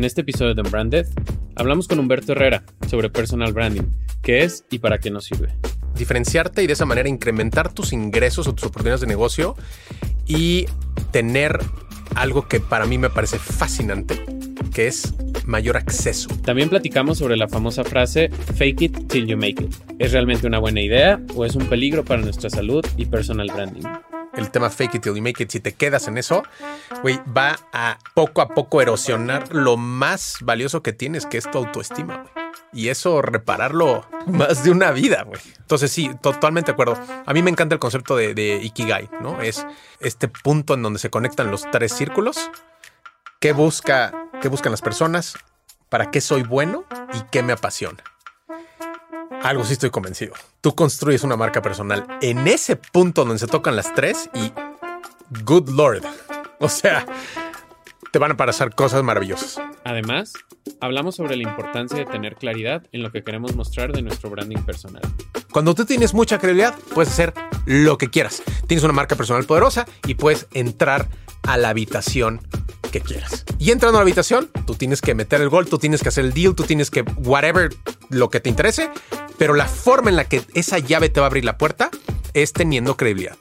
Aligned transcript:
En 0.00 0.04
este 0.04 0.22
episodio 0.22 0.54
de 0.54 0.62
Unbranded, 0.62 1.06
hablamos 1.56 1.86
con 1.86 1.98
Humberto 1.98 2.32
Herrera 2.32 2.64
sobre 2.88 3.10
personal 3.10 3.52
branding, 3.52 3.82
qué 4.22 4.44
es 4.44 4.64
y 4.70 4.78
para 4.78 4.96
qué 4.96 5.10
nos 5.10 5.26
sirve. 5.26 5.54
Diferenciarte 5.94 6.62
y 6.62 6.66
de 6.66 6.72
esa 6.72 6.86
manera 6.86 7.06
incrementar 7.06 7.70
tus 7.74 7.92
ingresos 7.92 8.46
o 8.46 8.54
tus 8.54 8.64
oportunidades 8.64 9.02
de 9.02 9.06
negocio 9.06 9.56
y 10.26 10.64
tener 11.10 11.58
algo 12.14 12.48
que 12.48 12.60
para 12.60 12.86
mí 12.86 12.96
me 12.96 13.10
parece 13.10 13.38
fascinante, 13.38 14.24
que 14.72 14.86
es 14.86 15.12
mayor 15.44 15.76
acceso. 15.76 16.30
También 16.46 16.70
platicamos 16.70 17.18
sobre 17.18 17.36
la 17.36 17.46
famosa 17.46 17.84
frase 17.84 18.30
fake 18.30 18.80
it 18.80 19.08
till 19.08 19.26
you 19.26 19.36
make 19.36 19.62
it. 19.62 19.74
¿Es 19.98 20.12
realmente 20.12 20.46
una 20.46 20.60
buena 20.60 20.80
idea 20.80 21.20
o 21.34 21.44
es 21.44 21.56
un 21.56 21.66
peligro 21.66 22.06
para 22.06 22.22
nuestra 22.22 22.48
salud 22.48 22.82
y 22.96 23.04
personal 23.04 23.48
branding? 23.48 23.82
El 24.40 24.50
tema 24.50 24.70
fake 24.70 24.96
it 24.96 25.02
till 25.02 25.14
you 25.14 25.22
make 25.22 25.42
it, 25.42 25.50
si 25.50 25.60
te 25.60 25.74
quedas 25.74 26.08
en 26.08 26.18
eso, 26.18 26.42
güey, 27.02 27.20
va 27.36 27.58
a 27.72 27.98
poco 28.14 28.40
a 28.40 28.48
poco 28.48 28.82
erosionar 28.82 29.54
lo 29.54 29.76
más 29.76 30.38
valioso 30.42 30.82
que 30.82 30.92
tienes, 30.92 31.26
que 31.26 31.38
es 31.38 31.50
tu 31.50 31.58
autoestima, 31.58 32.18
güey. 32.18 32.50
Y 32.72 32.88
eso 32.88 33.20
repararlo 33.20 34.06
más 34.26 34.64
de 34.64 34.70
una 34.70 34.92
vida, 34.92 35.24
güey. 35.24 35.40
Entonces 35.58 35.90
sí, 35.90 36.10
totalmente 36.20 36.70
de 36.70 36.72
acuerdo. 36.72 36.98
A 37.26 37.32
mí 37.32 37.42
me 37.42 37.50
encanta 37.50 37.74
el 37.74 37.80
concepto 37.80 38.16
de, 38.16 38.60
Ikigai, 38.62 39.08
¿no? 39.20 39.40
Es 39.42 39.66
este 39.98 40.28
punto 40.28 40.74
en 40.74 40.82
donde 40.82 40.98
se 40.98 41.10
conectan 41.10 41.50
los 41.50 41.68
tres 41.70 41.92
círculos. 41.92 42.50
¿Qué 43.40 43.52
busca, 43.52 44.28
qué 44.40 44.48
buscan 44.48 44.72
las 44.72 44.82
personas? 44.82 45.36
¿Para 45.88 46.10
qué 46.10 46.20
soy 46.20 46.42
bueno? 46.42 46.84
¿Y 47.14 47.22
qué 47.30 47.42
me 47.42 47.52
apasiona? 47.52 48.02
Algo 49.42 49.64
sí 49.64 49.72
estoy 49.72 49.90
convencido. 49.90 50.34
Tú 50.60 50.74
construyes 50.74 51.24
una 51.24 51.36
marca 51.36 51.62
personal 51.62 52.06
en 52.20 52.46
ese 52.46 52.76
punto 52.76 53.24
donde 53.24 53.38
se 53.38 53.46
tocan 53.46 53.74
las 53.74 53.94
tres 53.94 54.28
y 54.34 54.52
good 55.44 55.70
lord. 55.70 56.02
O 56.58 56.68
sea, 56.68 57.06
te 58.12 58.18
van 58.18 58.32
a 58.32 58.36
pasar 58.36 58.74
cosas 58.74 59.02
maravillosas. 59.02 59.58
Además, 59.84 60.34
hablamos 60.80 61.16
sobre 61.16 61.36
la 61.36 61.48
importancia 61.48 61.98
de 61.98 62.04
tener 62.04 62.36
claridad 62.36 62.86
en 62.92 63.02
lo 63.02 63.10
que 63.10 63.24
queremos 63.24 63.56
mostrar 63.56 63.92
de 63.92 64.02
nuestro 64.02 64.28
branding 64.28 64.62
personal. 64.62 65.02
Cuando 65.50 65.74
tú 65.74 65.86
tienes 65.86 66.12
mucha 66.12 66.38
credibilidad, 66.38 66.74
puedes 66.94 67.10
hacer 67.10 67.32
lo 67.64 67.96
que 67.96 68.10
quieras. 68.10 68.42
Tienes 68.66 68.84
una 68.84 68.92
marca 68.92 69.16
personal 69.16 69.44
poderosa 69.44 69.86
y 70.06 70.14
puedes 70.16 70.48
entrar 70.52 71.08
a 71.42 71.56
la 71.56 71.70
habitación 71.70 72.40
que 72.90 73.00
quieras. 73.00 73.44
Y 73.58 73.70
entrando 73.70 73.98
a 73.98 74.00
la 74.00 74.02
habitación, 74.02 74.50
tú 74.66 74.74
tienes 74.74 75.00
que 75.00 75.14
meter 75.14 75.40
el 75.40 75.48
gol, 75.48 75.68
tú 75.68 75.78
tienes 75.78 76.02
que 76.02 76.08
hacer 76.08 76.24
el 76.24 76.32
deal, 76.32 76.54
tú 76.54 76.64
tienes 76.64 76.90
que 76.90 77.02
whatever 77.02 77.70
lo 78.08 78.30
que 78.30 78.40
te 78.40 78.48
interese, 78.48 78.90
pero 79.38 79.54
la 79.54 79.66
forma 79.66 80.10
en 80.10 80.16
la 80.16 80.24
que 80.24 80.42
esa 80.54 80.78
llave 80.78 81.08
te 81.08 81.20
va 81.20 81.26
a 81.26 81.28
abrir 81.28 81.44
la 81.44 81.56
puerta 81.58 81.90
es 82.34 82.52
teniendo 82.52 82.96
credibilidad. 82.96 83.36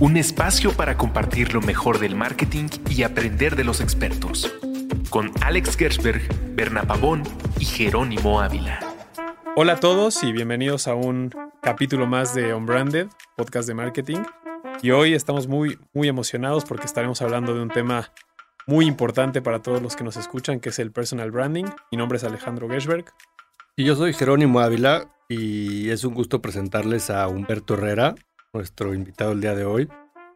Un 0.00 0.16
espacio 0.16 0.72
para 0.72 0.96
compartir 0.96 1.52
lo 1.54 1.60
mejor 1.60 1.98
del 1.98 2.16
marketing 2.16 2.68
y 2.88 3.02
aprender 3.02 3.54
de 3.54 3.64
los 3.64 3.80
expertos. 3.80 4.50
Con 5.10 5.30
Alex 5.42 5.76
Gersberg, 5.76 6.22
Berna 6.54 6.82
Pavón 6.82 7.22
y 7.58 7.64
Jerónimo 7.64 8.40
Ávila. 8.40 8.89
Hola 9.56 9.72
a 9.74 9.80
todos 9.80 10.22
y 10.22 10.32
bienvenidos 10.32 10.86
a 10.86 10.94
un 10.94 11.34
capítulo 11.60 12.06
más 12.06 12.34
de 12.34 12.54
Unbranded, 12.54 13.08
podcast 13.36 13.66
de 13.66 13.74
marketing. 13.74 14.18
Y 14.80 14.92
hoy 14.92 15.12
estamos 15.12 15.48
muy, 15.48 15.76
muy 15.92 16.06
emocionados 16.06 16.64
porque 16.64 16.86
estaremos 16.86 17.20
hablando 17.20 17.52
de 17.52 17.60
un 17.60 17.68
tema 17.68 18.12
muy 18.68 18.86
importante 18.86 19.42
para 19.42 19.60
todos 19.60 19.82
los 19.82 19.96
que 19.96 20.04
nos 20.04 20.16
escuchan, 20.16 20.60
que 20.60 20.68
es 20.68 20.78
el 20.78 20.92
personal 20.92 21.32
branding. 21.32 21.64
Mi 21.90 21.98
nombre 21.98 22.18
es 22.18 22.24
Alejandro 22.24 22.68
Geschberg. 22.68 23.06
Y 23.76 23.84
yo 23.84 23.96
soy 23.96 24.12
Jerónimo 24.12 24.60
Ávila 24.60 25.10
y 25.28 25.90
es 25.90 26.04
un 26.04 26.14
gusto 26.14 26.40
presentarles 26.40 27.10
a 27.10 27.26
Humberto 27.26 27.74
Herrera, 27.74 28.14
nuestro 28.52 28.94
invitado 28.94 29.32
el 29.32 29.40
día 29.40 29.56
de 29.56 29.64
hoy. 29.64 29.88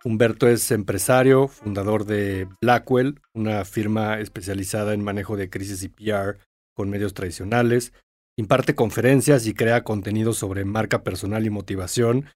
Humberto 0.04 0.48
es 0.48 0.70
empresario, 0.72 1.46
fundador 1.46 2.04
de 2.04 2.48
Blackwell, 2.60 3.20
una 3.32 3.64
firma 3.64 4.18
especializada 4.18 4.92
en 4.92 5.04
manejo 5.04 5.36
de 5.36 5.48
crisis 5.48 5.82
y 5.84 5.88
PR 5.88 6.36
con 6.74 6.90
medios 6.90 7.14
tradicionales. 7.14 7.92
Imparte 8.36 8.74
conferencias 8.74 9.46
y 9.46 9.54
crea 9.54 9.84
contenido 9.84 10.32
sobre 10.32 10.64
marca 10.64 11.02
personal 11.02 11.46
y 11.46 11.50
motivación. 11.50 12.30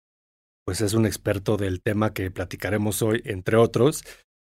Pues 0.64 0.80
es 0.80 0.94
un 0.94 1.06
experto 1.06 1.56
del 1.56 1.80
tema 1.80 2.12
que 2.12 2.30
platicaremos 2.30 3.02
hoy, 3.02 3.22
entre 3.24 3.56
otros 3.56 4.04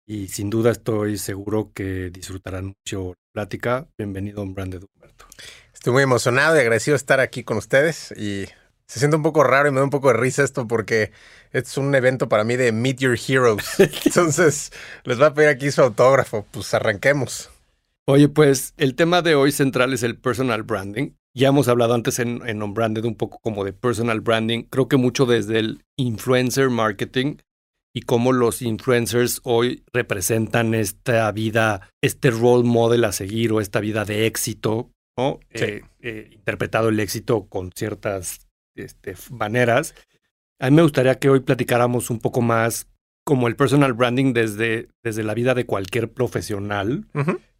y 0.07 0.29
sin 0.29 0.51
duda 0.51 0.71
estoy 0.71 1.19
seguro 1.19 1.73
que 1.75 2.11
disfrutarán 2.11 2.67
mucho 2.67 3.09
la 3.09 3.33
plática. 3.33 3.89
Bienvenido, 3.99 4.43
un 4.43 4.55
Branded 4.55 4.84
Humberto. 4.84 5.27
Estoy 5.75 5.93
muy 5.93 6.03
emocionado 6.05 6.57
y 6.57 6.61
agradecido 6.61 6.95
de 6.95 6.99
estar 6.99 7.19
aquí 7.19 7.43
con 7.43 7.57
ustedes 7.57 8.13
y 8.13 8.47
se 8.87 9.01
siente 9.01 9.17
un 9.17 9.25
poco 9.25 9.43
raro 9.43 9.69
y 9.69 9.73
me 9.73 9.78
da 9.78 9.84
un 9.84 9.91
poco 9.91 10.09
de 10.09 10.15
risa 10.15 10.45
esto 10.45 10.69
porque 10.69 11.11
es 11.51 11.77
un 11.77 11.93
evento 11.95 12.28
para 12.28 12.45
mí 12.45 12.55
de 12.55 12.71
Meet 12.71 12.99
Your 12.99 13.19
Heroes. 13.19 13.81
Entonces, 14.05 14.73
les 15.03 15.19
voy 15.19 15.27
a 15.27 15.34
pedir 15.34 15.49
aquí 15.49 15.73
su 15.73 15.83
autógrafo. 15.83 16.47
Pues 16.53 16.73
arranquemos. 16.73 17.51
Oye, 18.07 18.28
pues 18.28 18.75
el 18.77 18.95
tema 18.95 19.23
de 19.23 19.34
hoy 19.34 19.51
central 19.51 19.93
es 19.93 20.05
el 20.05 20.17
personal 20.17 20.63
branding. 20.63 21.11
Ya 21.36 21.48
hemos 21.48 21.69
hablado 21.69 21.92
antes 21.92 22.19
en, 22.19 22.41
en 22.48 22.62
On 22.62 22.72
Branded 22.72 23.04
un 23.04 23.14
poco 23.14 23.38
como 23.41 23.62
de 23.62 23.74
personal 23.74 24.22
branding. 24.22 24.62
Creo 24.62 24.88
que 24.88 24.97
mucho 24.97 25.26
desde 25.26 25.58
el 25.58 25.84
influencer 25.98 26.70
marketing 26.70 27.36
y 27.94 28.00
cómo 28.00 28.32
los 28.32 28.62
influencers 28.62 29.42
hoy 29.44 29.84
representan 29.92 30.72
esta 30.74 31.30
vida, 31.32 31.91
este 32.00 32.30
role 32.30 32.64
model 32.64 33.04
a 33.04 33.12
seguir 33.12 33.52
o 33.52 33.60
esta 33.60 33.80
vida 33.80 34.06
de 34.06 34.24
éxito, 34.24 34.92
¿no? 35.19 35.41
Eh, 35.50 35.82
eh, 36.00 36.30
interpretado 36.32 36.88
el 36.88 36.98
éxito 37.00 37.47
con 37.48 37.70
ciertas 37.70 38.48
este, 38.74 39.14
maneras. 39.30 39.94
A 40.58 40.70
mí 40.70 40.76
me 40.76 40.82
gustaría 40.82 41.18
que 41.18 41.28
hoy 41.28 41.41
platicáramos 41.41 42.08
un 42.08 42.18
poco 42.18 42.41
más 42.41 42.88
como 43.26 43.47
el 43.47 43.56
personal 43.56 43.92
branding 43.92 44.32
desde, 44.32 44.88
desde 45.03 45.22
la 45.22 45.34
vida 45.34 45.53
de 45.53 45.66
cualquier 45.66 46.10
profesional, 46.10 47.06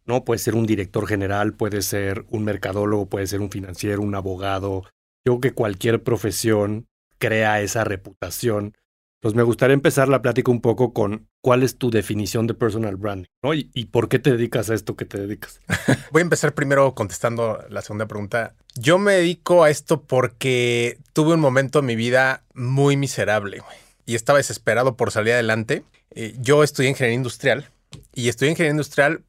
¿no? 0.07 0.23
Puede 0.23 0.39
ser 0.39 0.55
un 0.55 0.65
director 0.65 1.07
general, 1.07 1.53
puede 1.53 1.81
ser 1.81 2.25
un 2.29 2.43
mercadólogo, 2.43 3.07
puede 3.07 3.27
ser 3.27 3.41
un 3.41 3.51
financiero, 3.51 4.01
un 4.01 4.15
abogado. 4.15 4.83
Yo 5.25 5.39
creo 5.39 5.41
que 5.41 5.53
cualquier 5.53 6.03
profesión 6.03 6.87
crea 7.19 7.61
esa 7.61 7.83
reputación 7.83 8.73
pues 9.19 9.33
me 9.33 9.43
gustaría 9.43 9.73
empezar 9.73 10.09
la 10.09 10.21
plática 10.21 10.51
un 10.51 10.61
poco 10.61 10.93
con 10.93 11.27
cuál 11.41 11.63
es 11.63 11.77
tu 11.77 11.89
definición 11.89 12.45
de 12.45 12.53
personal 12.53 12.97
branding, 12.97 13.29
¿no? 13.43 13.53
Y, 13.53 13.63
por 13.91 14.09
qué 14.09 14.19
te 14.19 14.31
dedicas 14.31 14.69
a 14.69 14.75
esto 14.75 14.95
que 14.95 15.05
te 15.05 15.19
dedicas. 15.19 15.59
Voy 16.11 16.19
a 16.19 16.23
empezar 16.23 16.53
primero 16.53 16.93
contestando 16.93 17.63
la 17.69 17.81
segunda 17.81 18.07
pregunta. 18.07 18.55
Yo 18.75 18.99
me 18.99 19.13
dedico 19.13 19.63
a 19.63 19.69
esto 19.69 20.03
porque 20.03 20.99
tuve 21.13 21.33
un 21.33 21.39
momento 21.39 21.79
en 21.79 21.85
mi 21.85 21.95
vida 21.95 22.43
muy 22.53 22.95
miserable 22.95 23.63
y 24.05 24.15
estaba 24.15 24.37
desesperado 24.37 24.95
por 24.95 25.11
salir 25.11 25.33
adelante. 25.33 25.83
Eh, 26.11 26.35
yo 26.39 26.63
estudié 26.63 26.89
ingeniería 26.89 27.15
industrial 27.15 27.69
y 28.13 28.29
estudié 28.29 28.51
ingeniería 28.51 28.71
industrial 28.71 29.23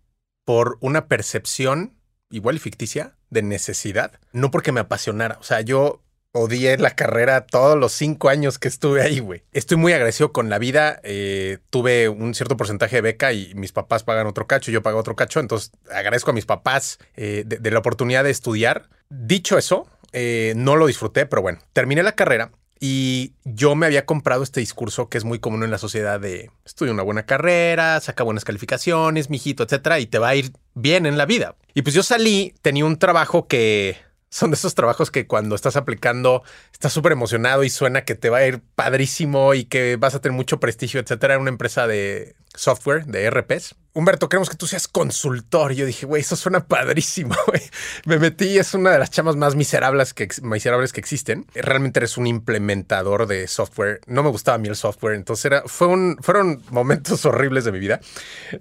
por 0.48 0.78
una 0.80 1.08
percepción 1.08 1.92
igual 2.30 2.56
y 2.56 2.58
ficticia 2.58 3.18
de 3.28 3.42
necesidad, 3.42 4.12
no 4.32 4.50
porque 4.50 4.72
me 4.72 4.80
apasionara. 4.80 5.36
O 5.40 5.42
sea, 5.42 5.60
yo 5.60 6.00
odié 6.32 6.78
la 6.78 6.92
carrera 6.96 7.44
todos 7.44 7.76
los 7.76 7.92
cinco 7.92 8.30
años 8.30 8.58
que 8.58 8.68
estuve 8.68 9.02
ahí, 9.02 9.18
güey. 9.18 9.42
Estoy 9.52 9.76
muy 9.76 9.92
agradecido 9.92 10.32
con 10.32 10.48
la 10.48 10.58
vida. 10.58 11.00
Eh, 11.02 11.58
tuve 11.68 12.08
un 12.08 12.32
cierto 12.32 12.56
porcentaje 12.56 12.96
de 12.96 13.02
beca 13.02 13.34
y 13.34 13.52
mis 13.56 13.72
papás 13.72 14.04
pagan 14.04 14.26
otro 14.26 14.46
cacho, 14.46 14.70
yo 14.70 14.82
pago 14.82 14.98
otro 14.98 15.16
cacho. 15.16 15.38
Entonces 15.38 15.70
agradezco 15.90 16.30
a 16.30 16.34
mis 16.34 16.46
papás 16.46 16.98
eh, 17.14 17.44
de, 17.46 17.70
la 17.70 17.80
oportunidad 17.80 18.24
de 18.24 18.30
estudiar. 18.30 18.88
Dicho 19.10 19.58
eso, 19.58 19.86
eh, 20.14 20.54
no 20.56 20.76
lo 20.76 20.86
disfruté, 20.86 21.26
pero 21.26 21.42
bueno, 21.42 21.58
terminé 21.74 22.02
la 22.02 22.12
carrera 22.12 22.52
y 22.80 23.32
yo 23.44 23.74
me 23.74 23.86
había 23.86 24.06
comprado 24.06 24.42
este 24.42 24.60
discurso 24.60 25.08
que 25.08 25.18
es 25.18 25.24
muy 25.24 25.38
común 25.38 25.64
en 25.64 25.70
la 25.70 25.78
sociedad 25.78 26.20
de 26.20 26.50
estudia 26.64 26.92
una 26.92 27.02
buena 27.02 27.26
carrera, 27.26 28.00
saca 28.00 28.24
buenas 28.24 28.44
calificaciones, 28.44 29.30
mijito, 29.30 29.62
etcétera, 29.62 30.00
y 30.00 30.06
te 30.06 30.18
va 30.18 30.28
a 30.28 30.34
ir 30.36 30.52
bien 30.74 31.06
en 31.06 31.18
la 31.18 31.26
vida. 31.26 31.56
Y 31.74 31.82
pues 31.82 31.94
yo 31.94 32.02
salí, 32.02 32.54
tenía 32.62 32.84
un 32.84 32.98
trabajo 32.98 33.46
que 33.46 33.96
Son 34.30 34.50
de 34.50 34.56
esos 34.56 34.74
trabajos 34.74 35.10
que 35.10 35.26
cuando 35.26 35.54
estás 35.54 35.76
aplicando 35.76 36.42
estás 36.72 36.92
súper 36.92 37.12
emocionado 37.12 37.64
y 37.64 37.70
suena 37.70 38.04
que 38.04 38.14
te 38.14 38.30
va 38.30 38.38
a 38.38 38.46
ir 38.46 38.60
padrísimo 38.74 39.54
y 39.54 39.64
que 39.64 39.96
vas 39.96 40.14
a 40.14 40.20
tener 40.20 40.36
mucho 40.36 40.60
prestigio, 40.60 41.00
etcétera. 41.00 41.34
Era 41.34 41.40
una 41.40 41.50
empresa 41.50 41.86
de 41.86 42.36
software, 42.54 43.06
de 43.06 43.30
RPs. 43.30 43.74
Humberto, 43.94 44.28
queremos 44.28 44.50
que 44.50 44.56
tú 44.56 44.66
seas 44.66 44.86
consultor. 44.86 45.72
Yo 45.72 45.86
dije, 45.86 46.06
güey, 46.06 46.20
eso 46.20 46.36
suena 46.36 46.66
padrísimo. 46.66 47.34
Me 48.04 48.18
metí, 48.18 48.58
es 48.58 48.74
una 48.74 48.90
de 48.90 48.98
las 48.98 49.10
chamas 49.10 49.36
más 49.36 49.54
miserables 49.54 50.14
que, 50.14 50.28
miserables 50.42 50.92
que 50.92 51.00
existen. 51.00 51.46
Realmente 51.54 52.00
eres 52.00 52.16
un 52.16 52.26
implementador 52.26 53.26
de 53.26 53.48
software. 53.48 54.00
No 54.06 54.22
me 54.22 54.28
gustaba 54.28 54.56
a 54.56 54.58
mí 54.58 54.68
el 54.68 54.76
software, 54.76 55.14
entonces 55.14 55.46
era, 55.46 55.62
fueron 55.66 56.62
momentos 56.70 57.24
horribles 57.26 57.64
de 57.64 57.72
mi 57.72 57.78
vida. 57.78 58.00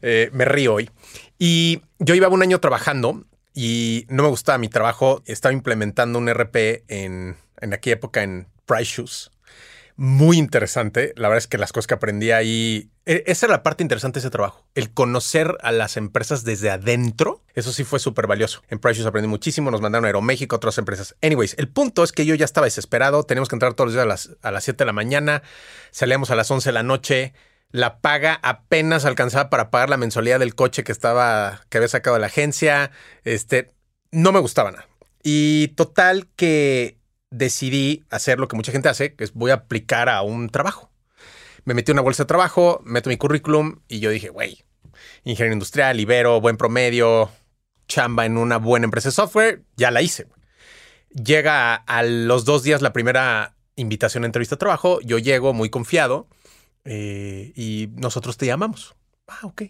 Eh, 0.01 0.29
me 0.33 0.45
río 0.45 0.75
hoy. 0.75 0.89
Y 1.37 1.81
yo 1.99 2.15
llevaba 2.15 2.33
un 2.33 2.41
año 2.41 2.59
trabajando 2.59 3.23
y 3.59 4.05
no 4.09 4.21
me 4.21 4.29
gustaba 4.29 4.59
mi 4.59 4.69
trabajo. 4.69 5.23
Estaba 5.25 5.51
implementando 5.51 6.19
un 6.19 6.29
RP 6.29 6.83
en, 6.89 7.37
en 7.59 7.73
aquella 7.73 7.95
época 7.95 8.21
en 8.21 8.47
Price 8.67 8.83
Shoes. 8.97 9.31
Muy 9.95 10.37
interesante. 10.37 11.11
La 11.15 11.27
verdad 11.27 11.39
es 11.39 11.47
que 11.47 11.57
las 11.57 11.73
cosas 11.73 11.87
que 11.87 11.95
aprendí 11.95 12.29
ahí. 12.29 12.91
e- 13.07 13.23
Esa 13.25 13.47
era 13.47 13.55
la 13.55 13.63
parte 13.63 13.81
interesante 13.81 14.19
de 14.19 14.27
ese 14.27 14.29
trabajo. 14.29 14.63
El 14.75 14.93
conocer 14.93 15.57
a 15.63 15.71
las 15.71 15.97
empresas 15.97 16.43
desde 16.43 16.69
adentro. 16.69 17.41
Eso 17.55 17.73
sí 17.73 17.83
fue 17.83 17.97
súper 17.97 18.27
valioso. 18.27 18.61
En 18.69 18.77
Price 18.77 18.99
Shoes 18.99 19.07
aprendí 19.07 19.27
muchísimo. 19.27 19.71
Nos 19.71 19.81
mandaron 19.81 20.05
a 20.05 20.09
Aeroméxico, 20.09 20.55
otras 20.55 20.77
empresas. 20.77 21.15
Anyways, 21.23 21.55
el 21.57 21.67
punto 21.67 22.03
es 22.03 22.11
que 22.11 22.27
yo 22.27 22.35
ya 22.35 22.45
estaba 22.45 22.65
desesperado. 22.65 23.23
Teníamos 23.23 23.49
que 23.49 23.55
entrar 23.55 23.73
todos 23.73 23.87
los 23.87 23.93
días 23.95 24.03
a 24.03 24.07
las, 24.07 24.37
a 24.43 24.51
las 24.51 24.65
7 24.65 24.77
de 24.83 24.85
la 24.85 24.93
mañana. 24.93 25.41
Salíamos 25.89 26.29
a 26.29 26.35
las 26.35 26.51
11 26.51 26.69
de 26.69 26.73
la 26.73 26.83
noche. 26.83 27.33
La 27.71 27.99
paga 27.99 28.39
apenas 28.43 29.05
alcanzaba 29.05 29.49
para 29.49 29.69
pagar 29.69 29.89
la 29.89 29.97
mensualidad 29.97 30.39
del 30.39 30.55
coche 30.55 30.83
que 30.83 30.91
estaba, 30.91 31.61
que 31.69 31.77
había 31.77 31.89
sacado 31.89 32.15
de 32.15 32.21
la 32.21 32.27
agencia. 32.27 32.91
Este, 33.23 33.73
no 34.11 34.31
me 34.31 34.39
gustaba 34.39 34.71
nada. 34.71 34.87
Y 35.21 35.69
total 35.69 36.27
que 36.35 36.97
decidí 37.29 38.05
hacer 38.09 38.39
lo 38.39 38.47
que 38.47 38.55
mucha 38.55 38.71
gente 38.71 38.89
hace, 38.89 39.13
que 39.13 39.23
es 39.23 39.33
voy 39.33 39.51
a 39.51 39.55
aplicar 39.55 40.07
a 40.07 40.21
un 40.21 40.49
trabajo. 40.49 40.89
Me 41.65 41.73
metí 41.73 41.91
una 41.91 42.01
bolsa 42.01 42.23
de 42.23 42.27
trabajo, 42.27 42.81
meto 42.85 43.09
mi 43.09 43.17
currículum 43.17 43.81
y 43.89 43.99
yo 43.99 44.09
dije, 44.09 44.29
güey, 44.29 44.63
ingeniero 45.25 45.53
industrial, 45.53 45.99
Ibero, 45.99 46.39
buen 46.39 46.55
promedio, 46.55 47.29
chamba 47.89 48.25
en 48.25 48.37
una 48.37 48.57
buena 48.57 48.85
empresa 48.85 49.09
de 49.09 49.13
software, 49.15 49.63
ya 49.75 49.91
la 49.91 50.01
hice. 50.01 50.27
Llega 51.09 51.73
a, 51.73 51.75
a 51.75 52.03
los 52.03 52.45
dos 52.45 52.63
días 52.63 52.81
la 52.81 52.93
primera 52.93 53.57
invitación 53.75 54.23
a 54.23 54.27
entrevista 54.27 54.55
de 54.55 54.59
trabajo, 54.59 55.01
yo 55.01 55.17
llego 55.17 55.53
muy 55.53 55.69
confiado 55.69 56.27
eh, 56.87 57.51
y 57.55 57.89
nosotros 57.95 58.37
te 58.37 58.45
llamamos. 58.45 58.95
Ah, 59.27 59.39
ok. 59.43 59.63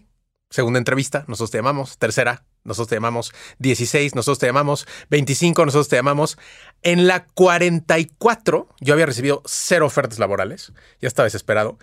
Segunda 0.50 0.78
entrevista, 0.78 1.24
nosotros 1.26 1.50
te 1.50 1.58
llamamos. 1.58 1.98
Tercera, 1.98 2.44
nosotros 2.64 2.88
te 2.88 2.96
llamamos. 2.96 3.32
16, 3.58 4.14
nosotros 4.14 4.38
te 4.38 4.46
llamamos. 4.46 4.86
25, 5.10 5.66
nosotros 5.66 5.88
te 5.88 5.96
llamamos. 5.96 6.38
En 6.82 7.06
la 7.06 7.26
44, 7.26 8.68
yo 8.80 8.94
había 8.94 9.06
recibido 9.06 9.42
cero 9.44 9.86
ofertas 9.86 10.18
laborales. 10.18 10.72
Ya 11.00 11.08
estaba 11.08 11.24
desesperado. 11.24 11.78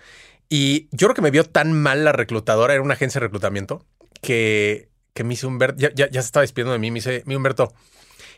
Y 0.48 0.88
yo 0.90 1.08
creo 1.08 1.14
que 1.14 1.22
me 1.22 1.30
vio 1.30 1.44
tan 1.44 1.72
mal 1.72 2.04
la 2.04 2.12
reclutadora, 2.12 2.72
era 2.72 2.82
una 2.82 2.94
agencia 2.94 3.20
de 3.20 3.26
reclutamiento, 3.26 3.84
que, 4.22 4.88
que 5.12 5.24
me 5.24 5.34
hizo 5.34 5.48
Humberto, 5.48 5.78
ya, 5.78 6.08
se 6.08 6.18
estaba 6.18 6.42
despidiendo 6.42 6.72
de 6.72 6.78
mí, 6.78 6.90
me 6.90 6.96
dice, 6.96 7.24
mi 7.26 7.34
Humberto, 7.34 7.74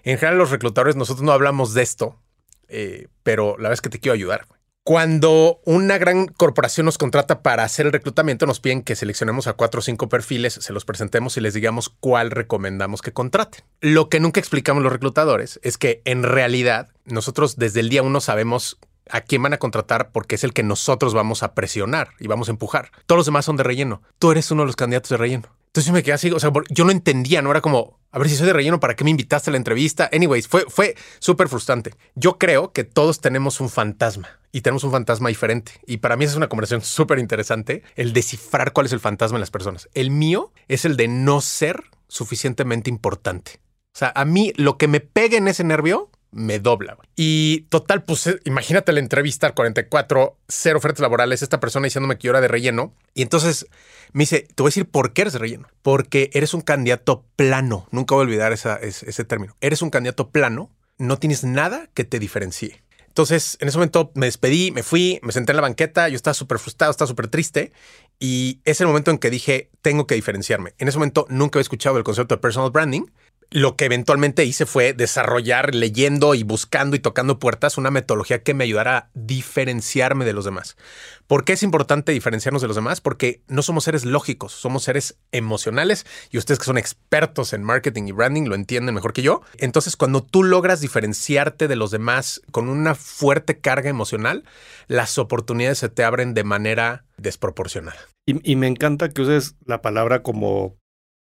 en 0.04 0.16
general 0.16 0.38
los 0.38 0.50
reclutadores, 0.50 0.96
nosotros 0.96 1.22
no 1.22 1.32
hablamos 1.32 1.74
de 1.74 1.82
esto, 1.82 2.18
eh, 2.68 3.08
pero 3.22 3.58
la 3.58 3.64
verdad 3.64 3.74
es 3.74 3.80
que 3.82 3.90
te 3.90 4.00
quiero 4.00 4.14
ayudar. 4.14 4.46
Cuando 4.88 5.61
una 5.67 5.99
gran 5.99 6.29
corporación 6.29 6.87
nos 6.87 6.96
contrata 6.96 7.43
para 7.43 7.62
hacer 7.62 7.85
el 7.85 7.93
reclutamiento, 7.93 8.46
nos 8.46 8.58
piden 8.58 8.81
que 8.81 8.96
seleccionemos 8.96 9.46
a 9.46 9.52
cuatro 9.52 9.81
o 9.81 9.82
cinco 9.82 10.08
perfiles, 10.08 10.55
se 10.55 10.73
los 10.73 10.87
presentemos 10.87 11.37
y 11.37 11.43
les 11.43 11.52
digamos 11.52 11.90
cuál 11.90 12.31
recomendamos 12.31 13.02
que 13.02 13.12
contraten. 13.12 13.67
Lo 13.82 14.08
que 14.08 14.19
nunca 14.19 14.40
explicamos 14.40 14.82
los 14.82 14.90
reclutadores 14.90 15.61
es 15.62 15.76
que 15.76 16.00
en 16.06 16.23
realidad 16.23 16.88
nosotros 17.05 17.56
desde 17.58 17.81
el 17.81 17.90
día 17.90 18.02
uno 18.02 18.23
sabemos 18.23 18.79
a 19.11 19.20
quién 19.20 19.43
van 19.43 19.52
a 19.52 19.58
contratar 19.58 20.11
porque 20.11 20.37
es 20.37 20.44
el 20.44 20.55
que 20.55 20.62
nosotros 20.62 21.12
vamos 21.12 21.43
a 21.43 21.52
presionar 21.52 22.12
y 22.19 22.26
vamos 22.26 22.49
a 22.49 22.52
empujar. 22.52 22.90
Todos 23.05 23.19
los 23.19 23.26
demás 23.26 23.44
son 23.44 23.58
de 23.58 23.64
relleno. 23.64 24.00
Tú 24.19 24.31
eres 24.31 24.50
uno 24.50 24.62
de 24.62 24.69
los 24.69 24.76
candidatos 24.76 25.11
de 25.11 25.19
relleno. 25.19 25.50
Entonces 25.68 25.92
me 25.92 26.02
quedé 26.02 26.14
así, 26.14 26.30
o 26.30 26.40
sea, 26.40 26.50
yo 26.70 26.84
no 26.84 26.90
entendía, 26.90 27.42
no 27.42 27.50
era 27.50 27.60
como, 27.60 28.00
a 28.10 28.18
ver 28.18 28.28
si 28.28 28.36
soy 28.36 28.46
de 28.46 28.52
relleno, 28.52 28.80
¿para 28.80 28.96
qué 28.96 29.04
me 29.04 29.10
invitaste 29.10 29.50
a 29.50 29.52
la 29.52 29.58
entrevista? 29.58 30.08
Anyways, 30.12 30.48
fue, 30.48 30.64
fue 30.68 30.96
súper 31.18 31.48
frustrante. 31.48 31.94
Yo 32.14 32.38
creo 32.38 32.72
que 32.72 32.84
todos 32.84 33.20
tenemos 33.20 33.60
un 33.60 33.68
fantasma 33.68 34.28
y 34.50 34.62
tenemos 34.62 34.84
un 34.84 34.92
fantasma 34.92 35.28
diferente. 35.28 35.72
Y 35.86 35.98
para 35.98 36.16
mí 36.16 36.24
esa 36.24 36.32
es 36.32 36.36
una 36.36 36.48
conversación 36.48 36.80
súper 36.82 37.18
interesante, 37.18 37.82
el 37.96 38.12
descifrar 38.12 38.72
cuál 38.72 38.86
es 38.86 38.92
el 38.92 39.00
fantasma 39.00 39.36
en 39.36 39.40
las 39.40 39.50
personas. 39.50 39.88
El 39.94 40.10
mío 40.10 40.52
es 40.68 40.84
el 40.84 40.96
de 40.96 41.08
no 41.08 41.40
ser 41.40 41.84
suficientemente 42.08 42.90
importante. 42.90 43.60
O 43.94 43.98
sea, 43.98 44.12
a 44.14 44.24
mí 44.24 44.52
lo 44.56 44.78
que 44.78 44.88
me 44.88 45.00
pegue 45.00 45.36
en 45.36 45.48
ese 45.48 45.64
nervio 45.64 46.10
me 46.30 46.58
dobla. 46.58 46.96
Y 47.16 47.62
total, 47.69 48.04
pues 48.04 48.26
eh, 48.26 48.40
imagínate 48.44 48.92
la 48.92 49.00
entrevista 49.00 49.46
al 49.46 49.54
44, 49.54 50.36
cero 50.48 50.78
ofertas 50.78 51.00
laborales, 51.00 51.42
esta 51.42 51.60
persona 51.60 51.84
diciéndome 51.84 52.19
que 52.19 52.26
yo 52.26 52.30
era 52.30 52.40
de 52.40 52.48
relleno. 52.48 52.94
Y 53.14 53.22
entonces 53.22 53.66
me 54.12 54.22
dice, 54.22 54.46
te 54.54 54.62
voy 54.62 54.69
a 54.69 54.70
decir 54.70 54.88
por 54.88 55.12
qué 55.12 55.22
eres 55.22 55.32
de 55.32 55.38
relleno. 55.38 55.69
Porque 55.82 56.30
eres 56.32 56.54
un 56.54 56.60
candidato 56.60 57.25
plano. 57.36 57.86
Nunca 57.90 58.14
voy 58.14 58.22
a 58.22 58.26
olvidar 58.26 58.52
ese, 58.52 58.70
ese 58.82 59.25
término. 59.25 59.56
Eres 59.60 59.82
un 59.82 59.90
candidato 59.90 60.30
plano, 60.30 60.70
no 60.98 61.19
tienes 61.19 61.44
nada 61.44 61.88
que 61.94 62.04
te 62.04 62.19
diferencie. 62.19 62.82
Entonces, 63.19 63.58
en 63.60 63.66
ese 63.66 63.78
momento 63.78 64.12
me 64.14 64.26
despedí, 64.26 64.70
me 64.70 64.84
fui, 64.84 65.19
me 65.22 65.32
senté 65.32 65.50
en 65.50 65.56
la 65.56 65.62
banqueta, 65.62 66.08
yo 66.08 66.14
estaba 66.14 66.34
súper 66.34 66.60
frustrado, 66.60 66.92
estaba 66.92 67.08
súper 67.08 67.26
triste 67.26 67.72
y 68.20 68.60
es 68.64 68.80
el 68.80 68.86
momento 68.86 69.10
en 69.10 69.19
que 69.19 69.28
dije, 69.28 69.70
tengo 69.82 70.06
que 70.06 70.14
diferenciarme. 70.14 70.75
En 70.78 70.86
ese 70.86 70.98
momento 70.98 71.26
nunca 71.28 71.58
había 71.58 71.62
escuchado 71.62 71.98
el 71.98 72.04
concepto 72.04 72.36
de 72.36 72.40
personal 72.40 72.70
branding. 72.70 73.06
Lo 73.50 73.76
que 73.76 73.86
eventualmente 73.86 74.44
hice 74.44 74.66
fue 74.66 74.92
desarrollar, 74.92 75.74
leyendo 75.74 76.34
y 76.34 76.42
buscando 76.42 76.96
y 76.96 76.98
tocando 76.98 77.38
puertas, 77.38 77.78
una 77.78 77.90
metodología 77.90 78.42
que 78.42 78.52
me 78.52 78.64
ayudara 78.64 78.96
a 78.98 79.10
diferenciarme 79.14 80.26
de 80.26 80.34
los 80.34 80.44
demás. 80.44 80.76
¿Por 81.26 81.44
qué 81.44 81.54
es 81.54 81.62
importante 81.62 82.12
diferenciarnos 82.12 82.60
de 82.60 82.68
los 82.68 82.76
demás? 82.76 83.00
Porque 83.00 83.40
no 83.48 83.62
somos 83.62 83.84
seres 83.84 84.04
lógicos, 84.04 84.52
somos 84.52 84.84
seres 84.84 85.16
emocionales 85.32 86.04
y 86.30 86.36
ustedes 86.36 86.58
que 86.58 86.66
son 86.66 86.76
expertos 86.76 87.54
en 87.54 87.62
marketing 87.62 88.08
y 88.08 88.12
branding 88.12 88.48
lo 88.48 88.54
entienden 88.54 88.94
mejor 88.94 89.14
que 89.14 89.22
yo. 89.22 89.40
Entonces, 89.56 89.96
cuando 89.96 90.22
tú 90.22 90.44
logras 90.44 90.82
diferenciarte 90.82 91.68
de 91.68 91.76
los 91.76 91.90
demás 91.90 92.42
con 92.50 92.68
una 92.68 92.94
fuerte 92.94 93.60
carga 93.60 93.88
emocional, 93.88 94.44
las 94.88 95.16
oportunidades 95.16 95.78
se 95.78 95.88
te 95.88 96.04
abren 96.04 96.34
de 96.34 96.44
manera 96.44 97.06
desproporcionada. 97.16 97.98
Y, 98.26 98.52
y 98.52 98.56
me 98.56 98.66
encanta 98.66 99.08
que 99.08 99.22
uses 99.22 99.54
la 99.64 99.80
palabra 99.80 100.22
como 100.22 100.76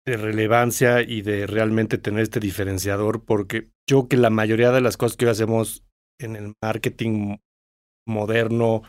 de 0.08 0.16
relevancia 0.16 1.02
y 1.02 1.22
de 1.22 1.46
realmente 1.48 1.98
tener 1.98 2.22
este 2.22 2.40
diferenciador, 2.40 3.26
porque 3.26 3.68
yo 3.90 4.08
que 4.08 4.16
la 4.16 4.30
mayoría 4.30 4.72
de 4.72 4.80
las 4.80 4.96
cosas 4.96 5.18
que 5.18 5.26
hoy 5.26 5.32
hacemos 5.32 5.84
en 6.18 6.38
el 6.38 6.54
marketing 6.64 7.40
moderno, 8.08 8.84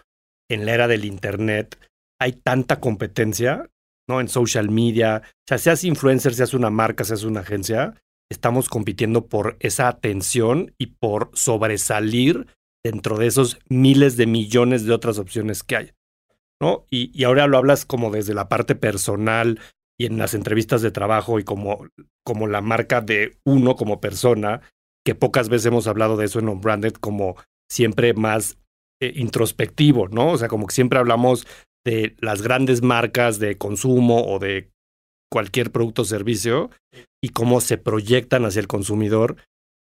en 0.49 0.65
la 0.65 0.75
era 0.75 0.87
del 0.87 1.05
Internet, 1.05 1.77
hay 2.21 2.35
tanta 2.35 2.79
competencia, 2.79 3.69
¿no? 4.09 4.21
En 4.21 4.29
social 4.29 4.71
media, 4.71 5.23
o 5.25 5.45
sea, 5.49 5.59
seas 5.59 5.83
influencer, 5.83 6.35
seas 6.35 6.55
una 6.55 6.71
marca, 6.71 7.03
seas 7.03 7.25
una 7.25 7.41
agencia, 7.41 8.01
estamos 8.31 8.69
compitiendo 8.69 9.27
por 9.27 9.57
esa 9.59 9.89
atención 9.89 10.73
y 10.79 10.87
por 10.87 11.33
sobresalir 11.35 12.47
dentro 12.85 13.19
de 13.19 13.27
esos 13.27 13.59
miles 13.69 14.17
de 14.17 14.27
millones 14.27 14.85
de 14.85 14.93
otras 14.93 15.19
opciones 15.19 15.65
que 15.65 15.77
hay. 15.77 15.91
¿no? 16.61 16.87
Y, 16.91 17.11
y 17.13 17.25
ahora 17.25 17.49
lo 17.49 17.59
hablas 17.59 17.85
como 17.85 18.13
desde 18.13 18.35
la 18.35 18.49
parte 18.49 18.77
personal 18.77 19.59
y 20.01 20.07
en 20.07 20.19
las 20.19 20.35
entrevistas 20.35 20.81
de 20.81 20.91
trabajo 20.91 21.39
y 21.39 21.45
como, 21.45 21.87
como 22.25 22.47
la 22.47 22.61
marca 22.61 23.01
de 23.01 23.37
uno 23.45 23.77
como 23.77 24.01
persona, 24.01 24.61
que 25.05 25.15
pocas 25.15 25.49
veces 25.49 25.67
hemos 25.67 25.87
hablado 25.87 26.17
de 26.17 26.27
eso 26.27 26.39
en 26.39 26.49
Unbranded 26.49 26.95
como 26.95 27.37
siempre 27.71 28.15
más 28.15 28.59
eh, 29.01 29.13
introspectivo, 29.17 30.09
¿no? 30.09 30.33
O 30.33 30.39
sea, 30.39 30.49
como 30.49 30.67
que 30.67 30.75
siempre 30.75 30.99
hablamos 30.99 31.47
de 31.85 32.17
las 32.21 32.43
grandes 32.43 32.83
marcas 32.83 33.39
de 33.39 33.57
consumo 33.57 34.25
o 34.27 34.39
de 34.39 34.71
cualquier 35.31 35.71
producto 35.71 36.03
o 36.03 36.05
servicio 36.05 36.71
y 37.23 37.31
cómo 37.31 37.61
se 37.61 37.79
proyectan 37.79 38.45
hacia 38.45 38.61
el 38.61 38.69
consumidor, 38.69 39.37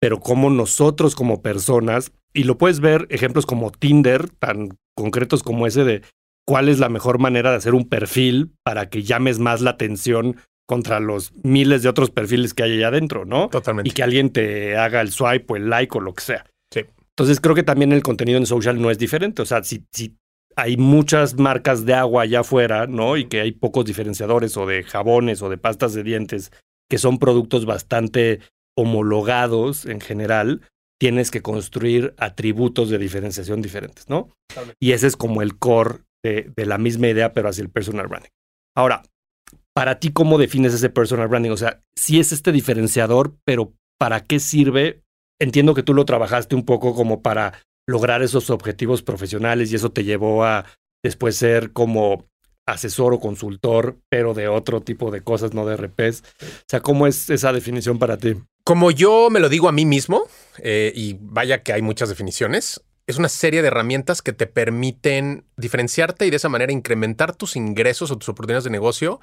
pero 0.01 0.19
cómo 0.19 0.49
nosotros 0.49 1.15
como 1.15 1.41
personas, 1.41 2.11
y 2.33 2.43
lo 2.43 2.57
puedes 2.57 2.79
ver 2.79 3.07
ejemplos 3.09 3.45
como 3.45 3.71
Tinder, 3.71 4.29
tan 4.29 4.77
concretos 4.95 5.43
como 5.43 5.67
ese 5.67 5.83
de 5.83 6.01
cuál 6.45 6.69
es 6.69 6.79
la 6.79 6.89
mejor 6.89 7.19
manera 7.19 7.51
de 7.51 7.57
hacer 7.57 7.73
un 7.73 7.89
perfil 7.89 8.53
para 8.63 8.89
que 8.89 9.03
llames 9.03 9.39
más 9.39 9.61
la 9.61 9.71
atención 9.71 10.37
contra 10.67 10.99
los 10.99 11.33
miles 11.43 11.83
de 11.83 11.89
otros 11.89 12.09
perfiles 12.09 12.53
que 12.53 12.63
hay 12.63 12.77
allá 12.77 12.87
adentro, 12.87 13.25
¿no? 13.25 13.49
Totalmente. 13.49 13.89
Y 13.89 13.93
que 13.93 14.03
alguien 14.03 14.31
te 14.31 14.77
haga 14.77 15.01
el 15.01 15.11
swipe 15.11 15.45
o 15.53 15.55
el 15.55 15.69
like 15.69 15.97
o 15.97 16.01
lo 16.01 16.13
que 16.13 16.23
sea. 16.23 16.45
Sí. 16.73 16.81
Entonces 17.09 17.39
creo 17.39 17.55
que 17.55 17.63
también 17.63 17.91
el 17.91 18.03
contenido 18.03 18.37
en 18.37 18.45
social 18.45 18.81
no 18.81 18.89
es 18.89 18.97
diferente. 18.97 19.41
O 19.41 19.45
sea, 19.45 19.63
si, 19.63 19.85
si 19.91 20.17
hay 20.55 20.77
muchas 20.77 21.37
marcas 21.37 21.85
de 21.85 21.93
agua 21.93 22.23
allá 22.23 22.39
afuera, 22.39 22.87
¿no? 22.87 23.17
Y 23.17 23.25
que 23.25 23.41
hay 23.41 23.51
pocos 23.51 23.85
diferenciadores 23.85 24.57
o 24.57 24.65
de 24.65 24.83
jabones 24.83 25.41
o 25.41 25.49
de 25.49 25.57
pastas 25.57 25.93
de 25.93 26.03
dientes 26.03 26.51
que 26.89 26.97
son 26.97 27.19
productos 27.19 27.65
bastante 27.65 28.39
homologados 28.75 29.85
en 29.85 30.01
general, 30.01 30.61
tienes 30.99 31.31
que 31.31 31.41
construir 31.41 32.13
atributos 32.17 32.89
de 32.89 32.97
diferenciación 32.97 33.61
diferentes, 33.61 34.09
¿no? 34.09 34.29
Y 34.79 34.91
ese 34.91 35.07
es 35.07 35.15
como 35.15 35.41
el 35.41 35.57
core 35.57 35.99
de, 36.25 36.65
la 36.65 36.77
misma 36.77 37.07
idea, 37.07 37.33
pero 37.33 37.49
hacia 37.49 37.61
el 37.61 37.69
personal 37.69 38.07
branding. 38.07 38.29
Ahora, 38.75 39.03
para 39.73 39.99
ti, 39.99 40.11
¿cómo 40.11 40.37
defines 40.37 40.73
ese 40.73 40.89
personal 40.89 41.27
branding? 41.27 41.51
O 41.51 41.57
sea, 41.57 41.81
sí 41.95 42.19
es 42.19 42.31
este 42.31 42.51
diferenciador, 42.51 43.35
pero 43.45 43.73
¿para 43.99 44.21
qué 44.21 44.39
sirve 44.39 45.01
entiendo 45.39 45.73
que 45.73 45.83
tú 45.83 45.93
lo 45.93 46.05
trabajaste 46.05 46.55
un 46.55 46.65
poco 46.65 46.95
como 46.95 47.21
para 47.21 47.61
lograr 47.87 48.21
esos 48.21 48.49
objetivos 48.49 49.01
profesionales 49.01 49.71
y 49.71 49.75
eso 49.75 49.91
te 49.91 50.03
llevó 50.03 50.45
a 50.45 50.65
después 51.03 51.35
ser 51.35 51.71
como 51.71 52.25
asesor 52.67 53.13
o 53.13 53.19
consultor, 53.19 53.99
pero 54.09 54.33
de 54.33 54.47
otro 54.47 54.81
tipo 54.81 55.11
de 55.11 55.21
cosas, 55.21 55.53
no 55.53 55.67
de 55.67 55.77
RPs. 55.77 56.23
O 56.41 56.65
sea, 56.67 56.79
¿cómo 56.79 57.05
es 57.05 57.29
esa 57.29 57.53
definición 57.53 57.99
para 57.99 58.17
ti? 58.17 58.35
Como 58.63 58.89
yo 58.89 59.29
me 59.29 59.39
lo 59.39 59.49
digo 59.49 59.69
a 59.69 59.71
mí 59.71 59.85
mismo, 59.85 60.23
eh, 60.57 60.91
y 60.95 61.17
vaya 61.19 61.61
que 61.61 61.73
hay 61.73 61.83
muchas 61.83 62.09
definiciones, 62.09 62.81
es 63.07 63.17
una 63.17 63.29
serie 63.29 63.61
de 63.61 63.67
herramientas 63.67 64.21
que 64.21 64.33
te 64.33 64.47
permiten 64.47 65.45
diferenciarte 65.57 66.25
y 66.25 66.29
de 66.29 66.37
esa 66.37 66.49
manera 66.49 66.71
incrementar 66.71 67.35
tus 67.35 67.55
ingresos 67.55 68.11
o 68.11 68.17
tus 68.17 68.29
oportunidades 68.29 68.63
de 68.63 68.71
negocio 68.71 69.19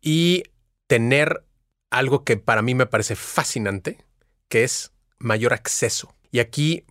y 0.00 0.44
tener 0.86 1.44
algo 1.90 2.24
que 2.24 2.36
para 2.36 2.62
mí 2.62 2.74
me 2.74 2.86
parece 2.86 3.16
fascinante, 3.16 3.98
que 4.48 4.62
es 4.64 4.92
mayor 5.18 5.52
acceso. 5.52 6.14
Y 6.30 6.38
aquí 6.38 6.84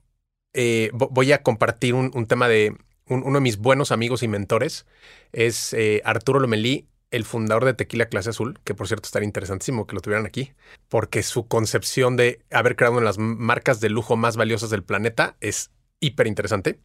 eh, 0.53 0.89
voy 0.93 1.31
a 1.31 1.43
compartir 1.43 1.93
un, 1.93 2.27
tema 2.27 2.47
de 2.47 2.75
uno 3.05 3.33
de 3.33 3.41
mis 3.41 3.57
buenos 3.57 3.91
amigos 3.91 4.23
y 4.23 4.27
mentores, 4.27 4.85
es 5.31 5.71
eh, 5.73 6.01
Arturo 6.03 6.39
Lomelí, 6.39 6.87
el 7.09 7.23
fundador 7.23 7.63
de 7.63 7.73
Tequila 7.73 8.07
Clase 8.07 8.31
Azul, 8.31 8.59
que 8.65 8.73
por 8.73 8.87
cierto 8.87 9.07
estaría 9.07 9.27
interesantísimo 9.27 9.87
que 9.87 9.95
lo 9.95 10.01
tuvieran 10.01 10.25
aquí, 10.25 10.51
porque 10.89 11.23
su 11.23 11.47
concepción 11.47 12.17
de 12.17 12.41
haber 12.51 12.75
creado 12.75 12.93
una 12.93 13.01
de 13.01 13.05
las 13.05 13.17
marcas 13.17 13.79
de 13.79 13.89
lujo 13.89 14.17
más 14.17 14.35
valiosas 14.35 14.69
del 14.69 14.83
planeta 14.83 15.37
es 15.39 15.71
hiper 15.99 16.27
interesante. 16.27 16.79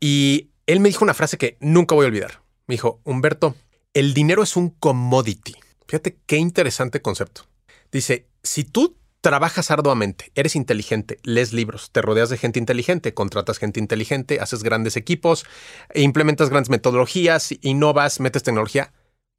Y 0.00 0.50
él 0.66 0.80
me 0.80 0.88
dijo 0.88 1.04
una 1.04 1.14
frase 1.14 1.38
que 1.38 1.56
nunca 1.60 1.94
voy 1.94 2.04
a 2.04 2.08
olvidar. 2.08 2.42
Me 2.66 2.74
dijo, 2.74 3.00
Humberto, 3.04 3.54
el 3.94 4.14
dinero 4.14 4.42
es 4.42 4.56
un 4.56 4.70
commodity. 4.70 5.54
Fíjate 5.86 6.18
qué 6.26 6.36
interesante 6.36 7.00
concepto. 7.00 7.42
Dice, 7.92 8.28
si 8.42 8.64
tú 8.64 8.96
trabajas 9.20 9.70
arduamente, 9.70 10.30
eres 10.34 10.54
inteligente, 10.54 11.18
lees 11.22 11.52
libros, 11.52 11.90
te 11.90 12.02
rodeas 12.02 12.28
de 12.28 12.36
gente 12.36 12.58
inteligente, 12.58 13.14
contratas 13.14 13.58
gente 13.58 13.80
inteligente, 13.80 14.38
haces 14.40 14.62
grandes 14.62 14.96
equipos, 14.96 15.46
implementas 15.94 16.50
grandes 16.50 16.70
metodologías, 16.70 17.54
innovas, 17.62 18.20
metes 18.20 18.42
tecnología, 18.42 18.92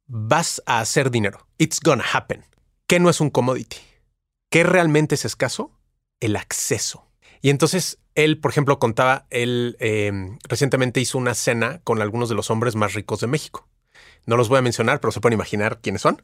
vas 0.06 0.62
a 0.66 0.80
hacer 0.80 1.10
dinero. 1.10 1.46
It's 1.58 1.80
gonna 1.80 2.04
happen. 2.12 2.44
¿Qué 2.86 3.00
no 3.00 3.10
es 3.10 3.20
un 3.20 3.30
commodity? 3.30 3.78
¿Qué 4.50 4.64
realmente 4.64 5.14
es 5.14 5.24
escaso? 5.24 5.78
El 6.20 6.36
acceso. 6.36 7.06
Y 7.40 7.50
entonces 7.50 7.98
él, 8.18 8.40
por 8.40 8.50
ejemplo, 8.50 8.80
contaba, 8.80 9.28
él 9.30 9.76
em, 9.78 10.38
recientemente 10.48 11.00
hizo 11.00 11.18
una 11.18 11.34
cena 11.34 11.80
con 11.84 12.02
algunos 12.02 12.28
de 12.28 12.34
los 12.34 12.50
hombres 12.50 12.74
más 12.74 12.94
ricos 12.94 13.20
de 13.20 13.28
México. 13.28 13.68
No 14.26 14.36
los 14.36 14.48
voy 14.48 14.58
a 14.58 14.62
mencionar, 14.62 14.98
pero 14.98 15.12
se 15.12 15.20
pueden 15.20 15.34
imaginar 15.34 15.80
quiénes 15.80 16.02
son. 16.02 16.20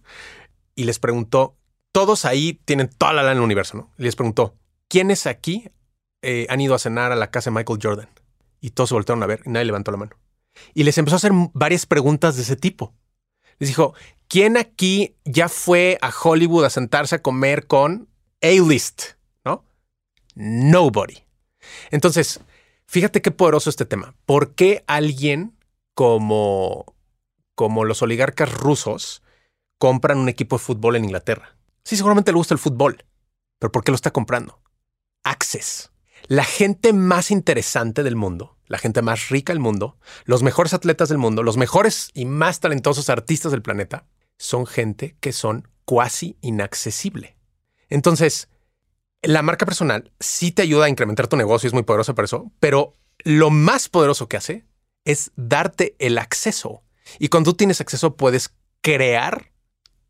Y 0.74 0.84
les 0.84 0.98
preguntó, 0.98 1.56
todos 1.92 2.24
ahí 2.24 2.60
tienen 2.64 2.88
toda 2.88 3.12
la 3.12 3.22
lana 3.22 3.32
en 3.32 3.38
el 3.38 3.44
universo, 3.44 3.76
¿no? 3.76 3.92
Les 3.96 4.16
preguntó, 4.16 4.56
¿quiénes 4.88 5.28
aquí 5.28 5.70
eh, 6.22 6.48
han 6.50 6.60
ido 6.60 6.74
a 6.74 6.80
cenar 6.80 7.12
a 7.12 7.16
la 7.16 7.30
casa 7.30 7.50
de 7.50 7.54
Michael 7.54 7.78
Jordan? 7.80 8.08
Y 8.60 8.70
todos 8.70 8.88
se 8.88 8.96
voltearon 8.96 9.22
a 9.22 9.26
ver 9.26 9.42
y 9.46 9.50
nadie 9.50 9.66
levantó 9.66 9.92
la 9.92 9.98
mano. 9.98 10.16
Y 10.74 10.82
les 10.82 10.98
empezó 10.98 11.14
a 11.14 11.18
hacer 11.18 11.30
varias 11.52 11.86
preguntas 11.86 12.34
de 12.34 12.42
ese 12.42 12.56
tipo. 12.56 12.92
Les 13.60 13.68
dijo, 13.68 13.94
¿quién 14.26 14.56
aquí 14.56 15.14
ya 15.24 15.48
fue 15.48 15.96
a 16.02 16.10
Hollywood 16.10 16.64
a 16.64 16.70
sentarse 16.70 17.14
a 17.14 17.22
comer 17.22 17.68
con 17.68 18.08
A-List? 18.42 19.12
¿No? 19.44 19.64
Nobody. 20.34 21.24
Entonces, 21.90 22.40
fíjate 22.87 23.23
qué 23.23 23.30
poderoso 23.30 23.71
este 23.71 23.85
tema. 23.85 24.14
¿Por 24.26 24.54
qué 24.54 24.85
alguien 24.87 25.56
como, 25.94 26.94
como 27.54 27.85
los 27.85 28.02
oligarcas 28.02 28.52
rusos 28.52 29.23
compran 29.78 30.18
un 30.18 30.28
equipo 30.28 30.56
de 30.56 30.64
fútbol 30.64 30.97
en 30.97 31.04
Inglaterra? 31.04 31.56
Sí, 31.85 31.97
seguramente 31.97 32.33
le 32.33 32.38
gusta 32.38 32.54
el 32.54 32.61
fútbol, 32.61 33.04
pero 33.59 33.71
¿por 33.71 33.85
qué 33.85 33.92
lo 33.92 33.97
está 33.97 34.11
comprando? 34.11 34.61
Access. 35.23 35.90
La 36.26 36.44
gente 36.44 36.94
más 36.94 37.30
interesante 37.30 38.02
del 38.02 38.16
mundo, 38.16 38.56
la 38.66 38.78
gente 38.78 39.02
más 39.02 39.28
rica 39.28 39.52
del 39.52 39.61
mundo, 39.61 39.99
los 40.25 40.42
mejores 40.42 40.73
atletas 40.73 41.11
del 41.11 41.18
mundo, 41.18 41.42
los 41.42 41.59
mejores 41.59 42.11
y 42.14 42.25
más 42.25 42.61
talentosos 42.61 43.11
artistas 43.11 43.52
del 43.52 43.61
planeta, 43.61 44.06
son 44.38 44.66
gente 44.66 45.16
que 45.21 45.33
son 45.33 45.68
cuasi 45.85 46.38
inaccesible. 46.40 47.37
Entonces, 47.90 48.49
la 49.26 49.43
marca 49.43 49.66
personal 49.66 50.12
sí 50.21 50.52
te 50.52 50.62
ayuda 50.62 50.87
a 50.87 50.88
incrementar 50.88 51.28
tu 51.28 51.37
negocio, 51.37 51.66
es 51.66 51.73
muy 51.73 51.83
poderosa 51.83 52.14
por 52.14 52.25
eso, 52.25 52.52
pero 52.61 52.95
lo 53.25 53.50
más 53.50 53.88
poderoso 53.88 54.28
que 54.28 54.37
hace 54.37 54.64
es 55.04 55.33
darte 55.37 55.97
el 55.99 56.19
acceso. 56.19 56.83
Y 57.19 57.28
cuando 57.28 57.52
tú 57.52 57.57
tienes 57.57 57.81
acceso 57.81 58.16
puedes 58.16 58.54
crear 58.81 59.52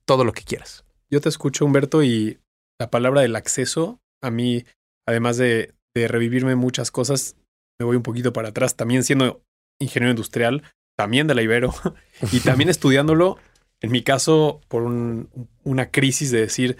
todo 0.04 0.24
lo 0.24 0.32
que 0.32 0.42
quieras. 0.42 0.84
Yo 1.10 1.20
te 1.20 1.28
escucho, 1.28 1.64
Humberto, 1.64 2.02
y 2.02 2.38
la 2.78 2.90
palabra 2.90 3.20
del 3.20 3.36
acceso, 3.36 4.00
a 4.22 4.30
mí, 4.30 4.64
además 5.06 5.36
de 5.36 5.74
de 5.94 6.08
revivirme 6.08 6.56
muchas 6.56 6.90
cosas, 6.90 7.36
me 7.78 7.86
voy 7.86 7.96
un 7.96 8.02
poquito 8.02 8.32
para 8.32 8.48
atrás, 8.48 8.76
también 8.76 9.04
siendo 9.04 9.42
ingeniero 9.78 10.10
industrial, 10.10 10.62
también 10.96 11.26
de 11.26 11.34
la 11.34 11.42
Ibero, 11.42 11.72
y 12.32 12.40
también 12.40 12.68
estudiándolo, 12.70 13.38
en 13.80 13.92
mi 13.92 14.02
caso, 14.02 14.60
por 14.68 14.82
una 14.82 15.90
crisis 15.90 16.30
de 16.30 16.40
decir, 16.40 16.76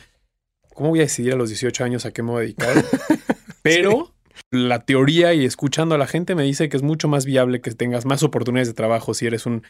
¿cómo 0.75 0.91
voy 0.91 1.01
a 1.01 1.03
decidir 1.03 1.33
a 1.33 1.37
los 1.37 1.49
18 1.49 1.85
años 1.85 2.07
a 2.07 2.13
qué 2.13 2.23
me 2.23 2.31
voy 2.31 2.39
a 2.39 2.43
dedicar? 2.43 2.85
Pero 3.63 4.13
la 4.51 4.85
teoría 4.85 5.33
y 5.35 5.45
escuchando 5.45 5.95
a 5.95 5.99
la 5.99 6.07
gente 6.07 6.35
me 6.35 6.43
dice 6.43 6.69
que 6.69 6.77
es 6.77 6.83
mucho 6.83 7.09
más 7.09 7.25
viable 7.25 7.61
que 7.61 7.71
tengas 7.73 8.05
más 8.05 8.23
oportunidades 8.23 8.69
de 8.69 8.75
trabajo 8.75 9.15
si 9.15 9.27
eres 9.27 9.47
un 9.47 9.63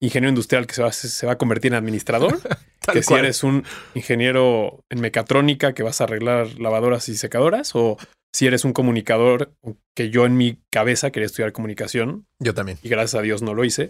ingeniero 0.00 0.30
industrial 0.30 0.66
que 0.66 0.74
se 0.74 0.82
va, 0.82 0.92
se 0.92 1.26
va 1.26 1.32
a 1.32 1.38
convertir 1.38 1.72
en 1.72 1.78
administrador, 1.78 2.38
que 2.92 3.02
si 3.02 3.14
eres 3.14 3.44
un 3.44 3.64
ingeniero 3.94 4.84
en 4.90 5.00
mecatrónica 5.00 5.72
que 5.72 5.82
vas 5.82 6.00
a 6.00 6.04
arreglar 6.04 6.58
lavadoras 6.58 7.08
y 7.08 7.16
secadoras, 7.16 7.74
o 7.74 7.96
si 8.32 8.46
eres 8.46 8.64
un 8.64 8.74
comunicador, 8.74 9.54
que 9.94 10.10
yo 10.10 10.26
en 10.26 10.36
mi 10.36 10.58
cabeza 10.70 11.10
quería 11.10 11.26
estudiar 11.26 11.52
comunicación. 11.52 12.26
Yo 12.38 12.52
también. 12.52 12.78
Y 12.82 12.90
gracias 12.90 13.14
a 13.14 13.22
Dios 13.22 13.40
no 13.40 13.54
lo 13.54 13.64
hice. 13.64 13.88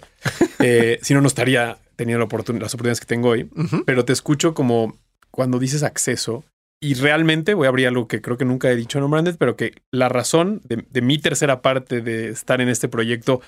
Eh, 0.60 1.00
si 1.02 1.14
no, 1.14 1.20
no 1.20 1.26
estaría 1.26 1.78
teniendo 1.96 2.20
las 2.20 2.74
oportunidades 2.74 3.00
que 3.00 3.06
tengo 3.06 3.30
hoy. 3.30 3.50
Pero 3.86 4.04
te 4.04 4.12
escucho 4.12 4.54
como 4.54 4.96
cuando 5.32 5.58
dices 5.58 5.82
acceso. 5.82 6.44
Y 6.80 6.94
realmente 6.94 7.54
voy 7.54 7.66
a 7.66 7.70
abrir 7.70 7.88
algo 7.88 8.06
que 8.06 8.20
creo 8.20 8.36
que 8.36 8.44
nunca 8.44 8.70
he 8.70 8.76
dicho 8.76 8.98
en 8.98 9.10
Branded, 9.10 9.36
pero 9.38 9.56
que 9.56 9.74
la 9.92 10.08
razón 10.08 10.60
de 10.64 11.00
mi 11.00 11.18
tercera 11.18 11.62
parte 11.62 12.02
de 12.02 12.28
estar 12.28 12.60
en 12.60 12.68
este 12.68 12.88
proyecto 12.88 13.40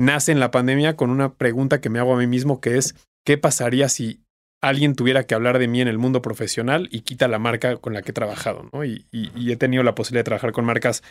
nace 0.00 0.32
en 0.32 0.40
la 0.40 0.50
pandemia 0.50 0.96
con 0.96 1.10
una 1.10 1.34
pregunta 1.34 1.80
que 1.80 1.90
me 1.90 1.98
hago 1.98 2.14
a 2.14 2.18
mí 2.18 2.26
mismo, 2.26 2.60
que 2.60 2.78
es, 2.78 2.94
¿qué 3.24 3.36
pasaría 3.36 3.88
si 3.88 4.20
alguien 4.62 4.94
tuviera 4.94 5.24
que 5.24 5.34
hablar 5.34 5.58
de 5.58 5.68
mí 5.68 5.80
en 5.80 5.88
el 5.88 5.98
mundo 5.98 6.22
profesional 6.22 6.88
y 6.90 7.00
quita 7.00 7.28
la 7.28 7.38
marca 7.38 7.76
con 7.76 7.94
la 7.94 8.02
que 8.02 8.12
he 8.12 8.14
trabajado? 8.14 8.68
¿no? 8.72 8.84
Y, 8.84 9.06
he 9.12 9.56
tenido 9.56 9.82
la 9.82 9.94
posibilidad 9.94 10.20
de 10.20 10.26
trabajar 10.26 10.52
con 10.52 10.64
marcas 10.64 11.02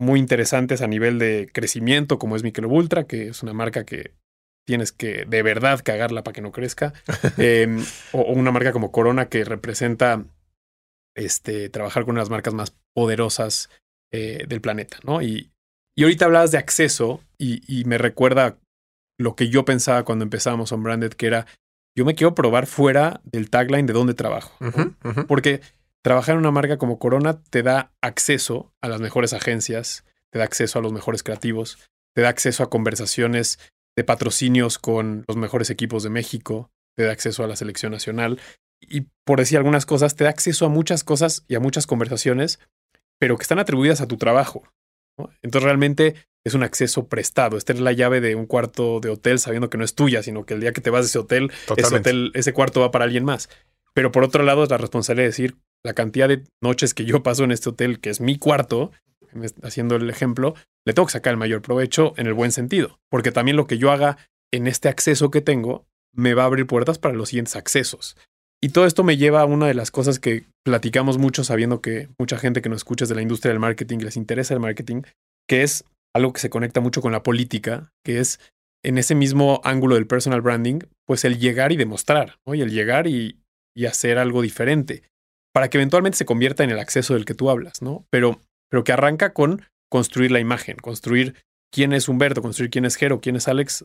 muy 0.00 0.18
interesantes 0.18 0.82
a 0.82 0.86
nivel 0.86 1.18
de 1.18 1.48
crecimiento, 1.52 2.18
como 2.18 2.36
es 2.36 2.42
Michelob 2.42 2.72
Ultra, 2.72 3.04
que 3.04 3.28
es 3.28 3.42
una 3.42 3.52
marca 3.52 3.84
que 3.84 4.14
tienes 4.64 4.92
que 4.92 5.24
de 5.26 5.42
verdad 5.42 5.80
cagarla 5.84 6.22
para 6.22 6.34
que 6.34 6.40
no 6.40 6.52
crezca, 6.52 6.92
em, 7.38 7.84
o, 8.12 8.22
una 8.22 8.52
marca 8.52 8.72
como 8.72 8.92
Corona 8.92 9.26
que 9.28 9.44
representa 9.44 10.24
este, 11.14 11.68
trabajar 11.68 12.04
con 12.04 12.16
unas 12.16 12.30
marcas 12.30 12.54
más 12.54 12.76
poderosas 12.94 13.70
eh, 14.10 14.44
del 14.48 14.60
planeta, 14.60 14.98
¿no? 15.04 15.22
Y, 15.22 15.52
y 15.94 16.04
ahorita 16.04 16.24
hablabas 16.24 16.50
de 16.50 16.58
acceso 16.58 17.22
y, 17.38 17.84
me 17.84 17.98
recuerda 17.98 18.58
lo 19.18 19.34
que 19.34 19.48
yo 19.48 19.64
pensaba 19.64 20.04
cuando 20.04 20.22
empezamos 20.22 20.72
on 20.72 20.82
Branded, 20.82 21.12
que 21.12 21.26
era, 21.26 21.46
yo 21.96 22.04
me 22.04 22.14
quiero 22.14 22.34
probar 22.34 22.66
fuera 22.66 23.20
del 23.24 23.50
tagline 23.50 23.86
de 23.86 23.92
dónde 23.92 24.14
trabajo. 24.14 24.56
Porque 25.26 25.60
trabajar 26.02 26.34
en 26.34 26.40
una 26.40 26.50
marca 26.50 26.78
como 26.78 26.98
Corona 26.98 27.42
te 27.42 27.62
da 27.62 27.92
acceso 28.00 28.72
a 28.80 28.88
las 28.88 29.00
mejores 29.00 29.32
agencias, 29.32 30.04
te 30.30 30.38
da 30.38 30.44
acceso 30.44 30.78
a 30.78 30.82
los 30.82 30.92
mejores 30.92 31.22
creativos, 31.22 31.78
te 32.14 32.22
da 32.22 32.28
acceso 32.28 32.62
a 32.62 32.70
conversaciones 32.70 33.58
de 33.96 34.04
patrocinios 34.04 34.78
con 34.78 35.24
los 35.28 35.36
mejores 35.36 35.68
equipos 35.68 36.02
de 36.02 36.10
México, 36.10 36.70
te 36.96 37.04
da 37.04 37.12
acceso 37.12 37.44
a 37.44 37.48
la 37.48 37.56
selección 37.56 37.92
nacional 37.92 38.40
y 38.88 39.06
por 39.24 39.38
decir 39.38 39.58
algunas 39.58 39.86
cosas, 39.86 40.16
te 40.16 40.24
da 40.24 40.30
acceso 40.30 40.66
a 40.66 40.68
muchas 40.68 41.04
cosas 41.04 41.44
y 41.48 41.54
a 41.54 41.60
muchas 41.60 41.86
conversaciones, 41.86 42.58
pero 43.18 43.36
que 43.36 43.42
están 43.42 43.58
atribuidas 43.58 44.00
a 44.00 44.08
tu 44.08 44.16
trabajo. 44.16 44.64
Entonces 45.42 45.64
realmente 45.64 46.14
es 46.44 46.54
un 46.54 46.62
acceso 46.62 47.06
prestado. 47.06 47.56
Esta 47.56 47.72
es 47.72 47.80
la 47.80 47.92
llave 47.92 48.20
de 48.20 48.34
un 48.34 48.46
cuarto 48.46 49.00
de 49.00 49.10
hotel 49.10 49.38
sabiendo 49.38 49.70
que 49.70 49.78
no 49.78 49.84
es 49.84 49.94
tuya, 49.94 50.22
sino 50.22 50.44
que 50.44 50.54
el 50.54 50.60
día 50.60 50.72
que 50.72 50.80
te 50.80 50.90
vas 50.90 51.02
de 51.02 51.06
ese 51.06 51.18
hotel, 51.18 51.52
ese, 51.76 51.94
hotel 51.94 52.32
ese 52.34 52.52
cuarto 52.52 52.80
va 52.80 52.90
para 52.90 53.04
alguien 53.04 53.24
más. 53.24 53.48
Pero 53.94 54.10
por 54.10 54.24
otro 54.24 54.42
lado 54.42 54.64
es 54.64 54.70
la 54.70 54.78
responsabilidad 54.78 55.24
de 55.24 55.30
decir 55.30 55.56
la 55.84 55.94
cantidad 55.94 56.28
de 56.28 56.44
noches 56.60 56.94
que 56.94 57.04
yo 57.04 57.22
paso 57.22 57.44
en 57.44 57.52
este 57.52 57.68
hotel, 57.68 58.00
que 58.00 58.10
es 58.10 58.20
mi 58.20 58.38
cuarto, 58.38 58.90
haciendo 59.62 59.96
el 59.96 60.10
ejemplo, 60.10 60.54
le 60.84 60.92
tengo 60.92 61.06
que 61.06 61.12
sacar 61.12 61.32
el 61.32 61.38
mayor 61.38 61.62
provecho 61.62 62.14
en 62.16 62.26
el 62.26 62.34
buen 62.34 62.52
sentido. 62.52 62.98
Porque 63.08 63.32
también 63.32 63.56
lo 63.56 63.66
que 63.66 63.78
yo 63.78 63.90
haga 63.92 64.16
en 64.50 64.66
este 64.66 64.88
acceso 64.88 65.30
que 65.30 65.40
tengo 65.40 65.86
me 66.12 66.34
va 66.34 66.42
a 66.42 66.46
abrir 66.46 66.66
puertas 66.66 66.98
para 66.98 67.14
los 67.14 67.30
siguientes 67.30 67.56
accesos. 67.56 68.16
Y 68.62 68.68
todo 68.68 68.86
esto 68.86 69.02
me 69.02 69.16
lleva 69.16 69.40
a 69.40 69.44
una 69.44 69.66
de 69.66 69.74
las 69.74 69.90
cosas 69.90 70.18
que 70.18 70.44
platicamos 70.64 71.18
mucho 71.18 71.42
sabiendo 71.42 71.80
que 71.80 72.08
mucha 72.18 72.38
gente 72.38 72.62
que 72.62 72.68
nos 72.68 72.78
escucha 72.78 73.04
es 73.04 73.08
de 73.08 73.16
la 73.16 73.22
industria 73.22 73.50
del 73.50 73.58
marketing 73.58 73.98
les 73.98 74.16
interesa 74.16 74.54
el 74.54 74.60
marketing, 74.60 75.02
que 75.48 75.62
es 75.62 75.84
algo 76.14 76.32
que 76.32 76.40
se 76.40 76.50
conecta 76.50 76.80
mucho 76.80 77.02
con 77.02 77.10
la 77.10 77.22
política, 77.22 77.90
que 78.04 78.20
es 78.20 78.38
en 78.84 78.98
ese 78.98 79.14
mismo 79.14 79.60
ángulo 79.64 79.96
del 79.96 80.06
personal 80.06 80.42
branding, 80.42 80.80
pues 81.06 81.24
el 81.24 81.38
llegar 81.38 81.72
y 81.72 81.76
demostrar, 81.76 82.38
¿no? 82.46 82.54
Y 82.54 82.60
el 82.60 82.70
llegar 82.70 83.06
y, 83.06 83.38
y 83.76 83.86
hacer 83.86 84.18
algo 84.18 84.42
diferente 84.42 85.02
para 85.52 85.68
que 85.68 85.78
eventualmente 85.78 86.18
se 86.18 86.24
convierta 86.24 86.62
en 86.64 86.70
el 86.70 86.78
acceso 86.78 87.14
del 87.14 87.24
que 87.24 87.34
tú 87.34 87.50
hablas, 87.50 87.82
¿no? 87.82 88.06
Pero 88.10 88.40
pero 88.72 88.84
que 88.84 88.92
arranca 88.92 89.34
con 89.34 89.62
construir 89.90 90.30
la 90.30 90.40
imagen, 90.40 90.76
construir 90.76 91.34
quién 91.70 91.92
es 91.92 92.08
Humberto, 92.08 92.40
construir 92.40 92.70
quién 92.70 92.86
es 92.86 92.96
Jero, 92.96 93.20
quién 93.20 93.36
es 93.36 93.48
Alex 93.48 93.84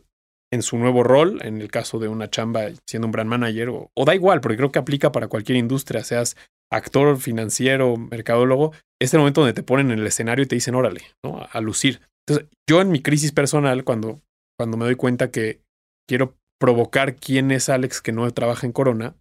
en 0.51 0.62
su 0.62 0.77
nuevo 0.77 1.04
rol, 1.04 1.39
en 1.44 1.62
el 1.62 1.70
caso 1.70 2.00
de 2.00 2.08
una 2.08 2.30
chamba 2.30 2.68
siendo 2.86 3.08
un 3.08 3.12
brand 3.12 3.30
manager, 3.30 3.70
o, 3.70 3.92
o 3.94 4.06
da 4.06 4.16
igual, 4.16 4.42
porque 4.42 4.58
creo 4.58 4.72
que 4.72 4.80
aplica 4.80 5.12
para 5.12 5.27
cualquier 5.27 5.58
industria, 5.58 6.04
seas 6.04 6.36
actor, 6.72 7.18
financiero, 7.18 7.98
mercadólogo, 7.98 8.74
es 9.00 9.13
el 9.13 9.20
momento 9.20 9.42
donde 9.42 9.54
te 9.54 9.63
ponen 9.63 9.92
en 9.92 10.00
el 10.00 10.08
escenario 10.08 10.44
y 10.44 10.48
te 10.48 10.56
dicen, 10.56 10.75
órale, 10.75 11.01
¿no? 11.24 11.46
A, 11.50 11.62
lucir. 11.62 12.01
Entonces, 12.25 12.50
yo 12.70 12.82
en 12.82 12.89
mi 12.89 13.01
crisis 13.01 13.32
personal, 13.32 13.84
cuando, 13.84 14.22
cuando 14.58 14.77
me 14.77 14.86
doy 14.86 14.96
cuenta 14.96 15.32
que 15.32 15.62
quiero 16.08 16.36
provocar 16.60 17.16
quién 17.16 17.51
es 17.51 17.70
Alex 17.70 18.01
que 18.01 18.12
no 18.12 18.30
trabaja 18.32 18.66
en 18.66 18.74
Corona, 18.74 19.16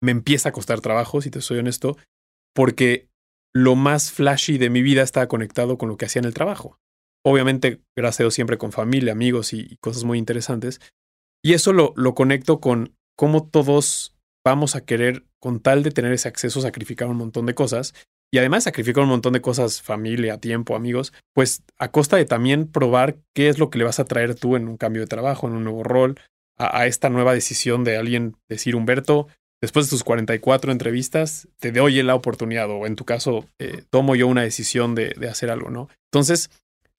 me 0.00 0.12
empieza 0.12 0.50
a 0.50 0.52
costar 0.52 0.80
trabajo, 0.80 1.20
si 1.20 1.30
te 1.30 1.40
soy 1.40 1.58
honesto, 1.58 1.96
porque 2.54 3.08
lo 3.54 3.74
más 3.74 4.12
flashy 4.12 4.58
de 4.58 4.70
mi 4.70 4.82
vida 4.82 5.02
estaba 5.02 5.26
conectado 5.26 5.78
con 5.78 5.88
lo 5.88 5.96
que 5.96 6.06
hacía 6.06 6.20
en 6.20 6.26
el 6.26 6.34
trabajo. 6.34 6.78
Obviamente, 7.28 7.82
gracias 7.94 8.32
siempre 8.32 8.56
con 8.56 8.72
familia, 8.72 9.12
amigos 9.12 9.52
y, 9.52 9.76
cosas 9.82 10.04
muy 10.04 10.16
interesantes. 10.16 10.80
Y 11.44 11.52
eso 11.52 11.74
lo, 11.74 11.92
lo 11.94 12.14
conecto 12.14 12.58
con 12.58 12.96
cómo 13.16 13.46
todos 13.46 14.16
vamos 14.42 14.74
a 14.74 14.80
querer, 14.80 15.26
con 15.38 15.60
tal 15.60 15.82
de 15.82 15.90
tener 15.90 16.10
ese 16.14 16.26
acceso, 16.26 16.62
sacrificar 16.62 17.06
un 17.06 17.18
montón 17.18 17.44
de 17.44 17.54
cosas. 17.54 17.92
Y 18.32 18.38
además 18.38 18.64
sacrificar 18.64 19.04
un 19.04 19.10
montón 19.10 19.34
de 19.34 19.42
cosas, 19.42 19.82
familia, 19.82 20.38
tiempo, 20.38 20.74
amigos, 20.74 21.12
pues 21.34 21.62
a 21.78 21.90
costa 21.90 22.16
de 22.16 22.24
también 22.24 22.66
probar 22.66 23.18
qué 23.34 23.50
es 23.50 23.58
lo 23.58 23.68
que 23.68 23.76
le 23.76 23.84
vas 23.84 24.00
a 24.00 24.06
traer 24.06 24.34
tú 24.34 24.56
en 24.56 24.66
un 24.66 24.78
cambio 24.78 25.02
de 25.02 25.06
trabajo, 25.06 25.46
en 25.46 25.52
un 25.52 25.64
nuevo 25.64 25.84
rol, 25.84 26.18
a, 26.56 26.78
a 26.78 26.86
esta 26.86 27.10
nueva 27.10 27.34
decisión 27.34 27.84
de 27.84 27.98
alguien 27.98 28.36
decir, 28.48 28.74
Humberto, 28.74 29.28
después 29.60 29.84
de 29.84 29.90
tus 29.90 30.02
44 30.02 30.72
entrevistas, 30.72 31.46
te 31.58 31.72
doy 31.72 32.02
la 32.02 32.14
oportunidad, 32.14 32.70
o 32.70 32.86
en 32.86 32.96
tu 32.96 33.04
caso, 33.04 33.46
eh, 33.58 33.82
tomo 33.90 34.16
yo 34.16 34.28
una 34.28 34.42
decisión 34.42 34.94
de, 34.94 35.14
de 35.18 35.28
hacer 35.28 35.50
algo, 35.50 35.68
¿no? 35.68 35.88
Entonces, 36.10 36.50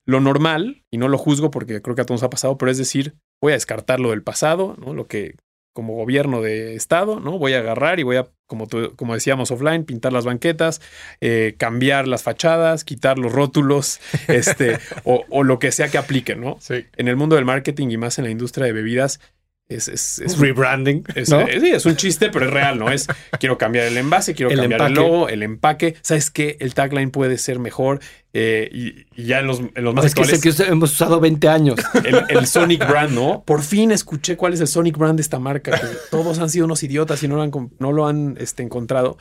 lo 0.05 0.19
normal, 0.19 0.83
y 0.91 0.97
no 0.97 1.07
lo 1.07 1.17
juzgo 1.17 1.51
porque 1.51 1.81
creo 1.81 1.95
que 1.95 2.01
a 2.01 2.05
todos 2.05 2.21
nos 2.21 2.27
ha 2.27 2.29
pasado, 2.29 2.57
pero 2.57 2.71
es 2.71 2.77
decir, 2.77 3.15
voy 3.41 3.51
a 3.51 3.55
descartar 3.55 3.99
lo 3.99 4.09
del 4.09 4.23
pasado, 4.23 4.75
¿no? 4.79 4.93
Lo 4.93 5.07
que 5.07 5.35
como 5.73 5.95
gobierno 5.95 6.41
de 6.41 6.75
Estado, 6.75 7.19
¿no? 7.19 7.37
Voy 7.37 7.53
a 7.53 7.59
agarrar 7.59 7.99
y 7.99 8.03
voy 8.03 8.17
a, 8.17 8.27
como, 8.47 8.67
como 8.95 9.13
decíamos 9.13 9.51
offline, 9.51 9.85
pintar 9.85 10.11
las 10.11 10.25
banquetas, 10.25 10.81
eh, 11.21 11.55
cambiar 11.57 12.07
las 12.07 12.23
fachadas, 12.23 12.83
quitar 12.83 13.17
los 13.17 13.31
rótulos, 13.31 14.01
este, 14.27 14.77
o, 15.05 15.23
o 15.29 15.43
lo 15.43 15.59
que 15.59 15.71
sea 15.71 15.89
que 15.89 15.97
apliquen, 15.97 16.41
¿no? 16.41 16.57
Sí. 16.59 16.85
En 16.97 17.07
el 17.07 17.15
mundo 17.15 17.35
del 17.37 17.45
marketing 17.45 17.91
y 17.91 17.97
más 17.97 18.17
en 18.17 18.25
la 18.25 18.31
industria 18.31 18.65
de 18.65 18.73
bebidas, 18.73 19.21
es, 19.69 19.87
es, 19.87 20.39
rebranding. 20.39 21.03
es, 21.13 21.29
¿no? 21.29 21.41
es- 21.41 21.61
sí, 21.61 21.69
es 21.69 21.85
un 21.85 21.95
chiste, 21.95 22.29
pero 22.31 22.45
es 22.45 22.51
real, 22.51 22.79
¿no? 22.79 22.89
Es 22.89 23.07
quiero 23.39 23.57
cambiar 23.59 23.85
el 23.85 23.97
envase, 23.97 24.33
quiero 24.33 24.49
El 24.51 24.59
cambiar 24.61 24.81
el 24.87 24.93
logo, 24.93 25.29
el 25.29 25.43
empaque. 25.43 25.95
¿Sabes 26.01 26.31
qué? 26.31 26.57
El 26.59 26.73
tagline 26.73 27.11
puede 27.11 27.37
ser 27.37 27.59
mejor. 27.59 27.99
eh, 28.33 28.67
y, 28.71 29.05
y 29.15 29.25
ya 29.27 29.39
en 29.39 29.47
los, 29.47 29.59
en 29.59 29.83
los 29.83 29.93
más 29.93 30.05
es 30.05 30.15
que 30.15 30.21
es 30.23 30.29
el 30.29 30.35
actuales, 30.35 30.57
que 30.67 30.71
hemos 30.73 30.91
usado 30.91 31.19
20 31.19 31.47
años. 31.49 31.79
el, 32.03 32.23
el 32.29 32.47
Sonic 32.47 32.87
Brand, 32.87 33.13
¿no? 33.13 33.43
Por 33.45 33.61
fin 33.61 33.91
escuché 33.91 34.35
cuál 34.37 34.53
es 34.53 34.59
el 34.61 34.67
Sonic 34.67 34.97
Brand 34.97 35.17
de 35.17 35.21
esta 35.21 35.37
marca. 35.39 35.71
que 35.79 35.87
todos 36.09 36.39
han 36.39 36.49
sido 36.49 36.65
unos 36.65 36.81
idiotas 36.83 37.21
y 37.21 37.27
no 37.27 37.35
lo 37.35 37.43
han, 37.43 37.51
no 37.77 37.91
lo 37.91 38.07
han 38.07 38.37
este, 38.39 38.63
encontrado. 38.63 39.17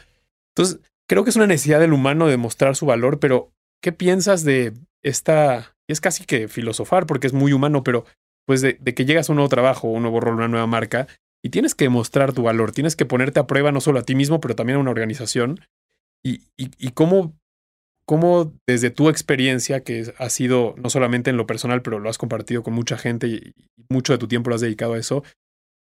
Entonces, 0.56 0.80
creo 1.08 1.24
que 1.24 1.30
es 1.30 1.36
una 1.36 1.46
necesidad 1.46 1.78
del 1.80 1.92
humano 1.92 2.26
de 2.26 2.36
mostrar 2.38 2.74
su 2.74 2.86
valor, 2.86 3.18
pero 3.20 3.52
¿qué 3.82 3.92
piensas 3.92 4.44
de 4.44 4.72
esta? 5.02 5.74
y 5.86 5.92
Es 5.92 6.00
casi 6.00 6.24
que 6.24 6.48
filosofar 6.48 7.06
porque 7.06 7.26
es 7.26 7.32
muy 7.34 7.52
humano, 7.52 7.82
pero 7.84 8.04
pues 8.48 8.62
de, 8.62 8.78
que 8.78 9.04
llegas 9.04 9.28
a 9.28 9.32
un 9.32 9.36
nuevo 9.36 9.50
trabajo, 9.50 9.88
un 9.88 10.00
nuevo 10.00 10.20
rol, 10.20 10.36
una 10.36 10.48
nueva 10.48 10.66
marca 10.66 11.06
y 11.44 11.50
tienes 11.50 11.74
que 11.74 11.90
mostrar 11.90 12.32
tu 12.32 12.44
valor, 12.44 12.72
tienes 12.72 12.96
que 12.96 13.04
ponerte 13.04 13.38
a 13.38 13.46
prueba 13.46 13.72
no 13.72 13.82
solo 13.82 13.98
a 13.98 14.04
ti 14.04 14.14
mismo, 14.14 14.40
pero 14.40 14.56
también 14.56 14.78
a 14.78 14.80
una 14.80 14.90
organización. 14.90 15.60
Y, 16.24 16.40
y, 16.56 16.92
cómo, 16.92 17.38
cómo 18.06 18.54
desde 18.66 18.88
tu 18.88 19.10
experiencia, 19.10 19.84
que 19.84 20.14
ha 20.16 20.30
sido 20.30 20.74
no 20.78 20.88
solamente 20.88 21.28
en 21.28 21.36
lo 21.36 21.46
personal, 21.46 21.82
pero 21.82 21.98
lo 21.98 22.08
has 22.08 22.16
compartido 22.16 22.62
con 22.62 22.72
mucha 22.72 22.96
gente 22.96 23.26
y, 23.26 23.52
y 23.76 23.84
mucho 23.90 24.14
de 24.14 24.18
tu 24.18 24.28
tiempo 24.28 24.48
lo 24.48 24.56
has 24.56 24.62
dedicado 24.62 24.94
a 24.94 24.98
eso, 24.98 25.22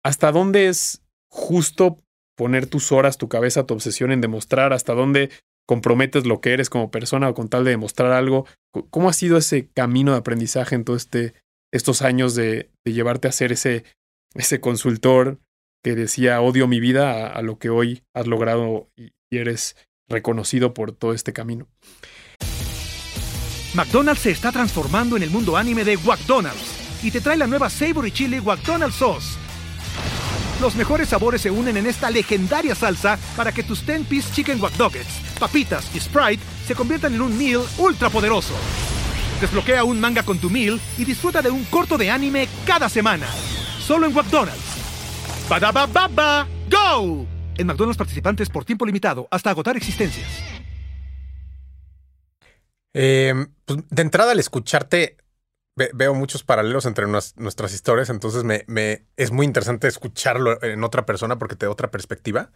¿hasta 0.04 0.32
dónde 0.32 0.66
es 0.66 1.04
justo 1.30 2.02
poner 2.36 2.66
tus 2.66 2.90
horas, 2.90 3.16
tu 3.16 3.28
cabeza, 3.28 3.64
tu 3.64 3.74
obsesión 3.74 4.10
en 4.10 4.20
demostrar? 4.20 4.72
¿Hasta 4.72 4.92
dónde 4.92 5.30
comprometes 5.68 6.26
lo 6.26 6.40
que 6.40 6.52
eres 6.52 6.68
como 6.68 6.90
persona 6.90 7.28
o 7.28 7.34
con 7.34 7.48
tal 7.48 7.62
de 7.62 7.70
demostrar 7.70 8.10
algo? 8.10 8.44
¿Cómo 8.90 9.08
ha 9.08 9.12
sido 9.12 9.36
ese 9.36 9.68
camino 9.68 10.10
de 10.10 10.18
aprendizaje 10.18 10.74
en 10.74 10.84
todo 10.84 10.96
este, 10.96 11.32
estos 11.76 12.02
años 12.02 12.34
de, 12.34 12.70
llevarte 12.84 13.28
a 13.28 13.32
ser 13.32 13.52
ese, 13.52 13.84
consultor 14.60 15.38
que 15.82 15.94
decía 15.94 16.40
odio 16.40 16.66
mi 16.66 16.80
vida 16.80 17.28
a, 17.28 17.42
lo 17.42 17.58
que 17.58 17.70
hoy 17.70 18.02
has 18.14 18.26
logrado 18.26 18.88
y, 18.96 19.12
eres 19.30 19.76
reconocido 20.08 20.72
por 20.72 20.92
todo 20.92 21.12
este 21.12 21.32
camino? 21.32 21.68
McDonald's 23.74 24.22
se 24.22 24.30
está 24.30 24.52
transformando 24.52 25.16
en 25.16 25.22
el 25.22 25.30
mundo 25.30 25.56
anime 25.56 25.84
de 25.84 25.98
McDonald's 25.98 27.04
y 27.04 27.10
te 27.10 27.20
trae 27.20 27.36
la 27.36 27.46
nueva 27.46 27.68
Savory 27.68 28.10
Chili 28.10 28.40
McDonald's 28.40 28.96
Sauce. 28.96 29.36
Los 30.60 30.74
mejores 30.74 31.10
sabores 31.10 31.42
se 31.42 31.50
unen 31.50 31.76
en 31.76 31.86
esta 31.86 32.10
legendaria 32.10 32.74
salsa 32.74 33.18
para 33.36 33.52
que 33.52 33.62
tus 33.62 33.86
10-piece 33.86 34.32
chicken 34.32 34.60
wack 34.60 34.72
papitas 35.38 35.94
y 35.94 36.00
Sprite 36.00 36.42
se 36.66 36.74
conviertan 36.74 37.14
en 37.14 37.20
un 37.20 37.36
meal 37.36 37.62
ultra 37.78 38.08
poderoso. 38.08 38.54
Desbloquea 39.40 39.84
un 39.84 40.00
manga 40.00 40.22
con 40.22 40.38
tu 40.38 40.48
meal 40.48 40.80
y 40.96 41.04
disfruta 41.04 41.42
de 41.42 41.50
un 41.50 41.64
corto 41.64 41.98
de 41.98 42.10
anime 42.10 42.48
cada 42.66 42.88
semana. 42.88 43.26
Solo 43.80 44.06
en 44.06 44.14
McDonald's. 44.14 44.76
Badaba 45.48 45.86
baba, 45.86 46.48
go! 46.70 47.26
En 47.58 47.66
McDonald's 47.66 47.98
participantes 47.98 48.48
por 48.48 48.64
tiempo 48.64 48.84
limitado 48.86 49.28
hasta 49.30 49.50
agotar 49.50 49.76
existencias. 49.76 50.26
Eh, 52.94 53.34
pues, 53.64 53.80
de 53.90 54.02
entrada, 54.02 54.32
al 54.32 54.38
escucharte, 54.38 55.18
ve- 55.76 55.90
veo 55.94 56.14
muchos 56.14 56.42
paralelos 56.42 56.86
entre 56.86 57.06
nues- 57.06 57.34
nuestras 57.36 57.74
historias, 57.74 58.08
entonces 58.08 58.42
me- 58.44 59.04
es 59.16 59.30
muy 59.30 59.44
interesante 59.44 59.86
escucharlo 59.86 60.62
en 60.62 60.82
otra 60.82 61.04
persona 61.04 61.38
porque 61.38 61.56
te 61.56 61.66
da 61.66 61.72
otra 61.72 61.90
perspectiva. 61.90 62.50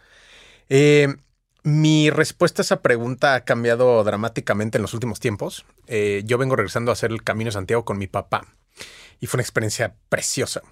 Eh, 0.70 1.14
mi 1.62 2.10
respuesta 2.10 2.62
a 2.62 2.64
esa 2.64 2.82
pregunta 2.82 3.34
ha 3.34 3.44
cambiado 3.44 4.02
dramáticamente 4.04 4.78
en 4.78 4.82
los 4.82 4.94
últimos 4.94 5.20
tiempos. 5.20 5.64
Eh, 5.86 6.22
yo 6.24 6.38
vengo 6.38 6.56
regresando 6.56 6.90
a 6.90 6.94
hacer 6.94 7.10
el 7.10 7.22
Camino 7.22 7.48
de 7.48 7.52
Santiago 7.52 7.84
con 7.84 7.98
mi 7.98 8.06
papá 8.06 8.46
y 9.20 9.26
fue 9.26 9.38
una 9.38 9.42
experiencia 9.42 9.94
preciosa. 10.08 10.62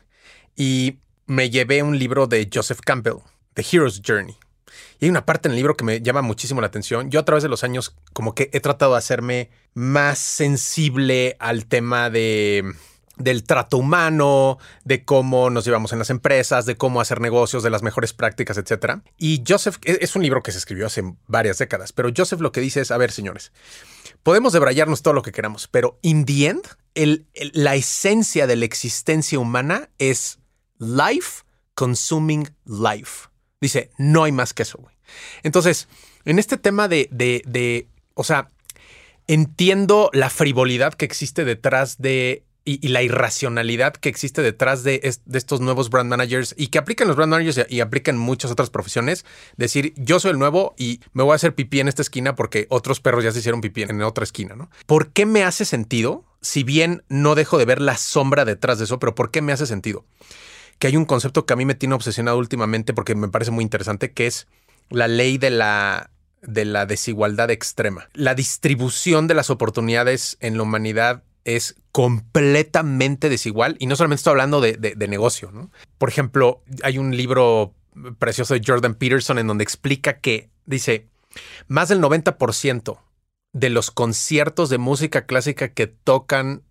Y 0.56 0.98
me 1.26 1.50
llevé 1.50 1.82
un 1.82 1.98
libro 1.98 2.26
de 2.26 2.48
Joseph 2.52 2.80
Campbell, 2.84 3.18
The 3.54 3.64
Hero's 3.70 4.02
Journey. 4.04 4.36
Y 5.00 5.04
hay 5.04 5.10
una 5.10 5.26
parte 5.26 5.48
en 5.48 5.52
el 5.52 5.56
libro 5.56 5.76
que 5.76 5.84
me 5.84 6.00
llama 6.00 6.22
muchísimo 6.22 6.60
la 6.60 6.66
atención. 6.66 7.10
Yo 7.10 7.20
a 7.20 7.24
través 7.24 7.42
de 7.42 7.48
los 7.48 7.64
años 7.64 7.94
como 8.12 8.34
que 8.34 8.50
he 8.52 8.60
tratado 8.60 8.92
de 8.92 8.98
hacerme 8.98 9.50
más 9.74 10.18
sensible 10.18 11.36
al 11.38 11.66
tema 11.66 12.10
de 12.10 12.74
del 13.18 13.44
trato 13.44 13.78
humano, 13.78 14.58
de 14.84 15.04
cómo 15.04 15.50
nos 15.50 15.64
llevamos 15.64 15.92
en 15.92 15.98
las 15.98 16.10
empresas, 16.10 16.66
de 16.66 16.76
cómo 16.76 17.00
hacer 17.00 17.20
negocios, 17.20 17.62
de 17.62 17.70
las 17.70 17.82
mejores 17.82 18.12
prácticas, 18.12 18.58
etcétera. 18.58 19.02
Y 19.18 19.42
Joseph 19.46 19.76
e, 19.84 19.98
es 20.00 20.16
un 20.16 20.22
libro 20.22 20.42
que 20.42 20.52
se 20.52 20.58
escribió 20.58 20.86
hace 20.86 21.02
varias 21.26 21.58
décadas, 21.58 21.92
pero 21.92 22.10
Joseph 22.16 22.40
lo 22.40 22.52
que 22.52 22.60
dice 22.60 22.80
es, 22.80 22.90
a 22.90 22.96
ver, 22.96 23.12
señores, 23.12 23.52
podemos 24.22 24.52
debrayarnos 24.52 25.02
todo 25.02 25.14
lo 25.14 25.22
que 25.22 25.32
queramos, 25.32 25.68
pero 25.68 25.98
in 26.02 26.24
the 26.24 26.46
end, 26.46 26.62
la 27.52 27.74
esencia 27.74 28.46
de 28.46 28.56
la 28.56 28.64
existencia 28.64 29.38
humana 29.38 29.90
es 29.98 30.38
life 30.78 31.42
consuming 31.74 32.48
life. 32.64 33.28
Dice, 33.60 33.90
no 33.98 34.24
hay 34.24 34.32
más 34.32 34.52
que 34.52 34.62
eso. 34.62 34.80
Entonces, 35.42 35.88
en 36.24 36.38
este 36.38 36.58
tema 36.58 36.88
de, 36.88 37.08
de, 37.12 37.42
de, 37.46 37.88
o 38.14 38.24
sea, 38.24 38.50
entiendo 39.28 40.10
la 40.12 40.30
frivolidad 40.30 40.94
que 40.94 41.04
existe 41.04 41.44
detrás 41.44 41.98
de 41.98 42.44
y, 42.68 42.88
la 42.88 43.02
irracionalidad 43.02 43.94
que 43.94 44.08
existe 44.08 44.42
detrás 44.42 44.84
de 44.84 45.00
estos 45.02 45.60
nuevos 45.60 45.90
brand 45.90 46.10
managers 46.10 46.54
y 46.56 46.68
que 46.68 46.78
aplican 46.78 47.08
los 47.08 47.16
brand 47.16 47.30
managers 47.30 47.66
y, 47.68 47.76
y 47.76 47.80
aplican 47.80 48.18
muchas 48.18 48.50
otras 48.50 48.70
profesiones. 48.70 49.24
Decir, 49.56 49.94
yo 49.96 50.20
soy 50.20 50.32
el 50.32 50.38
nuevo 50.38 50.74
y 50.76 51.00
me 51.12 51.22
voy 51.22 51.32
a 51.32 51.36
hacer 51.36 51.54
pipí 51.54 51.80
en 51.80 51.88
esta 51.88 52.02
esquina 52.02 52.34
porque 52.34 52.66
otros 52.70 53.00
perros 53.00 53.24
ya 53.24 53.32
se 53.32 53.38
hicieron 53.38 53.60
pipí 53.60 53.82
en 53.82 54.02
otra 54.02 54.24
esquina, 54.24 54.54
¿no? 54.54 54.70
¿Por 54.86 55.10
qué 55.12 55.26
me 55.26 55.44
hace 55.44 55.64
sentido? 55.64 56.24
Si 56.40 56.62
bien 56.62 57.02
no 57.08 57.34
dejo 57.34 57.58
de 57.58 57.64
ver 57.64 57.80
la 57.80 57.96
sombra 57.96 58.44
detrás 58.44 58.78
de 58.78 58.84
eso, 58.84 58.98
pero 58.98 59.14
¿por 59.14 59.30
qué 59.30 59.42
me 59.42 59.52
hace 59.52 59.66
sentido? 59.66 60.04
que 60.78 60.86
hay 60.86 60.96
un 60.96 61.04
concepto 61.04 61.44
que 61.44 61.52
a 61.52 61.56
mí 61.56 61.64
me 61.64 61.74
tiene 61.74 61.94
obsesionado 61.94 62.38
últimamente 62.38 62.94
porque 62.94 63.14
me 63.14 63.28
parece 63.28 63.50
muy 63.50 63.64
interesante, 63.64 64.12
que 64.12 64.26
es 64.26 64.46
la 64.90 65.08
ley 65.08 65.38
de 65.38 65.50
la, 65.50 66.10
de 66.42 66.64
la 66.64 66.86
desigualdad 66.86 67.50
extrema. 67.50 68.08
La 68.14 68.34
distribución 68.34 69.26
de 69.26 69.34
las 69.34 69.50
oportunidades 69.50 70.36
en 70.40 70.56
la 70.56 70.62
humanidad 70.62 71.22
es 71.44 71.76
completamente 71.98 73.28
desigual 73.28 73.76
y 73.80 73.86
no 73.86 73.96
solamente 73.96 74.20
estoy 74.20 74.30
hablando 74.30 74.60
de, 74.60 74.74
de- 74.74 74.94
de 74.94 75.08
negocio. 75.08 75.50
¿no? 75.50 75.72
Por 75.98 76.08
ejemplo, 76.08 76.62
hay 76.84 76.96
un 76.96 77.16
libro 77.16 77.74
precioso 78.20 78.54
de 78.54 78.62
Jordan 78.64 78.94
Peterson 78.94 79.36
en 79.38 79.48
donde 79.48 79.64
explica 79.64 80.18
que 80.20 80.48
dice, 80.64 81.08
más 81.66 81.88
del 81.88 82.00
90% 82.00 82.98
de 83.52 83.70
los 83.70 83.90
conciertos 83.90 84.70
de 84.70 84.78
música 84.78 85.26
clásica 85.26 85.70
que 85.72 85.88
tocan 85.88 86.62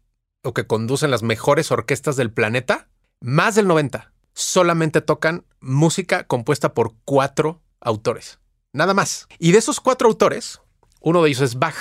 o 0.44 0.54
que 0.54 0.66
conducen 0.66 1.12
las 1.12 1.24
mejores 1.24 1.72
orquestas 1.72 2.16
del 2.16 2.32
planeta 2.32 2.88
más 3.20 3.56
del 3.56 3.68
90 3.68 4.13
solamente 4.34 5.02
tocan 5.02 5.44
música 5.60 6.24
compuesta 6.26 6.74
por 6.74 6.94
cuatro 7.04 7.60
autores. 7.82 8.40
Nada 8.72 8.94
más. 8.94 9.28
Y 9.40 9.52
de 9.52 9.58
esos 9.58 9.82
cuatro 9.82 10.08
autores, 10.08 10.62
uno 11.02 11.22
de 11.22 11.30
ellos 11.30 11.42
es 11.42 11.56
Bach. 11.60 11.76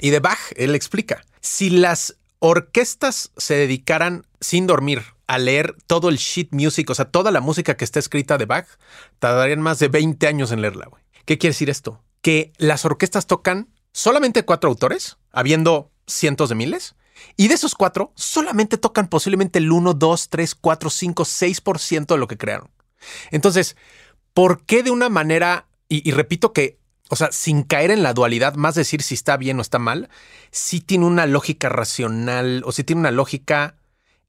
Y 0.00 0.10
de 0.10 0.18
Bach, 0.18 0.40
él 0.56 0.74
explica, 0.74 1.24
si 1.40 1.70
las 1.70 2.16
orquestas 2.40 3.30
se 3.36 3.54
dedicaran 3.54 4.26
sin 4.40 4.66
dormir 4.66 5.02
a 5.26 5.38
leer 5.38 5.76
todo 5.86 6.08
el 6.08 6.16
sheet 6.16 6.48
music, 6.50 6.90
o 6.90 6.94
sea, 6.94 7.04
toda 7.04 7.30
la 7.30 7.40
música 7.40 7.76
que 7.76 7.84
está 7.84 8.00
escrita 8.00 8.36
de 8.36 8.46
Bach, 8.46 8.66
tardarían 9.20 9.60
más 9.60 9.78
de 9.78 9.86
20 9.86 10.26
años 10.26 10.50
en 10.50 10.60
leerla. 10.60 10.90
¿Qué 11.24 11.38
quiere 11.38 11.52
decir 11.52 11.70
esto? 11.70 12.02
Que 12.20 12.52
las 12.58 12.84
orquestas 12.84 13.28
tocan 13.28 13.68
solamente 13.92 14.44
cuatro 14.44 14.68
autores, 14.68 15.18
habiendo 15.30 15.92
cientos 16.08 16.48
de 16.48 16.56
miles, 16.56 16.96
y 17.36 17.46
de 17.46 17.54
esos 17.54 17.76
cuatro, 17.76 18.12
solamente 18.16 18.76
tocan 18.76 19.08
posiblemente 19.08 19.60
el 19.60 19.70
1, 19.70 19.94
2, 19.94 20.28
3, 20.30 20.54
4, 20.56 20.90
5, 20.90 21.24
6% 21.24 22.06
de 22.06 22.18
lo 22.18 22.26
que 22.26 22.38
crearon. 22.38 22.70
Entonces, 23.30 23.76
¿por 24.34 24.64
qué 24.64 24.82
de 24.82 24.90
una 24.90 25.08
manera, 25.10 25.68
y, 25.88 26.10
repito 26.10 26.52
que, 26.52 26.79
o 27.10 27.16
sea, 27.16 27.32
sin 27.32 27.64
caer 27.64 27.90
en 27.90 28.04
la 28.04 28.14
dualidad, 28.14 28.54
más 28.54 28.76
decir 28.76 29.02
si 29.02 29.14
está 29.14 29.36
bien 29.36 29.58
o 29.58 29.62
está 29.62 29.80
mal, 29.80 30.08
sí 30.52 30.80
tiene 30.80 31.06
una 31.06 31.26
lógica 31.26 31.68
racional 31.68 32.62
o 32.64 32.70
sí 32.70 32.84
tiene 32.84 33.00
una 33.00 33.10
lógica 33.10 33.76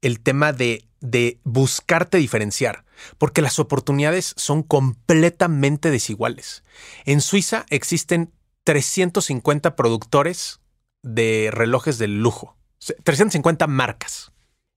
el 0.00 0.18
tema 0.18 0.52
de, 0.52 0.84
de 1.00 1.38
buscarte 1.44 2.18
diferenciar, 2.18 2.84
porque 3.18 3.40
las 3.40 3.60
oportunidades 3.60 4.34
son 4.36 4.64
completamente 4.64 5.92
desiguales. 5.92 6.64
En 7.04 7.20
Suiza 7.20 7.66
existen 7.70 8.32
350 8.64 9.76
productores 9.76 10.58
de 11.02 11.50
relojes 11.52 11.98
de 11.98 12.08
lujo, 12.08 12.56
350 13.04 13.68
marcas. 13.68 14.32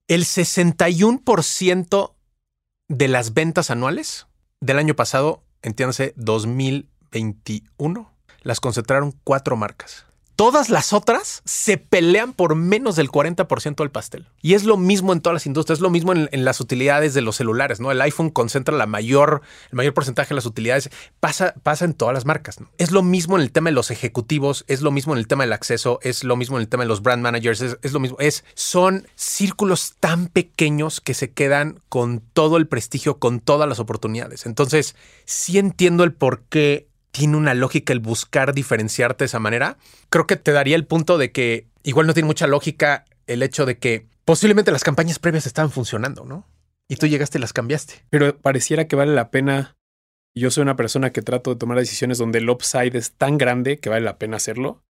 El 0.06 0.24
61% 0.24 2.14
de 2.86 3.08
las 3.08 3.34
ventas 3.34 3.72
anuales 3.72 4.28
del 4.60 4.78
año 4.78 4.94
pasado, 4.94 5.42
entiéndase 5.62 6.14
2021, 7.12 8.12
las 8.42 8.60
concentraron 8.60 9.12
cuatro 9.24 9.56
marcas. 9.56 10.06
Todas 10.36 10.68
las 10.68 10.92
otras 10.92 11.40
se 11.46 11.78
pelean 11.78 12.34
por 12.34 12.56
menos 12.56 12.94
del 12.96 13.08
40% 13.08 13.76
del 13.76 13.90
pastel. 13.90 14.28
Y 14.42 14.52
es 14.52 14.64
lo 14.64 14.76
mismo 14.76 15.14
en 15.14 15.22
todas 15.22 15.32
las 15.32 15.46
industrias, 15.46 15.78
es 15.78 15.82
lo 15.82 15.88
mismo 15.88 16.12
en, 16.12 16.28
las 16.44 16.60
utilidades 16.60 17.14
de 17.14 17.22
los 17.22 17.36
celulares, 17.36 17.80
¿no? 17.80 17.90
El 17.90 18.02
iPhone 18.02 18.28
concentra 18.28 18.76
la 18.76 18.84
mayor, 18.84 19.40
el 19.70 19.76
mayor 19.76 19.94
porcentaje 19.94 20.28
de 20.28 20.34
las 20.34 20.44
utilidades, 20.44 20.90
pasa, 21.20 21.54
pasa 21.62 21.86
en 21.86 21.94
todas 21.94 22.12
las 22.12 22.26
marcas. 22.26 22.58
Es 22.76 22.90
lo 22.90 23.02
mismo 23.02 23.36
en 23.36 23.44
el 23.44 23.50
tema 23.50 23.70
de 23.70 23.74
los 23.74 23.90
ejecutivos, 23.90 24.66
es 24.68 24.82
lo 24.82 24.90
mismo 24.90 25.14
en 25.14 25.20
el 25.20 25.26
tema 25.26 25.44
del 25.44 25.54
acceso, 25.54 26.00
es 26.02 26.22
lo 26.22 26.36
mismo 26.36 26.58
en 26.58 26.60
el 26.64 26.68
tema 26.68 26.84
de 26.84 26.88
los 26.88 27.00
brand 27.00 27.22
managers, 27.22 27.62
es, 27.62 27.78
es 27.80 27.94
lo 27.94 28.00
mismo, 28.00 28.18
es, 28.20 28.44
son 28.52 29.08
círculos 29.14 29.94
tan 30.00 30.28
pequeños 30.28 31.00
que 31.00 31.14
se 31.14 31.30
quedan 31.30 31.80
con 31.88 32.20
todo 32.20 32.58
el 32.58 32.68
prestigio, 32.68 33.18
con 33.18 33.40
todas 33.40 33.66
las 33.66 33.78
oportunidades. 33.78 34.44
Entonces, 34.44 34.96
sí 35.24 35.56
entiendo 35.56 36.04
el 36.04 36.12
por 36.12 36.42
qué 36.42 36.88
tiene 37.16 37.38
una 37.38 37.54
lógica 37.54 37.94
el 37.94 38.00
buscar 38.00 38.52
diferenciarte 38.52 39.24
de 39.24 39.26
esa 39.26 39.38
manera. 39.38 39.78
Creo 40.10 40.26
que 40.26 40.36
te 40.36 40.52
daría 40.52 40.76
el 40.76 40.84
punto 40.84 41.16
de 41.16 41.32
que 41.32 41.66
igual 41.82 42.06
no 42.06 42.12
tiene 42.12 42.26
mucha 42.26 42.46
lógica 42.46 43.06
el 43.26 43.42
hecho 43.42 43.64
de 43.64 43.78
que 43.78 44.06
posiblemente 44.26 44.70
las 44.70 44.84
campañas 44.84 45.18
previas 45.18 45.46
estaban 45.46 45.70
funcionando, 45.70 46.26
¿no? 46.26 46.46
Y 46.90 46.96
tú 46.96 47.06
llegaste 47.06 47.38
y 47.38 47.40
las 47.40 47.54
cambiaste. 47.54 48.04
Pero 48.10 48.36
pareciera 48.36 48.86
que 48.86 48.96
vale 48.96 49.14
la 49.14 49.30
pena. 49.30 49.74
Yo 50.34 50.50
soy 50.50 50.60
una 50.60 50.76
persona 50.76 51.10
que 51.10 51.22
trato 51.22 51.54
de 51.54 51.56
tomar 51.56 51.78
decisiones 51.78 52.18
donde 52.18 52.38
el 52.38 52.50
upside 52.50 52.94
es 52.94 53.12
tan 53.12 53.38
grande 53.38 53.78
que 53.78 53.88
vale 53.88 54.04
la 54.04 54.18
pena 54.18 54.36
hacerlo. 54.36 54.84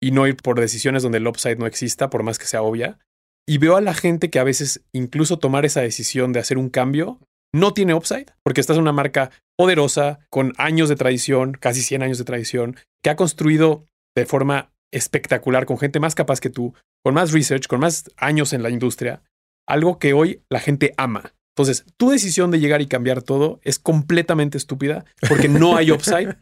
Y 0.00 0.12
no 0.12 0.26
ir 0.26 0.36
por 0.36 0.58
decisiones 0.58 1.02
donde 1.02 1.18
el 1.18 1.26
upside 1.26 1.58
no 1.58 1.66
exista, 1.66 2.08
por 2.08 2.22
más 2.22 2.38
que 2.38 2.46
sea 2.46 2.62
obvia. 2.62 2.98
Y 3.46 3.58
veo 3.58 3.76
a 3.76 3.82
la 3.82 3.92
gente 3.92 4.30
que 4.30 4.38
a 4.38 4.44
veces 4.44 4.80
incluso 4.92 5.38
tomar 5.38 5.66
esa 5.66 5.82
decisión 5.82 6.32
de 6.32 6.40
hacer 6.40 6.56
un 6.56 6.70
cambio 6.70 7.18
no 7.52 7.72
tiene 7.72 7.94
upside, 7.94 8.26
porque 8.42 8.60
estás 8.60 8.76
en 8.76 8.82
una 8.82 8.92
marca 8.92 9.30
poderosa, 9.56 10.20
con 10.30 10.52
años 10.56 10.88
de 10.88 10.96
tradición, 10.96 11.52
casi 11.52 11.82
100 11.82 12.02
años 12.02 12.18
de 12.18 12.24
tradición, 12.24 12.76
que 13.02 13.10
ha 13.10 13.16
construido 13.16 13.86
de 14.16 14.26
forma 14.26 14.72
espectacular, 14.92 15.66
con 15.66 15.78
gente 15.78 16.00
más 16.00 16.14
capaz 16.14 16.40
que 16.40 16.50
tú, 16.50 16.74
con 17.04 17.14
más 17.14 17.32
research, 17.32 17.66
con 17.66 17.80
más 17.80 18.10
años 18.16 18.52
en 18.52 18.62
la 18.62 18.70
industria, 18.70 19.22
algo 19.68 19.98
que 19.98 20.12
hoy 20.12 20.42
la 20.50 20.60
gente 20.60 20.94
ama. 20.96 21.34
Entonces, 21.56 21.84
tu 21.96 22.10
decisión 22.10 22.50
de 22.50 22.60
llegar 22.60 22.80
y 22.80 22.86
cambiar 22.86 23.22
todo 23.22 23.60
es 23.62 23.78
completamente 23.78 24.58
estúpida 24.58 25.04
porque 25.28 25.48
no 25.48 25.76
hay 25.76 25.90
upside, 25.92 26.36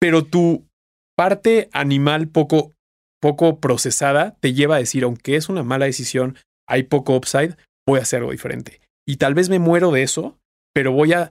pero 0.00 0.24
tu 0.24 0.66
parte 1.16 1.68
animal 1.72 2.28
poco, 2.28 2.72
poco 3.20 3.60
procesada 3.60 4.36
te 4.40 4.52
lleva 4.52 4.76
a 4.76 4.80
decir, 4.80 5.04
aunque 5.04 5.36
es 5.36 5.48
una 5.48 5.62
mala 5.62 5.86
decisión, 5.86 6.36
hay 6.66 6.84
poco 6.84 7.16
upside, 7.16 7.56
voy 7.86 7.98
a 7.98 8.02
hacer 8.02 8.20
algo 8.20 8.32
diferente. 8.32 8.80
Y 9.06 9.16
tal 9.16 9.34
vez 9.34 9.48
me 9.48 9.58
muero 9.58 9.92
de 9.92 10.02
eso, 10.02 10.38
pero 10.74 10.92
voy 10.92 11.12
a 11.12 11.30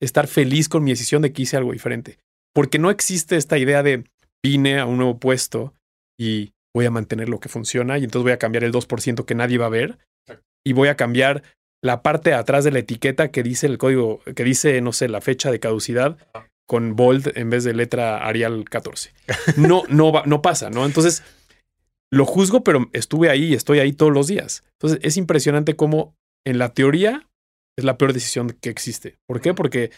estar 0.00 0.26
feliz 0.26 0.68
con 0.68 0.84
mi 0.84 0.90
decisión 0.90 1.22
de 1.22 1.32
que 1.32 1.42
hice 1.42 1.56
algo 1.56 1.72
diferente. 1.72 2.18
Porque 2.54 2.78
no 2.78 2.90
existe 2.90 3.36
esta 3.36 3.58
idea 3.58 3.82
de 3.82 4.04
vine 4.42 4.78
a 4.78 4.86
un 4.86 4.96
nuevo 4.96 5.18
puesto 5.18 5.74
y 6.18 6.52
voy 6.74 6.86
a 6.86 6.90
mantener 6.90 7.28
lo 7.28 7.40
que 7.40 7.48
funciona 7.48 7.98
y 7.98 8.04
entonces 8.04 8.24
voy 8.24 8.32
a 8.32 8.38
cambiar 8.38 8.64
el 8.64 8.72
2% 8.72 9.24
que 9.24 9.34
nadie 9.34 9.58
va 9.58 9.66
a 9.66 9.70
ver 9.70 9.98
y 10.64 10.72
voy 10.72 10.88
a 10.88 10.96
cambiar 10.96 11.42
la 11.82 12.02
parte 12.02 12.30
de 12.30 12.36
atrás 12.36 12.64
de 12.64 12.70
la 12.70 12.80
etiqueta 12.80 13.30
que 13.30 13.42
dice 13.42 13.66
el 13.66 13.78
código, 13.78 14.20
que 14.34 14.44
dice, 14.44 14.80
no 14.80 14.92
sé, 14.92 15.08
la 15.08 15.20
fecha 15.20 15.50
de 15.50 15.60
caducidad 15.60 16.18
con 16.66 16.94
bold 16.94 17.32
en 17.36 17.50
vez 17.50 17.64
de 17.64 17.74
letra 17.74 18.26
Arial 18.26 18.64
14. 18.68 19.12
No, 19.56 19.84
no, 19.88 20.12
va, 20.12 20.24
no 20.26 20.42
pasa, 20.42 20.70
¿no? 20.70 20.84
Entonces, 20.84 21.22
lo 22.12 22.26
juzgo, 22.26 22.62
pero 22.62 22.90
estuve 22.92 23.30
ahí 23.30 23.44
y 23.44 23.54
estoy 23.54 23.78
ahí 23.78 23.92
todos 23.92 24.12
los 24.12 24.26
días. 24.26 24.62
Entonces, 24.74 25.00
es 25.02 25.16
impresionante 25.16 25.74
cómo 25.74 26.14
en 26.44 26.58
la 26.58 26.72
teoría 26.72 27.26
es 27.76 27.84
la 27.84 27.98
peor 27.98 28.12
decisión 28.12 28.50
que 28.60 28.70
existe. 28.70 29.18
¿Por 29.26 29.40
qué? 29.40 29.54
Porque 29.54 29.90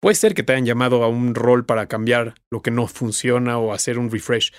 puede 0.00 0.14
ser 0.14 0.34
que 0.34 0.42
te 0.42 0.52
hayan 0.52 0.66
llamado 0.66 1.02
a 1.02 1.08
un 1.08 1.34
rol 1.34 1.66
para 1.66 1.86
cambiar 1.86 2.34
lo 2.50 2.62
que 2.62 2.70
no 2.70 2.86
funciona 2.86 3.58
o 3.58 3.72
hacer 3.72 3.98
un 3.98 4.10
refresh, 4.10 4.52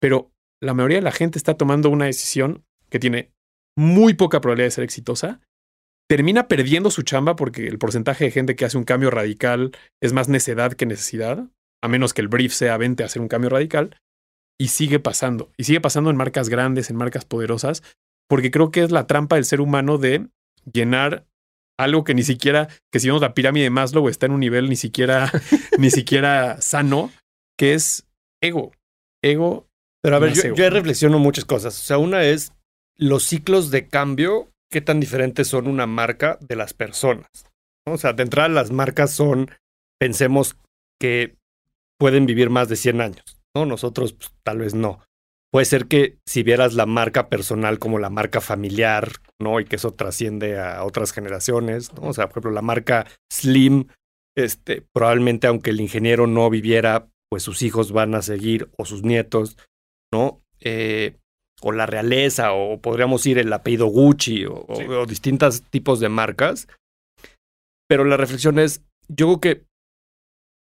pero 0.00 0.30
la 0.62 0.74
mayoría 0.74 0.98
de 0.98 1.02
la 1.02 1.12
gente 1.12 1.38
está 1.38 1.54
tomando 1.54 1.90
una 1.90 2.06
decisión 2.06 2.64
que 2.90 2.98
tiene 2.98 3.32
muy 3.76 4.14
poca 4.14 4.40
probabilidad 4.40 4.66
de 4.66 4.70
ser 4.70 4.84
exitosa, 4.84 5.40
termina 6.08 6.48
perdiendo 6.48 6.90
su 6.90 7.02
chamba 7.02 7.36
porque 7.36 7.66
el 7.66 7.78
porcentaje 7.78 8.24
de 8.24 8.30
gente 8.30 8.56
que 8.56 8.64
hace 8.64 8.78
un 8.78 8.84
cambio 8.84 9.10
radical 9.10 9.72
es 10.02 10.12
más 10.12 10.28
necedad 10.28 10.72
que 10.72 10.86
necesidad, 10.86 11.48
a 11.82 11.88
menos 11.88 12.14
que 12.14 12.20
el 12.20 12.28
brief 12.28 12.52
sea 12.52 12.76
vente 12.76 13.02
a 13.02 13.06
hacer 13.06 13.20
un 13.20 13.28
cambio 13.28 13.50
radical, 13.50 13.98
y 14.58 14.68
sigue 14.68 15.00
pasando. 15.00 15.50
Y 15.56 15.64
sigue 15.64 15.80
pasando 15.80 16.10
en 16.10 16.16
marcas 16.16 16.48
grandes, 16.48 16.90
en 16.90 16.96
marcas 16.96 17.24
poderosas, 17.24 17.82
porque 18.28 18.50
creo 18.50 18.70
que 18.70 18.82
es 18.82 18.90
la 18.90 19.06
trampa 19.06 19.36
del 19.36 19.44
ser 19.44 19.60
humano 19.60 19.98
de 19.98 20.28
llenar 20.72 21.26
algo 21.78 22.04
que 22.04 22.14
ni 22.14 22.22
siquiera, 22.22 22.68
que 22.92 23.00
si 23.00 23.08
vemos 23.08 23.22
la 23.22 23.34
pirámide 23.34 23.64
de 23.64 23.70
Maslow 23.70 24.08
está 24.08 24.26
en 24.26 24.32
un 24.32 24.40
nivel 24.40 24.68
ni 24.68 24.76
siquiera, 24.76 25.30
ni 25.78 25.90
siquiera 25.90 26.60
sano, 26.60 27.10
que 27.58 27.74
es 27.74 28.06
ego. 28.42 28.72
Ego. 29.22 29.66
Pero 30.02 30.16
a 30.16 30.18
ver, 30.18 30.34
yo, 30.34 30.54
yo 30.54 30.70
reflexiono 30.70 31.18
muchas 31.18 31.44
cosas. 31.44 31.78
O 31.78 31.82
sea, 31.82 31.98
una 31.98 32.24
es 32.24 32.52
los 32.96 33.24
ciclos 33.24 33.70
de 33.70 33.88
cambio, 33.88 34.50
qué 34.70 34.80
tan 34.80 35.00
diferentes 35.00 35.48
son 35.48 35.66
una 35.66 35.86
marca 35.86 36.38
de 36.40 36.56
las 36.56 36.74
personas. 36.74 37.28
¿no? 37.86 37.94
O 37.94 37.98
sea, 37.98 38.12
de 38.12 38.22
entrada 38.22 38.48
las 38.48 38.70
marcas 38.70 39.10
son, 39.10 39.50
pensemos 39.98 40.56
que 41.00 41.36
pueden 41.98 42.26
vivir 42.26 42.50
más 42.50 42.68
de 42.68 42.76
100 42.76 43.00
años, 43.00 43.40
¿no? 43.54 43.66
Nosotros 43.66 44.12
pues, 44.12 44.32
tal 44.42 44.58
vez 44.58 44.74
no. 44.74 45.00
Puede 45.54 45.66
ser 45.66 45.86
que 45.86 46.18
si 46.26 46.42
vieras 46.42 46.74
la 46.74 46.84
marca 46.84 47.28
personal 47.28 47.78
como 47.78 48.00
la 48.00 48.10
marca 48.10 48.40
familiar, 48.40 49.12
¿no? 49.40 49.60
Y 49.60 49.64
que 49.64 49.76
eso 49.76 49.94
trasciende 49.94 50.58
a 50.58 50.82
otras 50.82 51.12
generaciones, 51.12 51.94
¿no? 51.94 52.08
O 52.08 52.12
sea, 52.12 52.26
por 52.26 52.32
ejemplo, 52.32 52.50
la 52.50 52.60
marca 52.60 53.06
Slim, 53.32 53.86
este, 54.36 54.82
probablemente 54.92 55.46
aunque 55.46 55.70
el 55.70 55.80
ingeniero 55.80 56.26
no 56.26 56.50
viviera, 56.50 57.06
pues 57.30 57.44
sus 57.44 57.62
hijos 57.62 57.92
van 57.92 58.16
a 58.16 58.22
seguir, 58.22 58.68
o 58.76 58.84
sus 58.84 59.04
nietos, 59.04 59.56
¿no? 60.12 60.42
Eh, 60.58 61.18
o 61.62 61.70
la 61.70 61.86
realeza, 61.86 62.52
o 62.52 62.80
podríamos 62.80 63.24
ir 63.24 63.38
el 63.38 63.52
apellido 63.52 63.86
Gucci, 63.86 64.46
o, 64.46 64.66
sí. 64.74 64.82
o, 64.82 65.02
o 65.02 65.06
distintos 65.06 65.62
tipos 65.70 66.00
de 66.00 66.08
marcas. 66.08 66.66
Pero 67.88 68.04
la 68.04 68.16
reflexión 68.16 68.58
es, 68.58 68.82
yo 69.06 69.26
creo 69.26 69.40
que 69.40 69.66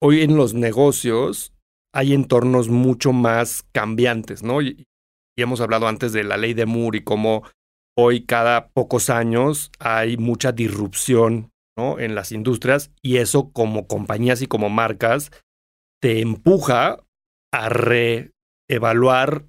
hoy 0.03 0.21
en 0.21 0.37
los 0.37 0.53
negocios 0.53 1.54
hay 1.95 2.13
entornos 2.13 2.69
mucho 2.69 3.13
más 3.13 3.65
cambiantes, 3.73 4.43
¿no? 4.43 4.61
Y, 4.61 4.87
y, 5.37 5.43
hemos 5.43 5.61
hablado 5.61 5.89
antes 5.89 6.13
de 6.13 6.25
la 6.25 6.37
ley 6.37 6.53
de 6.53 6.67
Moore 6.67 6.99
y 6.99 7.05
cómo 7.05 7.45
hoy 7.97 8.27
cada 8.27 8.69
pocos 8.69 9.09
años 9.09 9.71
hay 9.79 10.17
mucha 10.17 10.53
disrupción, 10.53 11.53
¿no? 11.79 11.99
En 11.99 12.15
las 12.15 12.33
industrias 12.33 12.91
y 13.01 13.19
eso 13.19 13.53
como 13.53 13.87
compañías 13.87 14.43
y 14.43 14.47
como 14.47 14.69
marcas 14.69 15.31
te 16.03 16.21
empuja 16.21 16.99
a 17.53 17.69
reevaluar 17.69 19.47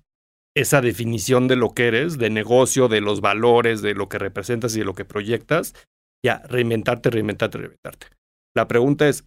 esa 0.55 0.79
definición 0.81 1.47
de 1.47 1.55
lo 1.55 1.73
que 1.73 1.87
eres, 1.87 2.17
de 2.17 2.29
negocio, 2.29 2.87
de 2.87 3.01
los 3.01 3.19
valores, 3.19 3.81
de 3.81 3.93
lo 3.93 4.07
que 4.07 4.19
representas 4.19 4.75
y 4.75 4.79
de 4.79 4.85
lo 4.85 4.93
que 4.93 5.03
proyectas, 5.03 5.73
ya 6.23 6.39
reinventarte, 6.47 7.09
reinventarte, 7.09 7.57
reinventarte. 7.57 8.07
La 8.55 8.67
pregunta 8.67 9.09
es, 9.09 9.25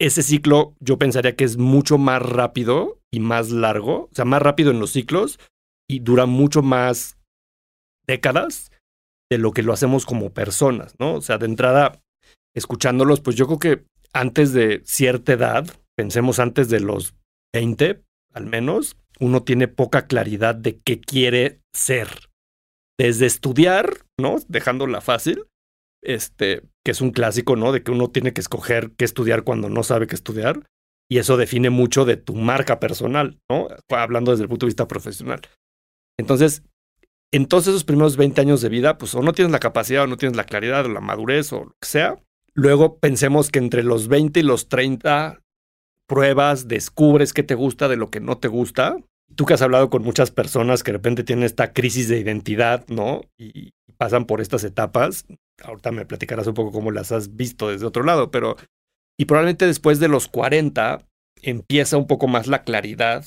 ese 0.00 0.22
ciclo 0.22 0.74
yo 0.80 0.98
pensaría 0.98 1.36
que 1.36 1.44
es 1.44 1.56
mucho 1.56 1.98
más 1.98 2.22
rápido 2.22 3.00
y 3.12 3.20
más 3.20 3.50
largo, 3.50 4.04
o 4.04 4.10
sea, 4.12 4.24
más 4.24 4.42
rápido 4.42 4.70
en 4.70 4.80
los 4.80 4.90
ciclos 4.90 5.38
y 5.88 6.00
dura 6.00 6.26
mucho 6.26 6.62
más 6.62 7.18
décadas 8.06 8.70
de 9.30 9.38
lo 9.38 9.52
que 9.52 9.62
lo 9.62 9.72
hacemos 9.72 10.06
como 10.06 10.30
personas, 10.30 10.94
¿no? 10.98 11.14
O 11.14 11.20
sea, 11.20 11.38
de 11.38 11.46
entrada, 11.46 12.00
escuchándolos, 12.54 13.20
pues 13.20 13.36
yo 13.36 13.46
creo 13.46 13.58
que 13.58 13.84
antes 14.12 14.52
de 14.52 14.82
cierta 14.84 15.32
edad, 15.32 15.66
pensemos 15.96 16.38
antes 16.38 16.68
de 16.68 16.80
los 16.80 17.14
20, 17.54 18.02
al 18.32 18.46
menos, 18.46 18.96
uno 19.20 19.42
tiene 19.42 19.68
poca 19.68 20.06
claridad 20.06 20.54
de 20.54 20.80
qué 20.80 21.00
quiere 21.00 21.60
ser. 21.74 22.08
Desde 22.98 23.26
estudiar, 23.26 24.04
¿no? 24.18 24.36
Dejándola 24.48 25.00
fácil, 25.00 25.44
este, 26.02 26.62
que 26.84 26.92
es 26.92 27.00
un 27.00 27.10
clásico, 27.10 27.56
¿no? 27.56 27.72
De 27.72 27.82
que 27.82 27.90
uno 27.90 28.08
tiene 28.10 28.32
que 28.32 28.40
escoger 28.40 28.92
qué 28.96 29.04
estudiar 29.04 29.44
cuando 29.44 29.68
no 29.68 29.82
sabe 29.82 30.06
qué 30.06 30.14
estudiar. 30.14 30.62
Y 31.10 31.18
eso 31.18 31.36
define 31.36 31.70
mucho 31.70 32.04
de 32.04 32.16
tu 32.16 32.34
marca 32.34 32.80
personal, 32.80 33.38
¿no? 33.50 33.68
Hablando 33.88 34.30
desde 34.30 34.42
el 34.44 34.48
punto 34.48 34.66
de 34.66 34.70
vista 34.70 34.88
profesional. 34.88 35.40
Entonces, 36.18 36.62
en 37.32 37.46
todos 37.46 37.66
esos 37.66 37.84
primeros 37.84 38.16
20 38.16 38.40
años 38.40 38.60
de 38.60 38.68
vida, 38.68 38.98
pues 38.98 39.14
o 39.14 39.22
no 39.22 39.32
tienes 39.32 39.52
la 39.52 39.58
capacidad 39.58 40.04
o 40.04 40.06
no 40.06 40.16
tienes 40.16 40.36
la 40.36 40.44
claridad 40.44 40.86
o 40.86 40.88
la 40.88 41.00
madurez 41.00 41.52
o 41.52 41.64
lo 41.64 41.74
que 41.80 41.88
sea. 41.88 42.22
Luego 42.54 42.98
pensemos 42.98 43.50
que 43.50 43.58
entre 43.58 43.82
los 43.82 44.08
20 44.08 44.40
y 44.40 44.42
los 44.42 44.68
30 44.68 45.40
pruebas, 46.08 46.68
descubres 46.68 47.32
qué 47.32 47.42
te 47.42 47.54
gusta 47.54 47.86
de 47.86 47.96
lo 47.96 48.10
que 48.10 48.20
no 48.20 48.38
te 48.38 48.48
gusta. 48.48 48.96
Tú 49.36 49.44
que 49.44 49.54
has 49.54 49.62
hablado 49.62 49.90
con 49.90 50.02
muchas 50.02 50.30
personas 50.30 50.82
que 50.82 50.90
de 50.90 50.98
repente 50.98 51.22
tienen 51.22 51.44
esta 51.44 51.72
crisis 51.72 52.08
de 52.08 52.18
identidad, 52.18 52.86
¿no? 52.88 53.20
Y 53.38 53.70
pasan 53.98 54.24
por 54.24 54.40
estas 54.40 54.64
etapas. 54.64 55.26
Ahorita 55.62 55.92
me 55.92 56.06
platicarás 56.06 56.46
un 56.46 56.54
poco 56.54 56.72
cómo 56.72 56.90
las 56.90 57.12
has 57.12 57.36
visto 57.36 57.68
desde 57.68 57.86
otro 57.86 58.02
lado, 58.02 58.30
pero... 58.30 58.56
Y 59.20 59.24
probablemente 59.24 59.66
después 59.66 59.98
de 59.98 60.08
los 60.08 60.28
40 60.28 61.04
empieza 61.42 61.96
un 61.96 62.06
poco 62.06 62.28
más 62.28 62.46
la 62.46 62.62
claridad, 62.62 63.24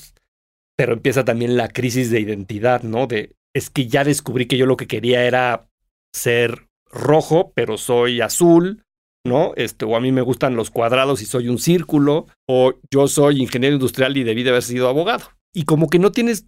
pero 0.76 0.94
empieza 0.94 1.24
también 1.24 1.56
la 1.56 1.68
crisis 1.68 2.10
de 2.10 2.20
identidad, 2.20 2.82
¿no? 2.82 3.06
De, 3.06 3.36
es 3.54 3.68
que 3.68 3.86
ya 3.86 4.04
descubrí 4.04 4.46
que 4.46 4.56
yo 4.56 4.66
lo 4.66 4.76
que 4.76 4.86
quería 4.86 5.24
era 5.24 5.68
ser 6.14 6.68
rojo, 6.90 7.52
pero 7.54 7.76
soy 7.76 8.20
azul, 8.20 8.84
¿no? 9.24 9.52
Este, 9.56 9.84
o 9.84 9.96
a 9.96 10.00
mí 10.00 10.12
me 10.12 10.22
gustan 10.22 10.56
los 10.56 10.70
cuadrados 10.70 11.22
y 11.22 11.26
soy 11.26 11.48
un 11.48 11.58
círculo, 11.58 12.26
o 12.48 12.74
yo 12.92 13.08
soy 13.08 13.40
ingeniero 13.40 13.74
industrial 13.74 14.16
y 14.16 14.24
debí 14.24 14.42
de 14.42 14.50
haber 14.50 14.62
sido 14.62 14.88
abogado. 14.88 15.24
Y 15.54 15.64
como 15.64 15.88
que 15.88 15.98
no 15.98 16.12
tienes, 16.12 16.46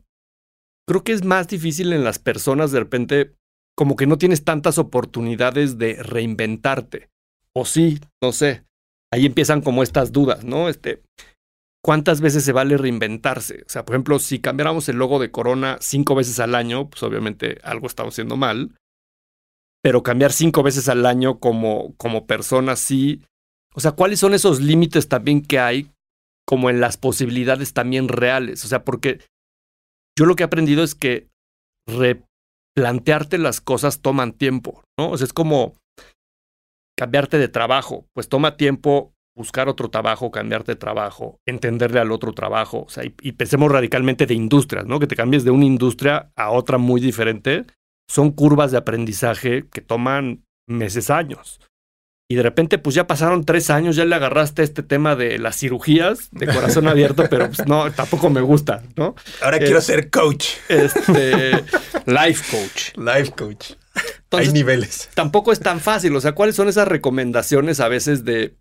creo 0.88 1.04
que 1.04 1.12
es 1.12 1.24
más 1.24 1.48
difícil 1.48 1.92
en 1.92 2.04
las 2.04 2.18
personas 2.18 2.72
de 2.72 2.80
repente, 2.80 3.34
como 3.76 3.96
que 3.96 4.06
no 4.06 4.18
tienes 4.18 4.44
tantas 4.44 4.78
oportunidades 4.78 5.78
de 5.78 6.02
reinventarte. 6.02 7.10
O 7.54 7.64
sí, 7.64 8.00
no 8.22 8.32
sé. 8.32 8.64
Ahí 9.12 9.26
empiezan 9.26 9.60
como 9.60 9.82
estas 9.82 10.12
dudas, 10.12 10.44
¿no? 10.44 10.68
Este, 10.68 11.02
¿cuántas 11.82 12.20
veces 12.20 12.44
se 12.44 12.52
vale 12.52 12.76
reinventarse? 12.76 13.62
O 13.66 13.68
sea, 13.68 13.84
por 13.84 13.94
ejemplo, 13.94 14.18
si 14.18 14.40
cambiáramos 14.40 14.88
el 14.88 14.96
logo 14.96 15.18
de 15.18 15.30
Corona 15.30 15.78
cinco 15.80 16.14
veces 16.14 16.40
al 16.40 16.54
año, 16.54 16.88
pues 16.90 17.02
obviamente 17.02 17.58
algo 17.62 17.86
estamos 17.86 18.14
haciendo 18.14 18.36
mal 18.36 18.74
pero 19.84 20.02
cambiar 20.02 20.32
cinco 20.32 20.62
veces 20.62 20.88
al 20.88 21.04
año 21.04 21.38
como, 21.38 21.94
como 21.98 22.26
persona, 22.26 22.74
sí. 22.74 23.22
O 23.74 23.80
sea, 23.80 23.92
¿cuáles 23.92 24.18
son 24.18 24.32
esos 24.32 24.62
límites 24.62 25.10
también 25.10 25.42
que 25.42 25.58
hay 25.58 25.92
como 26.46 26.70
en 26.70 26.80
las 26.80 26.96
posibilidades 26.96 27.74
también 27.74 28.08
reales? 28.08 28.64
O 28.64 28.68
sea, 28.68 28.82
porque 28.82 29.20
yo 30.18 30.24
lo 30.24 30.36
que 30.36 30.42
he 30.42 30.46
aprendido 30.46 30.82
es 30.82 30.94
que 30.94 31.28
replantearte 32.76 33.38
las 33.38 33.60
cosas 33.60 34.00
toman 34.00 34.32
tiempo, 34.32 34.82
¿no? 34.98 35.10
O 35.10 35.16
sea, 35.16 35.26
es 35.26 35.32
como 35.32 35.74
cambiarte 36.96 37.38
de 37.38 37.48
trabajo, 37.48 38.06
pues 38.14 38.28
toma 38.28 38.56
tiempo 38.56 39.12
buscar 39.36 39.68
otro 39.68 39.90
trabajo, 39.90 40.30
cambiarte 40.30 40.72
de 40.72 40.76
trabajo, 40.76 41.40
entenderle 41.46 42.00
al 42.00 42.12
otro 42.12 42.32
trabajo, 42.32 42.84
o 42.86 42.88
sea, 42.88 43.04
y, 43.04 43.14
y 43.20 43.32
pensemos 43.32 43.70
radicalmente 43.70 44.26
de 44.26 44.34
industrias, 44.34 44.86
¿no? 44.86 45.00
Que 45.00 45.08
te 45.08 45.16
cambies 45.16 45.44
de 45.44 45.50
una 45.50 45.64
industria 45.64 46.30
a 46.36 46.50
otra 46.50 46.78
muy 46.78 47.00
diferente 47.00 47.66
son 48.08 48.30
curvas 48.30 48.70
de 48.70 48.78
aprendizaje 48.78 49.68
que 49.68 49.80
toman 49.80 50.44
meses, 50.68 51.10
años. 51.10 51.60
Y 52.26 52.36
de 52.36 52.42
repente, 52.42 52.78
pues 52.78 52.94
ya 52.94 53.06
pasaron 53.06 53.44
tres 53.44 53.68
años, 53.68 53.96
ya 53.96 54.06
le 54.06 54.14
agarraste 54.14 54.62
este 54.62 54.82
tema 54.82 55.14
de 55.14 55.38
las 55.38 55.56
cirugías 55.56 56.30
de 56.30 56.46
corazón 56.46 56.88
abierto, 56.88 57.24
pero 57.30 57.48
pues 57.48 57.66
no, 57.66 57.92
tampoco 57.92 58.30
me 58.30 58.40
gusta, 58.40 58.82
¿no? 58.96 59.14
Ahora 59.42 59.58
quiero 59.58 59.80
ser 59.82 60.08
coach. 60.10 60.46
Este, 60.68 61.52
life 62.06 62.44
coach. 62.50 62.96
Life 62.96 63.32
coach. 63.32 63.72
Hay 64.30 64.48
niveles. 64.48 65.10
Tampoco 65.14 65.52
es 65.52 65.60
tan 65.60 65.80
fácil. 65.80 66.16
O 66.16 66.20
sea, 66.20 66.32
¿cuáles 66.32 66.56
son 66.56 66.68
esas 66.68 66.88
recomendaciones 66.88 67.80
a 67.80 67.88
veces 67.88 68.24
de 68.24 68.56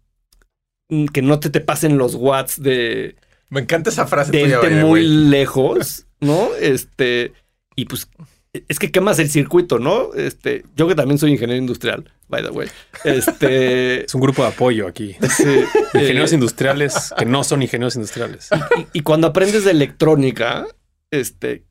mm, 0.89 1.05
que 1.05 1.21
no 1.21 1.39
te, 1.39 1.49
te 1.49 1.61
pasen 1.61 1.97
los 1.97 2.15
watts 2.15 2.61
de. 2.61 3.15
Me 3.49 3.61
encanta 3.61 3.89
esa 3.89 4.07
frase. 4.07 4.31
De 4.31 4.41
irte 4.41 4.69
muy 4.83 5.03
lejos, 5.03 6.05
¿no? 6.19 6.49
Este. 6.59 7.33
Y 7.75 7.85
pues 7.85 8.07
es 8.53 8.77
que 8.77 8.91
quemas 8.91 9.17
el 9.17 9.29
circuito, 9.29 9.79
¿no? 9.79 10.13
Este, 10.13 10.63
yo 10.75 10.87
que 10.87 10.93
también 10.93 11.17
soy 11.17 11.31
ingeniero 11.31 11.59
industrial, 11.59 12.11
by 12.27 12.43
the 12.43 12.51
way. 12.51 12.69
Este, 13.03 14.05
es 14.05 14.13
un 14.13 14.21
grupo 14.21 14.43
de 14.43 14.49
apoyo 14.49 14.87
aquí. 14.87 15.15
ingenieros 15.93 16.31
eh, 16.31 16.35
industriales 16.35 17.13
que 17.17 17.25
no 17.25 17.43
son 17.43 17.63
ingenieros 17.63 17.95
industriales. 17.95 18.49
Y, 18.93 19.01
cuando 19.01 19.27
aprendes 19.27 19.65
de 19.65 19.71
electrónica, 19.71 20.67
este, 21.09 21.65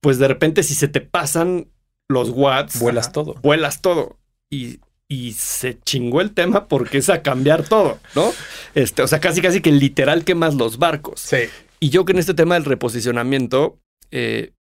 pues 0.00 0.18
de 0.18 0.28
repente 0.28 0.62
si 0.62 0.74
se 0.74 0.88
te 0.88 1.02
pasan 1.02 1.68
los 2.08 2.30
watts, 2.30 2.80
vuelas 2.80 3.12
todo. 3.12 3.34
Vuelas 3.42 3.82
todo. 3.82 4.18
Y, 4.48 4.80
y 5.06 5.34
se 5.34 5.78
chingó 5.80 6.22
el 6.22 6.32
tema 6.32 6.66
porque 6.66 6.98
es 6.98 7.10
a 7.10 7.20
cambiar 7.20 7.62
todo, 7.62 7.98
¿no? 8.14 8.32
Este, 8.74 9.02
o 9.02 9.06
sea, 9.06 9.20
casi 9.20 9.42
casi 9.42 9.60
que 9.60 9.70
literal 9.70 10.24
quemas 10.24 10.54
los 10.54 10.78
barcos. 10.78 11.20
Sí. 11.20 11.36
Y 11.78 11.90
yo 11.90 12.06
que 12.06 12.12
en 12.12 12.18
este 12.18 12.34
tema 12.34 12.54
del 12.54 12.64
reposicionamiento, 12.64 13.78
eh, 14.10 14.52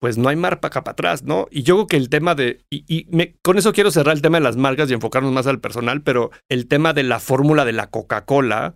pues 0.00 0.18
no 0.18 0.28
hay 0.28 0.36
mar 0.36 0.60
para 0.60 0.68
acá 0.68 0.84
para 0.84 0.92
atrás, 0.92 1.22
¿no? 1.22 1.46
Y 1.50 1.62
yo 1.62 1.76
creo 1.76 1.86
que 1.86 1.96
el 1.96 2.08
tema 2.08 2.34
de, 2.34 2.64
y, 2.70 3.06
con 3.42 3.58
eso 3.58 3.72
quiero 3.72 3.90
cerrar 3.90 4.14
el 4.14 4.22
tema 4.22 4.38
de 4.38 4.44
las 4.44 4.56
marcas 4.56 4.90
y 4.90 4.94
enfocarnos 4.94 5.32
más 5.32 5.46
al 5.46 5.60
personal, 5.60 6.02
pero 6.02 6.30
el 6.48 6.68
tema 6.68 6.92
de 6.92 7.02
la 7.02 7.20
fórmula 7.20 7.64
de 7.64 7.72
la 7.72 7.88
Coca-Cola, 7.88 8.74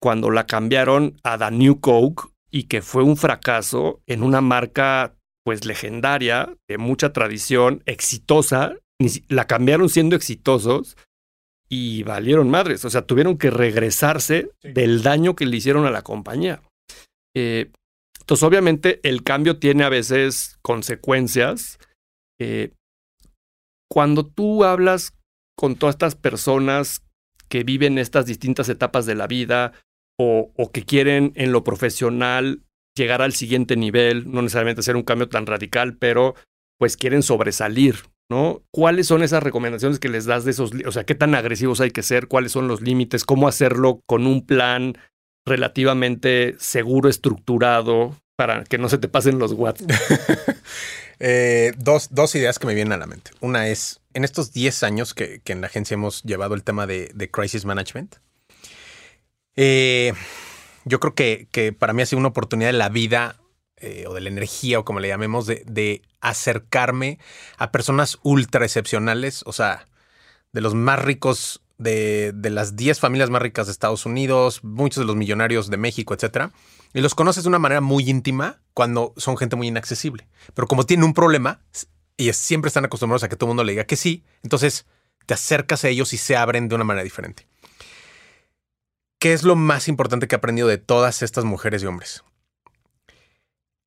cuando 0.00 0.30
la 0.30 0.46
cambiaron 0.46 1.16
a 1.24 1.38
The 1.38 1.50
New 1.50 1.80
Coke 1.80 2.28
y 2.50 2.64
que 2.64 2.82
fue 2.82 3.02
un 3.02 3.16
fracaso 3.16 4.00
en 4.06 4.22
una 4.22 4.40
marca 4.40 5.14
pues 5.44 5.64
legendaria, 5.64 6.54
de 6.68 6.78
mucha 6.78 7.12
tradición, 7.12 7.82
exitosa, 7.86 8.76
la 9.28 9.46
cambiaron 9.46 9.88
siendo 9.88 10.14
exitosos 10.14 10.96
y 11.68 12.02
valieron 12.02 12.50
madres, 12.50 12.84
o 12.84 12.90
sea, 12.90 13.02
tuvieron 13.02 13.38
que 13.38 13.50
regresarse 13.50 14.50
del 14.62 15.02
daño 15.02 15.34
que 15.36 15.46
le 15.46 15.56
hicieron 15.56 15.86
a 15.86 15.90
la 15.90 16.02
compañía. 16.02 16.62
Eh, 17.34 17.70
entonces, 18.20 18.42
obviamente, 18.42 19.00
el 19.02 19.22
cambio 19.22 19.58
tiene 19.58 19.84
a 19.84 19.88
veces 19.88 20.58
consecuencias. 20.62 21.78
Eh, 22.38 22.72
cuando 23.90 24.24
tú 24.24 24.64
hablas 24.64 25.16
con 25.56 25.76
todas 25.76 25.94
estas 25.94 26.14
personas 26.14 27.02
que 27.48 27.64
viven 27.64 27.98
estas 27.98 28.26
distintas 28.26 28.68
etapas 28.68 29.06
de 29.06 29.16
la 29.16 29.26
vida 29.26 29.72
o, 30.18 30.52
o, 30.56 30.70
que 30.70 30.84
quieren 30.84 31.32
en 31.34 31.52
lo 31.52 31.64
profesional 31.64 32.62
llegar 32.96 33.22
al 33.22 33.32
siguiente 33.32 33.76
nivel, 33.76 34.30
no 34.30 34.42
necesariamente 34.42 34.80
hacer 34.80 34.96
un 34.96 35.02
cambio 35.02 35.28
tan 35.28 35.46
radical, 35.46 35.96
pero 35.96 36.34
pues 36.78 36.96
quieren 36.96 37.22
sobresalir, 37.22 37.96
¿no? 38.30 38.62
¿Cuáles 38.72 39.06
son 39.06 39.22
esas 39.22 39.42
recomendaciones 39.42 39.98
que 39.98 40.08
les 40.08 40.24
das 40.24 40.44
de 40.44 40.52
esos, 40.52 40.72
o 40.86 40.92
sea, 40.92 41.04
qué 41.04 41.14
tan 41.14 41.34
agresivos 41.34 41.80
hay 41.80 41.90
que 41.90 42.02
ser, 42.02 42.28
cuáles 42.28 42.52
son 42.52 42.68
los 42.68 42.80
límites, 42.80 43.24
cómo 43.24 43.48
hacerlo 43.48 44.00
con 44.06 44.26
un 44.26 44.46
plan 44.46 44.96
relativamente 45.44 46.56
seguro, 46.58 47.08
estructurado, 47.08 48.16
para 48.36 48.64
que 48.64 48.78
no 48.78 48.88
se 48.88 48.98
te 48.98 49.08
pasen 49.08 49.38
los 49.38 49.52
watts? 49.52 49.84
Eh, 51.22 51.74
dos, 51.76 52.08
dos, 52.12 52.34
ideas 52.34 52.58
que 52.58 52.66
me 52.66 52.74
vienen 52.74 52.94
a 52.94 52.96
la 52.96 53.06
mente. 53.06 53.30
Una 53.40 53.68
es, 53.68 54.00
en 54.14 54.24
estos 54.24 54.54
10 54.54 54.82
años 54.84 55.12
que, 55.12 55.42
en 55.44 55.60
la 55.60 55.66
agencia 55.66 55.92
hemos 55.92 56.22
llevado 56.22 56.54
el 56.54 56.64
tema 56.64 56.86
de, 56.86 57.28
crisis 57.30 57.66
management, 57.66 58.16
eh, 59.54 60.14
yo 60.86 60.98
creo 60.98 61.14
que, 61.14 61.46
que, 61.52 61.74
para 61.74 61.92
mí 61.92 62.00
ha 62.00 62.06
sido 62.06 62.20
una 62.20 62.28
oportunidad 62.28 62.70
de 62.70 62.78
la 62.78 62.88
vida 62.88 63.36
eh, 63.76 64.06
o 64.06 64.14
de 64.14 64.22
la 64.22 64.30
energía 64.30 64.78
o 64.78 64.84
como 64.86 65.00
le 65.00 65.08
llamemos, 65.08 65.46
de, 65.46 65.62
de 65.66 66.00
acercarme 66.22 67.18
a 67.58 67.70
personas 67.70 68.18
ultra 68.22 68.64
excepcionales, 68.64 69.42
o 69.44 69.52
sea, 69.52 69.86
de 70.52 70.60
los 70.60 70.74
más 70.74 70.98
ricos 71.02 71.60
de, 71.80 72.50
las 72.50 72.76
10 72.76 73.00
familias 73.00 73.30
más 73.30 73.42
ricas 73.42 73.66
de 73.66 73.72
Estados 73.72 74.04
Unidos, 74.04 74.62
muchos 74.62 75.00
de 75.00 75.06
los 75.06 75.16
millonarios 75.16 75.70
de 75.70 75.78
México, 75.78 76.14
etcétera. 76.14 76.52
Y 76.92 77.00
los 77.00 77.14
conoces 77.14 77.44
de 77.44 77.48
una 77.48 77.58
manera 77.58 77.80
muy 77.80 78.08
íntima 78.08 78.60
cuando 78.74 79.14
son 79.16 79.36
gente 79.36 79.56
muy 79.56 79.68
inaccesible. 79.68 80.28
Pero 80.54 80.68
como 80.68 80.84
tienen 80.84 81.04
un 81.04 81.14
problema 81.14 81.60
y 82.16 82.32
siempre 82.32 82.68
están 82.68 82.84
acostumbrados 82.84 83.22
a 83.22 83.28
que 83.28 83.36
todo 83.36 83.46
el 83.46 83.50
mundo 83.50 83.64
le 83.64 83.72
diga 83.72 83.84
que 83.84 83.96
sí, 83.96 84.24
entonces 84.42 84.86
te 85.24 85.34
acercas 85.34 85.84
a 85.84 85.88
ellos 85.88 86.12
y 86.12 86.18
se 86.18 86.36
abren 86.36 86.68
de 86.68 86.74
una 86.74 86.84
manera 86.84 87.02
diferente. 87.04 87.46
¿Qué 89.18 89.32
es 89.32 89.42
lo 89.42 89.56
más 89.56 89.88
importante 89.88 90.28
que 90.28 90.34
he 90.34 90.38
aprendido 90.38 90.68
de 90.68 90.78
todas 90.78 91.22
estas 91.22 91.44
mujeres 91.44 91.82
y 91.82 91.86
hombres? 91.86 92.24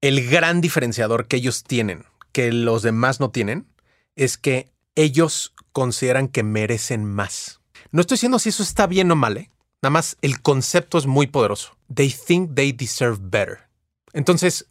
El 0.01 0.27
gran 0.29 0.61
diferenciador 0.61 1.27
que 1.27 1.37
ellos 1.37 1.63
tienen, 1.63 2.05
que 2.31 2.51
los 2.51 2.81
demás 2.81 3.19
no 3.19 3.29
tienen, 3.29 3.67
es 4.15 4.37
que 4.37 4.71
ellos 4.95 5.53
consideran 5.71 6.27
que 6.27 6.43
merecen 6.43 7.05
más. 7.05 7.62
No 7.93 8.01
estoy 8.01 8.15
diciendo 8.15 8.39
si 8.39 8.49
eso 8.49 8.63
está 8.63 8.87
bien 8.87 9.11
o 9.11 9.15
mal, 9.15 9.37
¿eh? 9.37 9.51
Nada 9.83 9.91
más 9.91 10.17
el 10.23 10.41
concepto 10.41 10.97
es 10.97 11.05
muy 11.05 11.27
poderoso. 11.27 11.77
They 11.93 12.09
think 12.09 12.55
they 12.55 12.71
deserve 12.71 13.19
better. 13.21 13.59
Entonces, 14.13 14.65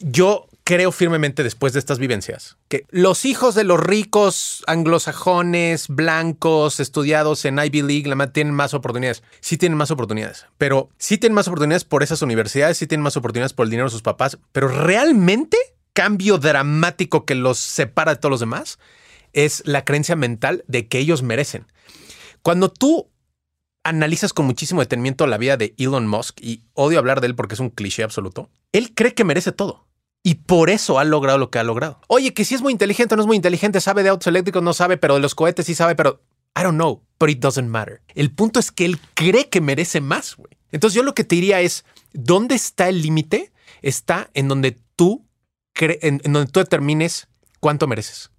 yo 0.00 0.48
creo 0.64 0.90
firmemente 0.90 1.42
después 1.42 1.74
de 1.74 1.78
estas 1.78 1.98
vivencias 1.98 2.56
que 2.68 2.86
los 2.88 3.26
hijos 3.26 3.54
de 3.54 3.64
los 3.64 3.78
ricos 3.78 4.64
anglosajones, 4.66 5.88
blancos, 5.88 6.80
estudiados 6.80 7.44
en 7.44 7.58
Ivy 7.58 7.82
League, 7.82 8.08
la 8.08 8.32
tienen 8.32 8.54
más 8.54 8.72
oportunidades. 8.72 9.22
Sí 9.40 9.58
tienen 9.58 9.76
más 9.76 9.90
oportunidades, 9.90 10.46
pero 10.56 10.88
sí 10.96 11.18
tienen 11.18 11.34
más 11.34 11.48
oportunidades 11.48 11.84
por 11.84 12.02
esas 12.02 12.22
universidades, 12.22 12.78
sí 12.78 12.86
tienen 12.86 13.02
más 13.02 13.18
oportunidades 13.18 13.52
por 13.52 13.66
el 13.66 13.70
dinero 13.70 13.88
de 13.88 13.92
sus 13.92 14.02
papás, 14.02 14.38
pero 14.52 14.68
realmente 14.68 15.58
cambio 15.92 16.38
dramático 16.38 17.26
que 17.26 17.34
los 17.34 17.58
separa 17.58 18.14
de 18.14 18.20
todos 18.20 18.30
los 18.30 18.40
demás 18.40 18.78
es 19.34 19.62
la 19.66 19.84
creencia 19.84 20.16
mental 20.16 20.64
de 20.66 20.88
que 20.88 20.98
ellos 20.98 21.22
merecen. 21.22 21.66
Cuando 22.42 22.70
tú 22.70 23.10
analizas 23.84 24.32
con 24.32 24.46
muchísimo 24.46 24.80
detenimiento 24.80 25.26
la 25.26 25.38
vida 25.38 25.56
de 25.56 25.74
Elon 25.78 26.06
Musk, 26.06 26.40
y 26.40 26.64
odio 26.74 26.98
hablar 26.98 27.20
de 27.20 27.28
él 27.28 27.34
porque 27.34 27.54
es 27.54 27.60
un 27.60 27.70
cliché 27.70 28.02
absoluto, 28.02 28.50
él 28.72 28.94
cree 28.94 29.14
que 29.14 29.24
merece 29.24 29.52
todo. 29.52 29.86
Y 30.22 30.34
por 30.34 30.68
eso 30.68 30.98
ha 30.98 31.04
logrado 31.04 31.38
lo 31.38 31.50
que 31.50 31.58
ha 31.58 31.64
logrado. 31.64 32.00
Oye, 32.08 32.34
que 32.34 32.44
si 32.44 32.54
es 32.54 32.60
muy 32.60 32.72
inteligente 32.72 33.16
no 33.16 33.22
es 33.22 33.26
muy 33.26 33.36
inteligente, 33.36 33.80
sabe 33.80 34.02
de 34.02 34.10
autos 34.10 34.26
eléctricos, 34.26 34.62
no 34.62 34.72
sabe, 34.72 34.96
pero 34.96 35.14
de 35.14 35.20
los 35.20 35.34
cohetes 35.34 35.66
sí 35.66 35.74
sabe, 35.74 35.94
pero 35.94 36.20
I 36.58 36.62
don't 36.62 36.76
know, 36.76 37.02
but 37.18 37.30
it 37.30 37.38
doesn't 37.38 37.68
matter. 37.68 38.02
El 38.14 38.32
punto 38.32 38.58
es 38.58 38.72
que 38.72 38.84
él 38.84 38.98
cree 39.14 39.48
que 39.48 39.60
merece 39.60 40.00
más, 40.00 40.36
güey. 40.36 40.58
Entonces 40.72 40.94
yo 40.96 41.02
lo 41.02 41.14
que 41.14 41.24
te 41.24 41.36
diría 41.36 41.60
es, 41.60 41.84
¿dónde 42.12 42.56
está 42.56 42.88
el 42.88 43.00
límite? 43.00 43.52
Está 43.80 44.28
en 44.34 44.48
donde 44.48 44.76
tú, 44.96 45.24
en, 45.76 46.20
en 46.24 46.32
donde 46.32 46.50
tú 46.50 46.60
determines 46.60 47.28
cuánto 47.60 47.86
mereces. 47.86 48.30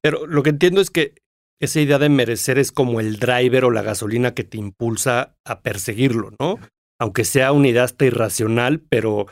Pero 0.00 0.26
lo 0.26 0.42
que 0.42 0.50
entiendo 0.50 0.80
es 0.80 0.90
que 0.90 1.21
esa 1.62 1.80
idea 1.80 1.98
de 1.98 2.08
merecer 2.08 2.58
es 2.58 2.72
como 2.72 3.00
el 3.00 3.18
driver 3.18 3.64
o 3.64 3.70
la 3.70 3.82
gasolina 3.82 4.34
que 4.34 4.44
te 4.44 4.58
impulsa 4.58 5.34
a 5.44 5.60
perseguirlo, 5.60 6.32
¿no? 6.38 6.58
Aunque 6.98 7.24
sea 7.24 7.52
una 7.52 7.68
idea 7.68 7.84
hasta 7.84 8.04
irracional, 8.04 8.80
pero 8.80 9.26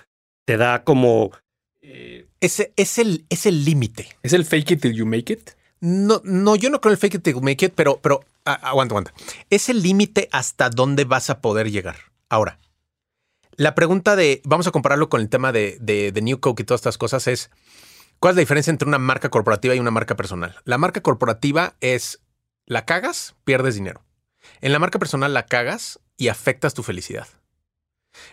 te 0.47 0.57
da 0.57 0.83
como... 0.85 1.31
eh, 1.83 2.27
Ese 2.40 2.73
es 2.77 2.99
el, 2.99 3.27
es 3.29 3.47
el 3.47 3.64
límite. 3.64 4.09
¿Es 4.23 4.33
el 4.33 4.45
fake 4.45 4.71
it 4.73 4.81
till 4.83 4.93
you 4.95 5.07
make 5.07 5.33
it? 5.33 5.51
No, 5.81 6.21
no, 6.25 6.57
yo 6.57 6.71
no 6.71 6.81
creo 6.81 6.90
en 6.93 6.95
el 6.95 6.99
fake 7.01 7.14
it 7.16 7.23
till 7.23 7.35
you 7.35 7.40
make 7.40 7.64
it, 7.64 7.73
pero, 7.75 8.01
pero 8.01 8.21
a- 8.45 8.55
aguanta, 8.55 8.93
aguanta. 8.95 9.14
Es 9.51 9.69
el 9.69 9.83
límite 9.83 10.29
hasta 10.33 10.71
dónde 10.71 11.05
vas 11.05 11.31
a 11.31 11.40
poder 11.40 11.71
llegar. 11.71 11.97
Ahora, 12.29 12.59
la 13.57 13.75
pregunta 13.75 14.14
de, 14.16 14.40
vamos 14.45 14.66
a 14.66 14.71
compararlo 14.71 15.09
con 15.09 15.21
el 15.21 15.29
tema 15.29 15.53
de, 15.53 15.79
de, 15.81 16.12
de 16.12 16.23
New 16.23 16.38
Coke 16.40 16.62
y 16.62 16.64
todas 16.64 16.81
estas 16.81 16.99
cosas 16.99 17.27
es, 17.29 17.51
¿cuál 18.20 18.33
es 18.33 18.37
la 18.37 18.40
diferencia 18.40 18.70
entre 18.70 18.87
una 18.88 18.98
marca 18.98 19.28
corporativa 19.30 19.74
y 19.74 19.80
una 19.80 19.90
marca 19.90 20.16
personal? 20.16 20.56
La 20.64 20.78
marca 20.78 21.00
corporativa 21.02 21.74
es, 21.80 22.20
la 22.66 22.85
cagas, 22.85 23.35
pierdes 23.44 23.74
dinero. 23.74 24.04
En 24.61 24.72
la 24.72 24.78
marca 24.78 24.98
personal 25.00 25.35
la 25.35 25.46
cagas 25.46 25.98
y 26.16 26.28
afectas 26.28 26.72
tu 26.74 26.83
felicidad. 26.85 27.26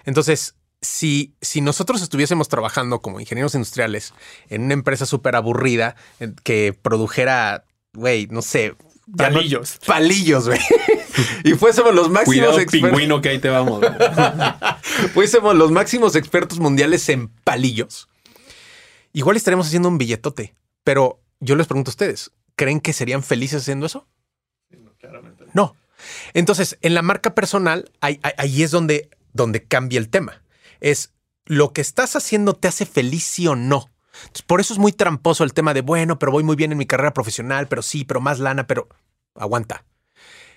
Entonces, 0.06 0.56
si, 0.82 1.36
si 1.41 1.62
nosotros 1.62 2.02
estuviésemos 2.02 2.50
trabajando 2.50 3.02
como 3.02 3.19
ingenieros 3.19 3.56
industriales 3.56 4.13
en 4.50 4.63
una 4.63 4.73
empresa 4.73 5.06
súper 5.06 5.36
aburrida 5.36 5.95
eh, 6.19 6.32
que 6.43 6.73
produjera, 6.80 7.65
güey, 7.93 8.28
no 8.28 8.41
sé, 8.41 8.76
no- 9.08 9.15
Palillos. 9.17 9.80
palillos, 9.86 10.47
güey. 10.47 10.60
y 11.43 11.54
fuésemos 11.54 11.95
los 11.95 12.10
máximos 12.10 12.26
Cuidado, 12.36 12.60
expertos. 12.60 12.89
pingüino, 12.89 13.21
que 13.21 13.30
ahí 13.30 13.39
te 13.39 13.50
vamos. 13.50 13.82
fuésemos 15.13 15.56
los 15.56 15.71
máximos 15.71 16.15
expertos 16.15 16.60
mundiales 16.60 17.08
en 17.10 17.30
palillos. 17.30 18.10
Igual 19.17 19.36
estaríamos 19.36 19.65
haciendo 19.65 19.89
un 19.89 19.97
billetote. 19.97 20.53
Pero 20.84 21.19
yo 21.39 21.56
les 21.56 21.65
pregunto 21.65 21.89
a 21.89 21.93
ustedes, 21.93 22.30
¿creen 22.56 22.80
que 22.80 22.93
serían 22.93 23.23
felices 23.23 23.63
haciendo 23.63 23.88
eso? 23.88 24.08
No. 25.53 25.75
Entonces, 26.36 26.77
en 26.82 26.93
la 26.93 27.01
marca 27.01 27.34
personal, 27.34 27.91
ahí, 27.99 28.19
es 28.62 28.69
donde, 28.69 29.10
donde 29.34 29.63
cambia 29.63 29.97
el 29.97 30.10
tema. 30.10 30.43
Es 30.82 31.15
lo 31.45 31.73
que 31.73 31.82
estás 31.82 32.15
haciendo 32.15 32.53
te 32.53 32.67
hace 32.67 32.86
feliz 32.86 33.23
sí 33.23 33.47
o 33.47 33.56
no. 33.56 33.89
Entonces, 34.21 34.43
por 34.43 34.62
eso 34.62 34.75
es 34.75 34.80
muy 34.80 34.91
tramposo 34.91 35.43
el 35.43 35.53
tema 35.53 35.73
de, 35.73 35.82
bueno, 35.82 36.19
pero 36.19 36.32
voy 36.32 36.43
muy 36.43 36.56
bien 36.56 36.71
en 36.71 36.77
mi 36.77 36.86
carrera 36.86 37.15
profesional, 37.15 37.67
pero 37.67 37.82
sí, 37.82 38.06
pero 38.06 38.21
más 38.21 38.38
lana, 38.38 38.67
pero 38.67 38.88
aguanta. 39.34 39.84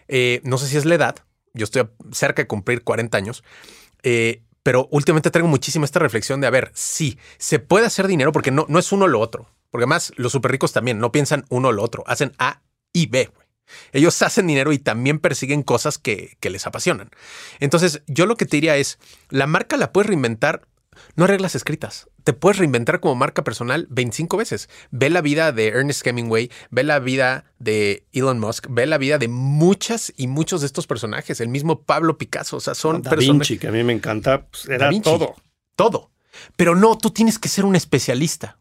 Eh, 0.07 0.43
no 0.45 0.59
sé 0.59 0.67
si 0.67 0.77
es 0.77 0.85
la 0.85 0.97
edad. 0.97 1.17
Yo 1.55 1.65
estoy 1.65 1.89
cerca 2.13 2.43
de 2.43 2.47
cumplir 2.47 2.85
40 2.85 3.17
años. 3.17 3.43
Eh, 4.03 4.43
pero 4.63 4.89
últimamente 4.91 5.31
traigo 5.31 5.49
muchísima 5.49 5.85
esta 5.85 5.99
reflexión 5.99 6.41
de, 6.41 6.47
a 6.47 6.51
ver, 6.51 6.71
sí, 6.75 7.19
se 7.39 7.59
puede 7.59 7.87
hacer 7.87 8.07
dinero 8.07 8.33
porque 8.33 8.51
no, 8.51 8.67
no 8.69 8.79
es 8.79 8.93
uno 8.93 9.07
lo 9.09 9.21
otro. 9.21 9.49
Porque 9.71 9.85
además 9.85 10.13
los 10.17 10.33
súper 10.33 10.51
ricos 10.51 10.73
también 10.73 10.99
no 10.99 11.13
piensan 11.13 11.45
uno 11.49 11.73
lo 11.73 11.83
otro, 11.83 12.03
hacen 12.07 12.33
A 12.39 12.63
y 12.93 13.07
B. 13.07 13.31
Ellos 13.93 14.21
hacen 14.23 14.47
dinero 14.47 14.73
y 14.73 14.79
también 14.79 15.19
persiguen 15.19 15.63
cosas 15.63 15.99
que, 15.99 16.37
que 16.41 16.51
les 16.51 16.67
apasionan. 16.67 17.11
Entonces, 17.61 18.03
yo 18.07 18.27
lo 18.27 18.37
que 18.37 18.47
te 18.47 18.57
diría 18.57 18.77
es, 18.77 18.99
la 19.29 19.47
marca 19.47 19.77
la 19.77 19.93
puedes 19.93 20.09
reinventar, 20.09 20.67
no 21.17 21.25
hay 21.25 21.29
reglas 21.31 21.55
escritas. 21.55 22.09
Te 22.25 22.33
puedes 22.33 22.59
reinventar 22.59 23.01
como 23.01 23.15
marca 23.15 23.45
personal 23.45 23.87
25 23.91 24.37
veces. 24.37 24.69
Ve 24.91 25.11
la 25.11 25.21
vida 25.21 25.53
de 25.53 25.69
Ernest 25.69 26.07
Hemingway, 26.07 26.51
ve 26.71 26.83
la 26.85 26.99
vida 26.99 27.45
de 27.59 28.05
Elon 28.13 28.39
Musk, 28.39 28.67
ve 28.69 28.87
la 28.87 28.99
vida 28.99 29.19
de 29.19 29.29
muchas 29.29 30.13
y 30.17 30.27
muchos 30.27 30.61
de 30.61 30.67
estos 30.67 30.87
personajes. 30.87 31.41
El 31.41 31.49
mismo 31.49 31.83
Pablo 31.83 32.19
Picasso, 32.19 32.57
o 32.57 32.61
sea, 32.61 32.75
son 32.75 33.03
Da 33.03 33.11
personajes 33.11 33.49
Vinci, 33.49 33.59
que 33.59 33.69
a 33.69 33.73
mí 33.73 33.83
me 33.85 33.93
encanta, 33.93 34.47
pues, 34.47 34.67
era 34.67 34.87
Da 34.87 34.91
Vinci. 34.91 35.05
todo. 35.05 35.35
todo. 35.77 36.11
Pero 36.57 36.75
no, 36.75 36.97
tú 36.97 37.11
tienes 37.11 37.39
que 37.39 37.49
ser 37.49 37.65
un 37.65 37.77
especialista. 37.77 38.59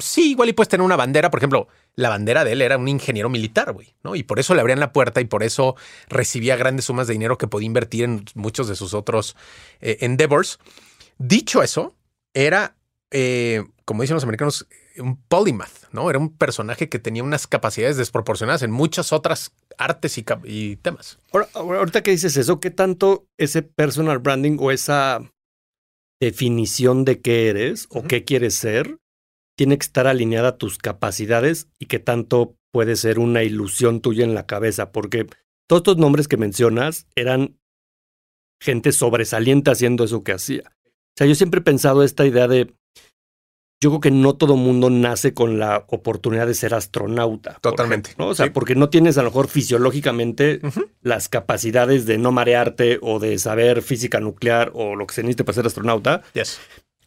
Sí, 0.00 0.30
igual 0.30 0.48
y 0.48 0.52
puedes 0.52 0.68
tener 0.68 0.84
una 0.84 0.96
bandera. 0.96 1.30
Por 1.30 1.40
ejemplo, 1.40 1.68
la 1.94 2.08
bandera 2.08 2.44
de 2.44 2.52
él 2.52 2.62
era 2.62 2.78
un 2.78 2.88
ingeniero 2.88 3.28
militar, 3.28 3.72
güey, 3.72 3.94
¿no? 4.02 4.14
Y 4.14 4.22
por 4.22 4.38
eso 4.38 4.54
le 4.54 4.60
abrían 4.60 4.80
la 4.80 4.92
puerta 4.92 5.20
y 5.20 5.24
por 5.24 5.42
eso 5.42 5.76
recibía 6.08 6.56
grandes 6.56 6.86
sumas 6.86 7.06
de 7.06 7.12
dinero 7.12 7.36
que 7.36 7.46
podía 7.48 7.66
invertir 7.66 8.04
en 8.04 8.24
muchos 8.34 8.68
de 8.68 8.76
sus 8.76 8.94
otros 8.94 9.36
eh, 9.80 9.98
endeavors. 10.00 10.58
Dicho 11.18 11.62
eso, 11.62 11.94
era, 12.34 12.76
eh, 13.10 13.64
como 13.84 14.02
dicen 14.02 14.14
los 14.14 14.24
americanos, 14.24 14.66
un 14.98 15.16
polymath, 15.22 15.90
¿no? 15.92 16.10
Era 16.10 16.18
un 16.18 16.36
personaje 16.36 16.88
que 16.88 16.98
tenía 16.98 17.22
unas 17.22 17.46
capacidades 17.46 17.96
desproporcionadas 17.96 18.62
en 18.62 18.70
muchas 18.70 19.12
otras 19.12 19.52
artes 19.78 20.18
y, 20.44 20.76
temas. 20.76 21.18
Ahora, 21.32 21.48
ahorita 21.54 22.02
que 22.02 22.10
dices 22.10 22.36
eso, 22.36 22.60
¿qué 22.60 22.70
tanto 22.70 23.26
ese 23.38 23.62
personal 23.62 24.18
branding 24.18 24.58
o 24.60 24.70
esa 24.70 25.20
definición 26.20 27.04
de 27.04 27.20
qué 27.20 27.48
eres 27.48 27.86
o 27.90 28.04
qué 28.04 28.24
quieres 28.24 28.54
ser 28.54 28.98
tiene 29.56 29.76
que 29.76 29.84
estar 29.84 30.06
alineada 30.06 30.48
a 30.48 30.56
tus 30.56 30.78
capacidades 30.78 31.68
y 31.78 31.86
qué 31.86 31.98
tanto 31.98 32.56
puede 32.70 32.96
ser 32.96 33.18
una 33.18 33.42
ilusión 33.42 34.00
tuya 34.00 34.24
en 34.24 34.34
la 34.34 34.46
cabeza? 34.46 34.92
Porque 34.92 35.26
todos 35.68 35.80
estos 35.80 35.96
nombres 35.98 36.28
que 36.28 36.36
mencionas 36.36 37.06
eran 37.14 37.58
gente 38.60 38.92
sobresaliente 38.92 39.70
haciendo 39.70 40.04
eso 40.04 40.22
que 40.22 40.32
hacía. 40.32 40.72
O 41.14 41.16
sea, 41.16 41.26
yo 41.26 41.34
siempre 41.34 41.60
he 41.60 41.62
pensado 41.62 42.02
esta 42.02 42.24
idea 42.26 42.48
de, 42.48 42.72
yo 43.80 43.90
creo 43.90 44.00
que 44.00 44.10
no 44.10 44.34
todo 44.34 44.56
mundo 44.56 44.88
nace 44.90 45.34
con 45.34 45.58
la 45.58 45.84
oportunidad 45.88 46.46
de 46.46 46.54
ser 46.54 46.72
astronauta. 46.72 47.58
Totalmente, 47.60 48.10
ejemplo, 48.10 48.26
¿no? 48.26 48.30
O 48.30 48.34
sea, 48.34 48.46
sí. 48.46 48.52
porque 48.52 48.74
no 48.74 48.88
tienes 48.88 49.18
a 49.18 49.22
lo 49.22 49.28
mejor 49.30 49.48
fisiológicamente 49.48 50.60
las 51.02 51.28
capacidades 51.28 52.06
de 52.06 52.16
no 52.18 52.32
marearte 52.32 52.98
o 53.02 53.18
de 53.18 53.38
saber 53.38 53.82
física 53.82 54.20
nuclear 54.20 54.70
o 54.74 54.96
lo 54.96 55.06
que 55.06 55.14
se 55.14 55.22
necesite 55.22 55.44
para 55.44 55.54
ser 55.56 55.66
astronauta, 55.66 56.22
Yes. 56.32 56.60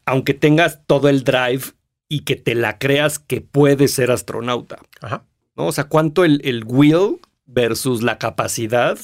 aunque 0.05 0.33
tengas 0.33 0.81
todo 0.85 1.09
el 1.09 1.23
drive 1.23 1.63
y 2.07 2.19
que 2.25 2.35
te 2.35 2.53
la 2.53 2.77
creas 2.77 3.17
que 3.17 3.41
puedes 3.41 3.91
ser 3.93 4.11
astronauta. 4.11 4.77
Ajá. 5.01 5.25
¿no? 5.55 5.67
O 5.67 5.71
sea, 5.71 5.85
cuánto 5.85 6.23
el, 6.25 6.41
el 6.43 6.63
will 6.65 7.19
versus 7.47 8.03
la 8.03 8.19
capacidad 8.19 8.99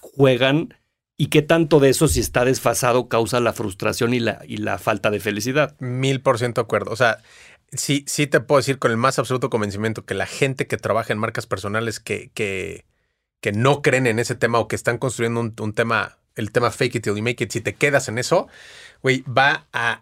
juegan 0.00 0.74
y 1.16 1.28
qué 1.28 1.42
tanto 1.42 1.80
de 1.80 1.88
eso, 1.90 2.08
si 2.08 2.20
está 2.20 2.44
desfasado, 2.44 3.08
causa 3.08 3.40
la 3.40 3.52
frustración 3.52 4.12
y 4.14 4.20
la, 4.20 4.40
y 4.46 4.58
la 4.58 4.78
falta 4.78 5.10
de 5.10 5.20
felicidad. 5.20 5.74
Mil 5.78 6.20
por 6.20 6.38
ciento 6.38 6.60
de 6.60 6.64
acuerdo. 6.64 6.90
O 6.92 6.96
sea, 6.96 7.18
sí, 7.72 8.04
sí 8.06 8.26
te 8.26 8.40
puedo 8.40 8.58
decir 8.58 8.78
con 8.78 8.90
el 8.90 8.96
más 8.98 9.18
absoluto 9.18 9.48
convencimiento 9.50 10.04
que 10.04 10.14
la 10.14 10.26
gente 10.26 10.66
que 10.66 10.76
trabaja 10.76 11.12
en 11.12 11.18
marcas 11.18 11.46
personales 11.46 12.00
que, 12.00 12.30
que, 12.34 12.84
que 13.40 13.52
no 13.52 13.80
creen 13.82 14.06
en 14.06 14.18
ese 14.18 14.34
tema 14.34 14.58
o 14.58 14.68
que 14.68 14.76
están 14.76 14.98
construyendo 14.98 15.40
un, 15.40 15.54
un 15.58 15.72
tema, 15.72 16.18
el 16.34 16.52
tema 16.52 16.70
fake 16.70 16.96
it 16.96 17.04
till 17.04 17.14
you 17.16 17.22
make 17.22 17.42
it, 17.42 17.50
si 17.50 17.60
te 17.62 17.74
quedas 17.74 18.08
en 18.08 18.18
eso, 18.18 18.48
güey, 19.02 19.22
va 19.22 19.66
a, 19.72 19.98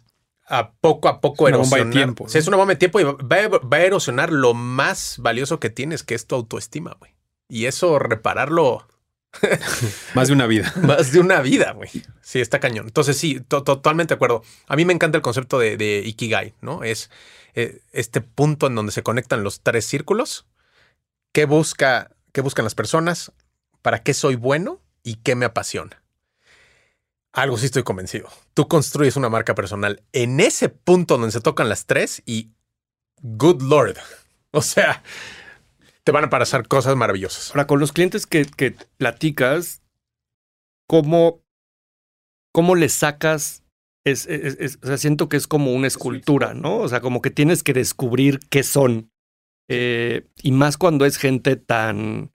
a 0.48 0.72
poco 0.72 1.09
a 1.09 1.20
poco 1.20 1.46
Es 1.48 1.55
una 1.55 1.62
bomba 1.62 1.77
de 1.77 1.83
erosionar. 1.83 2.05
tiempo, 2.07 2.29
Sí, 2.29 2.38
es 2.38 2.44
¿no? 2.46 2.50
una 2.50 2.57
bomba 2.57 2.72
de 2.74 2.79
tiempo 2.79 2.98
y 3.00 3.05
va, 3.05 3.12
va- 3.22 3.59
va 3.61 3.77
a 3.77 3.83
erosionar 3.83 4.33
lo 4.33 4.53
más 4.53 5.16
valioso 5.20 5.61
que 5.61 5.70
tienes, 5.70 6.03
que 6.03 6.16
es 6.16 6.27
tu 6.27 6.35
autoestima, 6.35 6.96
güey. 6.98 7.12
Y 7.48 7.66
eso 7.66 7.98
repararlo 8.00 8.87
Más 10.14 10.28
de 10.28 10.34
una 10.34 10.46
vida. 10.46 10.72
más 10.82 11.12
de 11.12 11.20
una 11.20 11.40
vida, 11.40 11.72
güey. 11.72 11.90
Sí, 12.22 12.40
está 12.40 12.60
cañón. 12.60 12.86
Entonces, 12.86 13.16
sí, 13.16 13.40
to- 13.40 13.62
totalmente 13.62 14.14
de 14.14 14.16
acuerdo. 14.16 14.42
A 14.66 14.76
mí 14.76 14.84
me 14.84 14.92
encanta 14.92 15.16
el 15.18 15.22
concepto 15.22 15.58
de, 15.58 15.76
de 15.76 16.02
Ikigai, 16.04 16.54
¿no? 16.60 16.82
Es 16.84 17.10
eh, 17.54 17.80
este 17.92 18.20
punto 18.20 18.66
en 18.66 18.74
donde 18.74 18.92
se 18.92 19.02
conectan 19.02 19.42
los 19.44 19.60
tres 19.60 19.84
círculos. 19.84 20.46
¿Qué 21.32 21.44
busca, 21.46 22.10
qué 22.32 22.40
buscan 22.40 22.64
las 22.64 22.74
personas? 22.74 23.32
¿Para 23.82 24.02
qué 24.02 24.14
soy 24.14 24.37
bueno? 24.37 24.80
¿Y 25.02 25.16
qué 25.16 25.35
me 25.35 25.44
apasiona? 25.46 26.02
Algo 27.32 27.58
sí 27.58 27.66
estoy 27.66 27.82
convencido. 27.82 28.28
Tú 28.54 28.68
construyes 28.68 29.16
una 29.16 29.28
marca 29.28 29.54
personal 29.54 30.02
en 30.12 30.38
ese 30.38 30.68
punto 30.68 31.18
donde 31.18 31.32
se 31.32 31.40
tocan 31.40 31.68
las 31.68 31.87
tres 31.87 32.22
y 32.24 32.50
good 33.22 33.62
lord. 33.62 33.96
O 34.56 34.62
sea, 34.62 35.02
te 36.05 36.13
van 36.13 36.25
a 36.25 36.31
pasar 36.31 36.69
cosas 36.69 36.96
maravillosas. 36.96 37.50
Ahora, 37.50 37.67
con 37.67 37.81
los 37.81 37.92
clientes 37.92 38.27
que, 38.27 38.44
que 38.44 38.77
platicas, 38.96 39.83
¿cómo, 40.87 41.42
¿cómo 42.52 42.75
les 42.75 42.92
sacas 42.92 43.65
es, 44.05 44.79
o 44.83 44.87
sea, 44.87 44.98
siento 44.98 45.29
que 45.29 45.37
es 45.37 45.46
como 45.46 45.73
una 45.73 45.87
escultura, 45.87 46.55
¿no? 46.55 46.79
O 46.79 46.88
sea, 46.88 47.00
como 47.00 47.23
que 47.23 47.31
tienes 47.31 47.63
que 47.63 47.73
descubrir 47.73 48.40
qué 48.50 48.63
son. 48.63 49.11
Eh, 49.69 50.29
y 50.42 50.52
más 50.52 50.77
cuando 50.77 51.07
es 51.07 51.17
gente 51.17 51.57
tan 51.57 52.33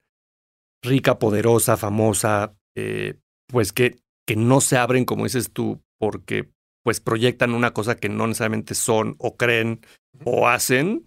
rica, 0.83 1.19
poderosa, 1.19 1.77
famosa, 1.77 2.55
eh, 2.75 3.19
pues 3.47 3.71
que, 3.71 3.99
que 4.25 4.35
no 4.35 4.61
se 4.61 4.77
abren, 4.77 5.05
como 5.05 5.25
dices 5.25 5.51
tú, 5.51 5.83
porque 5.99 6.51
pues 6.83 7.01
proyectan 7.01 7.53
una 7.53 7.71
cosa 7.71 7.95
que 7.95 8.09
no 8.09 8.25
necesariamente 8.25 8.73
son 8.73 9.15
o 9.19 9.37
creen 9.37 9.81
o 10.25 10.47
hacen. 10.47 11.03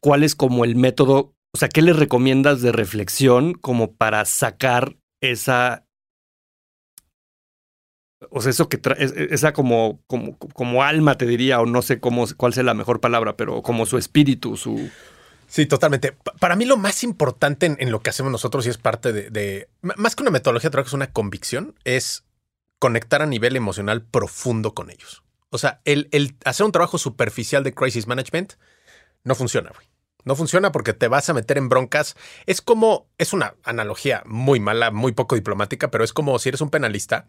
¿Cuál 0.00 0.24
es 0.24 0.34
como 0.34 0.64
el 0.66 0.76
método? 0.76 1.35
O 1.56 1.58
sea, 1.58 1.70
¿qué 1.70 1.80
les 1.80 1.96
recomiendas 1.96 2.60
de 2.60 2.70
reflexión 2.70 3.54
como 3.54 3.94
para 3.94 4.26
sacar 4.26 4.98
esa 5.22 5.86
o 8.28 8.42
sea, 8.42 8.50
eso 8.50 8.68
que 8.68 8.76
trae, 8.76 8.98
esa 9.30 9.54
como, 9.54 10.02
como, 10.06 10.36
como 10.36 10.82
alma, 10.82 11.16
te 11.16 11.24
diría, 11.24 11.58
o 11.58 11.64
no 11.64 11.80
sé 11.80 11.98
cómo, 11.98 12.26
cuál 12.36 12.52
sea 12.52 12.62
la 12.62 12.74
mejor 12.74 13.00
palabra, 13.00 13.38
pero 13.38 13.62
como 13.62 13.86
su 13.86 13.96
espíritu, 13.96 14.58
su... 14.58 14.90
Sí, 15.46 15.64
totalmente. 15.64 16.14
Para 16.40 16.56
mí 16.56 16.66
lo 16.66 16.76
más 16.76 17.02
importante 17.02 17.74
en, 17.78 17.90
lo 17.90 18.02
que 18.02 18.10
hacemos 18.10 18.30
nosotros 18.30 18.66
y 18.66 18.68
es 18.68 18.76
parte 18.76 19.14
de, 19.14 19.70
más 19.80 20.14
que 20.14 20.24
una 20.24 20.30
metodología 20.30 20.68
de 20.68 20.72
trabajo, 20.72 20.88
es 20.88 20.92
una 20.92 21.10
convicción, 21.10 21.74
es 21.84 22.26
conectar 22.78 23.22
a 23.22 23.26
nivel 23.26 23.56
emocional 23.56 24.02
profundo 24.02 24.74
con 24.74 24.90
ellos. 24.90 25.22
O 25.48 25.56
sea, 25.56 25.80
el, 25.86 26.10
el 26.12 26.36
hacer 26.44 26.66
un 26.66 26.72
trabajo 26.72 26.98
superficial 26.98 27.64
de 27.64 27.72
crisis 27.72 28.06
management 28.06 28.56
no 29.24 29.34
funciona, 29.34 29.70
güey. 29.74 29.95
No 30.26 30.36
funciona 30.36 30.72
porque 30.72 30.92
te 30.92 31.08
vas 31.08 31.30
a 31.30 31.34
meter 31.34 31.56
en 31.56 31.70
broncas. 31.70 32.16
Es 32.44 32.60
como, 32.60 33.06
es 33.16 33.32
una 33.32 33.54
analogía 33.64 34.22
muy 34.26 34.60
mala, 34.60 34.90
muy 34.90 35.12
poco 35.12 35.36
diplomática, 35.36 35.90
pero 35.90 36.04
es 36.04 36.12
como 36.12 36.38
si 36.38 36.50
eres 36.50 36.60
un 36.60 36.68
penalista 36.68 37.26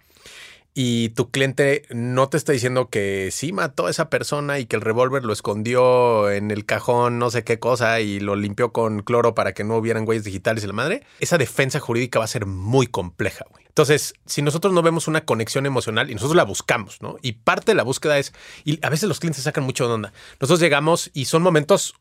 y 0.79 1.09
tu 1.09 1.31
cliente 1.31 1.85
no 1.89 2.29
te 2.29 2.37
está 2.37 2.51
diciendo 2.51 2.89
que 2.89 3.29
sí 3.31 3.51
mató 3.51 3.87
a 3.87 3.89
esa 3.89 4.11
persona 4.11 4.59
y 4.59 4.67
que 4.67 4.75
el 4.75 4.83
revólver 4.83 5.23
lo 5.23 5.33
escondió 5.33 6.29
en 6.29 6.51
el 6.51 6.65
cajón, 6.65 7.17
no 7.17 7.31
sé 7.31 7.43
qué 7.43 7.57
cosa, 7.57 7.99
y 7.99 8.19
lo 8.19 8.35
limpió 8.35 8.71
con 8.73 9.01
cloro 9.01 9.33
para 9.33 9.53
que 9.53 9.63
no 9.63 9.77
hubieran 9.77 10.07
huellas 10.07 10.25
digitales 10.25 10.63
y 10.63 10.67
la 10.67 10.73
madre, 10.73 11.03
esa 11.19 11.39
defensa 11.39 11.79
jurídica 11.79 12.19
va 12.19 12.25
a 12.25 12.27
ser 12.27 12.45
muy 12.45 12.85
compleja. 12.85 13.45
Entonces, 13.67 14.13
si 14.27 14.43
nosotros 14.43 14.71
no 14.71 14.83
vemos 14.83 15.07
una 15.07 15.25
conexión 15.25 15.65
emocional 15.65 16.11
y 16.11 16.13
nosotros 16.13 16.35
la 16.35 16.43
buscamos, 16.43 17.01
¿no? 17.01 17.17
Y 17.23 17.33
parte 17.33 17.71
de 17.71 17.75
la 17.75 17.83
búsqueda 17.83 18.19
es, 18.19 18.33
y 18.63 18.83
a 18.85 18.89
veces 18.89 19.09
los 19.09 19.19
clientes 19.19 19.43
sacan 19.43 19.63
mucho 19.63 19.87
de 19.87 19.93
onda. 19.95 20.13
Nosotros 20.39 20.59
llegamos 20.59 21.09
y 21.13 21.25
son 21.25 21.41
momentos 21.41 21.95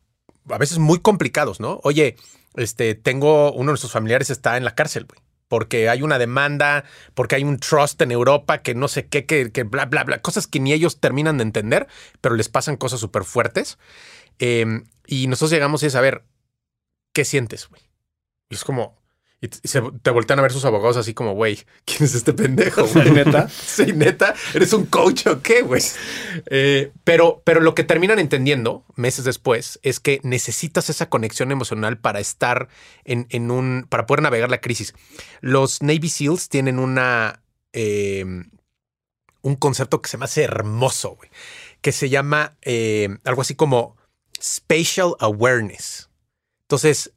a 0.49 0.57
veces 0.57 0.79
muy 0.79 0.99
complicados, 0.99 1.59
¿no? 1.59 1.79
Oye, 1.83 2.15
este, 2.55 2.95
tengo 2.95 3.51
uno 3.51 3.65
de 3.65 3.71
nuestros 3.73 3.91
familiares 3.91 4.29
está 4.29 4.57
en 4.57 4.63
la 4.63 4.75
cárcel, 4.75 5.05
güey 5.05 5.21
porque 5.47 5.89
hay 5.89 6.01
una 6.01 6.19
demanda, 6.19 6.83
porque 7.13 7.35
hay 7.35 7.43
un 7.43 7.57
trust 7.57 8.01
en 8.01 8.11
Europa 8.11 8.61
que 8.61 8.75
no 8.75 8.87
sé 8.87 9.07
qué, 9.07 9.25
que, 9.25 9.63
bla, 9.63 9.85
bla, 9.85 10.03
bla, 10.03 10.21
cosas 10.21 10.47
que 10.47 10.59
ni 10.59 10.73
ellos 10.73 10.99
terminan 10.99 11.37
de 11.37 11.43
entender, 11.43 11.87
pero 12.21 12.35
les 12.35 12.49
pasan 12.49 12.77
cosas 12.77 12.99
súper 12.99 13.23
fuertes. 13.23 13.77
Em, 14.39 14.85
y 15.05 15.27
nosotros 15.27 15.51
llegamos 15.51 15.83
y 15.83 15.87
es 15.87 15.95
a 15.95 16.01
ver, 16.01 16.25
¿qué 17.13 17.25
sientes, 17.25 17.67
güey? 17.69 17.81
Y 18.49 18.55
es 18.55 18.63
como, 18.63 18.97
y 19.39 19.49
te 19.49 20.09
voltean 20.09 20.39
a 20.39 20.41
ver 20.41 20.51
sus 20.51 20.65
abogados 20.65 20.97
así 20.97 21.13
como, 21.13 21.33
güey, 21.33 21.63
¿quién 21.85 22.05
es 22.05 22.15
este 22.15 22.33
pendejo? 22.33 22.87
¿Neta? 23.13 23.47
sí, 23.49 23.93
neta. 23.93 24.33
¿Eres 24.55 24.73
un 24.73 24.87
coach 24.87 25.27
o 25.27 25.43
qué, 25.43 25.61
güey? 25.61 25.83
Eh, 26.47 26.91
pero, 27.03 27.43
pero 27.45 27.61
lo 27.61 27.75
que 27.75 27.83
terminan 27.83 28.17
entendiendo 28.17 28.83
meses 28.95 29.25
después 29.25 29.79
es 29.83 29.99
que 29.99 30.19
necesitas 30.23 30.89
esa 30.89 31.09
conexión 31.09 31.51
emocional 31.51 31.99
para 31.99 32.19
estar 32.19 32.67
en, 33.05 33.27
en 33.29 33.51
un, 33.51 33.85
para 33.87 34.07
poder 34.07 34.23
navegar 34.23 34.49
la 34.49 34.59
crisis. 34.59 34.95
Los 35.41 35.83
Navy 35.83 36.09
SEALs 36.09 36.49
tienen 36.49 36.79
una, 36.79 37.43
em, 37.73 38.49
un 39.43 39.55
concepto 39.55 40.01
que 40.01 40.09
se 40.09 40.17
me 40.17 40.25
hace 40.25 40.43
hermoso, 40.43 41.15
güey, 41.15 41.29
que 41.81 41.91
se 41.91 42.09
llama 42.09 42.57
em, 42.61 43.19
algo 43.23 43.43
así 43.43 43.53
como 43.53 43.97
spatial 44.41 45.13
awareness. 45.19 46.09
Entonces, 46.63 47.13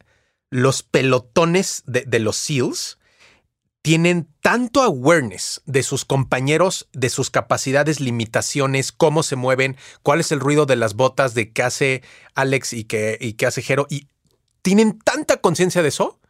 los 0.50 0.82
pelotones 0.82 1.84
de, 1.86 2.18
los 2.18 2.36
SEALs 2.36 2.98
tienen 3.82 4.28
tanto 4.42 4.82
awareness 4.82 5.62
de 5.64 5.82
sus 5.82 6.04
compañeros, 6.04 6.88
de 6.92 7.08
sus 7.08 7.30
capacidades, 7.30 8.00
limitaciones, 8.00 8.92
cómo 8.92 9.22
se 9.22 9.36
mueven, 9.36 9.76
cuál 10.02 10.20
es 10.20 10.32
el 10.32 10.40
ruido 10.40 10.66
de 10.66 10.76
las 10.76 10.94
botas 10.94 11.34
de 11.34 11.52
qué 11.52 11.62
hace 11.62 12.02
Alex 12.34 12.74
y 12.74 12.84
qué, 12.84 13.16
y 13.20 13.34
qué 13.34 13.46
hace 13.46 13.62
Jero. 13.62 13.86
Y 13.88 14.08
tienen 14.62 14.98
tanta 14.98 15.38
conciencia 15.40 15.82
de 15.82 15.88
eso 15.88 16.20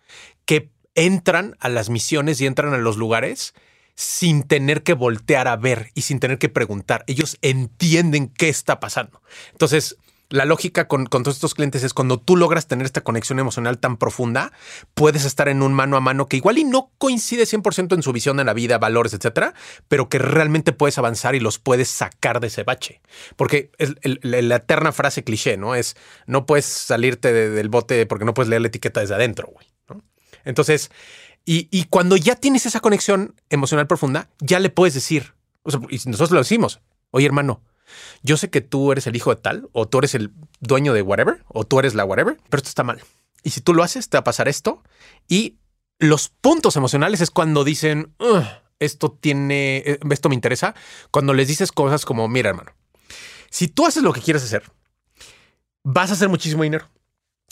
que 0.44 0.70
entran 0.94 1.56
a 1.58 1.68
las 1.68 1.88
misiones 1.90 2.40
y 2.40 2.46
entran 2.46 2.74
a 2.74 2.78
los 2.78 2.96
lugares 2.96 3.54
sin 3.94 4.44
tener 4.44 4.82
que 4.82 4.94
voltear 4.94 5.48
a 5.48 5.56
ver 5.56 5.90
y 5.94 6.02
sin 6.02 6.20
tener 6.20 6.38
que 6.38 6.48
preguntar. 6.48 7.04
Ellos 7.06 7.36
entienden 7.42 8.28
qué 8.28 8.48
está 8.48 8.80
pasando. 8.80 9.22
Entonces, 9.52 9.96
la 10.30 10.44
lógica 10.44 10.86
con, 10.86 11.06
todos 11.06 11.34
estos 11.34 11.54
clientes 11.54 11.82
es 11.82 11.92
cuando 11.92 12.18
tú 12.18 12.36
logras 12.36 12.66
tener 12.66 12.86
esta 12.86 13.02
conexión 13.02 13.38
emocional 13.38 13.78
tan 13.78 13.96
profunda, 13.96 14.52
puedes 14.94 15.24
estar 15.24 15.48
en 15.48 15.60
un 15.62 15.74
mano 15.74 15.96
a 15.96 16.00
mano 16.00 16.28
que 16.28 16.36
igual 16.36 16.58
y 16.58 16.64
no 16.64 16.92
coincide 16.98 17.42
100% 17.42 17.94
en 17.94 18.02
su 18.02 18.12
visión 18.12 18.36
de 18.36 18.44
la 18.44 18.54
vida, 18.54 18.78
valores, 18.78 19.12
etcétera, 19.12 19.54
pero 19.88 20.08
que 20.08 20.18
realmente 20.18 20.72
puedes 20.72 20.98
avanzar 20.98 21.34
y 21.34 21.40
los 21.40 21.58
puedes 21.58 21.88
sacar 21.88 22.40
de 22.40 22.46
ese 22.46 22.62
bache. 22.62 23.02
Porque 23.36 23.70
la 24.22 24.56
eterna 24.56 24.92
frase 24.92 25.24
cliché, 25.24 25.56
¿no? 25.56 25.74
Es 25.74 25.96
no 26.26 26.46
puedes 26.46 26.64
salirte 26.64 27.32
del 27.32 27.68
bote 27.68 28.06
porque 28.06 28.24
no 28.24 28.32
puedes 28.32 28.48
leer 28.48 28.62
la 28.62 28.68
etiqueta 28.68 29.00
desde 29.00 29.14
adentro, 29.14 29.50
güey. 29.52 29.66
Entonces, 30.44 30.90
y, 31.44 31.68
y, 31.70 31.84
cuando 31.84 32.16
ya 32.16 32.34
tienes 32.36 32.64
esa 32.64 32.80
conexión 32.80 33.34
emocional 33.50 33.86
profunda, 33.86 34.30
ya 34.40 34.58
le 34.58 34.70
puedes 34.70 34.94
decir, 34.94 35.34
o 35.62 35.70
sea, 35.70 35.80
y 35.90 35.96
nosotros 36.06 36.30
lo 36.30 36.38
decimos, 36.38 36.80
oye 37.10 37.26
hermano, 37.26 37.62
yo 38.22 38.36
sé 38.36 38.50
que 38.50 38.60
tú 38.60 38.92
eres 38.92 39.06
el 39.06 39.16
hijo 39.16 39.34
de 39.34 39.40
tal, 39.40 39.68
o 39.72 39.88
tú 39.88 39.98
eres 39.98 40.14
el 40.14 40.32
dueño 40.60 40.92
de 40.92 41.02
whatever, 41.02 41.44
o 41.48 41.64
tú 41.64 41.78
eres 41.78 41.94
la 41.94 42.04
whatever, 42.04 42.36
pero 42.48 42.58
esto 42.58 42.68
está 42.68 42.82
mal. 42.82 43.02
Y 43.42 43.50
si 43.50 43.60
tú 43.60 43.74
lo 43.74 43.82
haces, 43.82 44.08
te 44.08 44.16
va 44.16 44.20
a 44.20 44.24
pasar 44.24 44.48
esto. 44.48 44.82
Y 45.28 45.56
los 45.98 46.28
puntos 46.28 46.76
emocionales 46.76 47.20
es 47.20 47.30
cuando 47.30 47.64
dicen, 47.64 48.14
esto 48.78 49.12
tiene, 49.12 49.78
eh, 49.78 49.98
esto 50.10 50.28
me 50.28 50.34
interesa. 50.34 50.74
Cuando 51.10 51.34
les 51.34 51.48
dices 51.48 51.72
cosas 51.72 52.04
como, 52.04 52.28
mira, 52.28 52.50
hermano, 52.50 52.72
si 53.50 53.68
tú 53.68 53.86
haces 53.86 54.02
lo 54.02 54.12
que 54.12 54.20
quieres 54.20 54.42
hacer, 54.42 54.64
vas 55.82 56.10
a 56.10 56.14
hacer 56.14 56.28
muchísimo 56.28 56.62
dinero. 56.62 56.88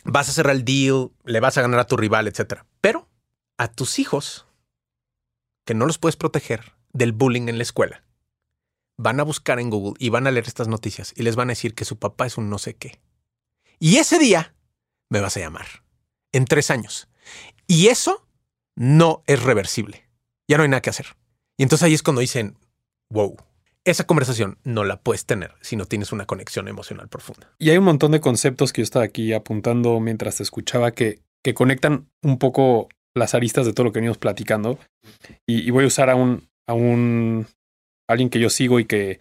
Vas 0.05 0.28
a 0.28 0.32
cerrar 0.32 0.55
el 0.55 0.64
deal, 0.64 1.11
le 1.24 1.41
vas 1.41 1.59
a 1.59 1.62
ganar 1.62 1.80
a 1.80 1.86
tu 1.86 1.97
rival, 1.97 2.28
etcétera. 2.28 2.66
Pero 2.80 3.09
a 3.59 3.68
tus 3.68 3.99
hijos, 3.99 4.47
que 5.64 5.74
no 5.74 5.86
los 5.86 5.99
puedes 5.99 6.16
proteger 6.16 6.72
del 6.93 7.12
bullying 7.12 7.49
en 7.49 7.59
la 7.59 7.62
escuela, 7.62 8.03
van 8.99 9.20
a 9.20 9.22
buscar 9.22 9.61
en 9.61 9.70
Google 9.70 9.94
y 9.99 10.11
van 10.11 10.26
a 10.26 10.30
leer 10.30 10.46
estas 10.46 10.68
noticias 10.68 11.14
y 11.16 11.22
les 11.22 11.36
van 11.36 11.49
a 11.49 11.53
decir 11.53 11.74
que 11.74 11.84
su 11.84 11.99
papá 11.99 12.26
es 12.26 12.36
un 12.36 12.51
no 12.51 12.59
sé 12.59 12.74
qué. 12.74 13.01
Y 13.78 13.96
ese 13.96 14.18
día 14.18 14.55
me 15.09 15.20
vas 15.20 15.36
a 15.36 15.40
llamar. 15.40 15.66
En 16.32 16.44
tres 16.44 16.70
años. 16.70 17.09
Y 17.66 17.86
eso 17.86 18.26
no 18.76 19.22
es 19.26 19.42
reversible. 19.42 20.09
Ya 20.49 20.57
no 20.57 20.64
hay 20.64 20.68
nada 20.68 20.82
que 20.82 20.90
hacer. 20.90 21.16
Y 21.57 21.62
entonces 21.62 21.84
ahí 21.84 21.94
es 21.94 22.03
cuando 22.03 22.20
dicen, 22.20 22.59
wow, 23.09 23.36
esa 23.84 24.05
conversación 24.05 24.59
no 24.64 24.84
la 24.84 25.01
puedes 25.01 25.24
tener 25.24 25.55
si 25.62 25.76
no 25.76 25.86
tienes 25.86 26.12
una 26.12 26.26
conexión 26.26 26.68
emocional 26.68 27.09
profunda. 27.09 27.55
Y 27.59 27.70
hay 27.70 27.78
un 27.78 27.84
montón 27.84 28.12
de 28.12 28.20
conceptos 28.20 28.72
que 28.72 28.82
yo 28.82 28.84
estaba 28.84 29.05
aquí 29.05 29.32
apuntando 29.32 29.99
mientras 30.01 30.36
te 30.36 30.42
escuchaba 30.42 30.90
que, 30.90 31.22
que 31.42 31.55
conectan 31.55 32.11
un 32.22 32.38
poco 32.38 32.88
las 33.14 33.34
aristas 33.34 33.64
de 33.64 33.72
todo 33.72 33.84
lo 33.84 33.92
que 33.92 34.01
venimos 34.01 34.18
platicando. 34.18 34.78
Y, 35.46 35.70
voy 35.70 35.84
a 35.84 35.88
usar 35.88 36.11
a 36.11 36.16
un 36.16 37.46
alguien 38.09 38.30
que 38.30 38.40
yo 38.40 38.50
sigo 38.50 38.80
y 38.80 38.84
que, 38.84 39.20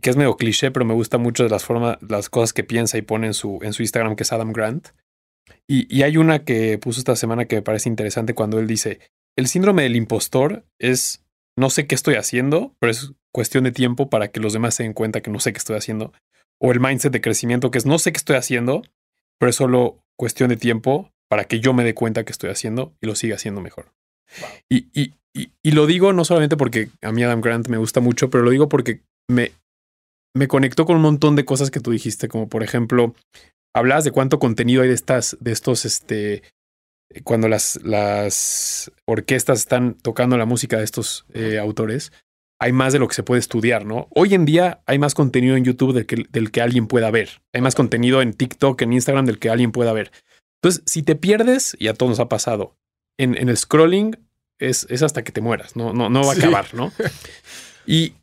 que 0.00 0.10
es 0.10 0.16
medio 0.16 0.36
cliché, 0.36 0.70
pero 0.70 0.86
me 0.86 0.94
gusta 0.94 1.18
mucho 1.18 1.42
de 1.42 1.50
las 1.50 1.64
formas, 1.64 1.98
las 2.08 2.30
cosas 2.30 2.52
que 2.52 2.64
piensa 2.64 2.96
y 2.96 3.02
pone 3.02 3.26
en 3.26 3.34
su, 3.34 3.58
en 3.62 3.72
su 3.72 3.82
Instagram, 3.82 4.16
que 4.16 4.22
es 4.22 4.32
Adam 4.32 4.52
Grant. 4.52 4.88
Y, 5.66 5.94
y 5.94 6.02
hay 6.02 6.16
una 6.16 6.44
que 6.44 6.78
puso 6.78 7.00
esta 7.00 7.16
semana 7.16 7.44
que 7.44 7.56
me 7.56 7.62
parece 7.62 7.88
interesante 7.88 8.34
cuando 8.34 8.58
él 8.58 8.66
dice, 8.66 9.00
el 9.36 9.48
síndrome 9.48 9.82
del 9.82 9.96
impostor 9.96 10.64
es, 10.78 11.24
no 11.56 11.70
sé 11.70 11.86
qué 11.86 11.94
estoy 11.94 12.14
haciendo, 12.14 12.74
pero 12.78 12.90
es 12.90 13.12
cuestión 13.32 13.64
de 13.64 13.72
tiempo 13.72 14.08
para 14.08 14.28
que 14.28 14.40
los 14.40 14.52
demás 14.52 14.74
se 14.74 14.82
den 14.82 14.92
cuenta 14.92 15.20
que 15.20 15.30
no 15.30 15.40
sé 15.40 15.52
qué 15.52 15.58
estoy 15.58 15.76
haciendo. 15.76 16.12
O 16.58 16.72
el 16.72 16.80
mindset 16.80 17.12
de 17.12 17.20
crecimiento, 17.20 17.70
que 17.70 17.78
es, 17.78 17.86
no 17.86 17.98
sé 17.98 18.12
qué 18.12 18.18
estoy 18.18 18.36
haciendo, 18.36 18.82
pero 19.38 19.50
es 19.50 19.56
solo 19.56 20.02
cuestión 20.16 20.50
de 20.50 20.56
tiempo 20.56 21.10
para 21.28 21.44
que 21.44 21.60
yo 21.60 21.72
me 21.72 21.84
dé 21.84 21.94
cuenta 21.94 22.24
que 22.24 22.32
estoy 22.32 22.50
haciendo 22.50 22.94
y 23.00 23.06
lo 23.06 23.14
siga 23.14 23.36
haciendo 23.36 23.60
mejor. 23.60 23.92
Y, 24.68 24.86
y, 24.92 25.14
y, 25.34 25.70
lo 25.72 25.86
digo 25.86 26.12
no 26.12 26.24
solamente 26.24 26.56
porque 26.56 26.88
a 27.02 27.12
mí 27.12 27.22
Adam 27.22 27.40
Grant 27.40 27.68
me 27.68 27.78
gusta 27.78 28.00
mucho, 28.00 28.30
pero 28.30 28.44
lo 28.44 28.50
digo 28.50 28.68
porque 28.68 29.02
me, 29.28 29.52
me 30.34 30.48
conectó 30.48 30.84
con 30.84 30.96
un 30.96 31.02
montón 31.02 31.36
de 31.36 31.44
cosas 31.44 31.70
que 31.70 31.80
tú 31.80 31.90
dijiste, 31.90 32.28
como 32.28 32.48
por 32.48 32.62
ejemplo, 32.62 33.14
hablabas 33.74 34.04
de 34.04 34.10
cuánto 34.10 34.38
contenido 34.38 34.82
hay 34.82 34.88
de 34.88 34.94
estas, 34.94 35.36
de 35.40 35.52
estos, 35.52 35.84
este, 35.84 36.42
cuando 37.24 37.48
las, 37.48 37.80
las 37.82 38.92
orquestas 39.06 39.60
están 39.60 39.94
tocando 39.94 40.36
la 40.36 40.46
música 40.46 40.78
de 40.78 40.84
estos 40.84 41.26
eh, 41.34 41.58
autores, 41.58 42.12
hay 42.60 42.72
más 42.72 42.92
de 42.92 42.98
lo 42.98 43.08
que 43.08 43.14
se 43.14 43.22
puede 43.22 43.40
estudiar, 43.40 43.86
¿no? 43.86 44.08
Hoy 44.14 44.34
en 44.34 44.44
día 44.44 44.82
hay 44.86 44.98
más 44.98 45.14
contenido 45.14 45.56
en 45.56 45.64
YouTube 45.64 45.94
del 45.94 46.06
que, 46.06 46.26
del 46.30 46.50
que 46.50 46.60
alguien 46.60 46.86
pueda 46.86 47.10
ver. 47.10 47.40
Hay 47.54 47.62
más 47.62 47.74
contenido 47.74 48.20
en 48.20 48.34
TikTok, 48.34 48.82
en 48.82 48.92
Instagram 48.92 49.24
del 49.24 49.38
que 49.38 49.48
alguien 49.48 49.72
pueda 49.72 49.94
ver. 49.94 50.12
Entonces, 50.62 50.82
si 50.84 51.02
te 51.02 51.16
pierdes, 51.16 51.74
y 51.80 51.88
a 51.88 51.94
todos 51.94 52.10
nos 52.10 52.20
ha 52.20 52.28
pasado, 52.28 52.76
en, 53.22 53.36
en 53.36 53.48
el 53.48 53.56
scrolling, 53.56 54.16
es, 54.58 54.86
hasta 55.02 55.22
que 55.24 55.32
te 55.32 55.40
mueras, 55.40 55.76
no, 55.76 55.92
no, 55.92 56.10
no 56.10 56.22
va 56.22 56.32
a 56.32 56.36
acabar, 56.36 56.74
¿no? 56.74 56.92
Y, 57.86 58.14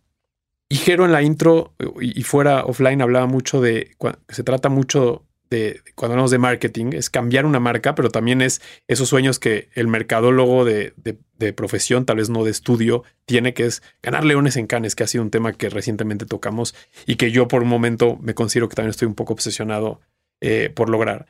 Y 0.70 0.76
Jero 0.76 1.06
en 1.06 1.14
la 1.14 1.22
intro 1.22 1.74
y 2.02 2.24
fuera 2.24 2.66
offline 2.66 3.02
hablaba 3.02 3.26
mucho 3.26 3.62
de 3.62 3.96
se 4.28 4.44
trata 4.44 4.68
mucho 4.70 5.24
de 5.50 5.82
cuando 5.96 6.14
hablamos 6.14 6.32
de 6.32 6.40
marketing, 6.40 6.88
es 6.92 7.10
cambiar 7.10 7.46
una 7.46 7.62
marca, 7.62 7.96
pero 7.96 8.10
también 8.10 8.42
es 8.42 8.62
esos 8.90 9.08
sueños 9.08 9.40
que 9.40 9.70
el 9.76 9.88
mercadólogo 9.88 10.66
de, 10.66 10.94
de, 10.98 11.54
profesión, 11.54 12.06
tal 12.06 12.18
vez 12.18 12.30
no 12.30 12.44
de 12.44 12.52
estudio, 12.52 13.04
tiene, 13.26 13.54
que 13.54 13.66
es 13.66 13.82
ganar 14.04 14.26
leones 14.26 14.58
en 14.58 14.68
canes, 14.68 14.94
que 14.94 15.04
ha 15.04 15.08
sido 15.08 15.24
un 15.24 15.32
tema 15.32 15.54
que 15.54 15.70
recientemente 15.70 16.26
tocamos 16.26 16.76
y 17.06 17.16
que 17.16 17.32
yo 17.32 17.48
por 17.48 17.64
un 17.64 17.70
momento 17.70 18.18
me 18.22 18.34
considero 18.34 18.68
que 18.68 18.76
también 18.76 18.90
estoy 18.90 19.08
un 19.08 19.16
poco 19.16 19.32
obsesionado 19.34 20.02
eh, 20.42 20.70
por 20.76 20.90
lograr. 20.90 21.28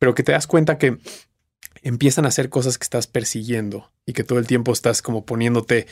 Pero 0.00 0.14
que 0.14 0.24
te 0.24 0.32
das 0.32 0.48
cuenta 0.48 0.76
que 0.76 0.98
empiezan 1.82 2.24
a 2.24 2.28
hacer 2.28 2.48
cosas 2.48 2.78
que 2.78 2.84
estás 2.84 3.06
persiguiendo 3.06 3.92
y 4.06 4.12
que 4.12 4.24
todo 4.24 4.38
el 4.38 4.46
tiempo 4.46 4.72
estás 4.72 5.02
como 5.02 5.26
poniéndote, 5.26 5.86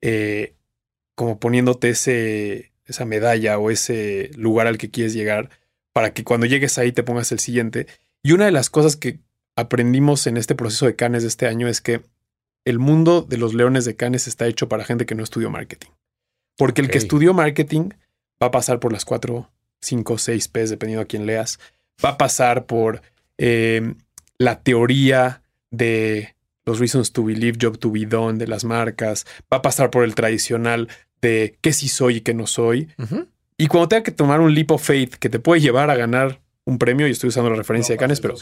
eh, 0.00 0.54
como 1.14 1.38
poniéndote 1.38 1.90
ese, 1.90 2.72
esa 2.84 3.04
medalla 3.04 3.58
o 3.58 3.70
ese 3.70 4.30
lugar 4.36 4.66
al 4.66 4.78
que 4.78 4.90
quieres 4.90 5.14
llegar 5.14 5.50
para 5.92 6.14
que 6.14 6.24
cuando 6.24 6.46
llegues 6.46 6.78
ahí 6.78 6.92
te 6.92 7.02
pongas 7.02 7.32
el 7.32 7.38
siguiente. 7.38 7.86
Y 8.22 8.32
una 8.32 8.46
de 8.46 8.52
las 8.52 8.70
cosas 8.70 8.96
que 8.96 9.20
aprendimos 9.56 10.26
en 10.26 10.36
este 10.36 10.54
proceso 10.54 10.86
de 10.86 10.96
Canes 10.96 11.22
de 11.22 11.28
este 11.28 11.46
año 11.46 11.68
es 11.68 11.80
que 11.80 12.02
el 12.64 12.78
mundo 12.78 13.22
de 13.22 13.36
los 13.36 13.54
leones 13.54 13.84
de 13.84 13.96
Canes 13.96 14.28
está 14.28 14.46
hecho 14.46 14.68
para 14.68 14.84
gente 14.84 15.06
que 15.06 15.14
no 15.14 15.24
estudió 15.24 15.50
marketing. 15.50 15.90
Porque 16.56 16.80
el 16.80 16.90
que 16.90 16.98
estudió 16.98 17.34
marketing 17.34 17.90
va 18.42 18.46
a 18.46 18.50
pasar 18.50 18.78
por 18.78 18.92
las 18.92 19.04
cuatro, 19.04 19.50
cinco, 19.80 20.18
seis 20.18 20.48
P's, 20.48 20.70
dependiendo 20.70 21.02
a 21.02 21.06
quién 21.06 21.26
leas. 21.26 21.58
Va 22.04 22.10
a 22.10 22.18
pasar 22.18 22.66
por 22.66 23.02
eh, 23.38 23.94
la 24.38 24.62
teoría 24.62 25.42
de 25.70 26.34
los 26.64 26.78
reasons 26.78 27.12
to 27.12 27.24
believe, 27.24 27.58
job 27.60 27.78
to 27.78 27.90
be 27.90 28.06
done 28.06 28.38
de 28.38 28.46
las 28.46 28.64
marcas. 28.64 29.26
Va 29.52 29.58
a 29.58 29.62
pasar 29.62 29.90
por 29.90 30.04
el 30.04 30.14
tradicional 30.14 30.88
de 31.20 31.58
qué 31.60 31.72
sí 31.72 31.88
soy 31.88 32.16
y 32.16 32.20
qué 32.20 32.34
no 32.34 32.46
soy. 32.46 32.88
Y 33.56 33.66
cuando 33.68 33.88
tenga 33.88 34.02
que 34.02 34.12
tomar 34.12 34.40
un 34.40 34.54
leap 34.54 34.70
of 34.70 34.82
faith 34.82 35.14
que 35.14 35.28
te 35.28 35.38
puede 35.38 35.60
llevar 35.60 35.90
a 35.90 35.96
ganar 35.96 36.40
un 36.64 36.78
premio, 36.78 37.08
y 37.08 37.10
estoy 37.10 37.28
usando 37.28 37.50
la 37.50 37.56
referencia 37.56 37.92
de 37.92 37.98
Canes, 37.98 38.20
pero 38.20 38.34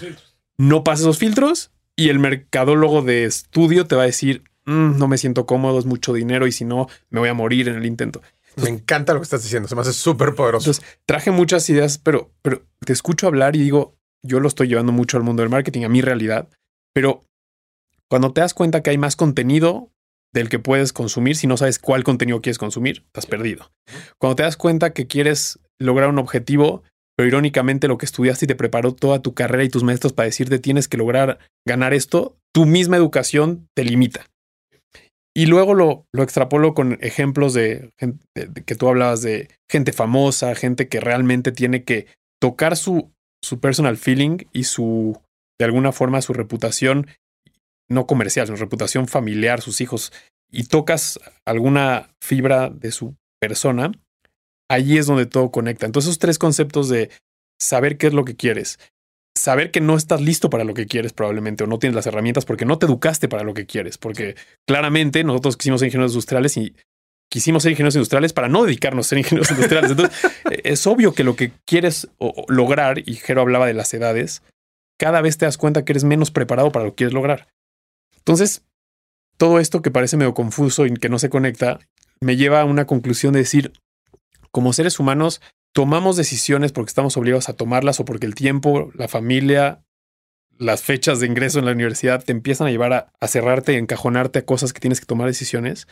no 0.58 0.84
pases 0.84 1.02
esos 1.02 1.18
filtros 1.18 1.72
y 1.96 2.08
el 2.08 2.18
mercadólogo 2.18 3.02
de 3.02 3.24
estudio 3.24 3.86
te 3.86 3.96
va 3.96 4.02
a 4.02 4.06
decir, 4.06 4.44
mm, 4.66 4.98
no 4.98 5.08
me 5.08 5.18
siento 5.18 5.46
cómodo, 5.46 5.78
es 5.78 5.86
mucho 5.86 6.12
dinero 6.12 6.46
y 6.46 6.52
si 6.52 6.64
no, 6.64 6.88
me 7.10 7.20
voy 7.20 7.28
a 7.28 7.34
morir 7.34 7.68
en 7.68 7.76
el 7.76 7.86
intento. 7.86 8.22
me 8.56 8.68
encanta 8.68 9.12
lo 9.12 9.20
que 9.20 9.24
estás 9.24 9.42
diciendo, 9.42 9.68
se 9.68 9.74
me 9.74 9.82
hace 9.82 9.92
súper 9.92 10.34
poderoso. 10.34 10.70
Entonces, 10.70 10.98
traje 11.06 11.30
muchas 11.30 11.68
ideas, 11.70 11.98
pero, 11.98 12.32
pero 12.42 12.62
te 12.84 12.92
escucho 12.92 13.26
hablar 13.26 13.54
y 13.56 13.60
digo, 13.60 13.96
yo 14.24 14.40
lo 14.40 14.48
estoy 14.48 14.68
llevando 14.68 14.92
mucho 14.92 15.16
al 15.16 15.22
mundo 15.22 15.42
del 15.42 15.50
marketing, 15.50 15.84
a 15.84 15.88
mi 15.88 16.00
realidad, 16.00 16.48
pero 16.94 17.24
cuando 18.10 18.32
te 18.32 18.40
das 18.40 18.54
cuenta 18.54 18.82
que 18.82 18.90
hay 18.90 18.98
más 18.98 19.16
contenido 19.16 19.90
del 20.32 20.48
que 20.48 20.58
puedes 20.58 20.92
consumir. 20.92 21.36
Si 21.36 21.46
no 21.46 21.56
sabes 21.56 21.78
cuál 21.78 22.04
contenido 22.04 22.40
quieres 22.40 22.58
consumir, 22.58 23.02
estás 23.06 23.26
perdido. 23.26 23.70
Cuando 24.18 24.36
te 24.36 24.42
das 24.42 24.56
cuenta 24.56 24.92
que 24.92 25.06
quieres 25.06 25.58
lograr 25.78 26.08
un 26.08 26.18
objetivo, 26.18 26.82
pero 27.16 27.28
irónicamente 27.28 27.88
lo 27.88 27.98
que 27.98 28.06
estudiaste 28.06 28.44
y 28.44 28.48
te 28.48 28.54
preparó 28.54 28.94
toda 28.94 29.20
tu 29.20 29.34
carrera 29.34 29.64
y 29.64 29.68
tus 29.68 29.82
maestros 29.82 30.12
para 30.12 30.26
decirte 30.26 30.58
tienes 30.58 30.88
que 30.88 30.96
lograr 30.96 31.38
ganar 31.66 31.94
esto, 31.94 32.36
tu 32.54 32.66
misma 32.66 32.96
educación 32.96 33.68
te 33.74 33.84
limita. 33.84 34.26
Y 35.34 35.46
luego 35.46 35.74
lo, 35.74 36.06
lo 36.12 36.22
extrapolo 36.22 36.74
con 36.74 36.98
ejemplos 37.00 37.54
de, 37.54 37.90
que 38.66 38.74
tú 38.74 38.88
hablabas 38.88 39.22
de 39.22 39.48
gente 39.70 39.92
famosa, 39.92 40.54
gente 40.54 40.88
que 40.88 40.98
realmente 40.98 41.52
tiene 41.52 41.84
que 41.84 42.06
tocar 42.40 42.76
su, 42.76 43.12
su 43.42 43.60
personal 43.60 43.96
feeling 43.96 44.38
y 44.52 44.64
su, 44.64 45.20
de 45.58 45.64
alguna 45.64 45.92
forma, 45.92 46.22
su 46.22 46.32
reputación 46.32 47.06
no 47.88 48.06
comercial, 48.06 48.46
sino 48.46 48.56
reputación 48.56 49.08
familiar, 49.08 49.60
sus 49.60 49.80
hijos, 49.80 50.12
y 50.50 50.64
tocas 50.64 51.18
alguna 51.44 52.10
fibra 52.20 52.70
de 52.70 52.92
su 52.92 53.16
persona, 53.40 53.92
allí 54.68 54.98
es 54.98 55.06
donde 55.06 55.26
todo 55.26 55.50
conecta. 55.50 55.86
Entonces, 55.86 56.10
esos 56.10 56.18
tres 56.18 56.38
conceptos 56.38 56.88
de 56.88 57.10
saber 57.60 57.98
qué 57.98 58.06
es 58.06 58.12
lo 58.12 58.24
que 58.24 58.36
quieres, 58.36 58.78
saber 59.36 59.70
que 59.70 59.80
no 59.80 59.96
estás 59.96 60.20
listo 60.20 60.50
para 60.50 60.64
lo 60.64 60.74
que 60.74 60.86
quieres 60.86 61.12
probablemente 61.12 61.64
o 61.64 61.66
no 61.66 61.78
tienes 61.78 61.94
las 61.94 62.06
herramientas 62.06 62.44
porque 62.44 62.64
no 62.64 62.78
te 62.78 62.86
educaste 62.86 63.28
para 63.28 63.42
lo 63.42 63.54
que 63.54 63.66
quieres, 63.66 63.98
porque 63.98 64.36
claramente 64.66 65.24
nosotros 65.24 65.56
quisimos 65.56 65.80
ser 65.80 65.88
ingenieros 65.88 66.12
industriales 66.12 66.56
y 66.56 66.74
quisimos 67.30 67.62
ser 67.62 67.72
ingenieros 67.72 67.94
industriales 67.94 68.32
para 68.32 68.48
no 68.48 68.64
dedicarnos 68.64 69.06
a 69.06 69.08
ser 69.10 69.18
ingenieros 69.18 69.50
industriales. 69.50 69.90
Entonces, 69.90 70.30
es 70.64 70.86
obvio 70.86 71.14
que 71.14 71.24
lo 71.24 71.36
que 71.36 71.52
quieres 71.64 72.08
lograr, 72.48 72.98
y 72.98 73.14
Jero 73.14 73.40
hablaba 73.40 73.66
de 73.66 73.74
las 73.74 73.94
edades, 73.94 74.42
cada 74.98 75.22
vez 75.22 75.38
te 75.38 75.46
das 75.46 75.56
cuenta 75.56 75.84
que 75.84 75.92
eres 75.92 76.04
menos 76.04 76.30
preparado 76.30 76.72
para 76.72 76.84
lo 76.84 76.90
que 76.90 76.96
quieres 76.96 77.14
lograr. 77.14 77.48
Entonces, 78.18 78.62
todo 79.38 79.58
esto 79.58 79.80
que 79.80 79.90
parece 79.90 80.18
medio 80.18 80.34
confuso 80.34 80.84
y 80.84 80.92
que 80.92 81.08
no 81.08 81.18
se 81.18 81.30
conecta, 81.30 81.78
me 82.20 82.36
lleva 82.36 82.60
a 82.60 82.66
una 82.66 82.86
conclusión 82.86 83.32
de 83.32 83.38
decir, 83.38 83.72
como 84.50 84.74
seres 84.74 85.00
humanos, 85.00 85.40
tomamos 85.72 86.16
decisiones 86.16 86.72
porque 86.72 86.90
estamos 86.90 87.16
obligados 87.16 87.48
a 87.48 87.54
tomarlas 87.54 88.00
o 88.00 88.04
porque 88.04 88.26
el 88.26 88.34
tiempo, 88.34 88.90
la 88.94 89.08
familia, 89.08 89.82
las 90.58 90.82
fechas 90.82 91.20
de 91.20 91.26
ingreso 91.26 91.58
en 91.58 91.64
la 91.64 91.72
universidad 91.72 92.22
te 92.22 92.32
empiezan 92.32 92.66
a 92.66 92.70
llevar 92.70 92.92
a, 92.92 93.28
cerrarte 93.28 93.72
y 93.72 93.76
encajonarte 93.76 94.40
a 94.40 94.44
cosas 94.44 94.72
que 94.74 94.80
tienes 94.80 95.00
que 95.00 95.06
tomar 95.06 95.26
decisiones. 95.26 95.88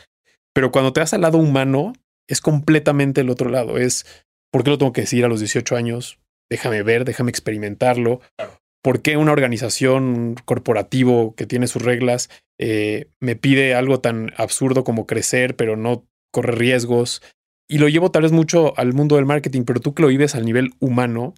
Pero 0.53 0.71
cuando 0.71 0.93
te 0.93 0.99
das 0.99 1.13
al 1.13 1.21
lado 1.21 1.37
humano, 1.37 1.93
es 2.27 2.41
completamente 2.41 3.21
el 3.21 3.29
otro 3.29 3.49
lado. 3.49 3.77
Es, 3.77 4.05
¿por 4.51 4.63
qué 4.63 4.71
lo 4.71 4.77
tengo 4.77 4.93
que 4.93 5.01
decir 5.01 5.25
a 5.25 5.27
los 5.27 5.39
18 5.39 5.75
años? 5.75 6.19
Déjame 6.49 6.83
ver, 6.83 7.05
déjame 7.05 7.29
experimentarlo. 7.29 8.21
¿Por 8.81 9.01
qué 9.01 9.17
una 9.17 9.31
organización 9.33 10.35
corporativo 10.45 11.35
que 11.35 11.45
tiene 11.45 11.67
sus 11.67 11.81
reglas 11.81 12.29
eh, 12.57 13.09
me 13.19 13.35
pide 13.35 13.75
algo 13.75 13.99
tan 13.99 14.31
absurdo 14.37 14.83
como 14.83 15.05
crecer, 15.05 15.55
pero 15.55 15.75
no 15.75 16.07
correr 16.31 16.57
riesgos? 16.57 17.21
Y 17.67 17.77
lo 17.77 17.87
llevo 17.87 18.09
tal 18.09 18.23
vez 18.23 18.31
mucho 18.31 18.77
al 18.77 18.93
mundo 18.93 19.17
del 19.17 19.25
marketing, 19.25 19.63
pero 19.63 19.79
tú 19.79 19.93
que 19.93 20.01
lo 20.01 20.07
vives 20.07 20.33
al 20.33 20.45
nivel 20.45 20.71
humano, 20.79 21.35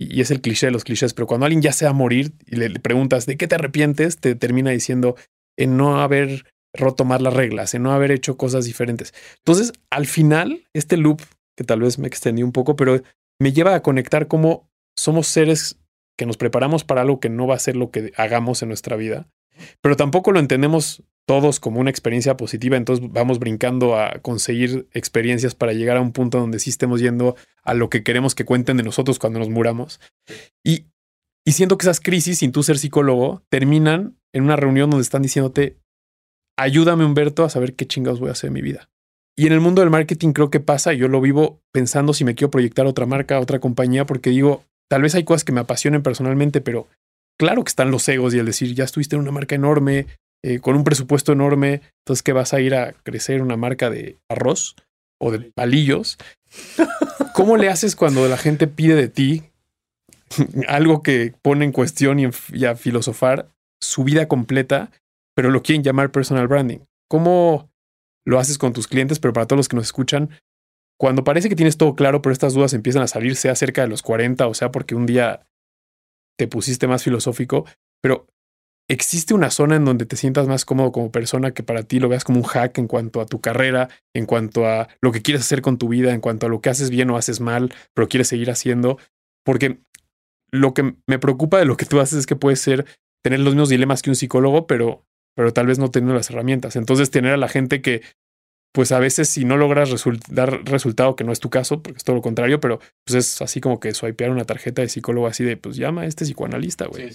y 0.00 0.22
es 0.22 0.30
el 0.30 0.40
cliché 0.40 0.66
de 0.66 0.72
los 0.72 0.84
clichés, 0.84 1.12
pero 1.12 1.26
cuando 1.26 1.44
alguien 1.44 1.60
ya 1.60 1.72
se 1.72 1.84
va 1.84 1.90
a 1.90 1.94
morir 1.94 2.32
y 2.46 2.56
le, 2.56 2.70
preguntas 2.80 3.26
de 3.26 3.36
qué 3.36 3.46
te 3.46 3.56
arrepientes, 3.56 4.16
te 4.16 4.34
termina 4.34 4.70
diciendo 4.70 5.14
en 5.58 5.76
no 5.76 6.00
haber 6.00 6.46
roto 6.74 7.04
más 7.04 7.20
las 7.20 7.34
reglas, 7.34 7.74
en 7.74 7.82
no 7.82 7.92
haber 7.92 8.10
hecho 8.10 8.36
cosas 8.36 8.64
diferentes. 8.64 9.14
Entonces, 9.38 9.72
al 9.90 10.06
final, 10.06 10.64
este 10.72 10.96
loop, 10.96 11.20
que 11.56 11.64
tal 11.64 11.80
vez 11.80 11.98
me 11.98 12.06
extendí 12.06 12.42
un 12.42 12.52
poco, 12.52 12.76
pero 12.76 13.02
me 13.38 13.52
lleva 13.52 13.74
a 13.74 13.82
conectar 13.82 14.28
cómo 14.28 14.70
somos 14.96 15.26
seres 15.26 15.78
que 16.16 16.26
nos 16.26 16.36
preparamos 16.36 16.84
para 16.84 17.00
algo 17.00 17.20
que 17.20 17.30
no 17.30 17.46
va 17.46 17.54
a 17.54 17.60
ser 17.60 17.76
lo 17.76 17.90
que 17.90 18.12
hagamos 18.16 18.62
en 18.62 18.68
nuestra 18.68 18.96
vida, 18.96 19.28
pero 19.80 19.96
tampoco 19.96 20.32
lo 20.32 20.40
entendemos 20.40 21.02
todos 21.26 21.60
como 21.60 21.80
una 21.80 21.90
experiencia 21.90 22.36
positiva, 22.36 22.76
entonces 22.76 23.06
vamos 23.10 23.38
brincando 23.38 23.96
a 23.96 24.18
conseguir 24.20 24.88
experiencias 24.92 25.54
para 25.54 25.72
llegar 25.72 25.96
a 25.96 26.00
un 26.00 26.12
punto 26.12 26.40
donde 26.40 26.58
sí 26.58 26.70
estemos 26.70 27.00
yendo 27.00 27.36
a 27.62 27.74
lo 27.74 27.88
que 27.88 28.02
queremos 28.02 28.34
que 28.34 28.44
cuenten 28.44 28.76
de 28.76 28.82
nosotros 28.82 29.18
cuando 29.18 29.38
nos 29.38 29.48
muramos. 29.48 30.00
Y, 30.64 30.86
y 31.44 31.52
siento 31.52 31.78
que 31.78 31.84
esas 31.84 32.00
crisis, 32.00 32.38
sin 32.38 32.52
tú 32.52 32.62
ser 32.62 32.78
psicólogo, 32.78 33.44
terminan 33.48 34.18
en 34.32 34.44
una 34.44 34.56
reunión 34.56 34.90
donde 34.90 35.02
están 35.02 35.22
diciéndote, 35.22 35.78
ayúdame 36.62 37.04
Humberto 37.04 37.44
a 37.44 37.50
saber 37.50 37.74
qué 37.74 37.86
chingados 37.86 38.20
voy 38.20 38.28
a 38.28 38.32
hacer 38.32 38.48
en 38.48 38.54
mi 38.54 38.62
vida. 38.62 38.88
Y 39.36 39.46
en 39.46 39.52
el 39.52 39.60
mundo 39.60 39.80
del 39.80 39.90
marketing 39.90 40.32
creo 40.32 40.50
que 40.50 40.60
pasa, 40.60 40.92
yo 40.92 41.08
lo 41.08 41.20
vivo 41.20 41.60
pensando 41.72 42.12
si 42.12 42.24
me 42.24 42.34
quiero 42.34 42.50
proyectar 42.50 42.86
otra 42.86 43.06
marca, 43.06 43.40
otra 43.40 43.58
compañía, 43.58 44.04
porque 44.04 44.30
digo, 44.30 44.64
Tal 44.90 45.02
vez 45.02 45.14
hay 45.14 45.22
cosas 45.22 45.44
que 45.44 45.52
me 45.52 45.60
apasionen 45.60 46.02
personalmente, 46.02 46.60
pero 46.60 46.88
claro 47.38 47.62
que 47.62 47.68
están 47.68 47.92
los 47.92 48.08
egos 48.08 48.34
y 48.34 48.40
el 48.40 48.46
decir, 48.46 48.74
ya 48.74 48.84
estuviste 48.84 49.14
en 49.14 49.22
una 49.22 49.30
marca 49.30 49.54
enorme, 49.54 50.06
eh, 50.42 50.58
con 50.58 50.74
un 50.74 50.82
presupuesto 50.82 51.32
enorme, 51.32 51.82
entonces 52.00 52.24
que 52.24 52.32
vas 52.32 52.52
a 52.52 52.60
ir 52.60 52.74
a 52.74 52.92
crecer 53.04 53.40
una 53.40 53.56
marca 53.56 53.88
de 53.88 54.18
arroz 54.28 54.74
o 55.20 55.30
de 55.30 55.52
palillos. 55.54 56.18
¿Cómo 57.34 57.56
le 57.56 57.68
haces 57.68 57.94
cuando 57.94 58.26
la 58.26 58.36
gente 58.36 58.66
pide 58.66 58.96
de 58.96 59.08
ti 59.08 59.44
algo 60.66 61.04
que 61.04 61.34
pone 61.40 61.64
en 61.64 61.72
cuestión 61.72 62.18
y, 62.18 62.64
a 62.64 62.74
filosofar 62.74 63.48
su 63.80 64.02
vida 64.02 64.26
completa, 64.26 64.90
pero 65.40 65.50
lo 65.50 65.62
quieren 65.62 65.82
llamar 65.82 66.12
personal 66.12 66.48
branding? 66.48 66.80
¿Cómo 67.08 67.72
lo 68.26 68.38
haces 68.38 68.58
con 68.58 68.74
tus 68.74 68.86
clientes? 68.86 69.18
Pero 69.20 69.32
para 69.32 69.46
todos 69.46 69.56
los 69.56 69.68
que 69.68 69.76
nos 69.76 69.86
escuchan, 69.86 70.28
cuando 70.98 71.24
parece 71.24 71.48
que 71.48 71.56
tienes 71.56 71.78
todo 71.78 71.94
claro, 71.94 72.20
pero 72.20 72.34
estas 72.34 72.52
dudas 72.52 72.74
empiezan 72.74 73.00
a 73.00 73.06
salir, 73.06 73.36
sea 73.36 73.54
cerca 73.54 73.80
de 73.80 73.88
los 73.88 74.02
40, 74.02 74.46
o 74.46 74.52
sea, 74.52 74.70
porque 74.70 74.94
un 74.94 75.06
día 75.06 75.48
te 76.38 76.46
pusiste 76.46 76.86
más 76.86 77.02
filosófico, 77.04 77.64
pero 78.02 78.26
existe 78.86 79.32
una 79.32 79.50
zona 79.50 79.76
en 79.76 79.86
donde 79.86 80.04
te 80.04 80.16
sientas 80.16 80.46
más 80.46 80.66
cómodo 80.66 80.92
como 80.92 81.10
persona 81.10 81.52
que 81.52 81.62
para 81.62 81.84
ti 81.84 82.00
lo 82.00 82.10
veas 82.10 82.24
como 82.24 82.38
un 82.38 82.44
hack 82.44 82.76
en 82.76 82.86
cuanto 82.86 83.22
a 83.22 83.24
tu 83.24 83.40
carrera, 83.40 83.88
en 84.14 84.26
cuanto 84.26 84.66
a 84.66 84.88
lo 85.00 85.10
que 85.10 85.22
quieres 85.22 85.40
hacer 85.40 85.62
con 85.62 85.78
tu 85.78 85.88
vida, 85.88 86.12
en 86.12 86.20
cuanto 86.20 86.44
a 86.44 86.48
lo 86.50 86.60
que 86.60 86.68
haces 86.68 86.90
bien 86.90 87.08
o 87.08 87.16
haces 87.16 87.40
mal, 87.40 87.72
pero 87.94 88.10
quieres 88.10 88.28
seguir 88.28 88.50
haciendo, 88.50 88.98
porque 89.42 89.80
lo 90.50 90.74
que 90.74 90.96
me 91.06 91.18
preocupa 91.18 91.58
de 91.58 91.64
lo 91.64 91.78
que 91.78 91.86
tú 91.86 91.98
haces 91.98 92.18
es 92.18 92.26
que 92.26 92.36
puedes 92.36 92.60
ser 92.60 92.84
tener 93.24 93.40
los 93.40 93.54
mismos 93.54 93.70
dilemas 93.70 94.02
que 94.02 94.10
un 94.10 94.16
psicólogo, 94.16 94.66
pero 94.66 95.06
pero 95.34 95.52
tal 95.52 95.66
vez 95.66 95.78
no 95.78 95.90
teniendo 95.90 96.14
las 96.14 96.30
herramientas. 96.30 96.76
Entonces, 96.76 97.10
tener 97.10 97.32
a 97.32 97.36
la 97.36 97.48
gente 97.48 97.82
que 97.82 98.02
pues 98.72 98.92
a 98.92 99.00
veces 99.00 99.28
si 99.28 99.44
no 99.44 99.56
logras 99.56 99.90
dar 100.28 100.64
resultado, 100.64 101.16
que 101.16 101.24
no 101.24 101.32
es 101.32 101.40
tu 101.40 101.50
caso, 101.50 101.82
porque 101.82 101.98
es 101.98 102.04
todo 102.04 102.16
lo 102.16 102.22
contrario, 102.22 102.60
pero 102.60 102.78
pues 103.04 103.16
es 103.16 103.42
así 103.42 103.60
como 103.60 103.80
que 103.80 103.92
swipear 103.94 104.30
una 104.30 104.44
tarjeta 104.44 104.82
de 104.82 104.88
psicólogo 104.88 105.26
así 105.26 105.42
de, 105.42 105.56
pues 105.56 105.76
llama 105.76 106.02
a 106.02 106.06
este 106.06 106.24
psicoanalista, 106.24 106.86
güey. 106.86 107.10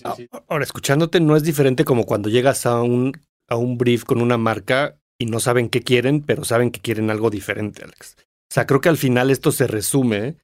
Ahora, 0.47 0.63
escuchándote 0.63 1.19
no 1.21 1.35
es 1.35 1.43
diferente 1.43 1.85
como 1.85 2.05
cuando 2.05 2.29
llegas 2.29 2.65
a 2.65 2.81
un, 2.81 3.13
a 3.47 3.55
un 3.55 3.77
brief 3.77 4.03
con 4.03 4.21
una 4.21 4.37
marca 4.37 4.97
y 5.17 5.27
no 5.27 5.39
saben 5.39 5.69
qué 5.69 5.81
quieren, 5.81 6.21
pero 6.21 6.43
saben 6.43 6.71
que 6.71 6.81
quieren 6.81 7.09
algo 7.09 7.29
diferente, 7.29 7.83
Alex. 7.83 8.17
O 8.19 8.53
sea, 8.53 8.65
creo 8.67 8.81
que 8.81 8.89
al 8.89 8.97
final 8.97 9.31
esto 9.31 9.51
se 9.51 9.67
resume 9.67 10.37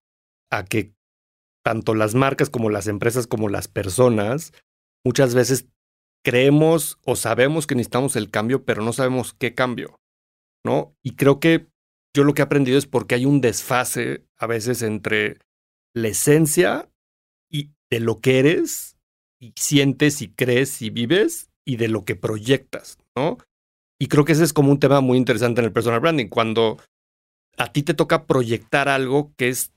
a 0.50 0.64
que 0.64 0.94
tanto 1.64 1.94
las 1.94 2.16
marcas 2.16 2.50
como 2.50 2.70
las 2.70 2.88
empresas 2.88 3.28
como 3.28 3.50
las 3.50 3.68
personas 3.68 4.54
muchas 5.06 5.36
veces 5.36 5.68
creemos 6.24 7.00
o 7.06 7.16
sabemos 7.16 7.68
que 7.68 7.76
necesitamos 7.76 8.16
el 8.16 8.30
cambio, 8.30 8.64
pero 8.64 8.84
no 8.84 8.94
sabemos 8.94 9.34
qué 9.34 9.54
cambio, 9.54 10.00
¿no? 10.66 10.96
Y 11.04 11.16
creo 11.16 11.40
que 11.40 11.68
yo 12.16 12.24
lo 12.24 12.34
que 12.34 12.42
he 12.42 12.46
aprendido 12.46 12.78
es 12.78 12.86
porque 12.86 13.16
hay 13.16 13.26
un 13.26 13.42
desfase 13.42 14.26
a 14.38 14.48
veces 14.48 14.82
entre 14.82 15.38
la 15.96 16.10
esencia 16.10 16.90
y 17.50 17.72
de 17.90 18.00
lo 18.00 18.20
que 18.20 18.40
eres 18.40 18.98
y 19.40 19.54
sientes 19.58 20.22
y 20.22 20.30
crees 20.30 20.82
y 20.82 20.90
vives 20.90 21.50
y 21.66 21.78
de 21.78 21.88
lo 21.88 22.06
que 22.06 22.16
proyectas, 22.16 22.98
¿no? 23.16 23.38
Y 24.00 24.08
creo 24.08 24.26
que 24.26 24.32
ese 24.34 24.44
es 24.44 24.54
como 24.54 24.72
un 24.72 24.80
tema 24.80 25.00
muy 25.02 25.18
interesante 25.18 25.62
en 25.62 25.66
el 25.66 25.74
personal 25.74 26.00
branding, 26.00 26.28
cuando 26.28 26.78
a 27.58 27.72
ti 27.72 27.84
te 27.84 27.94
toca 27.94 28.26
proyectar 28.26 28.90
algo 28.90 29.32
que 29.38 29.50
es, 29.50 29.74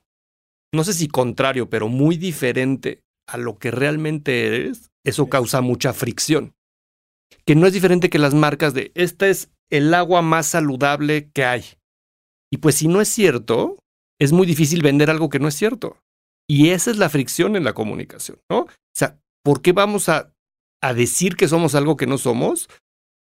no 0.73 0.83
sé 0.83 0.93
si 0.93 1.07
contrario, 1.07 1.69
pero 1.69 1.87
muy 1.87 2.17
diferente 2.17 3.01
a 3.27 3.37
lo 3.37 3.57
que 3.57 3.71
realmente 3.71 4.47
eres, 4.47 4.91
eso 5.05 5.27
causa 5.27 5.61
mucha 5.61 5.93
fricción. 5.93 6.53
Que 7.45 7.55
no 7.55 7.67
es 7.67 7.73
diferente 7.73 8.09
que 8.09 8.19
las 8.19 8.33
marcas 8.33 8.73
de, 8.73 8.91
esta 8.95 9.27
es 9.27 9.49
el 9.69 9.93
agua 9.93 10.21
más 10.21 10.47
saludable 10.47 11.29
que 11.33 11.45
hay. 11.45 11.63
Y 12.51 12.57
pues 12.57 12.75
si 12.75 12.87
no 12.87 13.01
es 13.01 13.09
cierto, 13.09 13.77
es 14.19 14.31
muy 14.31 14.45
difícil 14.45 14.81
vender 14.81 15.09
algo 15.09 15.29
que 15.29 15.39
no 15.39 15.47
es 15.47 15.55
cierto. 15.55 15.97
Y 16.47 16.69
esa 16.69 16.91
es 16.91 16.97
la 16.97 17.09
fricción 17.09 17.55
en 17.55 17.63
la 17.63 17.73
comunicación, 17.73 18.39
¿no? 18.49 18.59
O 18.61 18.69
sea, 18.93 19.17
¿por 19.43 19.61
qué 19.61 19.71
vamos 19.71 20.09
a, 20.09 20.31
a 20.81 20.93
decir 20.93 21.35
que 21.35 21.47
somos 21.47 21.75
algo 21.75 21.97
que 21.97 22.07
no 22.07 22.17
somos? 22.17 22.69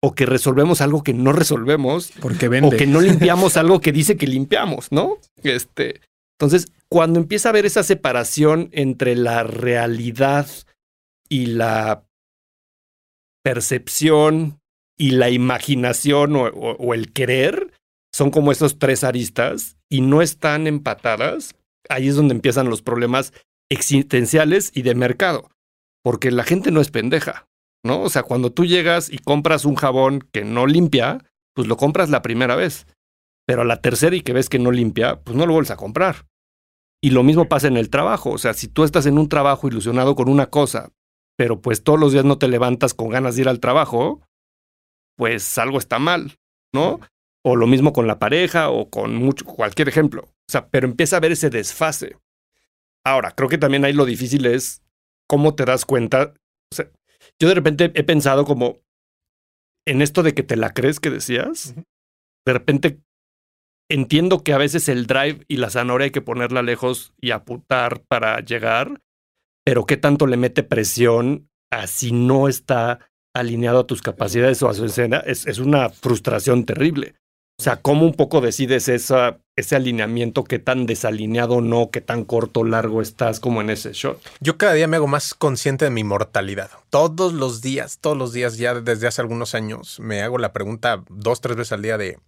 O 0.03 0.15
que 0.15 0.27
resolvemos 0.27 0.83
algo 0.83 1.03
que 1.03 1.15
no 1.15 1.33
resolvemos. 1.33 2.13
Porque 2.21 2.49
vende. 2.49 2.77
O 2.77 2.79
que 2.79 2.87
no 2.87 3.01
limpiamos 3.01 3.57
algo 3.57 3.81
que 3.81 3.93
dice 3.93 4.17
que 4.17 4.27
limpiamos, 4.27 4.93
¿no? 4.93 5.17
Este, 5.43 6.03
entonces, 6.39 6.71
cuando 6.91 7.19
empieza 7.19 7.49
a 7.49 7.51
haber 7.51 7.65
esa 7.65 7.83
separación 7.83 8.69
entre 8.73 9.17
la 9.17 9.43
realidad 9.45 10.47
y 11.29 11.47
la 11.47 12.05
percepción 13.43 14.61
y 14.99 15.13
la 15.13 15.31
imaginación 15.31 16.37
o, 16.37 16.45
o- 16.45 16.77
o 16.77 16.95
el 16.95 17.13
querer, 17.13 17.73
son 18.15 18.31
como 18.31 18.53
esos 18.53 18.79
tres 18.79 19.03
aristas 19.05 19.77
y 19.91 20.01
no 20.01 20.23
están 20.23 20.67
empatadas, 20.67 21.57
ahí 21.89 22.09
es 22.09 22.15
donde 22.17 22.35
empiezan 22.35 22.69
los 22.69 22.81
problemas 22.81 23.33
existenciales 23.71 24.71
y 24.75 24.83
de 24.83 24.95
mercado. 24.95 25.51
Porque 26.03 26.31
la 26.31 26.45
gente 26.45 26.71
no 26.71 26.81
es 26.81 26.91
pendeja, 26.91 27.47
¿no? 27.85 28.03
O 28.03 28.09
sea, 28.11 28.23
cuando 28.23 28.53
tú 28.53 28.67
llegas 28.67 29.11
y 29.11 29.19
compras 29.19 29.65
un 29.65 29.75
jabón 29.75 30.21
que 30.33 30.45
no 30.45 30.67
limpia, 30.67 31.25
pues 31.55 31.67
lo 31.67 31.77
compras 31.77 32.09
la 32.11 32.23
primera 32.23 32.55
vez. 32.57 32.87
Pero 33.47 33.63
a 33.63 33.65
la 33.65 33.81
tercera 33.81 34.15
y 34.15 34.21
que 34.23 34.33
ves 34.33 34.49
que 34.49 34.59
no 34.59 34.71
limpia, 34.71 35.21
pues 35.23 35.37
no 35.37 35.45
lo 35.47 35.53
vuelves 35.55 35.71
a 35.73 35.77
comprar. 35.77 36.27
Y 37.03 37.11
lo 37.11 37.23
mismo 37.23 37.49
pasa 37.49 37.67
en 37.69 37.77
el 37.77 37.91
trabajo. 37.91 38.31
O 38.31 38.39
sea, 38.39 38.55
si 38.55 38.69
tú 38.69 38.85
estás 38.85 39.07
en 39.07 39.19
un 39.19 39.29
trabajo 39.29 39.67
ilusionado 39.67 40.15
con 40.15 40.29
una 40.29 40.47
cosa, 40.47 40.91
pero 41.37 41.61
pues 41.61 41.83
todos 41.83 41.99
los 41.99 42.13
días 42.13 42.25
no 42.25 42.39
te 42.39 42.49
levantas 42.49 42.95
con 42.95 43.11
ganas 43.11 43.37
de 43.37 43.43
ir 43.43 43.49
al 43.49 43.61
trabajo, 43.61 44.21
pues 45.17 45.59
algo 45.59 45.79
está 45.79 45.99
mal, 45.99 46.39
¿no? 46.73 47.01
O 47.45 47.57
lo 47.57 47.67
mismo 47.67 47.93
con 47.93 48.07
la 48.07 48.19
pareja 48.19 48.71
o 48.71 48.91
con 48.91 49.17
mucho, 49.17 49.45
cualquier 49.45 49.89
ejemplo. 49.89 50.23
O 50.23 50.51
sea, 50.51 50.69
pero 50.69 50.87
empieza 50.87 51.17
a 51.17 51.19
haber 51.19 51.33
ese 51.33 51.51
desfase. 51.51 52.17
Ahora, 53.05 53.33
creo 53.33 53.49
que 53.49 53.59
también 53.59 53.85
ahí 53.85 53.93
lo 53.93 54.07
difícil 54.07 54.47
es 54.47 54.83
cómo 55.29 55.55
te 55.55 55.65
das 55.65 55.85
cuenta. 55.85 56.35
O 56.73 56.75
sea, 56.75 56.91
yo 57.39 57.49
de 57.49 57.55
repente 57.55 57.93
he 57.95 58.05
pensado 58.05 58.45
como 58.45 58.79
en 59.87 60.03
esto 60.03 60.23
de 60.23 60.35
que 60.35 60.43
te 60.43 60.57
la 60.57 60.73
crees 60.73 61.01
que 61.01 61.11
decías. 61.11 61.75
De 62.47 62.53
repente 62.53 63.01
entiendo 63.91 64.43
que 64.43 64.53
a 64.53 64.59
veces 64.59 64.89
el 64.89 65.07
drive 65.07 65.45
y 65.49 65.57
la 65.57 65.71
zanahoria 65.71 66.07
hay 66.07 66.11
que 66.11 66.23
ponerla 66.23 66.63
lejos 66.63 67.13
y 67.21 67.31
apuntar 67.31 68.03
para 68.09 68.41
llegar, 68.41 69.03
pero 69.65 69.87
qué 69.87 69.97
tanto 69.97 70.27
le 70.27 70.37
mete 70.37 70.63
presión 70.63 71.49
a 71.71 71.87
si 71.87 72.13
no 72.13 72.49
está 72.49 73.11
alineado 73.35 73.81
a 73.81 73.87
tus 73.87 74.03
capacidades 74.03 74.63
o 74.63 74.69
a 74.69 74.75
su 74.75 74.85
escena, 74.85 75.19
es, 75.27 75.47
es 75.47 75.59
una 75.59 75.91
frustración 75.91 76.65
terrible. 76.65 77.17
O 77.59 77.63
sea, 77.63 77.81
¿cómo 77.81 78.05
un 78.05 78.15
poco 78.15 78.41
decides 78.41 78.89
esa, 78.89 79.39
ese 79.57 79.77
alineamiento, 79.77 80.43
qué 80.43 80.59
tan 80.59 80.87
desalineado 80.87 81.61
no, 81.61 81.91
qué 81.91 82.01
tan 82.01 82.25
corto 82.25 82.61
o 82.61 82.65
largo 82.65 83.01
estás 83.01 83.39
como 83.39 83.61
en 83.61 83.71
ese 83.71 83.93
shot? 83.93 84.21
Yo 84.41 84.59
cada 84.59 84.73
día 84.73 84.89
me 84.89 84.97
hago 84.97 85.07
más 85.07 85.35
consciente 85.35 85.85
de 85.85 85.93
mi 85.93 86.03
mortalidad. 86.03 86.71
Todos 86.91 87.33
los 87.33 87.61
días, 87.63 87.99
todos 88.01 88.17
los 88.17 88.33
días, 88.33 88.57
ya 88.59 88.75
desde 88.75 89.07
hace 89.07 89.21
algunos 89.21 89.55
años, 89.55 90.01
me 90.01 90.23
hago 90.23 90.39
la 90.39 90.53
pregunta 90.53 91.05
dos, 91.09 91.41
tres 91.41 91.57
veces 91.57 91.73
al 91.73 91.83
día 91.83 91.97
de 91.97 92.19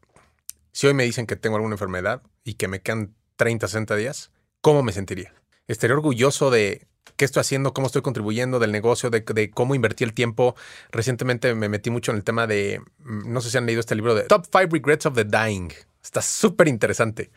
si 0.71 0.87
hoy 0.87 0.95
me 0.95 1.05
dicen 1.05 1.27
que 1.27 1.37
tengo 1.37 1.57
alguna 1.57 1.75
enfermedad 1.75 2.23
y 2.45 2.55
que 2.55 2.69
me 2.69 2.81
quedan 2.81 3.17
30, 3.37 3.67
60 3.67 3.97
días, 3.97 4.31
¿cómo 4.61 4.83
me 4.83 4.93
sentiría? 4.93 5.35
Estaría 5.67 5.97
orgulloso 5.97 6.51
de 6.51 6.87
qué 7.17 7.25
estoy 7.25 7.41
haciendo, 7.41 7.73
cómo 7.73 7.87
estoy 7.87 8.03
contribuyendo 8.03 8.59
del 8.59 8.73
negocio, 8.73 9.11
de, 9.11 9.21
de 9.21 9.51
cómo 9.51 9.75
invertí 9.75 10.05
el 10.05 10.13
tiempo. 10.13 10.57
Recientemente 10.91 11.55
me 11.55 11.69
metí 11.69 11.91
mucho 11.91 12.11
en 12.11 12.19
el 12.19 12.25
tema 12.25 12.47
de, 12.47 12.81
mm, 12.99 13.33
no 13.33 13.41
sé 13.41 13.51
si 13.51 13.59
han 13.59 13.67
leído 13.67 13.81
este 13.81 13.95
libro 13.95 14.15
de 14.15 14.25
Top 14.25 14.47
5 14.51 14.69
Regrets 14.71 15.07
of 15.07 15.15
the 15.15 15.25
Dying. 15.25 15.73
Está 16.03 16.23
súper 16.23 16.69
interesante. 16.69 17.31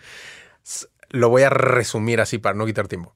Lo 1.10 1.30
voy 1.30 1.44
a 1.44 1.50
resumir 1.50 2.22
así 2.22 2.38
para 2.38 2.56
no 2.56 2.66
quitar 2.66 2.88
tiempo. 2.88 3.16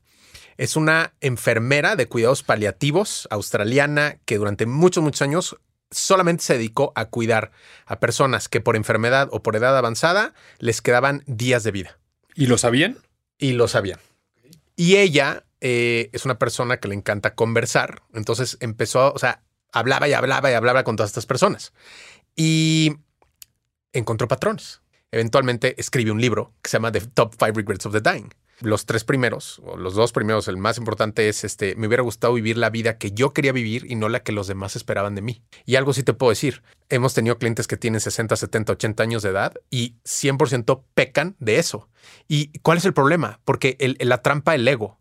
Es 0.58 0.76
una 0.76 1.14
enfermera 1.22 1.96
de 1.96 2.08
cuidados 2.08 2.44
paliativos 2.44 3.28
australiana 3.32 4.18
que 4.26 4.38
durante 4.38 4.66
muchos, 4.66 5.04
muchos 5.04 5.22
años 5.22 5.58
solamente 5.90 6.44
se 6.44 6.54
dedicó 6.56 6.92
a 6.96 7.06
cuidar 7.06 7.52
a 7.86 8.00
personas 8.00 8.50
que 8.50 8.62
por 8.62 8.76
enfermedad 8.76 9.30
o 9.32 9.44
por 9.44 9.56
edad 9.56 9.78
avanzada 9.78 10.34
les 10.60 10.82
quedaban 10.82 11.24
días 11.28 11.64
de 11.64 11.72
vida 11.72 12.00
¿Y 12.36 12.48
lo 12.48 12.58
sabían? 12.58 12.98
y 13.38 13.54
lo 13.54 13.68
sabían. 13.68 14.00
Y 14.76 14.96
ella 14.96 15.44
eh, 15.66 16.10
es 16.14 16.26
una 16.26 16.38
persona 16.38 16.78
que 16.78 16.88
le 16.90 16.94
encanta 16.96 17.34
conversar, 17.34 18.04
entonces 18.14 18.58
empezó, 18.60 19.14
o 19.14 19.18
sea, 19.18 19.42
hablaba 19.72 20.08
y 20.08 20.14
hablaba 20.14 20.52
y 20.52 20.54
hablaba 20.54 20.84
con 20.84 20.96
todas 20.98 21.10
estas 21.10 21.26
personas 21.26 21.74
y 22.36 22.92
encontró 23.94 24.28
patrones. 24.28 24.82
Eventualmente 25.12 25.80
escribió 25.80 26.14
un 26.14 26.22
libro 26.22 26.54
que 26.62 26.70
se 26.70 26.78
llama 26.78 26.92
The 26.92 27.02
Top 27.02 27.36
Five 27.38 27.54
Regrets 27.54 27.86
of 27.86 27.94
the 27.94 28.02
Dying. 28.02 28.30
Los 28.62 28.86
tres 28.86 29.04
primeros, 29.04 29.60
o 29.66 29.78
los 29.78 29.94
dos 29.94 30.12
primeros, 30.12 30.48
el 30.48 30.58
más 30.58 30.78
importante 30.78 31.28
es 31.28 31.44
este, 31.44 31.76
me 31.76 31.88
hubiera 31.88 32.04
gustado 32.04 32.34
vivir 32.34 32.58
la 32.58 32.70
vida 32.70 32.98
que 32.98 33.12
yo 33.12 33.34
quería 33.34 33.52
vivir 33.52 33.86
y 33.90 33.96
no 33.96 34.10
la 34.10 34.22
que 34.24 34.32
los 34.32 34.48
demás 34.48 34.76
esperaban 34.76 35.16
de 35.16 35.22
mí. 35.22 35.44
Y 35.66 35.76
algo 35.76 35.94
sí 35.94 36.04
te 36.04 36.14
puedo 36.14 36.30
decir, 36.30 36.62
hemos 36.90 37.14
tenido 37.14 37.38
clientes 37.38 37.68
que 37.68 37.78
tienen 37.78 38.00
60, 38.00 38.36
70, 38.36 38.74
80 38.74 39.04
años 39.04 39.24
de 39.24 39.30
edad 39.30 39.54
y 39.70 39.96
100% 40.06 40.84
pecan 40.94 41.36
de 41.40 41.58
eso. 41.58 41.90
¿Y 42.28 42.58
cuál 42.60 42.78
es 42.78 42.86
el 42.86 42.94
problema? 42.94 43.40
Porque 43.44 43.76
el- 43.80 43.98
la 44.00 44.22
trampa 44.22 44.54
del 44.54 44.68
ego 44.68 45.00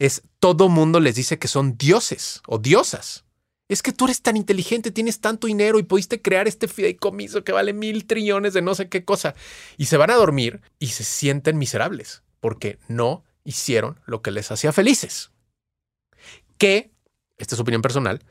es 0.00 0.22
todo 0.40 0.68
mundo 0.68 0.98
les 0.98 1.14
dice 1.14 1.38
que 1.38 1.46
son 1.46 1.76
dioses 1.76 2.40
o 2.48 2.58
diosas. 2.58 3.24
Es 3.68 3.82
que 3.82 3.92
tú 3.92 4.06
eres 4.06 4.22
tan 4.22 4.36
inteligente, 4.36 4.90
tienes 4.90 5.20
tanto 5.20 5.46
dinero 5.46 5.78
y 5.78 5.84
pudiste 5.84 6.20
crear 6.20 6.48
este 6.48 6.66
fideicomiso 6.66 7.44
que 7.44 7.52
vale 7.52 7.72
mil 7.72 8.06
trillones 8.06 8.54
de 8.54 8.62
no 8.62 8.74
sé 8.74 8.88
qué 8.88 9.04
cosa. 9.04 9.34
Y 9.76 9.84
se 9.84 9.98
van 9.98 10.10
a 10.10 10.16
dormir 10.16 10.62
y 10.80 10.88
se 10.88 11.04
sienten 11.04 11.58
miserables 11.58 12.22
porque 12.40 12.78
no 12.88 13.24
hicieron 13.44 14.00
lo 14.06 14.22
que 14.22 14.30
les 14.32 14.50
hacía 14.50 14.72
felices. 14.72 15.30
Que, 16.58 16.90
esta 17.36 17.54
es 17.54 17.56
su 17.56 17.62
opinión 17.62 17.82
personal, 17.82 18.24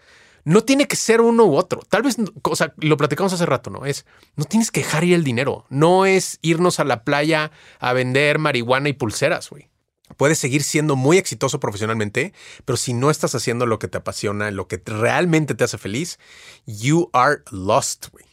no 0.43 0.63
tiene 0.63 0.87
que 0.87 0.95
ser 0.95 1.21
uno 1.21 1.45
u 1.45 1.55
otro. 1.55 1.81
Tal 1.87 2.01
vez, 2.01 2.17
o 2.41 2.55
sea, 2.55 2.73
lo 2.77 2.97
platicamos 2.97 3.31
hace 3.31 3.45
rato, 3.45 3.69
¿no? 3.69 3.85
Es, 3.85 4.05
no 4.35 4.45
tienes 4.45 4.71
que 4.71 4.81
dejar 4.81 5.03
ir 5.03 5.13
el 5.13 5.23
dinero. 5.23 5.65
No 5.69 6.07
es 6.07 6.39
irnos 6.41 6.79
a 6.79 6.83
la 6.83 7.03
playa 7.03 7.51
a 7.79 7.93
vender 7.93 8.39
marihuana 8.39 8.89
y 8.89 8.93
pulseras, 8.93 9.49
güey. 9.51 9.69
Puedes 10.17 10.39
seguir 10.39 10.63
siendo 10.63 10.95
muy 10.95 11.17
exitoso 11.17 11.59
profesionalmente, 11.59 12.33
pero 12.65 12.77
si 12.77 12.93
no 12.93 13.09
estás 13.09 13.35
haciendo 13.35 13.65
lo 13.65 13.79
que 13.79 13.87
te 13.87 13.97
apasiona, 13.97 14.51
lo 14.51 14.67
que 14.67 14.81
realmente 14.85 15.55
te 15.55 15.63
hace 15.63 15.77
feliz, 15.77 16.19
you 16.65 17.09
are 17.13 17.43
lost, 17.51 18.07
güey. 18.11 18.25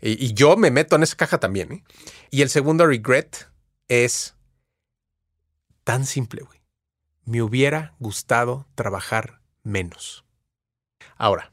Y, 0.00 0.24
y 0.24 0.32
yo 0.34 0.56
me 0.56 0.70
meto 0.70 0.96
en 0.96 1.02
esa 1.02 1.16
caja 1.16 1.38
también. 1.38 1.72
¿eh? 1.72 1.84
Y 2.30 2.42
el 2.42 2.50
segundo 2.50 2.86
regret 2.86 3.48
es 3.88 4.34
tan 5.84 6.06
simple, 6.06 6.42
güey. 6.42 6.60
Me 7.24 7.42
hubiera 7.42 7.94
gustado 7.98 8.66
trabajar 8.74 9.40
menos. 9.62 10.24
Ahora, 11.16 11.52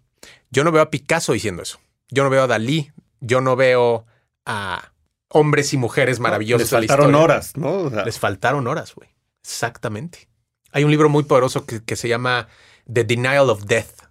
yo 0.52 0.64
no 0.64 0.72
veo 0.72 0.82
a 0.82 0.90
Picasso 0.90 1.34
diciendo 1.34 1.64
eso. 1.64 1.80
Yo 2.10 2.24
no 2.24 2.30
veo 2.30 2.44
a 2.44 2.48
Dalí. 2.48 2.92
Yo 3.20 3.42
no 3.42 3.56
veo 3.56 4.06
a 4.46 4.92
hombres 5.30 5.74
y 5.74 5.78
mujeres 5.78 6.20
maravillosos. 6.20 6.62
Les 6.62 6.70
de 6.70 6.88
la 6.88 6.88
faltaron 6.88 7.16
horas, 7.16 7.58
¿no? 7.58 7.74
O 7.80 7.90
sea, 7.90 8.06
Les 8.06 8.20
faltaron 8.20 8.68
horas, 8.68 8.94
güey. 8.96 9.10
Exactamente. 9.46 10.28
Hay 10.72 10.84
un 10.84 10.90
libro 10.90 11.08
muy 11.08 11.24
poderoso 11.24 11.68
que, 11.68 11.84
que 11.84 11.96
se 11.96 12.10
llama 12.10 12.48
The 12.92 13.04
Denial 13.04 13.52
of 13.52 13.66
Death, 13.66 14.05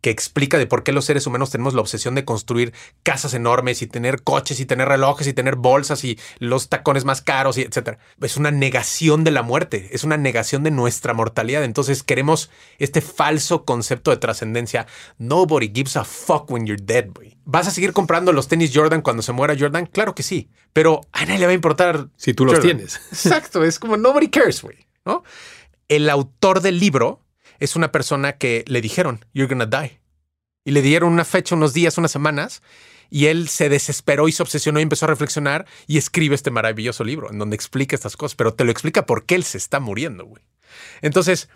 que 0.00 0.10
explica 0.10 0.58
de 0.58 0.66
por 0.66 0.84
qué 0.84 0.92
los 0.92 1.04
seres 1.04 1.26
humanos 1.26 1.50
tenemos 1.50 1.74
la 1.74 1.80
obsesión 1.80 2.14
de 2.14 2.24
construir 2.24 2.72
casas 3.02 3.34
enormes 3.34 3.82
y 3.82 3.86
tener 3.86 4.22
coches 4.22 4.60
y 4.60 4.66
tener 4.66 4.88
relojes 4.88 5.26
y 5.26 5.32
tener 5.32 5.56
bolsas 5.56 6.04
y 6.04 6.18
los 6.38 6.68
tacones 6.68 7.04
más 7.04 7.22
caros 7.22 7.58
y 7.58 7.62
etcétera. 7.62 7.98
Es 8.20 8.36
una 8.36 8.50
negación 8.50 9.24
de 9.24 9.30
la 9.30 9.42
muerte, 9.42 9.88
es 9.92 10.04
una 10.04 10.16
negación 10.16 10.62
de 10.62 10.70
nuestra 10.70 11.14
mortalidad. 11.14 11.64
Entonces 11.64 12.02
queremos 12.02 12.50
este 12.78 13.00
falso 13.00 13.64
concepto 13.64 14.10
de 14.10 14.18
trascendencia. 14.18 14.86
Nobody 15.18 15.70
gives 15.74 15.96
a 15.96 16.04
fuck 16.04 16.50
when 16.50 16.66
you're 16.66 16.82
dead, 16.82 17.06
boy. 17.08 17.36
¿Vas 17.44 17.66
a 17.66 17.70
seguir 17.70 17.92
comprando 17.92 18.32
los 18.32 18.48
tenis 18.48 18.70
Jordan 18.74 19.02
cuando 19.02 19.22
se 19.22 19.32
muera 19.32 19.56
Jordan? 19.58 19.86
Claro 19.86 20.14
que 20.14 20.22
sí, 20.22 20.50
pero 20.72 21.00
a 21.12 21.24
nadie 21.24 21.40
le 21.40 21.46
va 21.46 21.52
a 21.52 21.54
importar 21.54 22.08
Si 22.16 22.34
tú 22.34 22.44
los 22.44 22.60
tienes. 22.60 23.00
Exacto, 23.10 23.64
es 23.64 23.78
como 23.78 23.96
nobody 23.96 24.28
cares, 24.28 24.62
güey, 24.62 24.86
¿no? 25.04 25.24
El 25.88 26.10
autor 26.10 26.60
del 26.60 26.78
libro 26.78 27.24
es 27.58 27.76
una 27.76 27.92
persona 27.92 28.38
que 28.38 28.64
le 28.66 28.80
dijeron, 28.80 29.24
you're 29.32 29.52
gonna 29.52 29.66
die. 29.66 30.00
Y 30.64 30.72
le 30.72 30.82
dieron 30.82 31.12
una 31.12 31.24
fecha, 31.24 31.54
unos 31.54 31.72
días, 31.72 31.98
unas 31.98 32.10
semanas, 32.10 32.62
y 33.10 33.26
él 33.26 33.48
se 33.48 33.68
desesperó 33.68 34.28
y 34.28 34.32
se 34.32 34.42
obsesionó 34.42 34.80
y 34.80 34.82
empezó 34.82 35.06
a 35.06 35.08
reflexionar 35.08 35.66
y 35.86 35.98
escribe 35.98 36.34
este 36.34 36.50
maravilloso 36.50 37.04
libro 37.04 37.30
en 37.30 37.38
donde 37.38 37.56
explica 37.56 37.96
estas 37.96 38.16
cosas, 38.16 38.36
pero 38.36 38.54
te 38.54 38.64
lo 38.64 38.70
explica 38.70 39.06
por 39.06 39.24
qué 39.24 39.34
él 39.34 39.44
se 39.44 39.58
está 39.58 39.80
muriendo, 39.80 40.24
güey. 40.26 40.42
Entonces, 41.00 41.48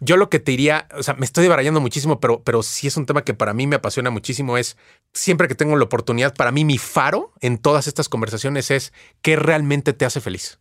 yo 0.00 0.16
lo 0.16 0.30
que 0.30 0.38
te 0.38 0.52
diría, 0.52 0.88
o 0.96 1.02
sea, 1.02 1.14
me 1.14 1.24
estoy 1.24 1.44
debarallando 1.44 1.80
muchísimo, 1.80 2.20
pero, 2.20 2.42
pero 2.42 2.62
sí 2.62 2.86
es 2.86 2.96
un 2.96 3.06
tema 3.06 3.22
que 3.22 3.34
para 3.34 3.54
mí 3.54 3.66
me 3.66 3.76
apasiona 3.76 4.10
muchísimo, 4.10 4.56
es 4.56 4.76
siempre 5.12 5.48
que 5.48 5.54
tengo 5.54 5.76
la 5.76 5.84
oportunidad, 5.84 6.34
para 6.34 6.52
mí 6.52 6.64
mi 6.64 6.78
faro 6.78 7.32
en 7.40 7.58
todas 7.58 7.86
estas 7.86 8.08
conversaciones 8.08 8.70
es 8.70 8.92
qué 9.22 9.36
realmente 9.36 9.92
te 9.92 10.04
hace 10.04 10.20
feliz. 10.20 10.58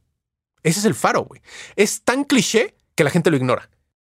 Ese 0.63 0.79
es 0.79 0.85
el 0.85 0.95
faro, 0.95 1.23
güey. 1.23 1.41
Es 1.77 2.03
tan 2.03 2.25
cliché 2.25 2.75
que 2.95 3.05
la 3.05 3.09
gente 3.09 3.31
lo 3.31 3.37
ignora. 3.37 3.69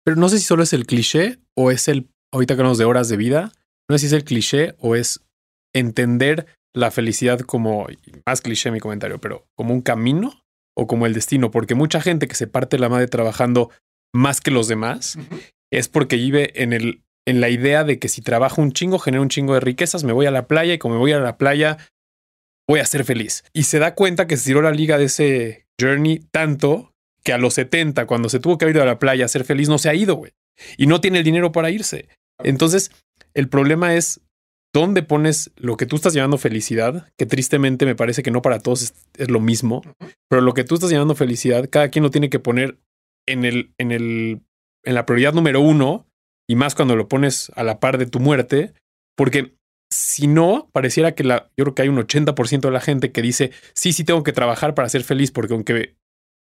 Pero 0.10 0.20
no 0.20 0.28
sé 0.28 0.39
si 0.39 0.45
solo 0.45 0.64
es 0.64 0.74
el 0.74 0.88
cliché 0.88 1.38
o 1.55 1.70
es 1.70 1.88
el, 1.88 2.10
ahorita 2.34 2.55
que 2.55 2.62
hablamos 2.62 2.80
de 2.80 2.86
horas 2.86 3.10
de 3.10 3.16
vida, 3.16 3.51
no 3.88 3.95
sé 3.95 3.99
si 3.99 4.05
es 4.07 4.14
el 4.14 4.24
cliché 4.24 4.74
o 4.80 4.95
es 4.95 5.24
entender 5.72 6.47
la 6.74 6.89
felicidad 6.89 7.41
como, 7.41 7.86
más 8.26 8.41
cliché 8.41 8.72
mi 8.72 8.80
comentario, 8.80 9.22
pero 9.22 9.45
como 9.55 9.72
un 9.72 9.82
camino 9.82 10.41
o 10.76 10.88
como 10.88 11.05
el 11.05 11.14
destino, 11.14 11.51
porque 11.51 11.76
mucha 11.76 12.01
gente 12.01 12.28
que 12.28 12.34
se 12.34 12.47
parte 12.47 12.80
la 12.80 12.89
madre 12.89 13.05
trabajando 13.05 13.70
más 14.12 14.41
que 14.41 14.49
los 14.49 14.68
demás 14.68 15.20
es 15.72 15.89
porque 15.89 16.16
vive 16.16 16.60
en 16.64 16.74
el 16.74 17.03
en 17.28 17.39
la 17.39 17.49
idea 17.49 17.84
de 17.84 17.99
que 17.99 18.07
si 18.07 18.24
trabajo 18.24 18.64
un 18.64 18.72
chingo 18.72 18.97
genero 18.97 19.22
un 19.22 19.30
chingo 19.30 19.53
de 19.53 19.60
riquezas, 19.60 20.03
me 20.03 20.14
voy 20.14 20.26
a 20.26 20.32
la 20.32 20.47
playa 20.47 20.74
y 20.74 20.80
como 20.80 20.95
me 20.95 21.01
voy 21.01 21.12
a 21.12 21.20
la 21.20 21.38
playa 21.38 21.78
voy 22.68 22.80
a 22.80 22.86
ser 22.88 23.03
feliz. 23.03 23.43
Y 23.53 23.66
se 23.66 23.78
da 23.78 23.93
cuenta 23.93 24.26
que 24.26 24.38
se 24.38 24.45
tiró 24.45 24.64
la 24.64 24.72
liga 24.72 24.97
de 24.97 25.05
ese 25.05 25.68
journey 25.80 26.26
tanto 26.32 26.88
que 27.24 27.34
a 27.34 27.38
los 27.38 27.55
70 27.55 28.05
cuando 28.05 28.30
se 28.30 28.39
tuvo 28.39 28.57
que 28.57 28.70
ir 28.70 28.80
a 28.80 28.86
la 28.86 28.99
playa 28.99 29.26
a 29.26 29.30
ser 29.30 29.43
feliz 29.43 29.70
no 29.70 29.78
se 29.78 29.89
ha 29.89 29.93
ido, 29.93 30.15
güey. 30.15 30.32
Y 30.78 30.88
no 30.88 31.01
tiene 31.01 31.20
el 31.20 31.24
dinero 31.24 31.51
para 31.51 31.72
irse. 31.72 32.07
Entonces, 32.43 32.91
el 33.34 33.49
problema 33.49 33.95
es 33.95 34.22
dónde 34.74 35.03
pones 35.03 35.51
lo 35.55 35.78
que 35.78 35.86
tú 35.86 35.95
estás 35.95 36.13
llamando 36.13 36.38
felicidad, 36.38 37.09
que 37.17 37.26
tristemente 37.26 37.86
me 37.86 37.95
parece 37.95 38.24
que 38.24 38.32
no 38.32 38.41
para 38.41 38.59
todos 38.59 38.84
es, 38.84 38.93
es 39.17 39.30
lo 39.30 39.39
mismo, 39.39 39.82
pero 40.30 40.41
lo 40.41 40.53
que 40.53 40.63
tú 40.63 40.76
estás 40.76 40.91
llamando 40.91 41.15
felicidad, 41.15 41.70
cada 41.70 41.89
quien 41.89 42.03
lo 42.03 42.11
tiene 42.11 42.30
que 42.30 42.39
poner 42.39 42.78
en 43.28 43.45
el, 43.45 43.74
en 43.78 43.91
el, 43.91 44.41
en 44.84 44.95
la 44.95 45.05
prioridad 45.05 45.34
número 45.34 45.61
uno, 45.61 46.05
y 46.47 46.55
más 46.55 46.76
cuando 46.76 46.95
lo 46.95 47.07
pones 47.07 47.51
a 47.55 47.63
la 47.63 47.80
par 47.80 47.97
de 47.97 48.05
tu 48.05 48.20
muerte, 48.20 48.74
porque 49.15 49.55
si 49.91 50.28
no, 50.28 50.70
pareciera 50.72 51.13
que 51.13 51.24
la, 51.24 51.49
yo 51.57 51.65
creo 51.65 51.76
que 51.76 51.82
hay 51.84 51.89
un 51.89 51.97
80% 51.97 52.61
de 52.61 52.72
la 52.72 52.82
gente 52.82 53.11
que 53.11 53.22
dice, 53.22 53.51
sí, 53.74 53.93
sí 53.93 54.03
tengo 54.03 54.24
que 54.24 54.34
trabajar 54.34 54.74
para 54.76 54.89
ser 54.89 55.03
feliz, 55.03 55.32
porque 55.32 55.53
aunque 55.53 55.95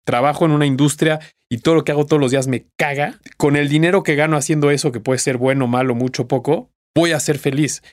trabajo 0.08 0.45
en 0.45 0.51
una 0.51 0.66
industria 0.66 1.20
y 1.49 1.58
todo 1.58 1.76
lo 1.76 1.84
que 1.84 1.91
hago 1.91 2.05
todos 2.05 2.22
los 2.22 2.32
días 2.32 2.47
me 2.47 2.66
caga, 2.78 3.20
con 3.36 3.58
el 3.58 3.68
dinero 3.68 4.03
que 4.03 4.16
gano 4.16 4.38
haciendo 4.38 4.72
eso, 4.72 4.93
que 4.93 5.01
puede 5.01 5.20
ser 5.20 5.38
bueno, 5.38 5.68
malo, 5.68 5.95
mucho, 5.95 6.30
poco, 6.30 6.72
voy 6.95 7.12
a 7.12 7.20
ser 7.20 7.38
feliz. 7.38 7.84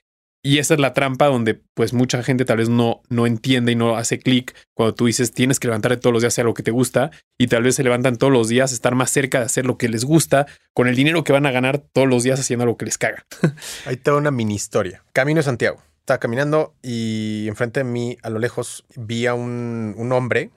Y 0.40 0.58
esa 0.58 0.74
es 0.74 0.80
la 0.80 0.92
trampa 0.92 1.26
donde 1.26 1.60
pues 1.74 1.92
mucha 1.92 2.22
gente 2.22 2.44
tal 2.44 2.58
vez 2.58 2.68
no, 2.68 3.02
no 3.08 3.26
entiende 3.26 3.72
y 3.72 3.76
no 3.76 3.96
hace 3.96 4.18
clic 4.18 4.54
cuando 4.74 4.94
tú 4.94 5.06
dices 5.06 5.32
tienes 5.32 5.58
que 5.58 5.68
levantarte 5.68 5.96
todos 5.96 6.12
los 6.12 6.22
días 6.22 6.38
a 6.38 6.44
lo 6.44 6.54
que 6.54 6.62
te 6.62 6.70
gusta 6.70 7.10
y 7.38 7.46
tal 7.46 7.62
vez 7.62 7.76
se 7.76 7.82
levantan 7.82 8.16
todos 8.16 8.32
los 8.32 8.48
días 8.48 8.70
estar 8.70 8.94
más 8.94 9.10
cerca 9.10 9.38
de 9.38 9.46
hacer 9.46 9.64
lo 9.64 9.78
que 9.78 9.88
les 9.88 10.04
gusta 10.04 10.46
con 10.74 10.86
el 10.86 10.96
dinero 10.96 11.24
que 11.24 11.32
van 11.32 11.46
a 11.46 11.50
ganar 11.50 11.78
todos 11.78 12.06
los 12.06 12.22
días 12.22 12.38
haciendo 12.38 12.66
lo 12.66 12.76
que 12.76 12.84
les 12.84 12.98
caga. 12.98 13.26
Te 14.02 14.10
va 14.10 14.18
una 14.18 14.30
mini 14.30 14.54
historia. 14.54 15.02
Camino 15.14 15.38
de 15.38 15.44
Santiago. 15.44 15.82
Estaba 16.00 16.20
caminando 16.20 16.74
y 16.82 17.46
enfrente 17.48 17.80
de 17.80 17.84
mí, 17.84 18.18
a 18.22 18.28
lo 18.28 18.38
lejos, 18.38 18.84
vi 18.94 19.26
a 19.26 19.32
un, 19.32 19.94
un 19.96 20.12
hombre 20.12 20.50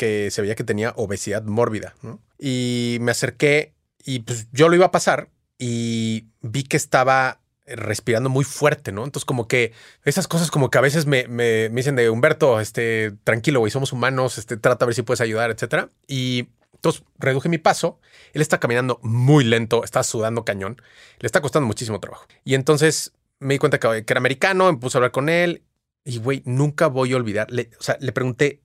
que 0.00 0.30
se 0.30 0.40
veía 0.40 0.54
que 0.54 0.64
tenía 0.64 0.94
obesidad 0.96 1.42
mórbida. 1.44 1.94
¿no? 2.00 2.22
Y 2.38 2.96
me 3.02 3.10
acerqué 3.10 3.74
y 4.02 4.20
pues 4.20 4.48
yo 4.50 4.70
lo 4.70 4.74
iba 4.74 4.86
a 4.86 4.90
pasar 4.90 5.28
y 5.58 6.28
vi 6.40 6.62
que 6.62 6.78
estaba 6.78 7.42
respirando 7.66 8.30
muy 8.30 8.44
fuerte, 8.44 8.92
¿no? 8.92 9.04
Entonces 9.04 9.26
como 9.26 9.46
que 9.46 9.74
esas 10.06 10.26
cosas 10.26 10.50
como 10.50 10.70
que 10.70 10.78
a 10.78 10.80
veces 10.80 11.04
me, 11.04 11.28
me, 11.28 11.68
me 11.68 11.76
dicen 11.76 11.96
de 11.96 12.08
Humberto, 12.08 12.60
este, 12.60 13.12
tranquilo, 13.24 13.60
güey, 13.60 13.70
somos 13.70 13.92
humanos, 13.92 14.38
este, 14.38 14.56
trata 14.56 14.86
a 14.86 14.86
ver 14.86 14.94
si 14.94 15.02
puedes 15.02 15.20
ayudar, 15.20 15.50
etcétera. 15.50 15.90
Y 16.08 16.48
entonces 16.72 17.02
reduje 17.18 17.50
mi 17.50 17.58
paso. 17.58 18.00
Él 18.32 18.40
está 18.40 18.58
caminando 18.58 19.00
muy 19.02 19.44
lento, 19.44 19.84
está 19.84 20.02
sudando 20.02 20.46
cañón, 20.46 20.80
le 21.18 21.26
está 21.26 21.42
costando 21.42 21.66
muchísimo 21.66 22.00
trabajo. 22.00 22.24
Y 22.42 22.54
entonces 22.54 23.12
me 23.38 23.52
di 23.52 23.58
cuenta 23.58 23.78
que, 23.78 24.04
era 24.08 24.18
americano, 24.18 24.72
me 24.72 24.78
puse 24.78 24.96
a 24.96 24.98
hablar 24.98 25.12
con 25.12 25.28
él 25.28 25.62
y, 26.04 26.18
güey, 26.20 26.42
nunca 26.46 26.86
voy 26.86 27.12
a 27.12 27.16
olvidar. 27.16 27.48
O 27.78 27.82
sea, 27.82 27.98
le 28.00 28.12
pregunté, 28.12 28.62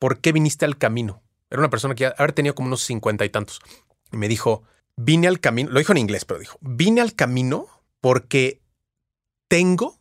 ¿por 0.00 0.20
qué 0.20 0.32
viniste 0.32 0.64
al 0.64 0.76
camino? 0.76 1.22
Era 1.50 1.60
una 1.60 1.70
persona 1.70 1.94
que 1.94 2.02
ya 2.02 2.14
haber 2.18 2.32
tenido 2.32 2.56
como 2.56 2.66
unos 2.66 2.82
cincuenta 2.82 3.24
y 3.24 3.30
tantos. 3.30 3.60
Y 4.10 4.16
me 4.16 4.26
dijo, 4.26 4.64
vine 4.96 5.28
al 5.28 5.38
camino, 5.38 5.70
lo 5.70 5.78
dijo 5.78 5.92
en 5.92 5.98
inglés, 5.98 6.24
pero 6.24 6.40
dijo, 6.40 6.58
vine 6.60 7.00
al 7.00 7.14
camino 7.14 7.68
porque 8.00 8.60
tengo 9.46 10.00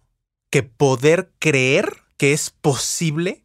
que 0.50 0.64
poder 0.64 1.32
creer 1.38 1.97
que 2.18 2.34
es 2.34 2.50
posible 2.50 3.43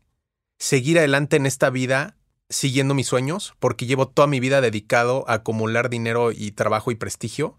seguir 0.59 0.99
adelante 0.99 1.37
en 1.37 1.45
esta 1.45 1.69
vida 1.69 2.17
siguiendo 2.49 2.95
mis 2.95 3.09
sueños, 3.09 3.55
porque 3.59 3.87
llevo 3.87 4.09
toda 4.09 4.29
mi 4.29 4.39
vida 4.41 4.61
dedicado 4.61 5.25
a 5.29 5.35
acumular 5.35 5.91
dinero 5.91 6.31
y 6.31 6.53
trabajo 6.53 6.91
y 6.91 6.95
prestigio 6.95 7.59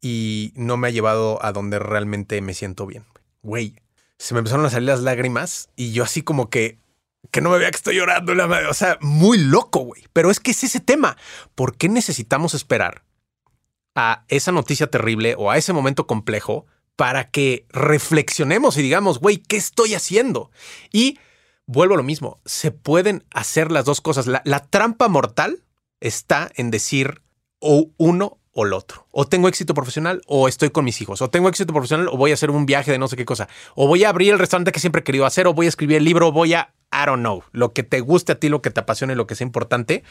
y 0.00 0.52
no 0.56 0.76
me 0.76 0.88
ha 0.88 0.90
llevado 0.90 1.42
a 1.44 1.52
donde 1.52 1.78
realmente 1.78 2.40
me 2.40 2.54
siento 2.54 2.86
bien. 2.86 3.04
Güey, 3.42 3.76
se 4.18 4.34
me 4.34 4.38
empezaron 4.38 4.66
a 4.66 4.70
salir 4.70 4.88
las 4.88 5.00
lágrimas 5.00 5.68
y 5.76 5.92
yo 5.92 6.02
así 6.02 6.22
como 6.22 6.50
que 6.50 6.78
que 7.30 7.40
no 7.40 7.50
me 7.50 7.58
vea 7.58 7.70
que 7.70 7.76
estoy 7.76 7.96
llorando, 7.96 8.34
la 8.34 8.46
madre. 8.46 8.66
o 8.66 8.74
sea, 8.74 8.98
muy 9.00 9.38
loco, 9.38 9.80
güey. 9.80 10.04
Pero 10.12 10.30
es 10.30 10.40
que 10.40 10.50
es 10.50 10.64
ese 10.64 10.80
tema. 10.80 11.16
¿Por 11.54 11.76
qué 11.76 11.88
necesitamos 11.88 12.54
esperar 12.54 13.04
a 13.94 14.24
esa 14.28 14.52
noticia 14.52 14.88
terrible 14.88 15.34
o 15.38 15.50
a 15.50 15.56
ese 15.56 15.72
momento 15.72 16.06
complejo 16.06 16.66
para 16.96 17.30
que 17.30 17.66
reflexionemos 17.70 18.76
y 18.76 18.82
digamos, 18.82 19.18
güey, 19.18 19.38
¿qué 19.38 19.56
estoy 19.56 19.94
haciendo? 19.94 20.50
Y 20.92 21.18
vuelvo 21.66 21.94
a 21.94 21.98
lo 21.98 22.02
mismo, 22.02 22.40
se 22.44 22.70
pueden 22.70 23.24
hacer 23.32 23.70
las 23.70 23.84
dos 23.84 24.00
cosas. 24.00 24.26
La, 24.26 24.42
la 24.44 24.60
trampa 24.60 25.08
mortal 25.08 25.62
está 26.00 26.50
en 26.54 26.70
decir 26.70 27.22
o 27.58 27.90
uno 27.96 28.38
o 28.56 28.64
el 28.64 28.72
otro. 28.72 29.06
O 29.12 29.26
tengo 29.26 29.48
éxito 29.48 29.74
profesional 29.74 30.22
o 30.26 30.48
estoy 30.48 30.70
con 30.70 30.84
mis 30.84 31.00
hijos. 31.02 31.20
O 31.20 31.28
tengo 31.28 31.48
éxito 31.48 31.72
profesional 31.74 32.08
o 32.08 32.16
voy 32.16 32.30
a 32.30 32.34
hacer 32.34 32.50
un 32.50 32.64
viaje 32.64 32.90
de 32.90 32.98
no 32.98 33.06
sé 33.06 33.16
qué 33.16 33.26
cosa. 33.26 33.48
O 33.74 33.86
voy 33.86 34.02
a 34.04 34.08
abrir 34.08 34.32
el 34.32 34.38
restaurante 34.38 34.72
que 34.72 34.80
siempre 34.80 35.00
he 35.00 35.04
querido 35.04 35.26
hacer 35.26 35.46
o 35.46 35.52
voy 35.52 35.66
a 35.66 35.68
escribir 35.68 35.98
el 35.98 36.04
libro 36.04 36.28
o 36.28 36.32
voy 36.32 36.54
a, 36.54 36.74
I 36.90 37.04
don't 37.04 37.20
know, 37.20 37.44
lo 37.52 37.74
que 37.74 37.82
te 37.82 38.00
guste 38.00 38.32
a 38.32 38.40
ti, 38.40 38.48
lo 38.48 38.62
que 38.62 38.70
te 38.70 38.80
apasione, 38.80 39.14
lo 39.14 39.26
que 39.26 39.34
sea 39.34 39.46
importante. 39.46 40.02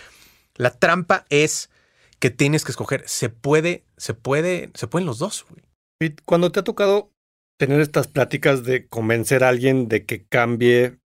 La 0.56 0.70
trampa 0.70 1.26
es 1.30 1.72
que 2.20 2.30
tienes 2.30 2.64
que 2.64 2.72
escoger. 2.72 3.04
Se 3.08 3.30
puede, 3.30 3.84
se 3.98 4.14
puede, 4.14 4.70
se 4.76 4.86
pueden 4.88 5.08
los 5.08 5.18
dos. 5.18 5.46
Güey. 5.50 5.64
Y 6.00 6.16
cuando 6.24 6.52
te 6.52 6.60
ha 6.60 6.64
tocado 6.64 7.12
tener 7.58 7.82
estas 7.82 8.08
pláticas 8.08 8.64
de 8.64 8.88
convencer 8.88 9.44
a 9.44 9.50
alguien 9.50 9.88
de 9.88 10.06
que 10.06 10.24
cambie 10.24 11.00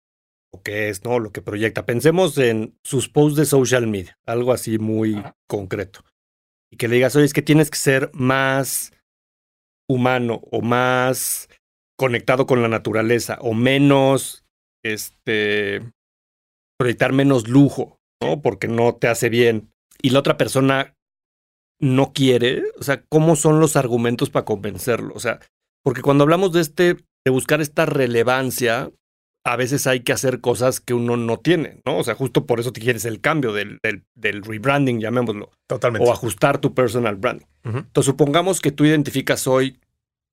lo 0.53 0.63
que 0.63 0.89
es, 0.89 1.05
¿no? 1.05 1.21
Lo 1.21 1.31
que 1.31 1.41
proyecta. 1.41 1.87
Pensemos 1.87 2.37
en 2.39 2.77
sus 2.83 3.09
posts 3.09 3.37
de 3.37 3.45
social 3.45 3.87
media, 3.87 4.19
algo 4.27 4.53
así 4.53 4.79
muy 4.79 5.15
Ajá. 5.15 5.37
concreto. 5.47 6.01
Y 6.71 6.77
que 6.77 6.89
le 6.89 6.97
digas, 6.97 7.17
oye, 7.17 7.25
es 7.25 7.33
que 7.33 7.43
tienes 7.43 7.71
que 7.71 7.79
ser 7.79 8.11
más 8.13 8.93
humano 9.89 10.43
o 10.51 10.61
más 10.61 11.49
conectado 11.99 12.47
con 12.47 12.63
la 12.63 12.69
naturaleza 12.69 13.39
o 13.41 13.55
menos, 13.55 14.45
este, 14.85 15.83
proyectar 16.79 17.13
menos 17.13 17.49
lujo, 17.49 17.99
¿no? 18.23 18.41
Porque 18.41 18.69
no 18.69 18.95
te 18.95 19.09
hace 19.09 19.29
bien. 19.29 19.71
Y 20.01 20.11
la 20.11 20.21
otra 20.21 20.37
persona 20.37 20.95
no 21.81 22.13
quiere, 22.13 22.65
o 22.79 22.83
sea, 22.83 23.03
¿cómo 23.09 23.37
son 23.37 23.61
los 23.61 23.77
argumentos 23.77 24.31
para 24.31 24.45
convencerlo? 24.45 25.13
O 25.15 25.21
sea, 25.21 25.41
porque 25.85 26.03
cuando 26.03 26.25
hablamos 26.25 26.53
de 26.53 26.61
este, 26.61 26.97
de 27.25 27.31
buscar 27.31 27.61
esta 27.61 27.87
relevancia, 27.87 28.91
a 29.49 29.57
veces 29.57 29.87
hay 29.87 30.01
que 30.01 30.13
hacer 30.13 30.41
cosas 30.41 30.81
que 30.81 30.95
uno 30.95 31.17
no 31.17 31.39
tiene, 31.39 31.81
¿no? 31.87 31.99
O 31.99 32.05
sea, 32.05 32.15
justo 32.15 32.47
por 32.47 32.61
eso 32.61 32.73
te 32.73 32.81
quieres 32.81 33.05
el 33.05 33.21
cambio 33.21 33.53
del, 33.53 33.79
del, 33.83 34.05
del 34.15 34.43
rebranding, 34.43 35.01
llamémoslo. 35.01 35.51
Totalmente. 35.67 36.07
O 36.07 36.13
ajustar 36.13 36.59
tu 36.59 36.75
personal 36.75 37.17
branding. 37.17 37.47
Uh 37.65 37.69
-huh. 37.69 37.79
Entonces, 37.79 38.07
supongamos 38.07 38.61
que 38.61 38.73
tú 38.73 38.85
identificas 38.85 39.47
hoy 39.47 39.81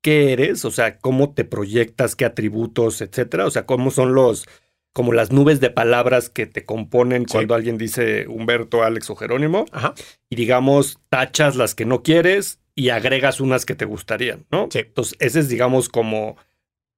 qué 0.01 0.33
eres, 0.33 0.65
o 0.65 0.71
sea, 0.71 0.99
cómo 0.99 1.33
te 1.33 1.45
proyectas, 1.45 2.15
qué 2.15 2.25
atributos, 2.25 3.01
etcétera. 3.01 3.45
O 3.45 3.51
sea, 3.51 3.65
cómo 3.65 3.89
son 3.89 4.13
los, 4.13 4.47
como 4.93 5.13
las 5.13 5.31
nubes 5.31 5.59
de 5.59 5.69
palabras 5.69 6.29
que 6.29 6.45
te 6.45 6.65
componen 6.65 7.25
sí. 7.25 7.33
cuando 7.33 7.55
alguien 7.55 7.77
dice 7.77 8.27
Humberto, 8.27 8.83
Alex 8.83 9.09
o 9.09 9.15
Jerónimo. 9.15 9.65
Ajá. 9.71 9.93
Y 10.29 10.35
digamos, 10.35 10.99
tachas 11.09 11.55
las 11.55 11.73
que 11.73 11.85
no 11.85 12.03
quieres 12.03 12.59
y 12.75 12.89
agregas 12.89 13.39
unas 13.39 13.65
que 13.65 13.75
te 13.75 13.85
gustarían, 13.85 14.45
¿no? 14.51 14.67
Sí. 14.71 14.79
Entonces, 14.79 15.15
ese 15.19 15.39
es, 15.39 15.47
digamos, 15.47 15.89
como 15.89 16.37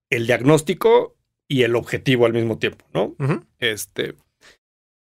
el 0.10 0.26
diagnóstico 0.26 1.17
y 1.50 1.64
el 1.64 1.76
objetivo 1.76 2.26
al 2.26 2.34
mismo 2.34 2.58
tiempo, 2.58 2.86
¿no? 2.94 3.16
Este, 3.60 4.16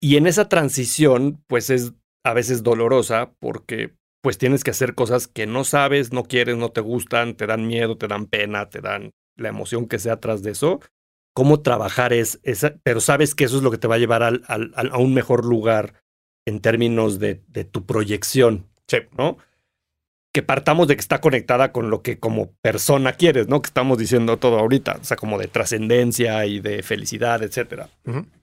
y 0.00 0.16
en 0.16 0.26
esa 0.26 0.48
transición, 0.48 1.42
pues 1.46 1.70
es 1.70 1.92
a 2.24 2.32
veces 2.34 2.62
dolorosa 2.62 3.32
porque 3.40 3.94
pues 4.22 4.38
tienes 4.38 4.64
que 4.64 4.70
hacer 4.72 4.94
cosas 4.94 5.28
que 5.28 5.46
no 5.46 5.64
sabes, 5.64 6.12
no 6.12 6.24
quieres, 6.24 6.56
no 6.56 6.70
te 6.70 6.80
gustan, 6.80 7.34
te 7.36 7.46
dan 7.46 7.66
miedo, 7.66 7.96
te 7.96 8.08
dan 8.08 8.26
pena, 8.26 8.68
te 8.68 8.80
dan 8.80 9.12
la 9.36 9.48
emoción 9.48 9.86
que 9.86 9.98
sea 9.98 10.14
atrás 10.14 10.42
de 10.42 10.50
eso. 10.52 10.80
Cómo 11.34 11.60
trabajar 11.60 12.12
es, 12.12 12.40
esa, 12.42 12.74
pero 12.82 13.00
sabes 13.00 13.34
que 13.34 13.44
eso 13.44 13.56
es 13.56 13.62
lo 13.62 13.70
que 13.70 13.78
te 13.78 13.86
va 13.86 13.94
a 13.94 13.98
llevar 13.98 14.22
al, 14.24 14.42
al- 14.48 14.72
al- 14.74 14.90
a 14.92 14.98
un 14.98 15.14
mejor 15.14 15.44
lugar 15.44 15.94
en 16.46 16.60
términos 16.60 17.18
de, 17.20 17.42
de 17.48 17.64
tu 17.64 17.86
proyección, 17.86 18.66
Sí. 18.88 18.98
¿no? 19.16 19.38
Que 20.32 20.42
partamos 20.42 20.88
de 20.88 20.94
que 20.94 21.00
está 21.00 21.20
conectada 21.20 21.72
con 21.72 21.90
lo 21.90 22.02
que 22.02 22.18
como 22.18 22.52
persona 22.60 23.14
quieres, 23.14 23.48
¿no? 23.48 23.62
Que 23.62 23.68
estamos 23.68 23.98
diciendo 23.98 24.36
todo 24.36 24.58
ahorita, 24.58 24.98
o 25.00 25.04
sea, 25.04 25.16
como 25.16 25.38
de 25.38 25.48
trascendencia 25.48 26.44
y 26.46 26.60
de 26.60 26.82
felicidad, 26.82 27.42
etcétera 27.42 27.88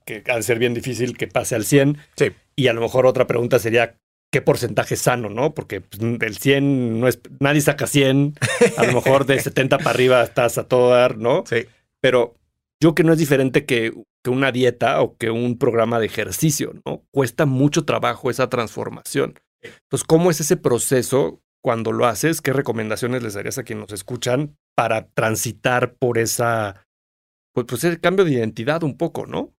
que 0.06 0.22
ha 0.28 0.36
de 0.36 0.42
ser 0.42 0.58
bien 0.58 0.72
difícil 0.72 1.18
que 1.18 1.26
pase 1.26 1.54
al 1.54 1.64
100. 1.64 1.98
Sí. 2.16 2.32
Y 2.54 2.68
a 2.68 2.72
lo 2.72 2.80
mejor 2.80 3.04
otra 3.04 3.26
pregunta 3.26 3.58
sería, 3.58 3.96
¿qué 4.32 4.40
porcentaje 4.40 4.94
es 4.94 5.02
sano, 5.02 5.28
no? 5.28 5.52
Porque 5.52 5.82
pues, 5.82 6.00
el 6.00 6.38
100 6.38 7.00
no 7.00 7.08
es, 7.08 7.20
nadie 7.40 7.60
saca 7.60 7.86
100, 7.86 8.34
a 8.78 8.84
lo 8.84 8.92
mejor 8.94 9.26
de 9.26 9.38
70 9.38 9.78
para 9.78 9.90
arriba 9.90 10.22
estás 10.22 10.56
a 10.56 10.64
todo 10.64 10.90
dar, 10.90 11.18
¿no? 11.18 11.44
Sí. 11.46 11.66
Pero 12.00 12.36
yo 12.80 12.94
que 12.94 13.02
no 13.02 13.12
es 13.12 13.18
diferente 13.18 13.66
que, 13.66 13.92
que 14.22 14.30
una 14.30 14.52
dieta 14.52 15.02
o 15.02 15.16
que 15.16 15.30
un 15.30 15.58
programa 15.58 15.98
de 15.98 16.06
ejercicio, 16.06 16.72
¿no? 16.86 17.02
Cuesta 17.10 17.44
mucho 17.44 17.84
trabajo 17.84 18.30
esa 18.30 18.48
transformación. 18.48 19.34
Entonces, 19.60 20.06
¿cómo 20.06 20.30
es 20.30 20.40
ese 20.40 20.56
proceso 20.56 21.40
cuando 21.66 21.90
lo 21.90 22.06
haces? 22.06 22.42
¿Qué 22.42 22.52
recomendaciones 22.52 23.24
les 23.24 23.34
darías 23.34 23.58
a 23.58 23.64
quienes 23.64 23.90
nos 23.90 23.92
escuchan 23.92 24.56
para 24.76 25.08
transitar 25.08 25.94
por 25.94 26.16
esa, 26.16 26.86
pues, 27.52 27.66
pues 27.66 27.82
ese 27.82 27.98
cambio 27.98 28.24
de 28.24 28.34
identidad 28.34 28.84
un 28.84 28.96
poco, 28.96 29.26
¿no? 29.26 29.52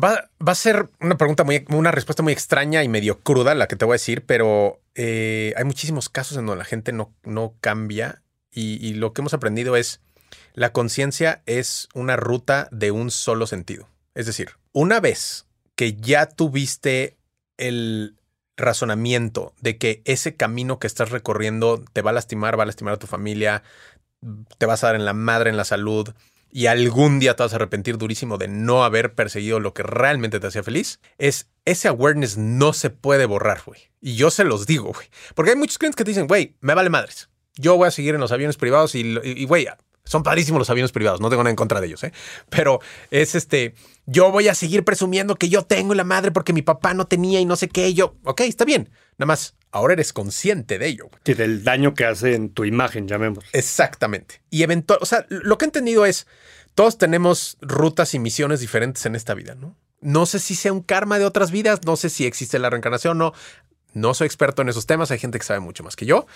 Va, 0.00 0.30
va 0.40 0.52
a 0.52 0.54
ser 0.54 0.90
una 1.00 1.16
pregunta 1.16 1.42
muy, 1.42 1.64
una 1.70 1.90
respuesta 1.90 2.22
muy 2.22 2.32
extraña 2.32 2.84
y 2.84 2.88
medio 2.88 3.18
cruda 3.18 3.56
la 3.56 3.66
que 3.66 3.74
te 3.74 3.84
voy 3.84 3.94
a 3.94 3.96
decir, 3.96 4.24
pero 4.24 4.80
eh, 4.94 5.52
hay 5.56 5.64
muchísimos 5.64 6.08
casos 6.08 6.38
en 6.38 6.46
donde 6.46 6.60
la 6.60 6.66
gente 6.66 6.92
no, 6.92 7.12
no 7.24 7.56
cambia 7.60 8.22
y, 8.52 8.76
y 8.86 8.94
lo 8.94 9.12
que 9.12 9.22
hemos 9.22 9.34
aprendido 9.34 9.74
es 9.74 10.02
la 10.52 10.72
conciencia 10.72 11.42
es 11.46 11.88
una 11.94 12.14
ruta 12.14 12.68
de 12.70 12.92
un 12.92 13.10
solo 13.10 13.48
sentido. 13.48 13.88
Es 14.14 14.26
decir, 14.26 14.50
una 14.70 15.00
vez 15.00 15.48
que 15.74 15.94
ya 15.94 16.26
tuviste 16.26 17.16
el 17.56 18.14
razonamiento 18.56 19.52
de 19.60 19.78
que 19.78 20.02
ese 20.04 20.36
camino 20.36 20.78
que 20.78 20.86
estás 20.86 21.10
recorriendo 21.10 21.84
te 21.92 22.02
va 22.02 22.10
a 22.10 22.14
lastimar, 22.14 22.58
va 22.58 22.62
a 22.64 22.66
lastimar 22.66 22.94
a 22.94 22.98
tu 22.98 23.06
familia, 23.06 23.62
te 24.58 24.66
vas 24.66 24.84
a 24.84 24.88
dar 24.88 24.96
en 24.96 25.04
la 25.04 25.12
madre 25.12 25.50
en 25.50 25.56
la 25.56 25.64
salud, 25.64 26.14
y 26.54 26.66
algún 26.66 27.18
día 27.18 27.34
te 27.34 27.42
vas 27.42 27.52
a 27.52 27.56
arrepentir 27.56 27.98
durísimo 27.98 28.38
de 28.38 28.46
no 28.46 28.84
haber 28.84 29.14
perseguido 29.14 29.58
lo 29.58 29.74
que 29.74 29.82
realmente 29.82 30.38
te 30.38 30.46
hacía 30.46 30.62
feliz, 30.62 31.00
es 31.18 31.48
ese 31.64 31.88
awareness 31.88 32.38
no 32.38 32.72
se 32.72 32.90
puede 32.90 33.26
borrar, 33.26 33.62
güey. 33.66 33.90
Y 34.00 34.14
yo 34.14 34.30
se 34.30 34.44
los 34.44 34.64
digo, 34.64 34.92
güey. 34.92 35.08
Porque 35.34 35.50
hay 35.50 35.56
muchos 35.56 35.78
clientes 35.78 35.96
que 35.96 36.04
te 36.04 36.12
dicen, 36.12 36.28
güey, 36.28 36.54
me 36.60 36.74
vale 36.74 36.90
madres. 36.90 37.28
Yo 37.56 37.76
voy 37.76 37.88
a 37.88 37.90
seguir 37.90 38.14
en 38.14 38.20
los 38.20 38.30
aviones 38.30 38.56
privados 38.56 38.94
y, 38.94 39.44
güey, 39.46 39.66
son 40.04 40.22
padrísimos 40.22 40.58
los 40.58 40.70
aviones 40.70 40.92
privados, 40.92 41.20
no 41.20 41.30
tengo 41.30 41.42
nada 41.42 41.50
en 41.50 41.56
contra 41.56 41.80
de 41.80 41.86
ellos, 41.86 42.04
¿eh? 42.04 42.12
Pero 42.50 42.80
es 43.10 43.34
este, 43.34 43.74
yo 44.06 44.30
voy 44.30 44.48
a 44.48 44.54
seguir 44.54 44.84
presumiendo 44.84 45.36
que 45.36 45.48
yo 45.48 45.62
tengo 45.62 45.94
la 45.94 46.04
madre 46.04 46.30
porque 46.30 46.52
mi 46.52 46.62
papá 46.62 46.92
no 46.92 47.06
tenía 47.06 47.40
y 47.40 47.46
no 47.46 47.56
sé 47.56 47.68
qué, 47.68 47.88
y 47.88 47.94
yo, 47.94 48.16
ok, 48.24 48.42
está 48.42 48.64
bien. 48.64 48.90
Nada 49.16 49.26
más, 49.26 49.54
ahora 49.70 49.94
eres 49.94 50.12
consciente 50.12 50.78
de 50.78 50.86
ello. 50.88 51.08
Sí, 51.24 51.34
del 51.34 51.64
daño 51.64 51.94
que 51.94 52.04
hace 52.04 52.34
en 52.34 52.50
tu 52.50 52.64
imagen, 52.64 53.08
llamémoslo. 53.08 53.48
Exactamente. 53.52 54.42
Y 54.50 54.62
eventual, 54.62 54.98
o 55.00 55.06
sea, 55.06 55.24
lo 55.30 55.56
que 55.56 55.64
he 55.64 55.68
entendido 55.68 56.04
es, 56.04 56.26
todos 56.74 56.98
tenemos 56.98 57.56
rutas 57.62 58.12
y 58.14 58.18
misiones 58.18 58.60
diferentes 58.60 59.06
en 59.06 59.14
esta 59.14 59.32
vida, 59.34 59.54
¿no? 59.54 59.76
No 60.00 60.26
sé 60.26 60.38
si 60.38 60.54
sea 60.54 60.72
un 60.72 60.82
karma 60.82 61.18
de 61.18 61.24
otras 61.24 61.50
vidas, 61.50 61.80
no 61.86 61.96
sé 61.96 62.10
si 62.10 62.26
existe 62.26 62.58
la 62.58 62.68
reencarnación, 62.68 63.16
no. 63.16 63.32
No 63.94 64.12
soy 64.12 64.26
experto 64.26 64.60
en 64.60 64.68
esos 64.68 64.86
temas, 64.86 65.10
hay 65.12 65.18
gente 65.18 65.38
que 65.38 65.44
sabe 65.44 65.60
mucho 65.60 65.84
más 65.84 65.94
que 65.96 66.04
yo, 66.04 66.26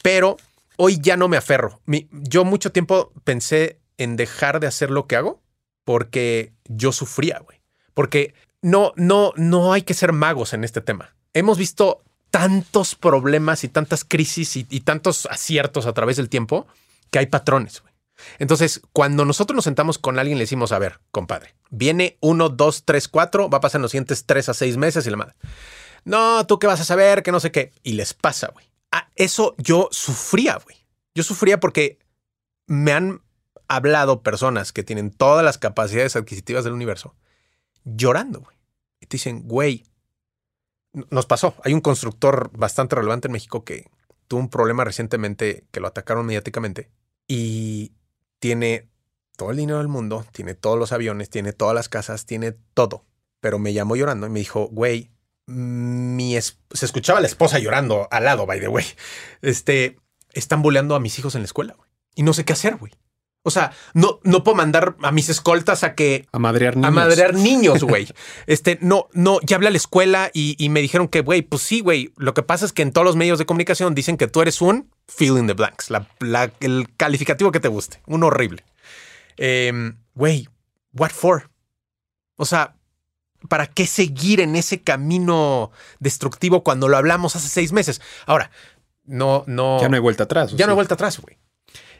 pero 0.00 0.36
hoy 0.82 0.98
ya 0.98 1.18
no 1.18 1.28
me 1.28 1.36
aferro. 1.36 1.82
Yo 2.10 2.46
mucho 2.46 2.72
tiempo 2.72 3.12
pensé 3.22 3.78
en 3.98 4.16
dejar 4.16 4.60
de 4.60 4.66
hacer 4.66 4.90
lo 4.90 5.06
que 5.06 5.16
hago 5.16 5.42
porque 5.84 6.54
yo 6.64 6.90
sufría, 6.92 7.38
güey. 7.40 7.60
Porque 7.92 8.32
no, 8.62 8.94
no, 8.96 9.34
no 9.36 9.74
hay 9.74 9.82
que 9.82 9.92
ser 9.92 10.12
magos 10.12 10.54
en 10.54 10.64
este 10.64 10.80
tema. 10.80 11.14
Hemos 11.34 11.58
visto 11.58 12.02
tantos 12.30 12.94
problemas 12.94 13.62
y 13.62 13.68
tantas 13.68 14.04
crisis 14.04 14.56
y, 14.56 14.64
tantos 14.80 15.26
aciertos 15.26 15.84
a 15.84 15.92
través 15.92 16.16
del 16.16 16.30
tiempo 16.30 16.66
que 17.10 17.18
hay 17.18 17.26
patrones. 17.26 17.82
Entonces, 18.38 18.80
cuando 18.94 19.26
nosotros 19.26 19.56
nos 19.56 19.64
sentamos 19.64 19.98
con 19.98 20.18
alguien, 20.18 20.38
le 20.38 20.44
decimos, 20.44 20.72
a 20.72 20.78
ver, 20.78 21.00
compadre, 21.10 21.54
viene 21.68 22.16
uno, 22.20 22.48
dos, 22.48 22.84
tres, 22.86 23.06
cuatro, 23.06 23.50
va 23.50 23.58
a 23.58 23.62
pasar 23.62 23.82
los 23.82 23.90
siguientes 23.90 24.24
tres 24.24 24.48
a 24.48 24.54
seis 24.54 24.78
meses 24.78 25.06
y 25.06 25.10
la 25.10 25.18
madre. 25.18 25.34
No, 26.04 26.46
tú 26.46 26.58
qué 26.58 26.66
vas 26.66 26.80
a 26.80 26.84
saber, 26.84 27.22
que 27.22 27.32
no 27.32 27.40
sé 27.40 27.50
qué. 27.50 27.72
Y 27.82 27.92
les 27.92 28.14
pasa, 28.14 28.48
güey. 28.48 28.69
Ah, 28.90 29.08
eso 29.16 29.54
yo 29.58 29.88
sufría, 29.92 30.58
güey. 30.58 30.76
Yo 31.14 31.22
sufría 31.22 31.60
porque 31.60 31.98
me 32.66 32.92
han 32.92 33.22
hablado 33.68 34.22
personas 34.22 34.72
que 34.72 34.82
tienen 34.82 35.10
todas 35.10 35.44
las 35.44 35.58
capacidades 35.58 36.16
adquisitivas 36.16 36.64
del 36.64 36.72
universo 36.72 37.14
llorando, 37.84 38.40
güey. 38.40 38.56
Y 39.00 39.06
te 39.06 39.16
dicen, 39.16 39.42
güey, 39.42 39.84
nos 41.10 41.26
pasó. 41.26 41.54
Hay 41.64 41.72
un 41.72 41.80
constructor 41.80 42.50
bastante 42.52 42.96
relevante 42.96 43.28
en 43.28 43.32
México 43.32 43.64
que 43.64 43.90
tuvo 44.28 44.40
un 44.40 44.50
problema 44.50 44.84
recientemente 44.84 45.64
que 45.70 45.80
lo 45.80 45.88
atacaron 45.88 46.26
mediáticamente 46.26 46.90
y 47.26 47.92
tiene 48.38 48.88
todo 49.36 49.50
el 49.50 49.56
dinero 49.56 49.78
del 49.78 49.88
mundo, 49.88 50.26
tiene 50.32 50.54
todos 50.54 50.78
los 50.78 50.92
aviones, 50.92 51.30
tiene 51.30 51.52
todas 51.52 51.74
las 51.74 51.88
casas, 51.88 52.26
tiene 52.26 52.52
todo. 52.74 53.04
Pero 53.40 53.58
me 53.58 53.72
llamó 53.72 53.96
llorando 53.96 54.26
y 54.26 54.30
me 54.30 54.40
dijo, 54.40 54.68
güey, 54.68 55.10
mi 55.50 56.36
es- 56.36 56.58
se 56.72 56.86
escuchaba 56.86 57.20
la 57.20 57.26
esposa 57.26 57.58
llorando 57.58 58.08
al 58.10 58.24
lado, 58.24 58.46
by 58.46 58.60
the 58.60 58.68
way. 58.68 58.84
Este, 59.42 59.96
están 60.32 60.62
boleando 60.62 60.94
a 60.94 61.00
mis 61.00 61.18
hijos 61.18 61.34
en 61.34 61.42
la 61.42 61.46
escuela, 61.46 61.74
güey. 61.76 61.90
Y 62.14 62.22
no 62.22 62.32
sé 62.32 62.44
qué 62.44 62.52
hacer, 62.52 62.76
güey. 62.76 62.92
O 63.42 63.50
sea, 63.50 63.72
no, 63.94 64.20
no 64.22 64.44
puedo 64.44 64.54
mandar 64.56 64.96
a 65.02 65.12
mis 65.12 65.30
escoltas 65.30 65.82
a 65.82 65.94
que 65.94 66.26
A 66.30 66.38
madrear 66.38 66.76
niños. 66.76 66.88
a 66.88 66.90
madrear 66.90 67.34
niños, 67.34 67.82
güey. 67.82 68.06
Este, 68.46 68.78
no, 68.82 69.08
no, 69.14 69.38
ya 69.42 69.56
hablé 69.56 69.68
a 69.68 69.70
la 69.70 69.78
escuela 69.78 70.30
y, 70.34 70.56
y 70.62 70.68
me 70.68 70.82
dijeron 70.82 71.08
que, 71.08 71.22
güey, 71.22 71.40
pues 71.40 71.62
sí, 71.62 71.80
güey. 71.80 72.12
Lo 72.18 72.34
que 72.34 72.42
pasa 72.42 72.66
es 72.66 72.72
que 72.74 72.82
en 72.82 72.92
todos 72.92 73.04
los 73.06 73.16
medios 73.16 73.38
de 73.38 73.46
comunicación 73.46 73.94
dicen 73.94 74.18
que 74.18 74.26
tú 74.26 74.42
eres 74.42 74.60
un 74.60 74.90
fill 75.08 75.38
in 75.38 75.46
the 75.46 75.54
blanks, 75.54 75.88
la- 75.90 76.06
la- 76.20 76.52
el 76.60 76.88
calificativo 76.98 77.50
que 77.50 77.60
te 77.60 77.68
guste, 77.68 78.02
un 78.06 78.22
horrible. 78.24 78.62
Em, 79.38 79.96
Güey, 80.14 80.48
what 80.92 81.10
for? 81.10 81.50
O 82.36 82.44
sea, 82.44 82.76
¿para 83.48 83.66
qué 83.66 83.86
seguir 83.86 84.40
en 84.40 84.56
ese 84.56 84.82
camino 84.82 85.70
destructivo 85.98 86.62
cuando 86.62 86.88
lo 86.88 86.96
hablamos 86.96 87.36
hace 87.36 87.48
seis 87.48 87.72
meses? 87.72 88.00
Ahora, 88.26 88.50
no, 89.04 89.44
no. 89.46 89.80
Ya 89.80 89.88
no 89.88 89.94
hay 89.94 90.00
vuelta 90.00 90.24
atrás. 90.24 90.52
¿o 90.52 90.56
Ya 90.56 90.66
no 90.66 90.72
hay 90.72 90.76
vuelta 90.76 90.94
atrás, 90.94 91.20
güey. 91.20 91.38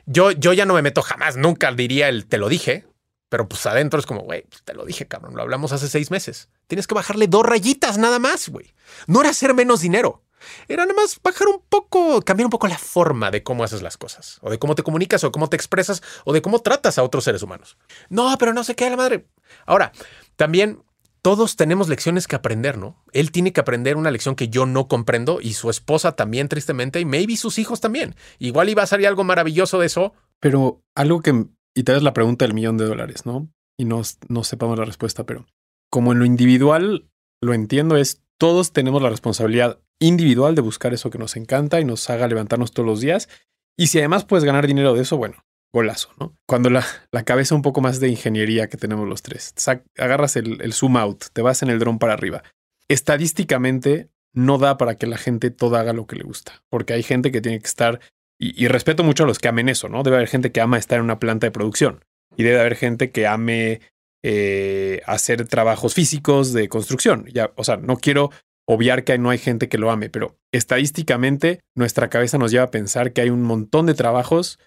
Yo, 0.06 0.30
yo 0.32 0.52
ya 0.52 0.66
no 0.66 0.74
me 0.74 0.82
meto 0.82 1.02
jamás, 1.02 1.36
nunca 1.36 1.72
diría 1.72 2.08
el 2.08 2.26
te 2.26 2.38
lo 2.38 2.48
dije, 2.48 2.86
pero 3.28 3.48
pues 3.48 3.64
adentro 3.66 4.00
es 4.00 4.06
como, 4.06 4.22
güey, 4.22 4.42
pues, 4.42 4.62
te 4.64 4.74
lo 4.74 4.84
dije, 4.84 5.06
cabrón, 5.06 5.36
lo 5.36 5.42
hablamos 5.42 5.72
hace 5.72 5.88
seis 5.88 6.10
meses. 6.10 6.48
Tienes 6.66 6.86
que 6.86 6.94
bajarle 6.94 7.28
dos 7.28 7.46
rayitas 7.46 7.96
nada 7.98 8.18
más, 8.18 8.48
güey. 8.48 8.74
No 9.06 9.20
era 9.20 9.30
hacer 9.30 9.54
menos 9.54 9.80
dinero. 9.80 10.24
Era 10.68 10.84
nada 10.84 10.94
más 10.94 11.20
bajar 11.22 11.48
un 11.48 11.62
poco, 11.68 12.22
cambiar 12.22 12.46
un 12.46 12.50
poco 12.50 12.66
la 12.66 12.78
forma 12.78 13.30
de 13.30 13.42
cómo 13.42 13.62
haces 13.62 13.82
las 13.82 13.96
cosas, 13.96 14.38
o 14.40 14.50
de 14.50 14.58
cómo 14.58 14.74
te 14.74 14.82
comunicas, 14.82 15.22
o 15.22 15.30
cómo 15.30 15.48
te 15.48 15.56
expresas, 15.56 16.02
o 16.24 16.32
de 16.32 16.42
cómo 16.42 16.60
tratas 16.60 16.98
a 16.98 17.02
otros 17.02 17.24
seres 17.24 17.42
humanos. 17.42 17.76
No, 18.08 18.34
pero 18.38 18.52
no 18.52 18.64
sé 18.64 18.74
qué, 18.74 18.88
la 18.88 18.96
madre. 18.96 19.26
Ahora, 19.66 19.92
también 20.36 20.82
todos 21.22 21.56
tenemos 21.56 21.88
lecciones 21.88 22.26
que 22.26 22.36
aprender, 22.36 22.78
¿no? 22.78 23.02
Él 23.12 23.30
tiene 23.30 23.52
que 23.52 23.60
aprender 23.60 23.96
una 23.96 24.10
lección 24.10 24.34
que 24.34 24.48
yo 24.48 24.66
no 24.66 24.88
comprendo 24.88 25.40
y 25.40 25.52
su 25.52 25.70
esposa 25.70 26.12
también, 26.12 26.48
tristemente, 26.48 27.00
y 27.00 27.04
maybe 27.04 27.36
sus 27.36 27.58
hijos 27.58 27.80
también. 27.80 28.14
Igual 28.38 28.68
iba 28.68 28.82
a 28.82 28.86
salir 28.86 29.06
algo 29.06 29.24
maravilloso 29.24 29.78
de 29.78 29.86
eso. 29.86 30.12
Pero 30.40 30.82
algo 30.94 31.20
que, 31.20 31.46
y 31.74 31.82
tal 31.82 31.96
vez 31.96 32.02
la 32.02 32.14
pregunta 32.14 32.44
del 32.44 32.54
millón 32.54 32.78
de 32.78 32.86
dólares, 32.86 33.26
¿no? 33.26 33.48
Y 33.78 33.84
no, 33.84 34.02
no 34.28 34.44
sepamos 34.44 34.78
la 34.78 34.84
respuesta, 34.84 35.24
pero 35.24 35.46
como 35.90 36.12
en 36.12 36.18
lo 36.18 36.24
individual, 36.24 37.10
lo 37.42 37.54
entiendo, 37.54 37.96
es 37.96 38.22
todos 38.38 38.72
tenemos 38.72 39.02
la 39.02 39.10
responsabilidad 39.10 39.80
individual 39.98 40.54
de 40.54 40.62
buscar 40.62 40.94
eso 40.94 41.10
que 41.10 41.18
nos 41.18 41.36
encanta 41.36 41.80
y 41.80 41.84
nos 41.84 42.08
haga 42.08 42.28
levantarnos 42.28 42.72
todos 42.72 42.86
los 42.86 43.00
días. 43.00 43.28
Y 43.76 43.88
si 43.88 43.98
además 43.98 44.24
puedes 44.24 44.44
ganar 44.44 44.66
dinero 44.66 44.94
de 44.94 45.02
eso, 45.02 45.16
bueno, 45.16 45.44
golazo, 45.72 46.10
¿no? 46.18 46.34
Cuando 46.46 46.70
la, 46.70 46.84
la 47.12 47.24
cabeza 47.24 47.54
un 47.54 47.62
poco 47.62 47.80
más 47.80 48.00
de 48.00 48.08
ingeniería 48.08 48.68
que 48.68 48.76
tenemos 48.76 49.08
los 49.08 49.22
tres, 49.22 49.54
agarras 49.96 50.36
el, 50.36 50.72
zoom 50.72 50.96
out, 50.96 51.24
te 51.32 51.42
vas 51.42 51.62
en 51.62 51.70
el 51.70 51.78
dron 51.78 51.98
para 51.98 52.14
arriba. 52.14 52.42
Estadísticamente 52.88 54.10
no 54.32 54.58
da 54.58 54.76
para 54.76 54.96
que 54.96 55.06
la 55.06 55.18
gente 55.18 55.50
toda 55.50 55.80
haga 55.80 55.92
lo 55.92 56.06
que 56.06 56.16
le 56.16 56.24
gusta, 56.24 56.62
porque 56.68 56.92
hay 56.92 57.02
gente 57.02 57.30
que 57.30 57.40
tiene 57.40 57.58
que 57.58 57.66
estar 57.66 58.00
y, 58.38 58.64
y 58.64 58.68
respeto 58.68 59.04
mucho 59.04 59.24
a 59.24 59.26
los 59.26 59.38
que 59.38 59.48
amen 59.48 59.68
eso, 59.68 59.88
¿no? 59.88 60.02
Debe 60.02 60.16
haber 60.16 60.28
gente 60.28 60.50
que 60.52 60.60
ama 60.60 60.78
estar 60.78 60.98
en 60.98 61.04
una 61.04 61.18
planta 61.18 61.46
de 61.46 61.50
producción 61.50 62.04
y 62.36 62.42
debe 62.42 62.60
haber 62.60 62.76
gente 62.76 63.10
que 63.10 63.26
ame 63.26 63.80
eh, 64.22 65.00
hacer 65.06 65.46
trabajos 65.46 65.94
físicos 65.94 66.52
de 66.52 66.68
construcción. 66.68 67.26
Ya, 67.32 67.52
o 67.56 67.64
sea, 67.64 67.78
no 67.78 67.96
quiero 67.96 68.30
obviar 68.66 69.02
que 69.02 69.16
no 69.18 69.30
hay 69.30 69.38
gente 69.38 69.68
que 69.68 69.78
lo 69.78 69.90
ame, 69.90 70.10
pero 70.10 70.36
estadísticamente 70.52 71.60
nuestra 71.74 72.08
cabeza 72.08 72.38
nos 72.38 72.50
lleva 72.50 72.64
a 72.64 72.70
pensar 72.70 73.12
que 73.12 73.22
hay 73.22 73.30
un 73.30 73.42
montón 73.42 73.86
de 73.86 73.94
trabajos 73.94 74.58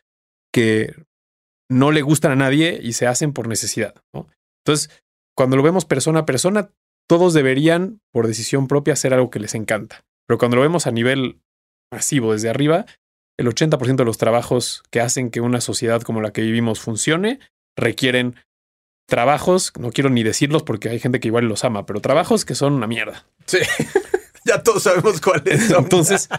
que 0.54 0.95
no 1.70 1.91
le 1.91 2.01
gustan 2.01 2.32
a 2.32 2.36
nadie 2.36 2.80
y 2.82 2.93
se 2.93 3.08
hacen 3.08 3.34
por 3.34 3.47
necesidad. 3.47 3.95
¿no? 4.14 4.28
Entonces, 4.66 4.89
cuando 5.36 5.58
lo 5.58 5.64
vemos 5.64 5.86
persona 5.86 6.20
a 6.20 6.26
persona, 6.26 6.70
todos 7.08 7.34
deberían, 7.34 8.01
por 8.12 8.28
decisión 8.28 8.68
propia, 8.68 8.93
hacer 8.93 9.14
algo 9.14 9.30
que 9.30 9.39
les 9.39 9.56
encanta. 9.56 10.06
Pero 10.28 10.38
cuando 10.38 10.56
lo 10.56 10.62
vemos 10.62 10.88
a 10.88 10.91
nivel 10.91 11.41
masivo 11.91 12.34
desde 12.34 12.49
arriba, 12.49 12.86
el 13.38 13.47
80% 13.47 13.95
de 13.95 14.06
los 14.06 14.18
trabajos 14.18 14.84
que 14.91 15.01
hacen 15.01 15.32
que 15.32 15.41
una 15.41 15.60
sociedad 15.60 16.01
como 16.01 16.22
la 16.22 16.32
que 16.32 16.41
vivimos 16.41 16.80
funcione 16.80 17.39
requieren 17.78 18.36
trabajos, 19.08 19.74
no 19.78 19.91
quiero 19.91 20.10
ni 20.10 20.24
decirlos 20.24 20.64
porque 20.64 20.89
hay 20.89 20.99
gente 20.99 21.20
que 21.20 21.28
igual 21.28 21.45
los 21.45 21.64
ama, 21.64 21.86
pero 21.86 21.99
trabajos 21.99 22.45
que 22.45 22.56
son 22.56 22.74
una 22.74 22.88
mierda. 22.88 23.26
Sí, 23.45 23.60
ya 24.45 24.62
todos 24.64 24.84
sabemos 24.84 25.20
cuáles 25.20 25.68
son. 25.68 25.84
Entonces, 25.84 26.30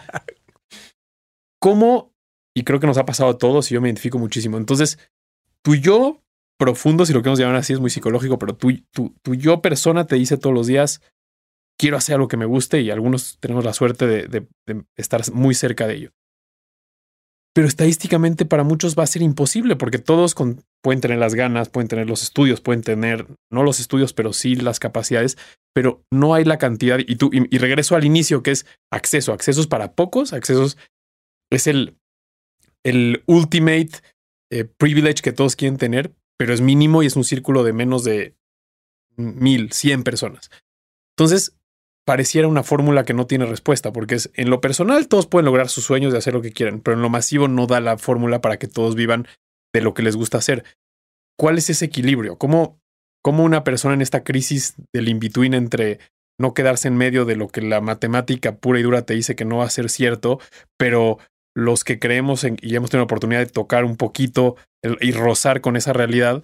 ¿cómo? 1.59 2.14
Y 2.55 2.63
creo 2.63 2.79
que 2.79 2.87
nos 2.87 2.97
ha 2.97 3.05
pasado 3.05 3.29
a 3.29 3.37
todos 3.37 3.69
y 3.69 3.75
yo 3.75 3.81
me 3.81 3.89
identifico 3.89 4.17
muchísimo. 4.17 4.57
Entonces, 4.57 4.97
tu 5.61 5.75
yo 5.75 6.21
profundo, 6.57 7.05
si 7.05 7.13
lo 7.13 7.21
queremos 7.21 7.39
llamar 7.39 7.57
así, 7.57 7.73
es 7.73 7.79
muy 7.79 7.89
psicológico, 7.89 8.39
pero 8.39 8.55
tu, 8.55 8.71
tu, 8.91 9.13
tu 9.21 9.35
yo 9.35 9.61
persona 9.61 10.07
te 10.07 10.15
dice 10.15 10.37
todos 10.37 10.55
los 10.55 10.67
días, 10.67 11.01
quiero 11.77 11.97
hacer 11.97 12.15
algo 12.15 12.27
que 12.27 12.37
me 12.37 12.45
guste 12.45 12.81
y 12.81 12.91
algunos 12.91 13.37
tenemos 13.39 13.65
la 13.65 13.73
suerte 13.73 14.07
de, 14.07 14.47
estar 14.95 15.21
muy 15.33 15.53
cerca 15.53 15.87
de 15.87 15.95
ello. 15.95 16.11
Pero 17.53 17.67
estadísticamente 17.67 18.45
para 18.45 18.63
muchos 18.63 18.97
va 18.97 19.03
a 19.03 19.07
ser 19.07 19.21
imposible 19.21 19.77
porque 19.77 19.97
todos 19.97 20.35
pueden 20.81 21.01
tener 21.01 21.19
las 21.19 21.35
ganas, 21.35 21.69
pueden 21.69 21.87
tener 21.87 22.07
los 22.07 22.21
estudios, 22.21 22.59
pueden 22.59 22.81
tener, 22.81 23.27
no 23.49 23.63
los 23.63 23.79
estudios, 23.79 24.11
pero 24.11 24.33
sí 24.33 24.55
las 24.55 24.79
capacidades, 24.79 25.37
pero 25.73 26.03
no 26.11 26.33
hay 26.33 26.43
la 26.43 26.57
cantidad. 26.57 26.99
Y, 26.99 27.15
tú, 27.15 27.29
y 27.31 27.57
regreso 27.57 27.95
al 27.95 28.03
inicio, 28.03 28.43
que 28.43 28.51
es 28.51 28.65
acceso. 28.91 29.31
Accesos 29.31 29.67
para 29.67 29.93
pocos, 29.93 30.33
accesos 30.33 30.77
es 31.49 31.67
el, 31.67 31.97
el 32.85 33.23
ultimate 33.25 33.89
eh, 34.51 34.63
privilege 34.63 35.21
que 35.21 35.33
todos 35.33 35.55
quieren 35.55 35.77
tener, 35.77 36.13
pero 36.37 36.53
es 36.53 36.61
mínimo 36.61 37.03
y 37.03 37.07
es 37.07 37.15
un 37.15 37.23
círculo 37.23 37.63
de 37.63 37.73
menos 37.73 38.03
de 38.03 38.35
mil, 39.17 39.71
cien 39.71 40.03
personas. 40.03 40.51
Entonces, 41.17 41.57
pareciera 42.05 42.47
una 42.47 42.63
fórmula 42.63 43.03
que 43.03 43.13
no 43.13 43.25
tiene 43.25 43.45
respuesta, 43.45 43.91
porque 43.91 44.15
es 44.15 44.29
en 44.35 44.49
lo 44.49 44.61
personal 44.61 45.07
todos 45.07 45.25
pueden 45.25 45.45
lograr 45.45 45.69
sus 45.69 45.83
sueños 45.83 46.11
de 46.11 46.19
hacer 46.19 46.33
lo 46.33 46.41
que 46.41 46.51
quieran, 46.51 46.79
pero 46.79 46.95
en 46.95 47.01
lo 47.01 47.09
masivo 47.09 47.47
no 47.47 47.65
da 47.65 47.81
la 47.81 47.97
fórmula 47.97 48.41
para 48.41 48.57
que 48.57 48.67
todos 48.67 48.95
vivan 48.95 49.27
de 49.73 49.81
lo 49.81 49.93
que 49.93 50.03
les 50.03 50.15
gusta 50.15 50.37
hacer. 50.37 50.63
¿Cuál 51.37 51.57
es 51.57 51.69
ese 51.69 51.85
equilibrio? 51.85 52.37
¿Cómo, 52.37 52.79
cómo 53.23 53.43
una 53.43 53.63
persona 53.63 53.95
en 53.95 54.03
esta 54.03 54.23
crisis 54.23 54.75
del 54.93 55.09
in-between 55.09 55.55
entre 55.55 55.99
no 56.39 56.53
quedarse 56.53 56.87
en 56.87 56.97
medio 56.97 57.25
de 57.25 57.35
lo 57.35 57.47
que 57.47 57.61
la 57.61 57.81
matemática 57.81 58.57
pura 58.57 58.79
y 58.79 58.83
dura 58.83 59.05
te 59.05 59.15
dice 59.15 59.35
que 59.35 59.45
no 59.45 59.57
va 59.57 59.65
a 59.65 59.69
ser 59.69 59.89
cierto, 59.89 60.39
pero 60.77 61.17
los 61.55 61.83
que 61.83 61.99
creemos 61.99 62.43
y 62.43 62.75
hemos 62.75 62.89
tenido 62.89 63.01
la 63.01 63.05
oportunidad 63.05 63.39
de 63.39 63.45
tocar 63.45 63.85
un 63.85 63.95
poquito 63.95 64.57
y 64.99 65.11
rozar 65.13 65.61
con 65.61 65.77
esa 65.77 65.93
realidad, 65.93 66.43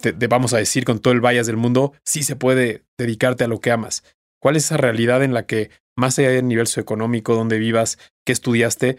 te, 0.00 0.12
vamos 0.26 0.54
a 0.54 0.58
decir 0.58 0.84
con 0.84 0.98
todo 1.00 1.12
el 1.12 1.20
vallas 1.20 1.46
del 1.46 1.56
mundo, 1.56 1.92
sí 2.04 2.22
se 2.22 2.34
puede 2.34 2.84
dedicarte 2.96 3.44
a 3.44 3.48
lo 3.48 3.60
que 3.60 3.70
amas. 3.70 4.02
¿Cuál 4.40 4.56
es 4.56 4.64
esa 4.64 4.76
realidad 4.76 5.22
en 5.22 5.34
la 5.34 5.46
que, 5.46 5.70
más 5.96 6.18
allá 6.18 6.30
del 6.30 6.48
nivel 6.48 6.66
socioeconómico, 6.66 7.34
donde 7.34 7.58
vivas, 7.58 7.98
que 8.24 8.32
estudiaste, 8.32 8.98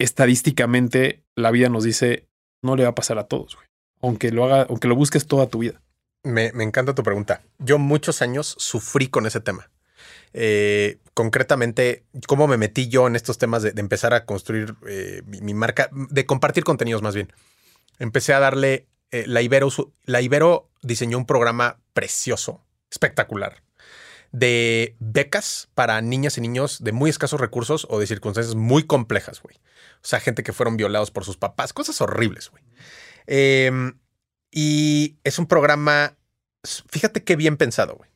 estadísticamente 0.00 1.22
la 1.36 1.50
vida 1.50 1.68
nos 1.68 1.84
dice, 1.84 2.26
no 2.62 2.76
le 2.76 2.84
va 2.84 2.90
a 2.90 2.94
pasar 2.94 3.18
a 3.18 3.28
todos, 3.28 3.54
güey. 3.54 3.66
Aunque 4.00 4.32
lo 4.32 4.44
haga, 4.44 4.66
aunque 4.68 4.88
lo 4.88 4.96
busques 4.96 5.26
toda 5.26 5.46
tu 5.48 5.60
vida. 5.60 5.80
Me 6.24 6.48
encanta 6.62 6.94
tu 6.94 7.02
pregunta. 7.02 7.42
Yo 7.58 7.78
muchos 7.78 8.20
años 8.20 8.54
sufrí 8.58 9.08
con 9.08 9.26
ese 9.26 9.40
tema. 9.40 9.70
Eh, 10.36 10.98
concretamente, 11.14 12.04
cómo 12.26 12.48
me 12.48 12.56
metí 12.56 12.88
yo 12.88 13.06
en 13.06 13.14
estos 13.14 13.38
temas 13.38 13.62
de, 13.62 13.72
empezar 13.76 14.12
a 14.14 14.26
construir 14.26 14.74
eh, 14.86 15.22
mi, 15.26 15.54
marca, 15.54 15.88
de 15.92 16.26
compartir 16.26 16.64
contenidos 16.64 17.02
más 17.02 17.14
bien. 17.14 17.32
Empecé 18.00 18.34
a 18.34 18.40
darle, 18.40 18.88
eh, 19.12 19.24
la, 19.28 19.40
Ibero, 19.40 19.68
la 20.04 20.20
Ibero 20.20 20.68
diseñó 20.82 21.16
un 21.16 21.26
programa 21.26 21.80
precioso, 21.92 22.64
espectacular, 22.90 23.62
de 24.32 24.96
becas 24.98 25.68
para 25.76 26.00
niñas 26.00 26.36
y 26.36 26.40
niños 26.40 26.82
de 26.82 26.90
muy 26.90 27.08
escasos 27.10 27.40
recursos 27.40 27.86
o 27.88 28.00
de 28.00 28.08
circunstancias 28.08 28.56
muy 28.56 28.82
complejas, 28.82 29.40
güey. 29.40 29.56
O 30.02 30.06
sea, 30.06 30.18
gente 30.18 30.42
que 30.42 30.52
fueron 30.52 30.76
violados 30.76 31.12
por 31.12 31.24
sus 31.24 31.36
papás, 31.36 31.72
cosas 31.72 32.00
horribles, 32.00 32.50
güey. 32.50 32.64
Eh, 33.28 33.70
y 34.50 35.16
es 35.22 35.38
un 35.38 35.46
programa, 35.46 36.16
fíjate 36.88 37.22
qué 37.22 37.36
bien 37.36 37.56
pensado, 37.56 37.94
güey. 37.94 38.13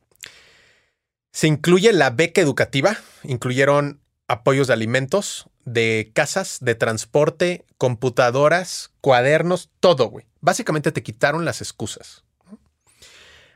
Se 1.39 1.47
incluye 1.47 1.93
la 1.93 2.09
beca 2.09 2.41
educativa, 2.41 2.97
incluyeron 3.23 4.01
apoyos 4.27 4.67
de 4.67 4.73
alimentos, 4.73 5.49
de 5.63 6.11
casas, 6.13 6.57
de 6.59 6.75
transporte, 6.75 7.65
computadoras, 7.77 8.91
cuadernos, 8.99 9.69
todo, 9.79 10.09
güey. 10.09 10.25
Básicamente 10.41 10.91
te 10.91 11.01
quitaron 11.01 11.45
las 11.45 11.61
excusas. 11.61 12.25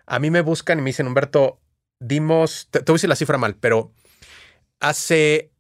A 0.06 0.20
mí 0.20 0.32
me 0.32 0.40
buscan 0.40 0.80
y 0.80 0.82
me 0.82 0.92
dicen, 0.92 1.08
Humberto, 1.08 1.60
dimos, 2.00 2.70
te, 2.72 2.80
te 2.80 2.90
voy 2.90 2.96
a 2.96 3.00
decir 3.00 3.10
la 3.10 3.18
cifra 3.18 3.38
mal, 3.38 3.56
pero 3.56 3.92
hace 4.80 5.52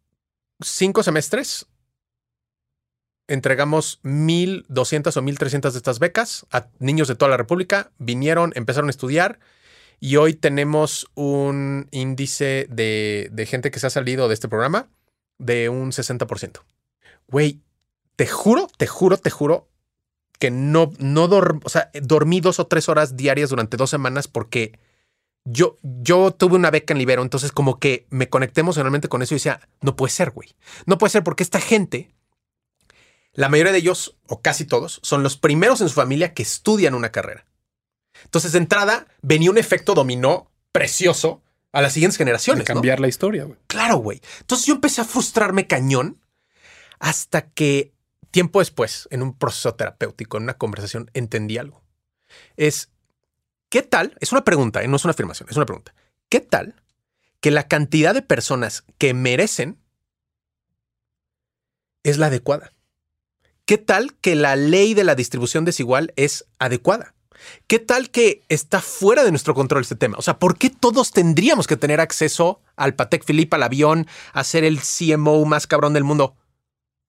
cinco 0.62 1.04
semestres 1.04 1.66
entregamos 3.28 4.00
1.200 4.04 5.18
o 5.18 5.22
1.300 5.22 5.72
de 5.72 5.78
estas 5.78 6.00
becas 6.00 6.46
a 6.52 6.70
niños 6.80 7.10
de 7.10 7.16
toda 7.16 7.32
la 7.32 7.38
República, 7.38 7.92
vinieron, 7.98 8.54
empezaron 8.56 8.88
a 8.88 8.92
estudiar 8.92 9.40
y 10.04 10.18
hoy 10.18 10.34
tenemos 10.34 11.10
un 11.16 11.88
índice 11.92 12.68
de, 12.70 13.48
gente 13.50 13.72
que 13.72 13.80
se 13.80 13.88
ha 13.88 13.90
salido 13.90 14.28
de 14.28 14.34
este 14.34 14.50
programa 14.50 14.90
de 15.38 15.70
un 15.70 15.94
60%. 15.94 16.60
Güey, 17.30 17.62
te 18.18 18.28
juro, 18.28 18.68
te 18.76 18.86
juro, 18.86 19.16
te 19.16 19.30
juro 19.30 19.70
que 20.40 20.52
no, 20.52 20.92
no 21.00 21.24
o 21.24 21.70
sea, 21.70 21.90
dormí 22.02 22.42
dos 22.42 22.60
o 22.60 22.68
tres 22.68 22.90
horas 22.90 23.16
diarias 23.16 23.50
durante 23.50 23.78
dos 23.78 23.90
semanas 23.90 24.28
porque 24.28 24.78
yo, 25.46 25.78
yo 25.82 26.32
tuve 26.32 26.58
una 26.58 26.70
beca 26.70 26.94
en 26.94 26.98
Libero, 26.98 27.22
entonces 27.22 27.54
como 27.54 27.80
que 27.80 28.06
me 28.10 28.28
conecté 28.28 28.60
emocionalmente 28.60 29.08
con 29.08 29.22
eso 29.22 29.34
y 29.34 29.38
decía, 29.38 29.62
no 29.80 29.96
puede 29.96 30.12
ser, 30.12 30.32
güey. 30.32 30.50
No 30.86 30.98
puede 30.98 31.12
ser 31.12 31.24
porque 31.24 31.44
esta 31.44 31.62
gente, 31.62 32.12
la 33.32 33.48
mayoría 33.48 33.72
de 33.72 33.78
ellos, 33.78 34.18
o 34.28 34.42
casi 34.42 34.66
todos, 34.66 35.00
son 35.02 35.24
los 35.24 35.38
primeros 35.38 35.80
en 35.80 35.88
su 35.88 35.96
familia 35.96 36.34
que 36.34 36.44
estudian 36.44 36.94
una 36.94 37.14
carrera. 37.14 37.46
Entonces, 38.24 38.52
de 38.52 38.60
entrada, 38.60 39.08
venía 39.22 39.52
un 39.52 39.58
efecto 39.58 39.94
dominó 39.94 40.52
precioso 40.72 41.42
a 41.72 41.82
las 41.82 41.94
siguientes 41.94 42.18
generaciones. 42.18 42.66
De 42.66 42.74
cambiar 42.74 43.00
¿no? 43.00 43.04
la 43.04 43.08
historia, 43.08 43.44
güey. 43.44 43.58
Claro, 43.68 43.98
güey. 43.98 44.22
Entonces 44.42 44.68
yo 44.68 44.76
empecé 44.76 45.02
a 45.02 45.06
frustrarme 45.06 45.68
cañón 45.68 46.22
hasta 47.00 47.50
que 47.50 47.94
tiempo 48.32 48.60
después, 48.60 49.08
en 49.12 49.22
un 49.22 49.38
proceso 49.38 49.76
terapéutico, 49.76 50.38
en 50.38 50.44
una 50.44 50.58
conversación, 50.58 51.12
entendí 51.14 51.58
algo. 51.58 51.84
Es, 52.58 52.90
¿qué 53.70 53.82
tal? 53.82 54.18
Es 54.20 54.32
una 54.32 54.44
pregunta, 54.44 54.82
¿eh? 54.82 54.88
no 54.88 54.96
es 54.96 55.04
una 55.04 55.12
afirmación, 55.12 55.50
es 55.50 55.56
una 55.56 55.66
pregunta. 55.66 55.94
¿Qué 56.30 56.40
tal 56.40 56.82
que 57.42 57.52
la 57.52 57.68
cantidad 57.68 58.14
de 58.14 58.22
personas 58.22 58.86
que 58.98 59.14
merecen 59.14 59.78
es 62.04 62.18
la 62.18 62.28
adecuada? 62.28 62.72
¿Qué 63.66 63.78
tal 63.78 64.16
que 64.16 64.36
la 64.36 64.56
ley 64.56 64.94
de 64.94 65.04
la 65.04 65.16
distribución 65.16 65.64
desigual 65.64 66.14
es 66.16 66.46
adecuada? 66.60 67.14
¿Qué 67.68 67.80
tal 67.80 68.10
que 68.10 68.44
está 68.50 68.82
fuera 68.82 69.24
de 69.24 69.32
nuestro 69.32 69.54
control 69.54 69.82
este 69.82 69.96
tema? 69.96 70.18
O 70.18 70.22
sea, 70.22 70.40
¿por 70.40 70.58
qué 70.58 70.70
todos 70.70 71.12
tendríamos 71.12 71.68
que 71.68 71.78
tener 71.78 72.00
acceso 72.00 72.62
al 72.76 72.96
Patek 72.96 73.26
Philippe, 73.26 73.56
al 73.56 73.64
avión, 73.64 74.08
a 74.34 74.44
ser 74.44 74.64
el 74.64 74.80
CMO 74.80 75.46
más 75.46 75.68
cabrón 75.68 75.94
del 75.94 76.04
mundo? 76.04 76.36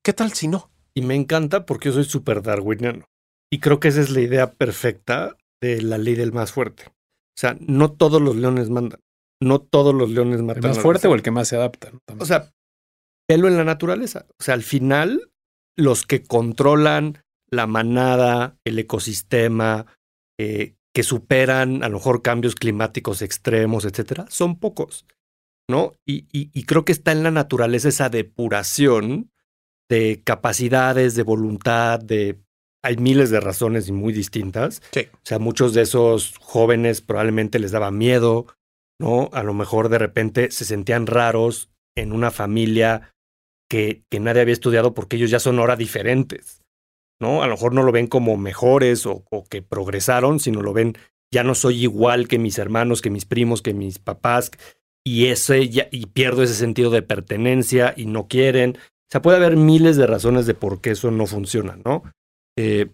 ¿Qué 0.03 0.13
tal 0.13 0.33
si 0.33 0.49
no? 0.49 0.71
Y 0.95 1.03
me 1.03 1.15
encanta 1.15 1.67
porque 1.67 1.89
yo 1.89 1.95
soy 1.95 2.05
súper 2.05 2.43
darwiniano. 2.43 3.05
Y 3.51 3.61
creo 3.61 3.81
que 3.81 3.89
esa 3.89 4.01
es 4.01 4.11
la 4.11 4.21
idea 4.21 4.53
perfecta 4.53 5.37
de 5.61 5.83
la 5.83 5.99
ley 5.99 6.15
del 6.15 6.33
más 6.33 6.53
fuerte. 6.53 6.85
O 6.89 7.41
sea, 7.41 7.57
no 7.61 7.93
todos 7.93 8.21
los 8.21 8.37
leones 8.37 8.71
mandan. 8.71 9.01
No 9.41 9.61
todos 9.61 9.95
los 9.95 10.11
leones 10.11 10.43
matan. 10.43 10.65
¿El 10.65 10.71
más 10.71 10.79
fuerte 10.79 11.09
o 11.09 11.15
el 11.15 11.23
que 11.23 11.31
más 11.31 11.49
se 11.49 11.57
adapta? 11.57 11.91
¿no? 11.91 12.01
O 12.19 12.27
sea, 12.27 12.53
pelo 13.27 13.49
en 13.49 13.57
la 13.57 13.65
naturaleza. 13.65 14.27
O 14.39 14.43
sea, 14.43 14.55
al 14.55 14.63
final, 14.63 15.31
los 15.77 16.07
que 16.07 16.23
controlan 16.23 17.25
la 17.51 17.67
manada, 17.67 18.57
el 18.65 18.79
ecosistema, 18.79 19.87
eh, 20.39 20.75
que 20.95 21.03
superan 21.03 21.83
a 21.83 21.89
lo 21.89 21.97
mejor 21.97 22.23
cambios 22.23 22.55
climáticos 22.55 23.21
extremos, 23.23 23.85
etcétera, 23.85 24.27
son 24.29 24.59
pocos, 24.59 25.07
¿no? 25.69 25.93
Y, 26.07 26.27
y, 26.33 26.51
y, 26.53 26.65
creo 26.65 26.85
que 26.85 26.93
está 26.93 27.13
en 27.13 27.25
la 27.25 27.31
naturaleza 27.31 27.89
esa 27.89 28.09
depuración 28.09 29.33
de 29.89 30.23
capacidades, 30.25 31.15
de 31.15 31.23
voluntad, 31.23 32.01
de... 32.01 32.41
Hay 32.83 32.97
miles 32.99 33.31
de 33.31 33.41
razones 33.41 33.89
y 33.89 33.93
muy 33.93 34.13
distintas. 34.13 34.83
Sí. 34.93 35.09
O 35.13 35.21
sea, 35.23 35.39
muchos 35.39 35.73
de 35.73 35.83
esos 35.83 36.35
jóvenes 36.39 37.01
probablemente 37.01 37.59
les 37.59 37.71
daba 37.71 37.91
miedo, 37.91 38.47
¿no? 39.01 39.31
A 39.33 39.43
lo 39.43 39.55
mejor 39.55 39.89
de 39.89 39.99
repente 39.99 40.51
se 40.51 40.67
sentían 40.67 41.07
raros 41.07 41.71
en 41.97 42.13
una 42.13 42.31
familia 42.31 43.15
que, 43.71 44.05
que 44.11 44.21
nadie 44.21 44.43
había 44.43 44.53
estudiado 44.53 44.93
porque 44.93 45.17
ellos 45.17 45.31
ya 45.31 45.41
son 45.41 45.59
ahora 45.59 45.77
diferentes. 45.77 46.64
¿No? 47.21 47.43
A 47.43 47.47
lo 47.47 47.53
mejor 47.53 47.73
no 47.75 47.83
lo 47.83 47.93
ven 47.93 48.07
como 48.07 48.37
mejores 48.37 49.07
o, 49.07 49.25
que 49.49 49.63
progresaron, 49.63 50.41
sino 50.41 50.63
lo 50.63 50.73
ven, 50.73 50.97
ya 51.33 51.45
no 51.45 51.55
soy 51.55 51.83
igual 51.83 52.29
que 52.29 52.39
mis 52.39 52.59
hermanos, 52.59 53.03
que 53.03 53.11
mis 53.11 53.25
primos, 53.25 53.63
que 53.63 53.75
mis 53.75 53.99
papás, 53.99 54.51
y 55.07 55.27
ese 55.27 55.61
y 55.63 56.07
pierdo 56.07 56.43
ese 56.43 56.55
sentido 56.55 56.91
de 56.91 57.03
pertenencia 57.03 57.93
y 57.97 58.07
no 58.07 58.27
quieren. 58.27 58.79
O 58.79 59.11
sea, 59.11 59.23
puede 59.23 59.37
haber 59.37 59.57
miles 59.57 59.97
de 59.97 60.07
razones 60.07 60.47
de 60.47 60.55
por 60.55 60.81
qué 60.81 60.91
eso 60.91 61.11
no 61.11 61.27
funciona, 61.27 61.79
¿no? 61.85 62.03
Eh, 62.59 62.91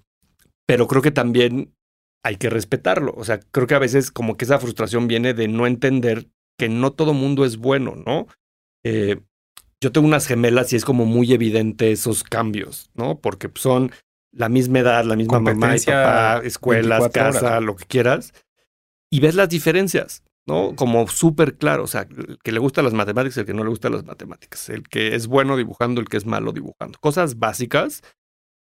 pero 0.67 0.87
creo 0.87 1.03
que 1.03 1.13
también 1.13 1.75
hay 2.25 2.37
que 2.37 2.51
respetarlo. 2.51 3.15
O 3.17 3.25
sea, 3.25 3.41
creo 3.41 3.67
que 3.67 3.75
a 3.75 3.81
veces 3.81 4.11
como 4.11 4.37
que 4.37 4.45
esa 4.45 4.59
frustración 4.59 5.09
viene 5.09 5.35
de 5.35 5.49
no 5.49 5.67
entender 5.67 6.29
que 6.59 6.69
no 6.69 6.93
todo 6.93 7.15
mundo 7.15 7.45
es 7.45 7.57
bueno, 7.57 7.97
¿no? 7.97 8.27
Eh, 8.85 9.21
yo 9.83 9.93
tengo 9.93 10.07
unas 10.07 10.27
gemelas 10.27 10.73
y 10.73 10.77
es 10.77 10.85
como 10.85 11.07
muy 11.07 11.33
evidente 11.33 11.91
esos 11.91 12.23
cambios, 12.23 12.91
¿no? 12.95 13.19
Porque 13.21 13.51
son 13.55 13.93
la 14.33 14.49
misma 14.49 14.81
edad, 14.81 15.05
la 15.05 15.17
misma 15.17 15.41
mamá 15.41 15.77
y 15.77 15.81
papá, 15.81 16.41
escuelas, 16.45 17.01
24 17.01 17.13
casa, 17.33 17.47
horas. 17.47 17.63
lo 17.63 17.77
que 17.77 17.85
quieras. 17.85 18.33
Y 19.11 19.21
ves 19.21 19.35
las 19.35 19.49
diferencias, 19.49 20.23
¿no? 20.47 20.75
Como 20.77 21.09
súper 21.09 21.57
claro. 21.57 21.85
O 21.85 21.87
sea, 21.87 22.03
el 22.03 22.39
que 22.43 22.53
le 22.53 22.61
gustan 22.61 22.85
las 22.85 22.95
matemáticas, 22.95 23.39
el 23.39 23.47
que 23.47 23.55
no 23.55 23.65
le 23.65 23.71
gustan 23.71 23.93
las 23.93 24.05
matemáticas. 24.05 24.69
El 24.69 24.89
que 24.89 25.15
es 25.15 25.27
bueno 25.27 25.57
dibujando, 25.57 26.01
el 26.01 26.09
que 26.09 26.17
es 26.17 26.27
malo 26.27 26.53
dibujando. 26.53 26.99
Cosas 27.01 27.39
básicas, 27.39 28.03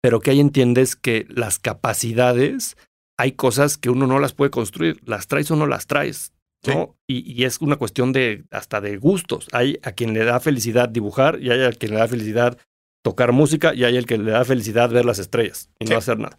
pero 0.02 0.20
que 0.20 0.32
ahí 0.32 0.40
entiendes 0.40 0.96
que 0.96 1.26
las 1.28 1.58
capacidades, 1.58 2.76
hay 3.16 3.32
cosas 3.32 3.78
que 3.78 3.90
uno 3.90 4.06
no 4.06 4.18
las 4.18 4.32
puede 4.32 4.50
construir. 4.50 5.00
Las 5.04 5.28
traes 5.28 5.50
o 5.50 5.56
no 5.56 5.66
las 5.66 5.86
traes. 5.86 6.32
¿no? 6.66 6.96
Y, 7.06 7.32
y 7.32 7.44
es 7.44 7.60
una 7.60 7.76
cuestión 7.76 8.12
de 8.12 8.44
hasta 8.50 8.80
de 8.80 8.96
gustos. 8.98 9.48
Hay 9.52 9.78
a 9.82 9.92
quien 9.92 10.12
le 10.12 10.24
da 10.24 10.40
felicidad 10.40 10.88
dibujar 10.88 11.40
y 11.40 11.50
hay 11.50 11.62
a 11.62 11.72
quien 11.72 11.92
le 11.92 11.98
da 11.98 12.08
felicidad 12.08 12.58
tocar 13.02 13.32
música 13.32 13.74
y 13.74 13.84
hay 13.84 13.96
el 13.96 14.06
que 14.06 14.18
le 14.18 14.30
da 14.30 14.44
felicidad 14.44 14.90
ver 14.90 15.04
las 15.04 15.18
estrellas 15.18 15.70
y 15.78 15.86
Sí. 15.86 15.92
no 15.92 15.98
hacer 15.98 16.18
nada. 16.18 16.38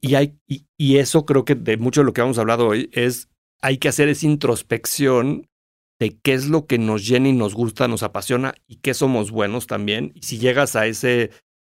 Y, 0.00 0.14
hay, 0.14 0.38
y, 0.46 0.66
y 0.78 0.96
eso 0.98 1.26
creo 1.26 1.44
que 1.44 1.54
de 1.54 1.76
mucho 1.76 2.00
de 2.00 2.06
lo 2.06 2.12
que 2.12 2.20
hemos 2.22 2.38
hablado 2.38 2.66
hoy 2.68 2.88
es 2.92 3.28
hay 3.62 3.76
que 3.78 3.88
hacer 3.88 4.08
esa 4.08 4.26
introspección 4.26 5.46
de 6.00 6.16
qué 6.22 6.32
es 6.32 6.48
lo 6.48 6.66
que 6.66 6.78
nos 6.78 7.06
llena 7.06 7.28
y 7.28 7.32
nos 7.34 7.54
gusta, 7.54 7.86
nos 7.88 8.02
apasiona 8.02 8.54
y 8.66 8.76
qué 8.76 8.94
somos 8.94 9.30
buenos 9.30 9.66
también. 9.66 10.12
Y 10.14 10.22
si 10.22 10.38
llegas 10.38 10.74
a 10.76 10.86
ese 10.86 11.30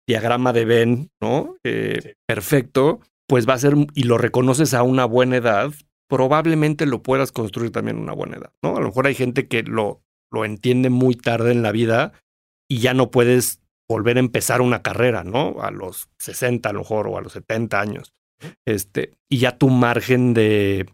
diagrama 0.06 0.52
de 0.52 0.64
Venn, 0.66 1.10
¿no? 1.22 1.56
Eh, 1.64 1.98
Sí. 2.02 2.10
Perfecto, 2.26 3.00
pues 3.26 3.48
va 3.48 3.54
a 3.54 3.58
ser, 3.58 3.74
y 3.94 4.02
lo 4.02 4.18
reconoces 4.18 4.74
a 4.74 4.82
una 4.82 5.04
buena 5.06 5.36
edad, 5.36 5.72
probablemente 6.08 6.84
lo 6.84 7.02
puedas 7.02 7.32
construir 7.32 7.70
también 7.70 7.96
a 7.96 8.00
una 8.00 8.12
buena 8.12 8.36
edad, 8.36 8.52
¿no? 8.62 8.76
A 8.76 8.80
lo 8.80 8.86
mejor 8.88 9.06
hay 9.06 9.14
gente 9.14 9.48
que 9.48 9.62
lo, 9.62 10.02
lo 10.30 10.44
entiende 10.44 10.90
muy 10.90 11.14
tarde 11.14 11.52
en 11.52 11.62
la 11.62 11.72
vida 11.72 12.12
y 12.68 12.78
ya 12.80 12.92
no 12.92 13.10
puedes 13.10 13.59
volver 13.90 14.16
a 14.18 14.20
empezar 14.20 14.60
una 14.60 14.82
carrera, 14.82 15.24
¿no? 15.24 15.56
A 15.60 15.72
los 15.72 16.08
60 16.20 16.68
a 16.68 16.72
lo 16.72 16.78
mejor 16.80 17.08
o 17.08 17.18
a 17.18 17.20
los 17.20 17.32
70 17.32 17.80
años. 17.80 18.12
Este, 18.64 19.12
y 19.28 19.38
ya 19.38 19.58
tu 19.58 19.68
margen 19.68 20.32
de, 20.32 20.86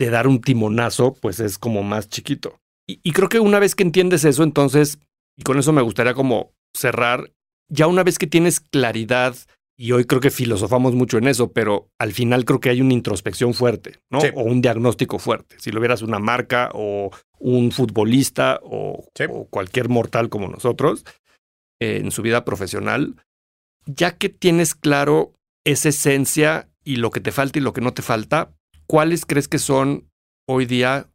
de 0.00 0.10
dar 0.10 0.26
un 0.26 0.40
timonazo, 0.40 1.12
pues 1.20 1.38
es 1.38 1.58
como 1.58 1.82
más 1.82 2.08
chiquito. 2.08 2.58
Y, 2.88 2.98
y 3.02 3.12
creo 3.12 3.28
que 3.28 3.40
una 3.40 3.58
vez 3.58 3.74
que 3.74 3.82
entiendes 3.82 4.24
eso, 4.24 4.42
entonces, 4.42 4.98
y 5.36 5.42
con 5.42 5.58
eso 5.58 5.72
me 5.74 5.82
gustaría 5.82 6.14
como 6.14 6.52
cerrar, 6.74 7.30
ya 7.70 7.86
una 7.86 8.04
vez 8.04 8.18
que 8.18 8.26
tienes 8.26 8.58
claridad, 8.60 9.36
y 9.78 9.92
hoy 9.92 10.06
creo 10.06 10.20
que 10.22 10.30
filosofamos 10.30 10.94
mucho 10.94 11.18
en 11.18 11.28
eso, 11.28 11.52
pero 11.52 11.88
al 11.98 12.12
final 12.12 12.46
creo 12.46 12.58
que 12.60 12.70
hay 12.70 12.80
una 12.80 12.94
introspección 12.94 13.52
fuerte, 13.52 13.98
¿no? 14.10 14.20
Sí. 14.22 14.28
O 14.34 14.42
un 14.44 14.62
diagnóstico 14.62 15.18
fuerte. 15.18 15.56
Si 15.58 15.70
lo 15.72 15.80
vieras 15.80 16.00
una 16.02 16.18
marca 16.18 16.70
o 16.72 17.10
un 17.38 17.70
futbolista 17.70 18.60
o, 18.62 19.04
Sí. 19.14 19.24
o 19.28 19.44
cualquier 19.44 19.90
mortal 19.90 20.30
como 20.30 20.48
nosotros 20.48 21.04
en 21.80 22.10
su 22.10 22.22
vida 22.22 22.44
profesional, 22.44 23.16
ya 23.86 24.16
que 24.16 24.28
tienes 24.28 24.74
claro 24.74 25.34
esa 25.64 25.88
esencia 25.88 26.68
y 26.84 26.96
lo 26.96 27.10
que 27.10 27.20
te 27.20 27.32
falta 27.32 27.58
y 27.58 27.62
lo 27.62 27.72
que 27.72 27.80
no 27.80 27.92
te 27.92 28.02
falta, 28.02 28.52
¿cuáles 28.86 29.26
crees 29.26 29.48
que 29.48 29.58
son 29.58 30.10
hoy 30.48 30.66
día 30.66 31.08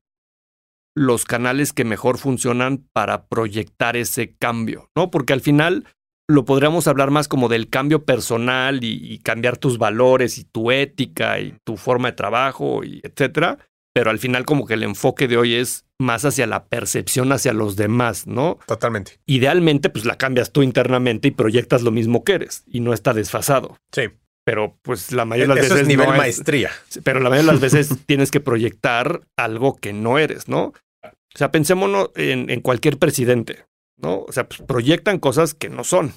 los 0.96 1.26
canales 1.26 1.74
que 1.74 1.84
mejor 1.84 2.18
funcionan 2.18 2.88
para 2.94 3.28
proyectar 3.28 3.98
ese 3.98 4.36
cambio? 4.36 4.90
¿No? 4.96 5.12
Porque 5.12 5.34
al 5.34 5.42
final 5.42 5.86
lo 6.28 6.46
podríamos 6.46 6.88
hablar 6.88 7.12
más 7.12 7.28
como 7.28 7.50
del 7.50 7.70
cambio 7.70 8.04
personal 8.04 8.84
y, 8.84 9.14
y 9.14 9.20
cambiar 9.20 9.58
tus 9.58 9.78
valores 9.78 10.38
y 10.38 10.46
tu 10.46 10.72
ética 10.72 11.40
y 11.40 11.56
tu 11.64 11.78
forma 11.78 12.10
de 12.10 12.16
trabajo 12.16 12.84
y 12.84 13.02
etcétera. 13.04 13.60
Pero 13.96 14.10
al 14.12 14.20
final 14.20 14.46
como 14.46 14.66
que 14.68 14.74
el 14.74 14.84
enfoque 14.84 15.28
de 15.30 15.38
hoy 15.38 15.56
es 15.56 15.86
más 16.02 16.26
hacia 16.26 16.46
la 16.48 16.66
percepción 16.66 17.32
hacia 17.32 17.54
los 17.54 17.78
demás, 17.78 18.28
¿no? 18.28 18.60
Totalmente. 18.68 19.20
Idealmente, 19.26 19.90
pues 19.90 20.04
la 20.04 20.18
cambias 20.18 20.52
tú 20.52 20.64
internamente 20.64 21.30
y 21.30 21.32
proyectas 21.32 21.82
lo 21.82 21.92
mismo 21.92 22.26
que 22.26 22.34
eres 22.34 22.64
y 22.68 22.82
no 22.82 22.92
está 22.94 23.14
desfasado. 23.14 23.78
Sí. 23.94 24.10
Pero 24.44 24.78
pues 24.82 25.14
la 25.14 25.24
mayoría 25.24 25.56
de 25.56 25.62
las 25.62 25.66
Eso 25.68 25.74
veces 25.76 25.82
es 25.84 25.88
nivel 25.88 26.08
no 26.08 26.14
es- 26.14 26.18
maestría. 26.20 26.72
pero 27.06 27.20
la 27.22 27.30
mayoría 27.30 27.48
de 27.52 27.54
las 27.54 27.62
veces 27.62 27.90
tienes 28.06 28.32
que 28.32 28.42
proyectar 28.42 29.22
algo 29.38 29.78
que 29.78 29.94
no 29.94 30.20
eres, 30.20 30.50
¿no? 30.50 30.74
O 31.04 31.38
sea, 31.38 31.52
pensémonos 31.52 32.12
en, 32.16 32.50
en 32.50 32.60
cualquier 32.62 32.98
presidente, 33.00 33.66
¿no? 33.98 34.20
O 34.28 34.32
sea, 34.34 34.48
pues 34.48 34.62
proyectan 34.62 35.20
cosas 35.20 35.54
que 35.54 35.70
no 35.70 35.84
son, 35.86 36.14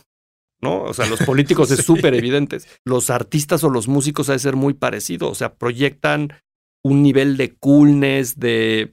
¿no? 0.60 0.82
O 0.82 0.94
sea, 0.94 1.06
los 1.06 1.20
políticos 1.22 1.70
es 1.70 1.84
súper 1.84 2.14
evidentes. 2.14 2.66
Los 2.84 3.08
artistas 3.08 3.62
o 3.64 3.70
los 3.70 3.86
músicos 3.88 4.28
ha 4.28 4.32
de 4.32 4.38
ser 4.40 4.56
muy 4.56 4.74
parecido. 4.74 5.30
O 5.30 5.34
sea, 5.36 5.54
proyectan 5.54 6.32
un 6.88 7.02
nivel 7.02 7.36
de 7.36 7.54
coolness, 7.54 8.38
de, 8.38 8.92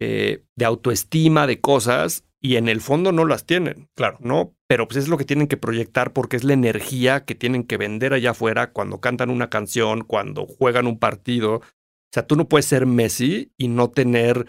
eh, 0.00 0.42
de 0.56 0.64
autoestima, 0.64 1.46
de 1.46 1.60
cosas, 1.60 2.24
y 2.40 2.56
en 2.56 2.68
el 2.68 2.80
fondo 2.80 3.10
no 3.12 3.24
las 3.24 3.46
tienen. 3.46 3.88
Claro. 3.96 4.18
¿no? 4.20 4.54
Pero 4.68 4.86
pues 4.86 4.98
es 4.98 5.08
lo 5.08 5.16
que 5.18 5.24
tienen 5.24 5.48
que 5.48 5.56
proyectar 5.56 6.12
porque 6.12 6.36
es 6.36 6.44
la 6.44 6.52
energía 6.52 7.24
que 7.24 7.34
tienen 7.34 7.64
que 7.64 7.76
vender 7.78 8.12
allá 8.12 8.30
afuera 8.30 8.70
cuando 8.72 9.00
cantan 9.00 9.30
una 9.30 9.50
canción, 9.50 10.02
cuando 10.04 10.46
juegan 10.46 10.86
un 10.86 10.98
partido. 10.98 11.54
O 11.56 12.12
sea, 12.12 12.26
tú 12.26 12.36
no 12.36 12.48
puedes 12.48 12.66
ser 12.66 12.86
Messi 12.86 13.52
y 13.58 13.68
no 13.68 13.90
tener, 13.90 14.46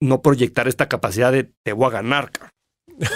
no 0.00 0.20
proyectar 0.20 0.68
esta 0.68 0.88
capacidad 0.88 1.30
de 1.32 1.50
te 1.62 1.72
voy 1.72 1.86
a 1.86 1.90
ganar. 1.90 2.30
cabrón". 2.32 2.52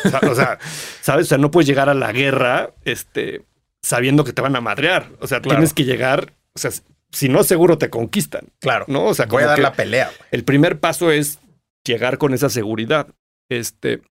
O 0.04 0.08
sea, 0.08 0.20
o 0.30 0.34
sea, 0.34 0.58
¿sabes? 1.00 1.26
O 1.26 1.28
sea, 1.30 1.38
no 1.38 1.50
puedes 1.50 1.66
llegar 1.66 1.88
a 1.88 1.94
la 1.94 2.12
guerra 2.12 2.74
este, 2.84 3.44
sabiendo 3.82 4.22
que 4.24 4.32
te 4.32 4.42
van 4.42 4.54
a 4.54 4.60
madrear. 4.60 5.10
O 5.20 5.26
sea, 5.26 5.40
Claro. 5.40 5.56
tienes 5.56 5.74
que 5.74 5.84
llegar, 5.84 6.34
o 6.54 6.58
sea, 6.60 6.70
si 7.12 7.28
no, 7.28 7.44
seguro 7.44 7.78
te 7.78 7.90
conquistan, 7.90 8.48
Claro. 8.60 8.86
¿no? 8.88 9.04
O 9.06 9.14
sea, 9.14 9.26
Voy 9.26 9.42
a 9.42 9.46
dar 9.46 9.58
la 9.58 9.72
pelea. 9.74 10.10
el 10.30 10.44
primer 10.44 10.80
paso 10.80 11.10
es 11.12 11.38
llegar 11.86 12.18
con 12.18 12.32
esa 12.34 12.48
seguridad. 12.48 13.08
Este, 13.50 14.02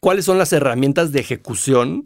¿cuáles 0.00 0.24
son 0.24 0.38
las 0.38 0.52
herramientas 0.52 1.12
de 1.12 1.20
ejecución? 1.20 2.04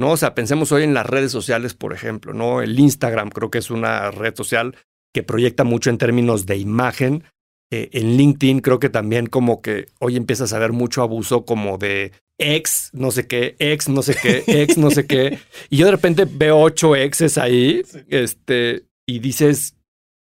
¿No? 0.00 0.12
O 0.12 0.16
sea, 0.16 0.34
pensemos 0.34 0.70
hoy 0.72 0.84
en 0.84 0.94
las 0.94 1.06
redes 1.06 1.32
sociales, 1.32 1.74
por 1.74 1.92
ejemplo, 1.92 2.32
¿no? 2.32 2.62
El 2.62 2.78
Instagram 2.78 3.30
creo 3.30 3.50
que 3.50 3.58
es 3.58 3.70
una 3.70 4.10
red 4.10 4.34
social 4.36 4.76
que 5.14 5.22
proyecta 5.22 5.64
mucho 5.64 5.90
en 5.90 5.98
términos 5.98 6.46
de 6.46 6.56
imagen. 6.56 7.24
Eh, 7.72 7.90
en 7.92 8.16
LinkedIn 8.16 8.60
creo 8.60 8.78
que 8.78 8.88
también 8.90 9.26
como 9.26 9.60
que 9.60 9.88
hoy 9.98 10.16
empiezas 10.16 10.52
a 10.52 10.58
ver 10.58 10.72
mucho 10.72 11.02
abuso 11.02 11.44
como 11.44 11.78
de 11.78 12.12
ex, 12.38 12.90
no 12.92 13.10
sé 13.10 13.26
qué, 13.26 13.56
ex, 13.58 13.88
no 13.88 14.02
sé 14.02 14.14
qué, 14.20 14.44
ex, 14.46 14.78
no 14.78 14.90
sé 14.90 15.06
qué. 15.06 15.38
Y 15.68 15.76
yo 15.78 15.86
de 15.86 15.92
repente 15.92 16.26
veo 16.30 16.58
ocho 16.60 16.94
exes 16.96 17.36
ahí, 17.36 17.82
este, 18.08 18.84
y 19.08 19.20
dices, 19.20 19.74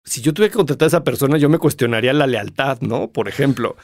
si 0.05 0.21
yo 0.21 0.35
tuviera 0.35 0.53
que 0.53 0.57
contratar 0.59 0.85
a 0.87 0.89
esa 0.89 1.05
persona, 1.05 1.39
yo 1.39 1.49
me 1.49 1.59
cuestionaría 1.59 2.13
la 2.13 2.27
lealtad, 2.27 2.79
¿no? 2.83 3.11
Por 3.11 3.29
ejemplo. 3.29 3.77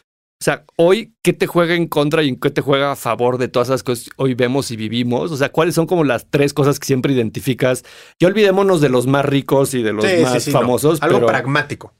O 0.42 0.44
sea, 0.44 0.64
hoy, 0.76 1.14
¿qué 1.22 1.32
te 1.32 1.46
juega 1.46 1.74
en 1.74 1.86
contra 1.86 2.22
y 2.22 2.36
qué 2.36 2.50
te 2.50 2.60
juega 2.60 2.92
a 2.92 2.96
favor 2.96 3.38
de 3.38 3.48
todas 3.48 3.68
esas 3.68 3.82
cosas 3.82 4.04
que 4.06 4.10
hoy 4.16 4.34
vemos 4.34 4.70
y 4.70 4.76
vivimos? 4.76 5.32
O 5.32 5.36
sea, 5.38 5.50
¿cuáles 5.50 5.74
son 5.74 5.86
como 5.86 6.04
las 6.04 6.26
tres 6.30 6.52
cosas 6.52 6.78
que 6.78 6.86
siempre 6.86 7.12
identificas? 7.14 7.82
Ya 8.18 8.28
olvidémonos 8.28 8.80
de 8.82 8.90
los 8.90 9.06
más 9.06 9.24
ricos 9.24 9.72
y 9.74 9.82
de 9.82 9.92
los 9.94 10.04
Sí, 10.04 10.22
más 10.22 10.42
sí, 10.42 10.50
famosos. 10.50 11.00
Algo 11.02 11.16
pero- 11.16 11.26
pragmático. 11.28 11.94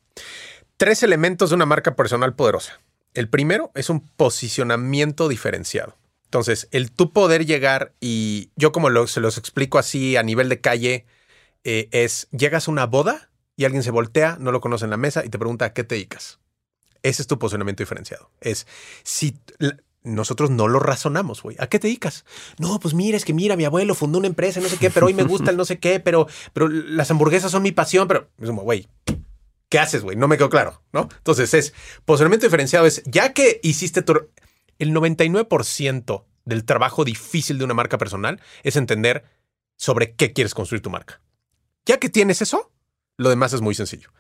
Tres 0.77 1.03
elementos 1.03 1.51
de 1.51 1.57
una 1.57 1.67
marca 1.67 1.97
personal 1.97 2.35
poderosa. 2.35 2.81
El 3.15 3.29
primero 3.29 3.71
es 3.75 3.89
un 3.91 4.01
posicionamiento 4.01 5.29
diferenciado. 5.29 5.97
Entonces, 6.25 6.69
el 6.71 6.93
tú 6.93 7.13
poder 7.13 7.45
llegar 7.47 7.93
y 8.01 8.51
yo 8.57 8.73
como 8.73 8.89
lo- 8.91 9.07
se 9.07 9.21
los 9.21 9.37
explico 9.39 9.79
así 9.79 10.17
a 10.17 10.23
nivel 10.23 10.49
de 10.49 10.61
calle, 10.61 11.07
eh, 11.65 11.89
es 11.93 12.29
llegas 12.31 12.69
a 12.69 12.71
una 12.71 12.87
boda 12.87 13.31
y 13.57 13.65
alguien 13.65 13.83
se 13.83 13.91
voltea, 13.91 14.37
no 14.41 14.53
lo 14.53 14.61
conoce 14.61 14.85
en 14.85 14.91
la 14.91 14.97
mesa 14.97 15.25
y 15.25 15.29
te 15.29 15.39
pregunta 15.39 15.67
a 15.67 15.73
qué 15.73 15.85
te 15.85 15.95
dedicas. 15.95 16.39
Ese 17.03 17.23
es 17.23 17.29
tu 17.29 17.39
posicionamiento 17.39 17.83
diferenciado. 17.83 18.31
Es 18.41 18.67
si 19.03 19.39
nosotros 20.03 20.51
no 20.51 20.69
lo 20.69 20.79
razonamos, 20.79 21.43
güey. 21.43 21.57
¿A 21.59 21.67
qué 21.67 21.79
te 21.79 21.89
dedicas? 21.89 22.25
No, 22.59 22.81
pues 22.81 22.95
mira, 22.95 23.17
es 23.17 23.25
que 23.25 23.35
mira, 23.35 23.57
mi 23.57 23.65
abuelo 23.65 23.95
fundó 23.95 24.19
una 24.19 24.29
empresa, 24.29 24.61
no 24.61 24.69
sé 24.69 24.79
qué, 24.79 24.91
pero 24.91 25.07
hoy 25.07 25.15
me 25.15 25.23
gusta 25.23 25.51
el 25.51 25.57
no 25.57 25.65
sé 25.65 25.79
qué, 25.79 26.01
pero, 26.01 26.27
pero 26.53 26.69
las 26.69 27.11
hamburguesas 27.11 27.51
son 27.51 27.63
mi 27.63 27.73
pasión, 27.73 28.09
pero 28.09 28.31
es 28.41 28.47
como, 28.47 28.63
güey, 28.63 28.89
¿qué 29.69 29.79
haces, 29.79 30.03
güey? 30.03 30.17
No 30.17 30.29
me 30.29 30.39
quedó 30.39 30.49
claro, 30.49 30.83
¿no? 30.93 31.09
Entonces 31.19 31.53
es 31.55 31.75
posicionamiento 32.05 32.47
diferenciado 32.47 32.87
es, 32.87 33.03
ya 33.05 33.33
que 33.33 33.61
hiciste 33.63 34.03
tu... 34.03 34.29
El 34.79 34.95
99% 34.95 36.25
del 36.47 36.65
trabajo 36.65 37.05
difícil 37.05 37.59
de 37.59 37.65
una 37.65 37.75
marca 37.75 37.99
personal 37.99 38.41
es 38.63 38.77
entender 38.77 39.25
sobre 39.77 40.15
qué 40.15 40.33
quieres 40.33 40.55
construir 40.55 40.81
tu 40.81 40.89
marca. 40.89 41.21
Ya 41.91 41.99
que 41.99 42.09
tienes 42.09 42.41
eso, 42.41 42.71
lo 43.17 43.31
demás 43.31 43.53
es 43.53 43.63
muy 43.63 43.75
sencillo. 43.75 44.11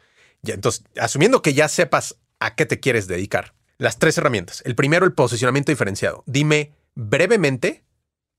Entonces, 0.42 0.82
asumiendo 0.96 1.40
que 1.40 1.54
ya 1.54 1.68
sepas 1.68 2.16
a 2.40 2.56
qué 2.56 2.66
te 2.66 2.80
quieres 2.80 3.06
dedicar, 3.06 3.54
las 3.78 4.00
tres 4.00 4.18
herramientas. 4.18 4.60
El 4.66 4.74
primero, 4.74 5.06
el 5.06 5.12
posicionamiento 5.12 5.70
diferenciado. 5.70 6.24
Dime 6.26 6.74
brevemente 6.96 7.84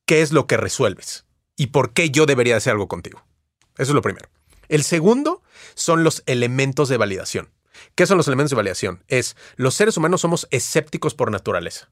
qué 0.06 0.22
es 0.22 0.34
lo 0.34 0.48
que 0.48 0.58
resuelves 0.58 1.24
y 1.56 1.68
por 1.68 1.94
qué 1.94 2.10
yo 2.10 2.26
debería 2.26 2.58
hacer 2.58 2.74
algo 2.74 2.90
contigo. 2.90 3.24
Eso 3.78 3.92
es 3.92 3.96
lo 3.96 4.02
primero. 4.02 4.28
El 4.68 4.84
segundo 4.84 5.42
son 5.76 6.04
los 6.04 6.24
elementos 6.26 6.90
de 6.90 6.98
validación. 6.98 7.54
¿Qué 7.96 8.06
son 8.06 8.18
los 8.18 8.28
elementos 8.28 8.50
de 8.50 8.58
validación? 8.58 9.02
Es 9.08 9.38
los 9.56 9.76
seres 9.76 9.96
humanos 9.96 10.20
somos 10.20 10.46
escépticos 10.52 11.14
por 11.16 11.32
naturaleza. 11.32 11.90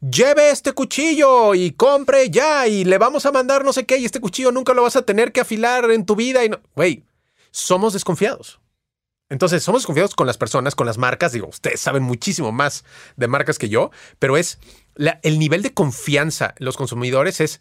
Lleve 0.00 0.50
este 0.50 0.72
cuchillo 0.72 1.54
y 1.54 1.72
compre 1.72 2.30
ya 2.30 2.66
y 2.66 2.84
le 2.84 2.98
vamos 2.98 3.26
a 3.26 3.32
mandar 3.32 3.64
no 3.64 3.72
sé 3.72 3.84
qué 3.84 3.98
y 3.98 4.04
este 4.04 4.20
cuchillo 4.20 4.50
nunca 4.52 4.72
lo 4.72 4.82
vas 4.82 4.96
a 4.96 5.02
tener 5.02 5.32
que 5.32 5.40
afilar 5.40 5.90
en 5.90 6.06
tu 6.06 6.16
vida 6.16 6.44
y 6.44 6.48
no. 6.48 6.60
Güey, 6.74 7.04
somos 7.50 7.92
desconfiados. 7.92 8.60
Entonces, 9.30 9.62
somos 9.62 9.82
desconfiados 9.82 10.16
con 10.16 10.26
las 10.26 10.36
personas, 10.36 10.74
con 10.74 10.86
las 10.86 10.98
marcas. 10.98 11.32
Digo, 11.32 11.46
ustedes 11.46 11.80
saben 11.80 12.02
muchísimo 12.02 12.50
más 12.50 12.84
de 13.16 13.28
marcas 13.28 13.58
que 13.58 13.68
yo, 13.68 13.92
pero 14.18 14.36
es 14.36 14.58
el 15.22 15.38
nivel 15.38 15.62
de 15.62 15.72
confianza 15.72 16.54
en 16.58 16.66
los 16.66 16.76
consumidores 16.76 17.40
es, 17.40 17.60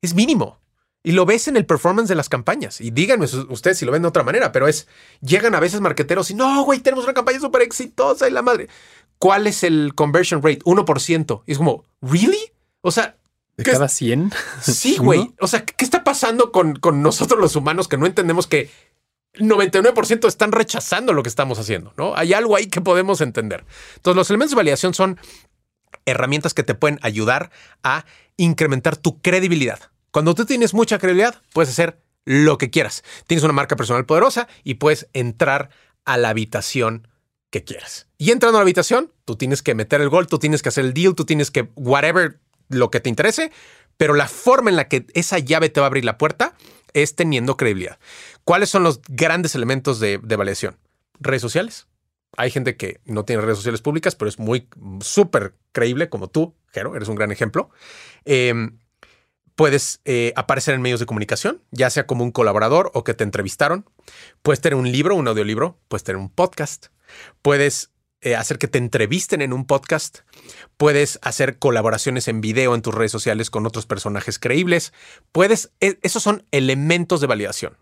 es 0.00 0.14
mínimo. 0.14 0.58
Y 1.02 1.12
lo 1.12 1.24
ves 1.24 1.48
en 1.48 1.56
el 1.56 1.64
performance 1.64 2.08
de 2.08 2.14
las 2.14 2.28
campañas. 2.28 2.80
Y 2.80 2.90
díganme 2.90 3.24
ustedes 3.24 3.78
si 3.78 3.86
lo 3.86 3.92
ven 3.92 4.02
de 4.02 4.08
otra 4.08 4.22
manera, 4.22 4.52
pero 4.52 4.68
es, 4.68 4.86
llegan 5.22 5.54
a 5.54 5.60
veces 5.60 5.80
marqueteros 5.80 6.30
y 6.30 6.34
no, 6.34 6.62
güey, 6.64 6.80
tenemos 6.80 7.04
una 7.04 7.14
campaña 7.14 7.40
súper 7.40 7.62
exitosa 7.62 8.28
y 8.28 8.30
la 8.30 8.42
madre. 8.42 8.68
¿Cuál 9.20 9.46
es 9.46 9.62
el 9.64 9.94
conversion 9.94 10.42
rate? 10.42 10.60
1%. 10.60 11.42
Y 11.46 11.52
es 11.52 11.58
como, 11.58 11.84
¿really? 12.00 12.40
O 12.80 12.90
sea... 12.90 13.16
¿De 13.56 13.64
cada 13.64 13.88
100? 13.88 14.32
Sí, 14.62 14.96
güey. 14.98 15.34
O 15.38 15.46
sea, 15.46 15.64
¿qué 15.64 15.84
está 15.84 16.02
pasando 16.02 16.50
con, 16.50 16.76
con 16.76 17.02
nosotros 17.02 17.38
los 17.38 17.54
humanos 17.54 17.86
que 17.86 17.98
no 17.98 18.06
entendemos 18.06 18.46
que 18.46 18.70
99% 19.34 20.26
están 20.26 20.52
rechazando 20.52 21.12
lo 21.12 21.22
que 21.22 21.28
estamos 21.28 21.58
haciendo, 21.58 21.92
¿no? 21.98 22.16
Hay 22.16 22.32
algo 22.32 22.56
ahí 22.56 22.68
que 22.68 22.80
podemos 22.80 23.20
entender. 23.20 23.66
Entonces, 23.96 24.16
los 24.16 24.30
elementos 24.30 24.52
de 24.52 24.56
validación 24.56 24.94
son 24.94 25.20
herramientas 26.06 26.54
que 26.54 26.62
te 26.62 26.74
pueden 26.74 26.98
ayudar 27.02 27.50
a 27.82 28.06
incrementar 28.38 28.96
tu 28.96 29.20
credibilidad. 29.20 29.78
Cuando 30.12 30.34
tú 30.34 30.46
tienes 30.46 30.72
mucha 30.72 30.98
credibilidad, 30.98 31.42
puedes 31.52 31.68
hacer 31.68 32.00
lo 32.24 32.56
que 32.56 32.70
quieras. 32.70 33.04
Tienes 33.26 33.44
una 33.44 33.52
marca 33.52 33.76
personal 33.76 34.06
poderosa 34.06 34.48
y 34.64 34.74
puedes 34.74 35.08
entrar 35.12 35.68
a 36.06 36.16
la 36.16 36.30
habitación 36.30 37.06
que 37.50 37.64
quieras. 37.64 38.06
Y 38.16 38.30
entrando 38.30 38.58
a 38.58 38.60
la 38.60 38.62
habitación, 38.62 39.12
tú 39.24 39.36
tienes 39.36 39.62
que 39.62 39.74
meter 39.74 40.00
el 40.00 40.08
gol, 40.08 40.26
tú 40.26 40.38
tienes 40.38 40.62
que 40.62 40.68
hacer 40.68 40.84
el 40.84 40.94
deal, 40.94 41.14
tú 41.14 41.24
tienes 41.24 41.50
que 41.50 41.68
whatever 41.74 42.38
lo 42.68 42.90
que 42.90 43.00
te 43.00 43.08
interese, 43.08 43.50
pero 43.96 44.14
la 44.14 44.28
forma 44.28 44.70
en 44.70 44.76
la 44.76 44.88
que 44.88 45.06
esa 45.14 45.38
llave 45.38 45.68
te 45.68 45.80
va 45.80 45.86
a 45.86 45.88
abrir 45.88 46.04
la 46.04 46.16
puerta 46.16 46.54
es 46.94 47.16
teniendo 47.16 47.56
credibilidad. 47.56 47.98
¿Cuáles 48.44 48.70
son 48.70 48.82
los 48.82 49.00
grandes 49.08 49.54
elementos 49.54 50.00
de, 50.00 50.18
validación? 50.18 50.78
Redes 51.18 51.42
sociales. 51.42 51.86
Hay 52.36 52.50
gente 52.50 52.76
que 52.76 53.00
no 53.04 53.24
tiene 53.24 53.42
redes 53.42 53.58
sociales 53.58 53.82
públicas, 53.82 54.14
pero 54.14 54.28
es 54.28 54.38
muy 54.38 54.68
súper 55.00 55.54
creíble, 55.72 56.08
como 56.08 56.28
tú, 56.28 56.54
Jero, 56.72 56.94
eres 56.94 57.08
un 57.08 57.16
gran 57.16 57.32
ejemplo. 57.32 57.70
Em, 58.24 58.78
puedes 59.54 60.00
eh, 60.04 60.32
aparecer 60.36 60.74
en 60.74 60.82
medios 60.82 61.00
de 61.00 61.06
comunicación, 61.06 61.62
ya 61.70 61.90
sea 61.90 62.06
como 62.06 62.24
un 62.24 62.32
colaborador 62.32 62.90
o 62.94 63.04
que 63.04 63.14
te 63.14 63.24
entrevistaron. 63.24 63.88
Puedes 64.42 64.60
tener 64.60 64.76
un 64.76 64.90
libro, 64.90 65.14
un 65.14 65.28
audiolibro, 65.28 65.78
puedes 65.88 66.04
tener 66.04 66.18
un 66.18 66.30
podcast. 66.30 66.86
Puedes 67.42 67.90
eh, 68.22 68.36
hacer 68.36 68.58
que 68.58 68.68
te 68.68 68.78
entrevisten 68.78 69.40
en 69.40 69.52
un 69.52 69.66
podcast. 69.66 70.20
Puedes 70.76 71.18
hacer 71.22 71.58
colaboraciones 71.58 72.28
en 72.28 72.40
video 72.40 72.74
en 72.74 72.82
tus 72.82 72.94
redes 72.94 73.12
sociales 73.12 73.50
con 73.50 73.66
otros 73.66 73.86
personajes 73.86 74.38
creíbles. 74.38 74.92
Puedes, 75.32 75.72
e, 75.80 75.98
esos 76.02 76.22
son 76.22 76.44
elementos 76.50 77.20
de 77.20 77.26
validación. 77.26 77.78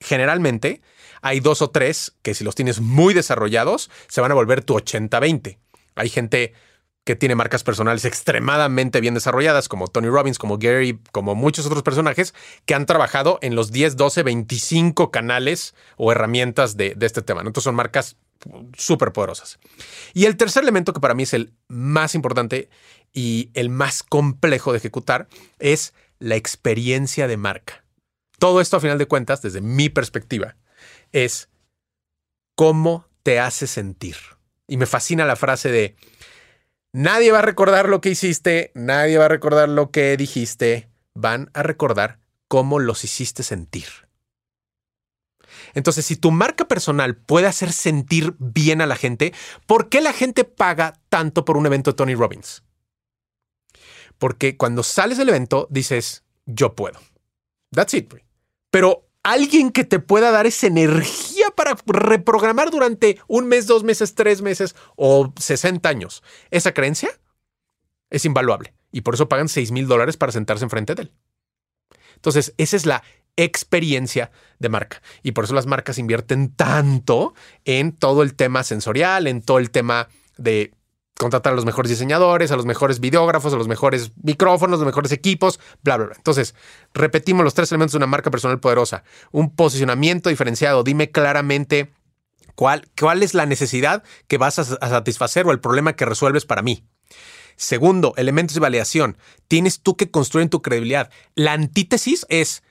Generalmente 0.00 0.82
hay 1.22 1.40
dos 1.40 1.62
o 1.62 1.70
tres 1.70 2.14
que 2.22 2.34
si 2.34 2.44
los 2.44 2.54
tienes 2.54 2.80
muy 2.80 3.14
desarrollados 3.14 3.90
se 4.08 4.20
van 4.20 4.30
a 4.30 4.34
volver 4.34 4.62
tu 4.62 4.74
80-20. 4.74 5.58
Hay 5.94 6.08
gente 6.10 6.52
que 7.08 7.16
tiene 7.16 7.34
marcas 7.34 7.64
personales 7.64 8.04
extremadamente 8.04 9.00
bien 9.00 9.14
desarrolladas, 9.14 9.66
como 9.70 9.88
Tony 9.88 10.08
Robbins, 10.08 10.38
como 10.38 10.58
Gary, 10.58 11.00
como 11.10 11.34
muchos 11.34 11.64
otros 11.64 11.82
personajes 11.82 12.34
que 12.66 12.74
han 12.74 12.84
trabajado 12.84 13.38
en 13.40 13.54
los 13.54 13.72
10, 13.72 13.96
12, 13.96 14.24
25 14.24 15.10
canales 15.10 15.74
o 15.96 16.12
herramientas 16.12 16.76
de, 16.76 16.94
este 17.00 17.22
tema. 17.22 17.40
Entonces 17.40 17.64
son 17.64 17.76
marcas 17.76 18.18
súper 18.76 19.12
poderosas. 19.12 19.58
Y 20.12 20.26
el 20.26 20.36
tercer 20.36 20.64
elemento 20.64 20.92
que 20.92 21.00
para 21.00 21.14
mí 21.14 21.22
es 21.22 21.32
el 21.32 21.54
más 21.66 22.14
importante 22.14 22.68
y 23.14 23.48
el 23.54 23.70
más 23.70 24.02
complejo 24.02 24.72
de 24.72 24.76
ejecutar 24.76 25.28
es 25.58 25.94
la 26.18 26.36
experiencia 26.36 27.26
de 27.26 27.38
marca. 27.38 27.84
Todo 28.38 28.60
esto 28.60 28.76
a 28.76 28.80
final 28.80 28.98
de 28.98 29.08
cuentas, 29.08 29.40
desde 29.40 29.62
mi 29.62 29.88
perspectiva, 29.88 30.56
es 31.12 31.48
cómo 32.54 33.06
te 33.22 33.40
hace 33.40 33.66
sentir. 33.66 34.16
Y 34.66 34.76
me 34.76 34.84
fascina 34.84 35.24
la 35.24 35.36
frase 35.36 35.70
de, 35.70 35.96
nadie 36.98 37.30
va 37.30 37.38
a 37.38 37.42
recordar 37.42 37.88
lo 37.88 38.00
que 38.00 38.10
hiciste, 38.10 38.72
nadie 38.74 39.18
va 39.18 39.26
a 39.26 39.28
recordar 39.28 39.68
lo 39.68 39.92
que 39.92 40.16
dijiste, 40.16 40.90
van 41.14 41.48
a 41.54 41.62
recordar 41.62 42.18
cómo 42.48 42.80
los 42.80 43.04
hiciste 43.04 43.44
sentir. 43.44 43.86
Entonces, 45.74 46.06
si 46.06 46.16
tu 46.16 46.32
marca 46.32 46.66
personal 46.66 47.16
puede 47.16 47.46
hacer 47.46 47.72
sentir 47.72 48.34
bien 48.40 48.80
a 48.80 48.86
la 48.86 48.96
gente, 48.96 49.32
¿por 49.66 49.88
qué 49.88 50.00
la 50.00 50.12
gente 50.12 50.42
paga 50.42 50.98
tanto 51.08 51.44
por 51.44 51.56
un 51.56 51.66
evento 51.66 51.92
de 51.92 51.96
Tony 51.96 52.14
Robbins? 52.16 52.64
Porque 54.18 54.56
cuando 54.56 54.82
sales 54.82 55.18
del 55.18 55.28
evento 55.28 55.68
dices, 55.70 56.24
yo 56.46 56.74
puedo. 56.74 56.98
That's 57.70 57.94
it. 57.94 58.12
Pero 58.70 59.07
alguien 59.32 59.70
que 59.70 59.84
te 59.84 59.98
pueda 59.98 60.30
dar 60.30 60.46
esa 60.46 60.66
energía 60.66 61.46
para 61.54 61.76
reprogramar 61.86 62.70
durante 62.70 63.18
un 63.26 63.46
mes, 63.46 63.66
dos 63.66 63.84
meses, 63.84 64.14
tres 64.14 64.42
meses 64.42 64.74
o 64.96 65.32
60 65.38 65.88
años, 65.88 66.22
esa 66.50 66.72
creencia 66.72 67.10
es 68.10 68.24
invaluable. 68.24 68.74
Y 68.90 69.02
por 69.02 69.14
eso 69.14 69.28
pagan 69.28 69.48
6 69.48 69.70
mil 69.70 69.86
dólares 69.86 70.16
para 70.16 70.32
sentarse 70.32 70.64
enfrente 70.64 70.94
de 70.94 71.02
él. 71.02 71.12
Entonces, 72.14 72.54
esa 72.56 72.76
es 72.76 72.86
la 72.86 73.02
experiencia 73.36 74.32
de 74.58 74.68
marca. 74.68 75.00
Y 75.22 75.32
por 75.32 75.44
eso 75.44 75.54
las 75.54 75.66
marcas 75.66 75.98
invierten 75.98 76.52
tanto 76.54 77.34
en 77.64 77.92
todo 77.92 78.22
el 78.22 78.34
tema 78.34 78.64
sensorial, 78.64 79.26
en 79.26 79.42
todo 79.42 79.58
el 79.58 79.70
tema 79.70 80.08
de 80.36 80.72
contratar 81.18 81.52
a 81.52 81.56
los 81.56 81.64
mejores 81.64 81.90
diseñadores, 81.90 82.50
a 82.50 82.56
los 82.56 82.64
mejores 82.64 83.00
videógrafos, 83.00 83.52
a 83.52 83.56
los 83.56 83.68
mejores 83.68 84.12
micrófonos, 84.22 84.78
los 84.78 84.86
mejores 84.86 85.12
equipos, 85.12 85.60
bla, 85.82 85.96
bla, 85.96 86.06
bla. 86.06 86.16
Entonces, 86.16 86.54
repetimos 86.94 87.44
los 87.44 87.54
tres 87.54 87.70
elementos 87.72 87.92
de 87.92 87.98
una 87.98 88.06
marca 88.06 88.30
personal 88.30 88.60
poderosa. 88.60 89.02
Un 89.32 89.54
posicionamiento 89.54 90.30
diferenciado. 90.30 90.84
Dime 90.84 91.10
claramente 91.10 91.92
cuál, 92.54 92.88
cuál 92.98 93.22
es 93.22 93.34
la 93.34 93.46
necesidad 93.46 94.04
que 94.28 94.38
vas 94.38 94.58
a, 94.58 94.62
a 94.62 94.88
satisfacer 94.88 95.46
o 95.46 95.50
el 95.50 95.60
problema 95.60 95.94
que 95.94 96.04
resuelves 96.04 96.46
para 96.46 96.62
mí. 96.62 96.84
Segundo, 97.56 98.14
elementos 98.16 98.54
de 98.54 98.60
validación. 98.60 99.18
Tienes 99.48 99.80
tú 99.80 99.96
que 99.96 100.12
construir 100.12 100.48
tu 100.48 100.62
credibilidad. 100.62 101.10
La 101.34 101.52
antítesis 101.52 102.24
es 102.28 102.62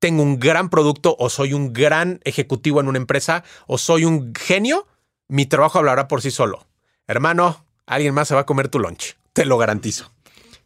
tengo 0.00 0.24
un 0.24 0.40
gran 0.40 0.68
producto 0.68 1.14
o 1.20 1.30
soy 1.30 1.52
un 1.52 1.72
gran 1.72 2.18
ejecutivo 2.24 2.80
en 2.80 2.88
una 2.88 2.98
empresa 2.98 3.44
o 3.68 3.78
soy 3.78 4.04
un 4.04 4.34
genio, 4.34 4.88
mi 5.28 5.46
trabajo 5.46 5.78
hablará 5.78 6.08
por 6.08 6.20
sí 6.20 6.32
solo. 6.32 6.66
Hermano, 7.06 7.64
alguien 7.86 8.14
más 8.14 8.28
se 8.28 8.34
va 8.34 8.42
a 8.42 8.46
comer 8.46 8.68
tu 8.68 8.78
lunch, 8.78 9.16
te 9.32 9.44
lo 9.44 9.58
garantizo. 9.58 10.12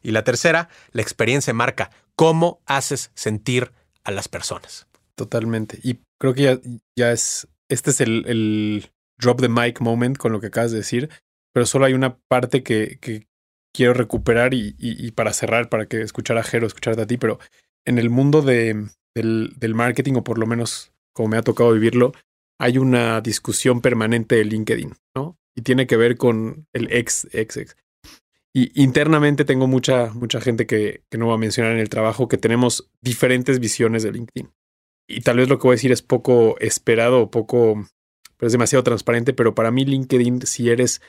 Y 0.02 0.12
la 0.12 0.24
tercera, 0.24 0.68
la 0.92 1.02
experiencia 1.02 1.52
marca. 1.52 1.90
¿Cómo 2.14 2.60
haces 2.64 3.10
sentir 3.14 3.72
a 4.04 4.10
las 4.10 4.28
personas? 4.28 4.86
Totalmente. 5.16 5.80
Y 5.82 5.98
creo 6.18 6.32
que 6.34 6.42
ya, 6.42 6.60
ya 6.96 7.12
es, 7.12 7.48
este 7.68 7.90
es 7.90 8.00
el, 8.00 8.90
drop 9.18 9.40
the 9.40 9.48
mic 9.48 9.80
moment 9.80 10.16
con 10.18 10.32
lo 10.32 10.40
que 10.40 10.48
acabas 10.48 10.70
de 10.70 10.78
decir, 10.78 11.10
pero 11.52 11.66
solo 11.66 11.86
hay 11.86 11.94
una 11.94 12.18
parte 12.28 12.62
que, 12.62 12.98
quiero 13.72 13.94
recuperar 13.94 14.54
y, 14.54 15.10
para 15.12 15.32
cerrar, 15.32 15.68
para 15.68 15.86
que 15.86 16.00
escuchara 16.00 16.40
a 16.40 16.44
Jero, 16.44 16.66
escucharte 16.66 17.02
a 17.02 17.06
ti, 17.06 17.18
pero 17.18 17.38
en 17.84 17.98
el 17.98 18.10
mundo 18.10 18.42
de, 18.42 18.88
del, 19.14 19.74
marketing, 19.74 20.14
o 20.14 20.24
por 20.24 20.38
lo 20.38 20.46
menos 20.46 20.92
como 21.12 21.28
me 21.28 21.36
ha 21.36 21.42
tocado 21.42 21.72
vivirlo, 21.72 22.12
hay 22.58 22.78
una 22.78 23.20
discusión 23.20 23.80
permanente 23.80 24.36
de 24.36 24.44
LinkedIn, 24.44 24.94
¿no? 25.14 25.36
Y 25.56 25.62
tiene 25.62 25.86
que 25.88 25.96
ver 25.96 26.16
con 26.16 26.68
el 26.72 26.92
ex, 26.92 27.26
ex, 27.32 27.56
ex. 27.56 27.76
Y 28.54 28.70
internamente 28.80 29.44
tengo 29.44 29.66
mucha, 29.66 30.12
mucha 30.14 30.40
gente 30.40 30.66
que, 30.66 31.02
que 31.10 31.18
no 31.18 31.26
va 31.26 31.34
a 31.34 31.38
mencionar 31.38 31.72
en 31.72 31.78
el 31.78 31.88
trabajo 31.88 32.28
que 32.28 32.38
tenemos 32.38 32.88
diferentes 33.00 33.58
visiones 33.58 34.02
de 34.02 34.12
LinkedIn. 34.12 34.50
Y 35.08 35.20
tal 35.20 35.36
vez 35.36 35.48
lo 35.48 35.58
que 35.58 35.64
voy 35.64 35.74
a 35.74 35.76
decir 35.76 35.92
es 35.92 36.02
poco 36.02 36.58
esperado 36.58 37.20
o 37.20 37.30
poco, 37.30 37.86
pero 38.36 38.46
es 38.46 38.52
demasiado 38.52 38.82
transparente, 38.82 39.32
pero 39.32 39.54
para 39.54 39.70
mí 39.70 39.84
LinkedIn, 39.84 40.42
si 40.46 40.70
eres, 40.70 41.00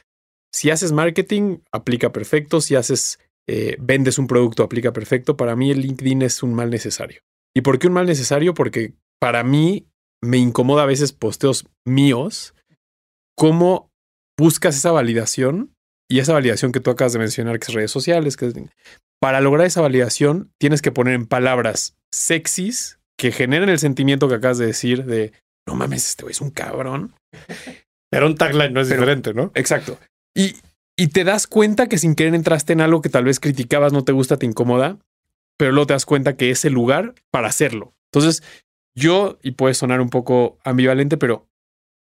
si 0.52 0.70
haces 0.70 0.92
marketing, 0.92 1.60
aplica 1.72 2.12
perfecto, 2.12 2.62
si 2.62 2.76
haces, 2.76 3.20
eh, 3.48 3.78
vendes 3.80 4.18
un 4.20 4.28
producto, 4.28 4.64
aplica 4.64 4.94
perfecto. 4.94 5.38
Para 5.38 5.56
mí 5.56 5.72
el 5.72 5.82
LinkedIn 5.82 6.22
es 6.22 6.44
un 6.44 6.54
mal 6.54 6.70
necesario. 6.70 7.22
¿Y 7.56 7.62
por 7.62 7.80
qué 7.80 7.88
un 7.88 7.94
mal 7.94 8.06
necesario? 8.06 8.54
Porque 8.54 8.94
para 9.20 9.44
mí 9.44 9.88
me 10.22 10.38
incomoda 10.38 10.84
a 10.84 10.88
veces 10.88 11.12
posteos 11.14 11.66
míos, 11.86 12.54
cómo 13.36 13.92
buscas 14.38 14.76
esa 14.76 14.92
validación 14.92 15.74
y 16.10 16.20
esa 16.20 16.34
validación 16.34 16.72
que 16.72 16.80
tú 16.80 16.90
acabas 16.90 17.14
de 17.14 17.20
mencionar, 17.20 17.60
que 17.60 17.66
es 17.66 17.74
redes 17.74 17.92
sociales, 17.92 18.38
que 18.38 18.70
para 19.20 19.42
lograr 19.42 19.66
esa 19.68 19.82
validación 19.82 20.52
tienes 20.60 20.82
que 20.82 20.92
poner 20.92 21.16
en 21.16 21.26
palabras 21.26 21.98
sexys 22.14 23.00
que 23.18 23.32
generen 23.32 23.70
el 23.70 23.80
sentimiento 23.80 24.30
que 24.30 24.36
acabas 24.36 24.58
de 24.58 24.68
decir 24.68 25.06
de 25.06 25.34
no 25.68 25.76
mames, 25.76 26.08
este 26.08 26.24
güey 26.24 26.32
es 26.32 26.42
un 26.42 26.52
cabrón. 26.52 27.14
Pero 28.10 28.28
un 28.28 28.36
tagline 28.36 28.74
no 28.74 28.80
es 28.80 28.90
diferente, 28.90 29.34
¿no? 29.34 29.52
Exacto. 29.54 30.00
Y, 30.34 30.56
y 30.96 31.08
te 31.08 31.26
das 31.26 31.46
cuenta 31.46 31.88
que 31.88 31.98
sin 31.98 32.16
querer 32.16 32.36
entraste 32.36 32.72
en 32.74 32.82
algo 32.82 33.02
que 33.02 33.10
tal 33.10 33.26
vez 33.26 33.40
criticabas, 33.40 33.92
no 33.92 34.06
te 34.06 34.14
gusta, 34.14 34.38
te 34.38 34.46
incomoda, 34.46 34.98
pero 35.58 35.72
luego 35.74 35.88
te 35.88 35.94
das 35.94 36.06
cuenta 36.06 36.38
que 36.38 36.50
es 36.50 36.64
el 36.64 36.74
lugar 36.74 37.16
para 37.32 37.50
hacerlo. 37.50 37.94
Entonces, 38.14 38.44
yo, 38.96 39.40
y 39.44 39.52
puede 39.52 39.74
sonar 39.74 40.00
un 40.00 40.10
poco 40.10 40.58
ambivalente, 40.64 41.18
pero 41.18 41.48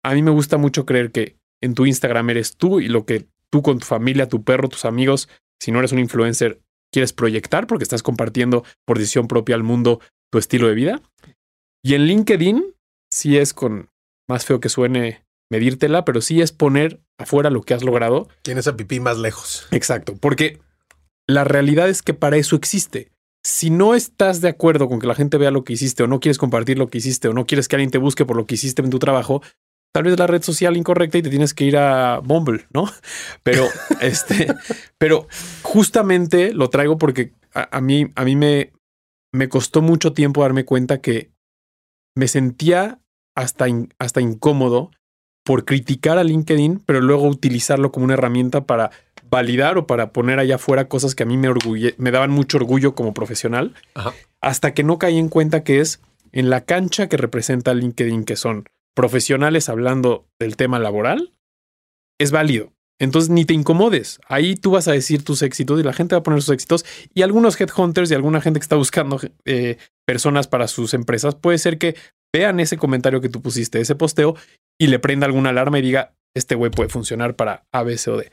a 0.03 0.14
mí 0.14 0.22
me 0.22 0.31
gusta 0.31 0.57
mucho 0.57 0.85
creer 0.85 1.11
que 1.11 1.38
en 1.64 1.76
tu 1.76 1.85
Instagram 1.85 2.30
eres 2.30 2.57
tú 2.57 2.81
y 2.81 2.90
lo 2.90 3.06
que 3.06 3.26
tú 3.49 3.61
con 3.61 3.80
tu 3.80 3.85
familia, 3.85 4.27
tu 4.27 4.44
perro, 4.44 4.68
tus 4.68 4.85
amigos 4.85 5.30
Si 5.61 5.72
no 5.72 5.80
eres 5.80 5.94
un 5.94 5.99
influencer, 5.99 6.60
quieres 6.91 7.14
proyectar 7.14 7.68
porque 7.68 7.84
estás 7.84 8.03
compartiendo 8.03 8.65
por 8.85 8.99
decisión 8.99 9.27
propia 9.27 9.56
al 9.56 9.64
mundo 9.64 10.02
tu 10.30 10.40
estilo 10.40 10.68
de 10.68 10.76
vida. 10.76 11.02
Y 11.81 11.94
en 11.95 12.06
LinkedIn, 12.06 12.76
sí 13.10 13.38
es 13.38 13.53
con 13.53 13.90
más 14.27 14.45
feo 14.45 14.60
que 14.60 14.68
suene 14.68 15.23
medírtela, 15.49 16.03
pero 16.03 16.19
sí 16.19 16.41
es 16.41 16.52
poner 16.52 16.99
afuera 17.18 17.49
lo 17.49 17.61
que 17.61 17.73
has 17.73 17.84
logrado. 17.84 18.27
¿Quién 18.41 18.57
es 18.57 18.68
a 18.68 18.76
pipí 18.76 18.99
más 18.99 19.18
lejos? 19.18 19.68
Exacto, 19.72 20.15
porque 20.19 20.60
la 21.27 21.45
realidad 21.45 21.88
es 21.88 22.02
que 22.02 22.14
para 22.14 22.38
eso 22.38 22.56
existe. 22.57 23.11
Si 23.45 23.69
no 23.69 23.94
estás 23.94 24.41
de 24.41 24.49
acuerdo 24.49 24.90
con 24.90 24.99
que 24.99 25.07
la 25.07 25.15
gente 25.15 25.38
vea 25.38 25.52
lo 25.52 25.64
que 25.64 25.73
hiciste 25.73 26.03
o 26.03 26.07
no 26.07 26.19
quieres 26.19 26.38
compartir 26.38 26.77
lo 26.77 26.88
que 26.88 26.98
hiciste 26.98 27.27
o 27.27 27.34
no 27.34 27.45
quieres 27.45 27.68
que 27.68 27.76
alguien 27.76 27.91
te 27.91 27.98
busque 27.98 28.26
por 28.26 28.35
lo 28.35 28.45
que 28.45 28.56
hiciste 28.56 28.81
en 28.81 28.90
tu 28.90 28.99
trabajo, 28.99 29.41
tal 29.94 30.03
vez 30.03 30.18
la 30.20 30.28
red 30.28 30.41
social 30.41 30.76
incorrecta 30.76 31.18
y 31.18 31.22
te 31.22 31.30
tienes 31.30 31.53
que 31.53 31.64
ir 31.65 31.78
a 31.78 32.20
Bumble, 32.20 32.65
¿no? 32.74 32.90
Pero 33.44 33.68
este, 34.02 34.48
pero 34.98 35.28
justamente 35.61 36.53
lo 36.53 36.70
traigo 36.70 36.98
porque 36.98 37.32
a, 37.53 37.78
a 37.78 37.82
mí, 37.82 38.11
a 38.15 38.24
mí 38.26 38.36
me, 38.36 38.72
me 39.34 39.49
costó 39.49 39.82
mucho 39.82 40.14
tiempo 40.14 40.41
darme 40.41 40.65
cuenta 40.65 40.99
que 41.02 41.32
me 42.15 42.28
sentía 42.28 42.99
hasta, 43.36 43.68
in- 43.68 43.94
hasta 43.99 44.22
incómodo 44.22 44.91
por 45.45 45.65
criticar 45.65 46.18
a 46.18 46.24
LinkedIn, 46.24 46.82
pero 46.86 47.02
luego 47.02 47.28
utilizarlo 47.28 47.91
como 47.91 48.06
una 48.06 48.14
herramienta 48.14 48.65
para 48.65 48.91
validar 49.30 49.78
o 49.78 49.88
para 49.88 50.11
poner 50.14 50.40
allá 50.40 50.56
afuera 50.56 50.88
cosas 50.88 51.15
que 51.15 51.24
a 51.24 51.26
mí 51.26 51.38
me, 51.38 51.49
orgulle- 51.49 51.95
me 51.98 52.11
daban 52.11 52.30
mucho 52.32 52.57
orgullo 52.57 52.95
como 52.95 53.14
profesional, 53.14 53.74
Ajá. 53.95 54.14
hasta 54.41 54.74
que 54.74 54.84
no 54.84 54.98
caí 54.99 55.18
en 55.18 55.30
cuenta 55.30 55.64
que 55.64 55.80
es 55.82 55.99
en 56.32 56.49
la 56.49 56.61
cancha 56.61 57.10
que 57.10 57.18
representa 57.18 57.74
LinkedIn, 57.74 58.24
que 58.26 58.36
son 58.36 58.65
profesionales 58.95 59.70
hablando 59.70 60.28
del 60.40 60.56
tema 60.56 60.80
laboral, 60.80 61.34
es 62.20 62.32
válido. 62.32 62.74
Entonces 62.99 63.30
ni 63.30 63.44
te 63.45 63.53
incomodes. 63.53 64.20
Ahí 64.28 64.56
tú 64.56 64.72
vas 64.72 64.88
a 64.88 64.94
decir 64.94 65.24
tus 65.24 65.41
éxitos 65.41 65.80
y 65.80 65.84
la 65.84 65.94
gente 65.94 66.15
va 66.15 66.20
a 66.20 66.24
poner 66.24 66.41
sus 66.41 66.53
éxitos. 66.53 66.86
Y 67.14 67.24
algunos 67.24 67.60
headhunters 67.60 68.11
y 68.11 68.14
alguna 68.14 68.40
gente 68.40 68.60
que 68.60 68.64
está 68.64 68.76
buscando 68.76 69.20
eh, 69.45 69.78
personas 70.06 70.48
para 70.48 70.68
sus 70.68 70.94
empresas, 70.94 71.36
puede 71.36 71.57
ser 71.57 71.78
que 71.78 71.95
vean 72.34 72.60
ese 72.60 72.78
comentario 72.78 73.22
que 73.22 73.30
tú 73.30 73.41
pusiste, 73.41 73.80
ese 73.80 73.95
posteo, 73.95 74.36
y 74.80 74.88
le 74.88 74.99
prenda 74.99 75.26
alguna 75.26 75.49
alarma 75.49 75.80
y 75.80 75.82
diga, 75.82 76.15
este 76.36 76.56
güey 76.56 76.72
puede 76.72 76.90
funcionar 76.90 77.36
para 77.36 77.65
A, 77.72 77.84
B, 77.84 77.98
C 77.98 78.11
o 78.11 78.18
D. 78.18 78.32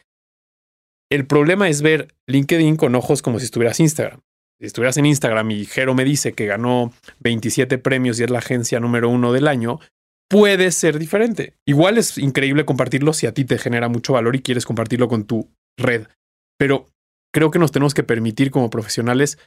El 1.10 1.26
problema 1.26 1.68
es 1.68 1.82
ver 1.82 2.14
LinkedIn 2.28 2.76
con 2.76 2.94
ojos 2.94 3.20
como 3.22 3.38
si 3.38 3.44
estuvieras 3.44 3.80
Instagram. 3.80 4.20
Si 4.60 4.66
estuvieras 4.66 4.96
en 4.96 5.06
Instagram 5.06 5.50
y 5.50 5.64
Jero 5.64 5.94
me 5.94 6.04
dice 6.04 6.32
que 6.32 6.46
ganó 6.46 6.92
27 7.20 7.78
premios 7.78 8.20
y 8.20 8.24
es 8.24 8.30
la 8.30 8.38
agencia 8.38 8.78
número 8.78 9.08
uno 9.08 9.32
del 9.32 9.48
año, 9.48 9.80
puede 10.30 10.70
ser 10.70 10.98
diferente. 10.98 11.58
Igual 11.66 11.98
es 11.98 12.16
increíble 12.16 12.64
compartirlo 12.64 13.12
si 13.12 13.26
a 13.26 13.34
ti 13.34 13.44
te 13.44 13.58
genera 13.58 13.88
mucho 13.88 14.12
valor 14.12 14.36
y 14.36 14.42
quieres 14.42 14.64
compartirlo 14.64 15.08
con 15.08 15.24
tu 15.24 15.50
red. 15.76 16.06
Pero 16.56 16.88
creo 17.34 17.50
que 17.50 17.58
nos 17.58 17.72
tenemos 17.72 17.94
que 17.94 18.04
permitir 18.04 18.50
como 18.50 18.70
profesionales 18.70 19.38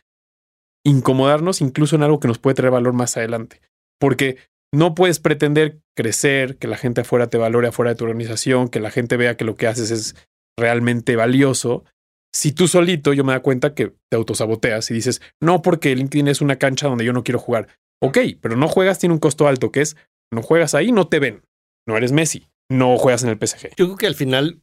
incomodarnos 0.86 1.62
incluso 1.62 1.96
en 1.96 2.04
algo 2.04 2.20
que 2.20 2.28
nos 2.28 2.38
puede 2.38 2.56
traer 2.56 2.72
valor 2.72 2.94
más 2.94 3.16
adelante. 3.16 3.62
Porque 3.98 4.38
no 4.74 4.94
puedes 4.94 5.20
pretender 5.20 5.80
crecer, 5.96 6.58
que 6.58 6.68
la 6.68 6.78
gente 6.78 7.02
afuera 7.02 7.28
te 7.28 7.38
valore 7.38 7.70
afuera 7.70 7.92
de 7.92 7.96
tu 7.96 8.04
organización, 8.04 8.68
que 8.68 8.82
la 8.82 8.92
gente 8.92 9.16
vea 9.16 9.38
que 9.38 9.46
lo 9.46 9.56
que 9.56 9.68
haces 9.68 9.90
es 9.90 10.16
realmente 10.60 11.16
valioso. 11.16 11.86
Si 12.34 12.52
tú 12.52 12.68
solito 12.68 13.14
yo 13.14 13.24
me 13.24 13.34
da 13.34 13.42
cuenta 13.42 13.74
que 13.74 13.94
te 14.10 14.18
autosaboteas 14.18 14.92
y 14.92 14.96
dices, 14.96 15.22
no, 15.40 15.62
porque 15.62 15.96
LinkedIn 15.96 16.28
es 16.28 16.42
una 16.42 16.58
cancha 16.58 16.88
donde 16.88 17.06
yo 17.06 17.14
no 17.14 17.24
quiero 17.24 17.40
jugar. 17.40 17.68
Ok, 18.02 18.18
pero 18.42 18.58
no 18.58 18.68
juegas, 18.68 19.00
tiene 19.00 19.14
un 19.14 19.20
costo 19.20 19.48
alto, 19.48 19.72
que 19.72 19.80
es, 19.80 19.96
no 20.34 20.42
juegas 20.42 20.74
ahí, 20.76 20.92
no 20.92 21.08
te 21.08 21.20
ven. 21.20 21.44
No 21.88 21.98
eres 21.98 22.12
Messi, 22.12 22.48
no 22.70 22.98
juegas 22.98 23.24
en 23.24 23.30
el 23.30 23.38
PSG. 23.38 23.70
Yo 23.76 23.86
creo 23.86 23.98
que 23.98 24.08
al 24.08 24.16
final 24.16 24.60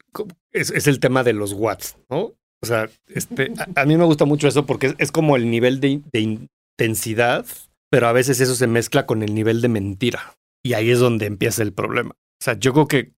es, 0.53 0.87
el 0.87 1.01
tema 1.01 1.23
de 1.23 1.33
los 1.33 1.53
watts, 1.53 1.99
¿no? 2.09 2.35
O 2.63 2.67
sea, 2.67 2.89
este, 3.09 3.53
a, 3.75 3.85
mí 3.87 3.97
me 3.97 4.05
gusta 4.05 4.25
mucho 4.25 4.49
eso 4.49 4.67
porque 4.67 4.95
es, 4.99 5.13
como 5.13 5.37
el 5.37 5.51
nivel 5.51 5.81
de, 5.81 6.03
de 6.13 6.21
intensidad, 6.21 7.47
pero 7.91 8.07
a 8.07 8.13
veces 8.13 8.41
eso 8.41 8.55
se 8.55 8.67
mezcla 8.67 9.07
con 9.07 9.23
el 9.23 9.35
nivel 9.35 9.61
de 9.61 9.69
mentira. 9.69 10.35
Y 10.63 10.75
ahí 10.75 10.91
es 10.91 10.99
donde 10.99 11.27
empieza 11.27 11.63
el 11.63 11.73
problema. 11.73 12.11
O 12.13 12.45
sea, 12.45 12.59
yo 12.59 12.73
creo 12.73 12.87
que 12.87 13.13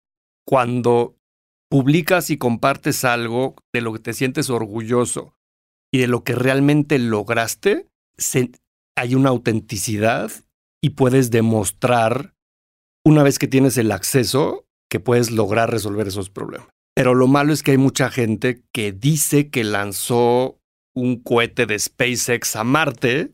cuando 0.47 1.17
publicas 1.69 2.31
y 2.31 2.37
compartes 2.37 3.05
algo 3.05 3.57
de 3.73 3.81
lo 3.81 3.93
que 3.93 3.99
te 3.99 4.13
sientes 4.13 4.51
orgulloso 4.51 5.35
y 5.93 5.99
de 5.99 6.07
lo 6.07 6.23
que 6.23 6.35
realmente 6.35 6.99
lograste, 6.99 7.89
hay 8.97 9.15
una 9.15 9.31
autenticidad 9.31 10.31
y 10.83 10.91
puedes 10.91 11.31
demostrar, 11.31 12.35
una 13.05 13.23
vez 13.23 13.39
que 13.39 13.49
tienes 13.49 13.77
el 13.79 13.93
acceso, 13.93 14.65
que 14.91 15.01
puedes 15.01 15.31
lograr 15.31 15.71
resolver 15.71 16.07
esos 16.09 16.31
problemas. 16.31 16.69
Pero 16.95 17.15
lo 17.15 17.27
malo 17.27 17.53
es 17.53 17.63
que 17.63 17.73
hay 17.73 17.79
mucha 17.79 18.11
gente 18.11 18.63
que 18.73 18.93
dice 18.93 19.49
que 19.51 19.65
lanzó 19.65 20.59
un 20.95 21.23
cohete 21.23 21.65
de 21.67 21.79
SpaceX 21.79 22.55
a 22.57 22.65
Marte 22.65 23.33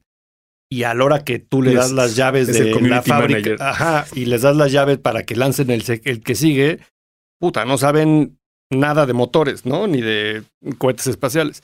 y 0.70 0.84
a 0.84 0.94
la 0.94 1.04
hora 1.04 1.24
que 1.24 1.38
tú 1.40 1.62
le 1.62 1.70
Es- 1.72 1.76
das 1.76 1.92
las 1.92 2.14
llaves 2.16 2.46
de 2.46 2.80
la 2.80 3.02
fábrica 3.02 3.56
ajá, 3.58 4.06
y 4.14 4.26
les 4.26 4.42
das 4.42 4.54
las 4.56 4.70
llaves 4.70 4.98
para 4.98 5.24
que 5.24 5.34
lancen 5.34 5.70
el 5.70 5.82
que 6.22 6.34
sigue, 6.36 6.78
puta, 7.40 7.64
no 7.64 7.78
saben 7.78 8.38
nada 8.70 9.06
de 9.06 9.12
motores, 9.14 9.66
¿no? 9.66 9.86
Ni 9.88 10.00
de 10.02 10.44
cohetes 10.78 11.06
espaciales. 11.08 11.62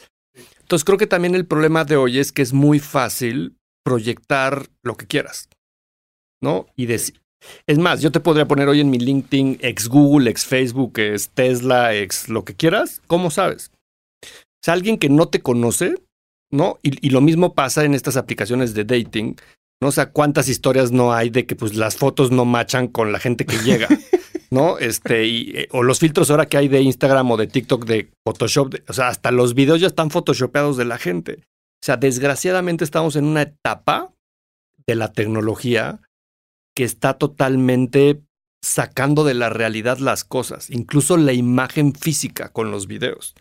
Entonces 0.62 0.84
creo 0.84 0.98
que 0.98 1.06
también 1.06 1.34
el 1.36 1.46
problema 1.46 1.84
de 1.84 1.96
hoy 1.96 2.18
es 2.18 2.32
que 2.32 2.42
es 2.42 2.52
muy 2.54 2.80
fácil 2.80 3.56
proyectar 3.84 4.66
lo 4.82 4.96
que 4.96 5.06
quieras, 5.06 5.48
¿no? 6.42 6.66
Y 6.74 6.86
decir, 6.86 7.20
es 7.66 7.78
más, 7.78 8.00
yo 8.02 8.10
te 8.12 8.20
podría 8.20 8.46
poner 8.46 8.68
hoy 8.68 8.80
en 8.80 8.90
mi 8.90 8.98
LinkedIn 8.98 9.58
ex 9.60 9.88
Google, 9.88 10.30
ex 10.30 10.44
Facebook, 10.46 10.98
ex 10.98 11.28
Tesla, 11.30 11.94
ex 11.94 12.28
lo 12.28 12.44
que 12.44 12.54
quieras. 12.54 13.00
¿Cómo 13.06 13.30
sabes? 13.30 13.70
O 14.22 14.62
sea, 14.64 14.74
alguien 14.74 14.98
que 14.98 15.08
no 15.08 15.28
te 15.28 15.40
conoce, 15.40 15.94
¿no? 16.50 16.78
Y, 16.82 17.06
y 17.06 17.10
lo 17.10 17.20
mismo 17.20 17.54
pasa 17.54 17.84
en 17.84 17.94
estas 17.94 18.16
aplicaciones 18.16 18.74
de 18.74 18.84
dating, 18.84 19.36
¿no? 19.82 19.88
O 19.88 19.92
sea, 19.92 20.10
cuántas 20.10 20.48
historias 20.48 20.90
no 20.92 21.12
hay 21.12 21.30
de 21.30 21.46
que 21.46 21.56
pues 21.56 21.74
las 21.76 21.96
fotos 21.96 22.30
no 22.30 22.44
machan 22.44 22.88
con 22.88 23.12
la 23.12 23.18
gente 23.18 23.44
que 23.44 23.58
llega, 23.58 23.88
¿no? 24.50 24.78
Este, 24.78 25.26
y, 25.26 25.50
eh, 25.54 25.68
o 25.72 25.82
los 25.82 25.98
filtros 25.98 26.30
ahora 26.30 26.46
que 26.46 26.56
hay 26.56 26.68
de 26.68 26.80
Instagram 26.80 27.30
o 27.30 27.36
de 27.36 27.46
TikTok 27.46 27.84
de 27.84 28.10
Photoshop, 28.26 28.72
de- 28.72 28.82
o 28.88 28.92
sea, 28.94 29.08
hasta 29.08 29.30
los 29.30 29.54
videos 29.54 29.80
ya 29.80 29.86
están 29.88 30.10
photoshopeados 30.10 30.76
de 30.78 30.84
la 30.86 30.96
gente. 30.98 31.40
O 31.42 31.84
sea, 31.84 31.98
desgraciadamente 31.98 32.84
estamos 32.84 33.16
en 33.16 33.26
una 33.26 33.42
etapa 33.42 34.14
de 34.86 34.94
la 34.94 35.12
tecnología 35.12 36.00
que 36.74 36.84
está 36.84 37.14
totalmente 37.14 38.22
sacando 38.62 39.24
de 39.24 39.34
la 39.34 39.50
realidad 39.50 39.98
las 39.98 40.24
cosas, 40.24 40.70
incluso 40.70 41.16
la 41.16 41.32
imagen 41.32 41.94
física 41.94 42.50
con 42.50 42.70
los 42.70 42.86
videos. 42.86 43.34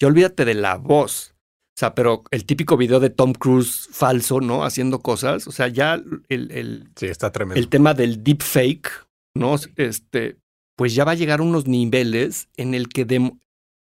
Ya 0.00 0.08
olvídate 0.08 0.44
de 0.44 0.54
la 0.54 0.76
voz. 0.76 1.34
O 1.76 1.78
sea, 1.78 1.94
pero 1.94 2.24
el 2.30 2.46
típico 2.46 2.76
video 2.76 3.00
de 3.00 3.10
Tom 3.10 3.32
Cruise 3.32 3.88
falso, 3.90 4.40
¿no? 4.40 4.64
Haciendo 4.64 5.00
cosas. 5.00 5.46
O 5.46 5.52
sea, 5.52 5.68
ya 5.68 5.94
el, 6.28 6.50
el, 6.50 6.90
Sí, 6.96 7.06
está 7.06 7.32
tremendo. 7.32 7.58
el 7.60 7.68
tema 7.68 7.92
del 7.92 8.22
deepfake, 8.22 8.90
¿no? 9.34 9.56
Este, 9.76 10.38
pues 10.76 10.94
ya 10.94 11.04
va 11.04 11.12
a 11.12 11.16
llegar 11.16 11.40
a 11.40 11.42
unos 11.42 11.66
niveles 11.66 12.48
en 12.56 12.74
el 12.74 12.88
que, 12.88 13.06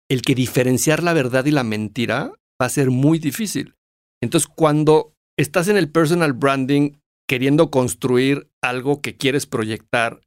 el 0.10 0.22
que 0.22 0.36
diferenciar 0.36 1.04
la 1.04 1.14
verdad 1.14 1.46
y 1.46 1.52
la 1.52 1.64
mentira 1.64 2.34
va 2.62 2.66
a 2.66 2.70
ser 2.70 2.90
muy 2.90 3.20
difícil. 3.20 3.76
Entonces, 4.22 4.48
cuando 4.48 5.14
estás 5.38 5.68
en 5.68 5.78
el 5.78 5.92
personal 5.92 6.34
branding 6.34 6.94
queriendo 7.28 7.72
construir 7.72 8.50
algo 8.62 9.02
que 9.02 9.18
quieres 9.18 9.46
proyectar 9.46 10.22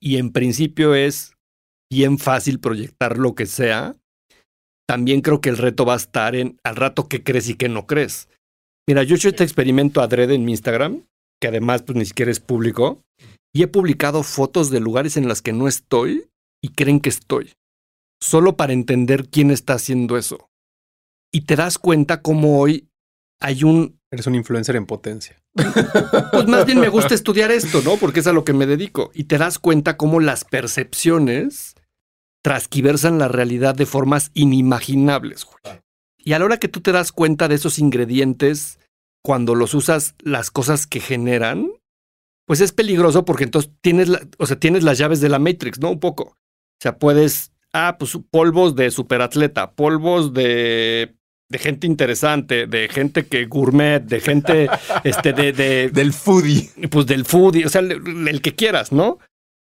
y 0.00 0.16
en 0.16 0.32
principio 0.32 0.94
es 0.94 1.34
bien 1.90 2.18
fácil 2.18 2.60
proyectar 2.60 3.18
lo 3.18 3.34
que 3.34 3.46
sea, 3.46 3.96
también 4.88 5.20
creo 5.20 5.40
que 5.40 5.50
el 5.50 5.58
reto 5.58 5.84
va 5.84 5.94
a 5.94 5.98
estar 5.98 6.34
en 6.34 6.58
al 6.64 6.76
rato 6.76 7.08
que 7.08 7.22
crees 7.22 7.48
y 7.48 7.54
que 7.54 7.68
no 7.68 7.86
crees. 7.86 8.28
Mira, 8.88 9.02
yo 9.02 9.14
he 9.14 9.18
hecho 9.18 9.28
este 9.28 9.44
experimento 9.44 10.00
adrede 10.00 10.34
en 10.34 10.44
mi 10.44 10.52
Instagram, 10.52 11.06
que 11.40 11.48
además 11.48 11.82
pues 11.82 11.96
ni 11.96 12.04
siquiera 12.04 12.30
es 12.30 12.40
público, 12.40 13.02
y 13.54 13.62
he 13.62 13.68
publicado 13.68 14.22
fotos 14.22 14.70
de 14.70 14.80
lugares 14.80 15.16
en 15.16 15.28
las 15.28 15.42
que 15.42 15.52
no 15.52 15.68
estoy 15.68 16.28
y 16.62 16.70
creen 16.70 17.00
que 17.00 17.08
estoy, 17.08 17.52
solo 18.20 18.56
para 18.56 18.72
entender 18.72 19.28
quién 19.28 19.50
está 19.50 19.74
haciendo 19.74 20.16
eso. 20.16 20.48
Y 21.32 21.42
te 21.42 21.56
das 21.56 21.78
cuenta 21.78 22.22
cómo 22.22 22.58
hoy 22.58 22.88
hay 23.40 23.62
un 23.62 23.99
Eres 24.12 24.26
un 24.26 24.34
influencer 24.34 24.74
en 24.76 24.86
potencia. 24.86 25.36
pues 26.32 26.46
más 26.48 26.66
bien 26.66 26.80
me 26.80 26.88
gusta 26.88 27.14
estudiar 27.14 27.50
esto, 27.52 27.80
¿no? 27.84 27.96
Porque 27.96 28.20
es 28.20 28.26
a 28.26 28.32
lo 28.32 28.44
que 28.44 28.52
me 28.52 28.66
dedico. 28.66 29.10
Y 29.14 29.24
te 29.24 29.38
das 29.38 29.58
cuenta 29.58 29.96
cómo 29.96 30.18
las 30.20 30.44
percepciones 30.44 31.74
transquiversan 32.42 33.18
la 33.18 33.28
realidad 33.28 33.74
de 33.74 33.86
formas 33.86 34.30
inimaginables. 34.34 35.44
güey. 35.44 35.78
Y 36.18 36.32
a 36.32 36.38
la 36.38 36.44
hora 36.44 36.56
que 36.58 36.68
tú 36.68 36.80
te 36.80 36.92
das 36.92 37.12
cuenta 37.12 37.48
de 37.48 37.54
esos 37.54 37.78
ingredientes, 37.78 38.78
cuando 39.22 39.54
los 39.54 39.74
usas, 39.74 40.14
las 40.18 40.50
cosas 40.50 40.86
que 40.86 41.00
generan, 41.00 41.70
pues 42.46 42.60
es 42.60 42.72
peligroso 42.72 43.24
porque 43.24 43.44
entonces 43.44 43.70
tienes, 43.80 44.08
la- 44.08 44.26
o 44.38 44.46
sea, 44.46 44.58
tienes 44.58 44.82
las 44.82 44.98
llaves 44.98 45.20
de 45.20 45.28
la 45.28 45.38
Matrix, 45.38 45.78
¿no? 45.78 45.90
Un 45.90 46.00
poco. 46.00 46.24
O 46.24 46.82
sea, 46.82 46.98
puedes, 46.98 47.52
ah, 47.72 47.96
pues 47.98 48.18
polvos 48.30 48.74
de 48.74 48.90
superatleta, 48.90 49.72
polvos 49.72 50.32
de, 50.34 51.14
de 51.50 51.58
gente 51.58 51.86
interesante, 51.86 52.66
de 52.66 52.88
gente 52.88 53.26
que 53.26 53.44
gourmet, 53.46 54.00
de 54.00 54.20
gente, 54.20 54.70
este, 55.04 55.32
de, 55.32 55.52
de, 55.52 55.90
Del 55.92 56.12
foodie. 56.12 56.70
pues 56.90 57.06
del 57.06 57.24
foodie, 57.24 57.66
o 57.66 57.68
sea, 57.68 57.80
el, 57.80 58.28
el 58.28 58.40
que 58.40 58.54
quieras, 58.54 58.92
¿no? 58.92 59.18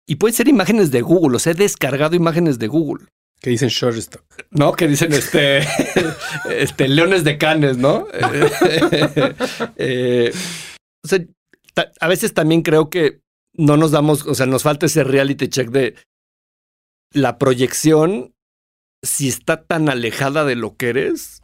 Y 0.07 0.15
pueden 0.15 0.35
ser 0.35 0.47
imágenes 0.47 0.91
de 0.91 1.01
Google, 1.01 1.37
o 1.37 1.39
sea, 1.39 1.53
he 1.53 1.55
descargado 1.55 2.15
imágenes 2.15 2.59
de 2.59 2.67
Google. 2.67 3.05
Que 3.39 3.51
dicen 3.51 3.69
shortstop. 3.69 4.21
No, 4.49 4.73
que 4.73 4.87
dicen 4.87 5.13
este, 5.13 5.59
este 6.49 6.87
leones 6.87 7.23
de 7.23 7.37
canes, 7.37 7.77
¿no? 7.77 8.07
Eh, 9.77 10.31
o 11.03 11.07
sea, 11.07 11.19
a 11.99 12.07
veces 12.07 12.33
también 12.33 12.61
creo 12.61 12.89
que 12.89 13.19
no 13.53 13.77
nos 13.77 13.91
damos, 13.91 14.25
o 14.25 14.33
sea, 14.33 14.45
nos 14.45 14.63
falta 14.63 14.87
ese 14.87 15.03
reality 15.03 15.47
check 15.47 15.69
de 15.69 15.95
la 17.11 17.37
proyección, 17.37 18.33
si 19.03 19.27
está 19.27 19.63
tan 19.63 19.89
alejada 19.89 20.45
de 20.45 20.55
lo 20.55 20.75
que 20.75 20.89
eres, 20.89 21.41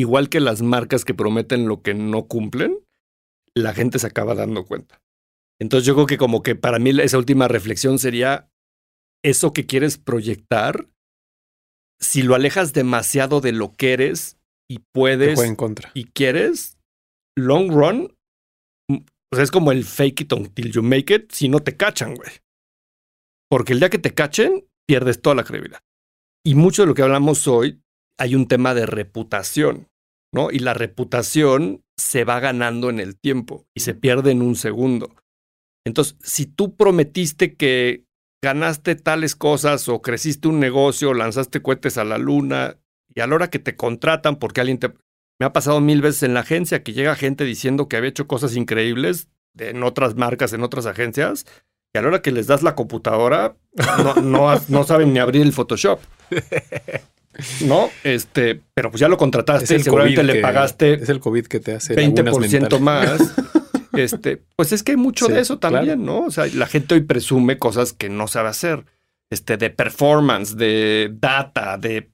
igual 0.00 0.28
que 0.28 0.40
las 0.40 0.62
marcas 0.62 1.04
que 1.04 1.14
prometen 1.14 1.68
lo 1.68 1.82
que 1.82 1.94
no 1.94 2.26
cumplen, 2.26 2.78
la 3.54 3.74
gente 3.74 3.98
se 3.98 4.06
acaba 4.06 4.34
dando 4.34 4.64
cuenta. 4.64 5.00
Entonces 5.60 5.86
yo 5.86 5.94
creo 5.94 6.06
que 6.06 6.16
como 6.16 6.42
que 6.42 6.56
para 6.56 6.78
mí 6.78 6.90
esa 7.00 7.18
última 7.18 7.48
reflexión 7.48 7.98
sería 7.98 8.50
eso 9.22 9.52
que 9.52 9.66
quieres 9.66 9.98
proyectar, 9.98 10.88
si 12.00 12.22
lo 12.22 12.34
alejas 12.34 12.72
demasiado 12.72 13.42
de 13.42 13.52
lo 13.52 13.72
que 13.72 13.92
eres 13.92 14.38
y 14.70 14.78
puedes 14.94 15.34
juega 15.34 15.50
en 15.50 15.56
contra. 15.56 15.90
y 15.92 16.04
quieres, 16.04 16.78
long 17.36 17.70
run, 17.70 18.16
mm, 18.88 18.96
o 19.32 19.36
sea, 19.36 19.44
es 19.44 19.50
como 19.50 19.70
el 19.70 19.84
fake 19.84 20.22
it 20.22 20.32
until 20.32 20.72
you 20.72 20.82
make 20.82 21.14
it 21.14 21.30
si 21.30 21.50
no 21.50 21.60
te 21.60 21.76
cachan, 21.76 22.14
güey. 22.14 22.30
Porque 23.50 23.74
el 23.74 23.80
día 23.80 23.90
que 23.90 23.98
te 23.98 24.14
cachen, 24.14 24.66
pierdes 24.88 25.20
toda 25.20 25.36
la 25.36 25.44
credibilidad. 25.44 25.82
Y 26.42 26.54
mucho 26.54 26.82
de 26.82 26.86
lo 26.86 26.94
que 26.94 27.02
hablamos 27.02 27.46
hoy, 27.46 27.82
hay 28.18 28.34
un 28.34 28.48
tema 28.48 28.74
de 28.74 28.86
reputación, 28.86 29.89
¿no? 30.32 30.50
Y 30.50 30.60
la 30.60 30.74
reputación 30.74 31.82
se 31.96 32.24
va 32.24 32.40
ganando 32.40 32.90
en 32.90 33.00
el 33.00 33.18
tiempo 33.18 33.66
y 33.74 33.80
se 33.80 33.94
pierde 33.94 34.30
en 34.30 34.42
un 34.42 34.56
segundo. 34.56 35.14
Entonces, 35.84 36.16
si 36.22 36.46
tú 36.46 36.76
prometiste 36.76 37.54
que 37.54 38.04
ganaste 38.42 38.94
tales 38.96 39.36
cosas 39.36 39.88
o 39.88 40.02
creciste 40.02 40.48
un 40.48 40.60
negocio, 40.60 41.14
lanzaste 41.14 41.62
cohetes 41.62 41.98
a 41.98 42.04
la 42.04 42.18
luna 42.18 42.78
y 43.14 43.20
a 43.20 43.26
la 43.26 43.34
hora 43.34 43.50
que 43.50 43.58
te 43.58 43.76
contratan 43.76 44.36
porque 44.36 44.60
alguien 44.60 44.78
te... 44.78 44.92
Me 45.38 45.46
ha 45.46 45.52
pasado 45.52 45.80
mil 45.80 46.02
veces 46.02 46.22
en 46.22 46.34
la 46.34 46.40
agencia 46.40 46.82
que 46.82 46.92
llega 46.92 47.14
gente 47.16 47.44
diciendo 47.44 47.88
que 47.88 47.96
había 47.96 48.10
hecho 48.10 48.26
cosas 48.26 48.56
increíbles 48.56 49.28
en 49.58 49.82
otras 49.82 50.14
marcas, 50.14 50.52
en 50.52 50.62
otras 50.62 50.86
agencias, 50.86 51.46
y 51.94 51.98
a 51.98 52.02
la 52.02 52.08
hora 52.08 52.22
que 52.22 52.30
les 52.30 52.46
das 52.46 52.62
la 52.62 52.74
computadora, 52.74 53.56
no, 54.04 54.14
no, 54.16 54.60
no 54.68 54.84
saben 54.84 55.12
ni 55.12 55.18
abrir 55.18 55.42
el 55.42 55.52
Photoshop. 55.52 56.00
¿No? 57.62 57.90
Este, 58.04 58.60
pero 58.74 58.90
pues 58.90 59.00
ya 59.00 59.08
lo 59.08 59.16
contrataste 59.16 59.76
y 59.76 59.80
seguramente 59.82 60.22
le 60.22 60.34
que- 60.34 60.40
pagaste 60.40 60.94
Es 60.94 61.08
el 61.08 61.20
COVID 61.20 61.46
que 61.46 61.60
te 61.60 61.74
hace 61.74 61.94
lagunas 61.94 62.36
20% 62.50 62.80
mentales. 62.80 62.80
más. 62.80 63.34
Este, 63.92 64.40
pues 64.56 64.72
es 64.72 64.84
que 64.84 64.92
hay 64.92 64.96
mucho 64.96 65.26
Sí, 65.26 65.32
de 65.32 65.40
eso 65.40 65.58
también, 65.58 66.04
¿no? 66.04 66.20
O 66.26 66.30
sea, 66.30 66.46
la 66.54 66.66
gente 66.66 66.94
hoy 66.94 67.00
presume 67.02 67.58
cosas 67.58 67.92
que 67.92 68.08
no 68.08 68.28
sabe 68.28 68.48
hacer. 68.48 68.84
Este, 69.30 69.56
de 69.56 69.68
performance, 69.70 70.56
de 70.56 71.10
data, 71.12 71.76
de. 71.76 72.08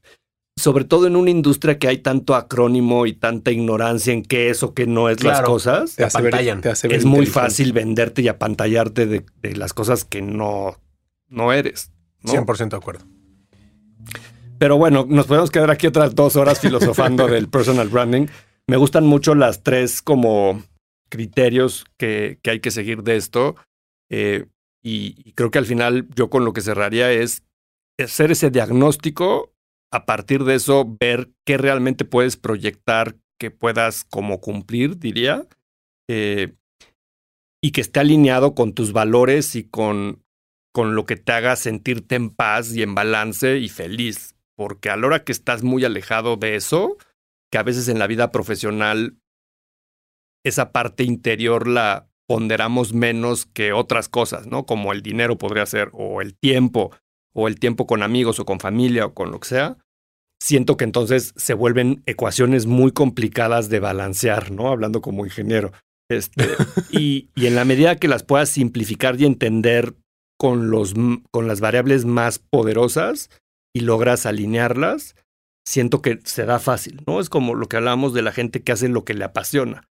Sobre 0.59 0.85
todo 0.85 1.07
en 1.07 1.17
una 1.17 1.29
industria 1.31 1.79
que 1.79 1.87
hay 1.87 1.99
tanto 1.99 2.35
acrónimo 2.35 3.05
y 3.07 3.13
tanta 3.13 3.51
ignorancia 3.51 4.15
en 4.15 4.23
qué 4.23 4.49
es 4.49 4.63
o 4.63 4.73
qué 4.73 4.87
no 4.87 5.11
es 5.11 5.23
las 5.23 5.43
cosas. 5.43 5.97
Te 5.97 6.05
hace 6.05 6.23
ver- 6.23 6.61
te 6.63 6.71
hace 6.71 6.89
ver 6.89 6.97
Es 6.97 7.05
muy 7.05 7.27
fácil 7.27 7.75
venderte 7.75 8.23
y 8.23 8.29
apantallarte 8.29 9.05
de, 9.05 9.27
de 9.43 9.55
las 9.55 9.75
cosas 9.75 10.07
que 10.07 10.23
no, 10.23 10.81
no 11.29 11.53
eres. 11.53 11.93
¿no? 12.23 12.33
100% 12.33 12.71
de 12.71 12.77
acuerdo. 12.77 13.05
Pero 14.59 14.77
bueno, 14.79 15.07
nos 15.09 15.27
podemos 15.27 15.51
quedar 15.51 15.71
aquí 15.71 15.87
otras 15.87 16.15
dos 16.15 16.37
horas 16.37 16.61
filosofando 16.61 17.27
del 17.29 17.49
personal 17.49 17.89
branding. 17.89 18.27
Me 18.67 18.77
gustan 18.77 19.07
mucho 19.07 19.35
las 19.35 19.63
tres 19.63 20.03
como 20.03 20.63
criterios 21.09 21.85
que, 21.99 22.39
que 22.43 22.51
hay 22.51 22.61
que 22.61 22.71
seguir 22.71 23.03
de 23.03 23.17
esto. 23.17 23.57
Eh, 24.11 24.47
y, 24.83 25.17
y 25.25 25.33
creo 25.33 25.51
que 25.51 25.59
al 25.59 25.67
final 25.67 26.07
yo 26.15 26.31
con 26.31 26.45
lo 26.45 26.53
que 26.53 26.61
cerraría 26.61 27.11
es 27.11 27.43
hacer 27.99 28.31
ese 28.31 28.51
diagnóstico, 28.51 29.53
a 29.93 30.05
partir 30.05 30.45
de 30.45 30.55
eso 30.55 30.85
ver 31.01 31.31
qué 31.45 31.57
realmente 31.57 32.05
puedes 32.05 32.37
proyectar 32.37 33.17
que 33.39 33.51
puedas 33.51 34.05
como 34.05 34.41
cumplir, 34.41 34.99
diría, 34.99 35.47
eh, 36.09 36.55
y 37.63 37.73
que 37.73 37.81
esté 37.81 38.01
alineado 38.01 38.55
con 38.55 38.75
tus 38.75 38.93
valores 38.93 39.55
y 39.57 39.65
con, 39.65 40.23
con 40.73 40.95
lo 40.95 41.05
que 41.05 41.17
te 41.17 41.33
haga 41.33 41.57
sentirte 41.57 42.15
en 42.15 42.31
paz 42.31 42.75
y 42.75 42.83
en 42.83 42.95
balance 42.95 43.59
y 43.59 43.69
feliz. 43.69 44.36
Porque 44.57 44.91
a 44.91 44.97
la 44.97 45.07
hora 45.07 45.25
que 45.25 45.33
estás 45.33 45.63
muy 45.63 45.85
alejado 45.85 46.37
de 46.37 46.57
eso, 46.57 46.97
que 47.51 47.59
a 47.59 47.63
veces 47.63 47.89
en 47.89 47.99
la 47.99 48.07
vida 48.07 48.33
profesional 48.33 49.19
esa 50.45 50.73
parte 50.73 51.05
interior 51.05 51.67
la 51.67 52.09
ponderamos 52.27 52.93
menos 52.93 53.47
que 53.47 53.73
otras 53.73 54.09
cosas, 54.09 54.47
¿no? 54.47 54.67
Como 54.67 54.93
el 54.93 55.03
dinero 55.03 55.39
podría 55.39 55.67
ser, 55.67 55.91
o 55.93 56.21
el 56.21 56.35
tiempo, 56.35 56.93
o 57.35 57.49
el 57.49 57.59
tiempo 57.59 57.87
con 57.87 58.03
amigos 58.03 58.41
o 58.41 58.45
con 58.45 58.61
familia 58.61 59.07
o 59.07 59.15
con 59.15 59.31
lo 59.31 59.41
que 59.41 59.49
sea. 59.49 59.77
Siento 60.41 60.77
que 60.77 60.85
entonces 60.85 61.33
se 61.37 61.55
vuelven 61.55 62.03
ecuaciones 62.07 62.67
muy 62.67 62.93
complicadas 62.93 63.69
de 63.69 63.81
balancear, 63.81 64.51
¿no? 64.51 64.69
Hablando 64.69 65.01
como 65.01 65.25
ingeniero. 65.25 65.73
Este, 66.09 66.45
y, 66.91 67.31
y 67.35 67.47
en 67.47 67.55
la 67.55 67.65
medida 67.65 67.97
que 67.97 68.09
las 68.09 68.23
puedas 68.23 68.49
simplificar 68.49 69.21
y 69.21 69.25
entender 69.25 69.95
con, 70.39 70.71
los, 70.71 70.95
con 71.31 71.49
las 71.49 71.61
variables 71.61 72.05
más 72.05 72.39
poderosas 72.39 73.31
y 73.77 73.81
logras 73.81 74.25
alinearlas, 74.25 75.17
siento 75.67 76.01
que 76.01 76.19
se 76.25 76.47
da 76.47 76.59
fácil, 76.59 77.03
¿no? 77.07 77.21
Es 77.21 77.29
como 77.29 77.55
lo 77.55 77.69
que 77.69 77.77
hablamos 77.77 78.15
de 78.15 78.23
la 78.23 78.33
gente 78.33 78.63
que 78.63 78.73
hace 78.73 78.89
lo 78.89 79.05
que 79.05 79.13
le 79.13 79.23
apasiona. 79.25 79.87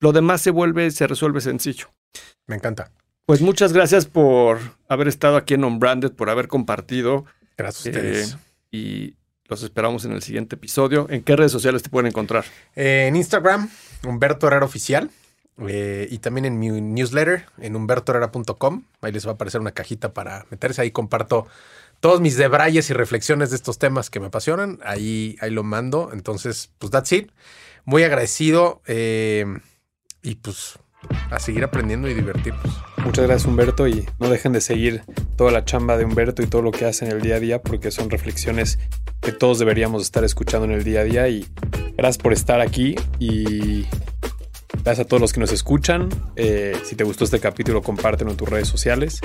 Lo 0.00 0.12
demás 0.12 0.40
se 0.40 0.50
vuelve, 0.50 0.90
se 0.90 1.06
resuelve 1.06 1.42
sencillo. 1.42 1.88
Me 2.46 2.56
encanta. 2.56 2.90
Pues 3.26 3.42
muchas 3.42 3.74
gracias 3.74 4.06
por 4.06 4.58
haber 4.88 5.08
estado 5.08 5.36
aquí 5.36 5.52
en 5.52 5.64
Unbranded, 5.64 6.12
por 6.12 6.30
haber 6.30 6.48
compartido 6.48 7.26
Gracias 7.58 7.84
a 7.84 7.88
eh, 7.88 7.92
ustedes. 7.92 8.36
y 8.70 9.16
los 9.44 9.62
esperamos 9.62 10.06
en 10.06 10.12
el 10.12 10.22
siguiente 10.22 10.56
episodio. 10.56 11.06
¿En 11.10 11.22
qué 11.22 11.36
redes 11.36 11.52
sociales 11.52 11.82
te 11.82 11.90
pueden 11.90 12.06
encontrar? 12.06 12.46
Eh, 12.76 13.04
en 13.08 13.16
Instagram, 13.16 13.68
Humberto 14.06 14.46
Herrera 14.46 14.64
Oficial. 14.64 15.10
eh, 15.68 16.08
y 16.10 16.18
también 16.18 16.46
en 16.46 16.58
mi 16.58 16.70
newsletter, 16.80 17.44
en 17.58 17.76
humbertoherrera.com. 17.76 18.84
Ahí 19.02 19.12
les 19.12 19.26
va 19.26 19.32
a 19.32 19.34
aparecer 19.34 19.60
una 19.60 19.72
cajita 19.72 20.14
para 20.14 20.46
meterse. 20.50 20.80
Ahí 20.80 20.92
comparto 20.92 21.46
todos 22.00 22.20
mis 22.20 22.36
debrayes 22.36 22.90
y 22.90 22.92
reflexiones 22.92 23.50
de 23.50 23.56
estos 23.56 23.78
temas 23.78 24.10
que 24.10 24.20
me 24.20 24.26
apasionan. 24.26 24.78
Ahí, 24.84 25.36
ahí 25.40 25.50
lo 25.50 25.64
mando. 25.64 26.10
Entonces, 26.12 26.70
pues 26.78 26.90
that's 26.90 27.12
it. 27.12 27.30
Muy 27.84 28.02
agradecido. 28.02 28.82
eh, 28.86 29.46
y 30.22 30.36
pues 30.36 30.78
a 31.30 31.38
seguir 31.38 31.64
aprendiendo 31.64 32.08
y 32.08 32.14
divertirnos. 32.14 32.82
Muchas 33.04 33.26
gracias 33.26 33.46
Humberto 33.46 33.86
y 33.86 34.06
no 34.18 34.28
dejen 34.28 34.52
de 34.52 34.60
seguir 34.60 35.02
toda 35.36 35.52
la 35.52 35.64
chamba 35.64 35.96
de 35.96 36.04
Humberto 36.04 36.42
y 36.42 36.46
todo 36.46 36.62
lo 36.62 36.70
que 36.70 36.84
hace 36.84 37.04
en 37.04 37.12
el 37.12 37.20
día 37.20 37.36
a 37.36 37.40
día 37.40 37.62
porque 37.62 37.90
son 37.90 38.10
reflexiones 38.10 38.78
que 39.20 39.32
todos 39.32 39.58
deberíamos 39.58 40.02
estar 40.02 40.24
escuchando 40.24 40.66
en 40.66 40.72
el 40.72 40.84
día 40.84 41.00
a 41.00 41.04
día 41.04 41.28
y 41.28 41.46
gracias 41.96 42.18
por 42.18 42.32
estar 42.32 42.60
aquí 42.60 42.96
y 43.18 43.86
gracias 44.82 45.00
a 45.00 45.04
todos 45.04 45.20
los 45.20 45.32
que 45.32 45.40
nos 45.40 45.52
escuchan. 45.52 46.08
Eh, 46.36 46.76
si 46.84 46.96
te 46.96 47.04
gustó 47.04 47.24
este 47.24 47.40
capítulo 47.40 47.82
compártelo 47.82 48.30
en 48.30 48.36
tus 48.36 48.48
redes 48.48 48.68
sociales 48.68 49.20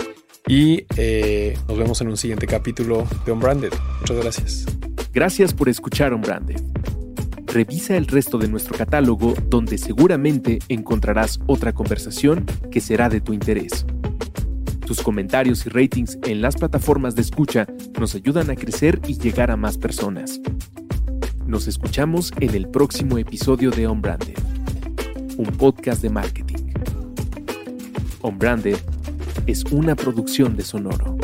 y 0.47 0.85
eh, 0.97 1.57
nos 1.67 1.77
vemos 1.77 2.01
en 2.01 2.09
un 2.09 2.17
siguiente 2.17 2.47
capítulo 2.47 3.07
de 3.25 3.31
Unbranded. 3.31 3.71
Muchas 4.01 4.17
gracias. 4.17 4.65
Gracias 5.13 5.53
por 5.53 5.69
escuchar 5.69 6.13
Unbranded. 6.13 6.61
Revisa 7.45 7.95
el 7.95 8.07
resto 8.07 8.37
de 8.37 8.47
nuestro 8.47 8.75
catálogo 8.75 9.35
donde 9.47 9.77
seguramente 9.77 10.59
encontrarás 10.69 11.39
otra 11.45 11.71
conversación 11.71 12.45
que 12.71 12.81
será 12.81 13.09
de 13.09 13.21
tu 13.21 13.31
interés. 13.33 13.85
Tus 14.85 15.01
comentarios 15.01 15.65
y 15.65 15.69
ratings 15.69 16.17
en 16.23 16.41
las 16.41 16.55
plataformas 16.57 17.15
de 17.15 17.21
escucha 17.21 17.67
nos 17.99 18.15
ayudan 18.15 18.49
a 18.49 18.55
crecer 18.55 18.99
y 19.07 19.17
llegar 19.17 19.51
a 19.51 19.55
más 19.55 19.77
personas. 19.77 20.41
Nos 21.45 21.67
escuchamos 21.67 22.33
en 22.39 22.55
el 22.55 22.67
próximo 22.67 23.17
episodio 23.17 23.69
de 23.69 23.87
Unbranded, 23.87 24.37
un 25.37 25.45
podcast 25.45 26.01
de 26.01 26.09
marketing. 26.09 26.73
Unbranded 28.23 28.77
es 29.47 29.63
una 29.65 29.95
producción 29.95 30.55
de 30.55 30.63
Sonoro. 30.63 31.17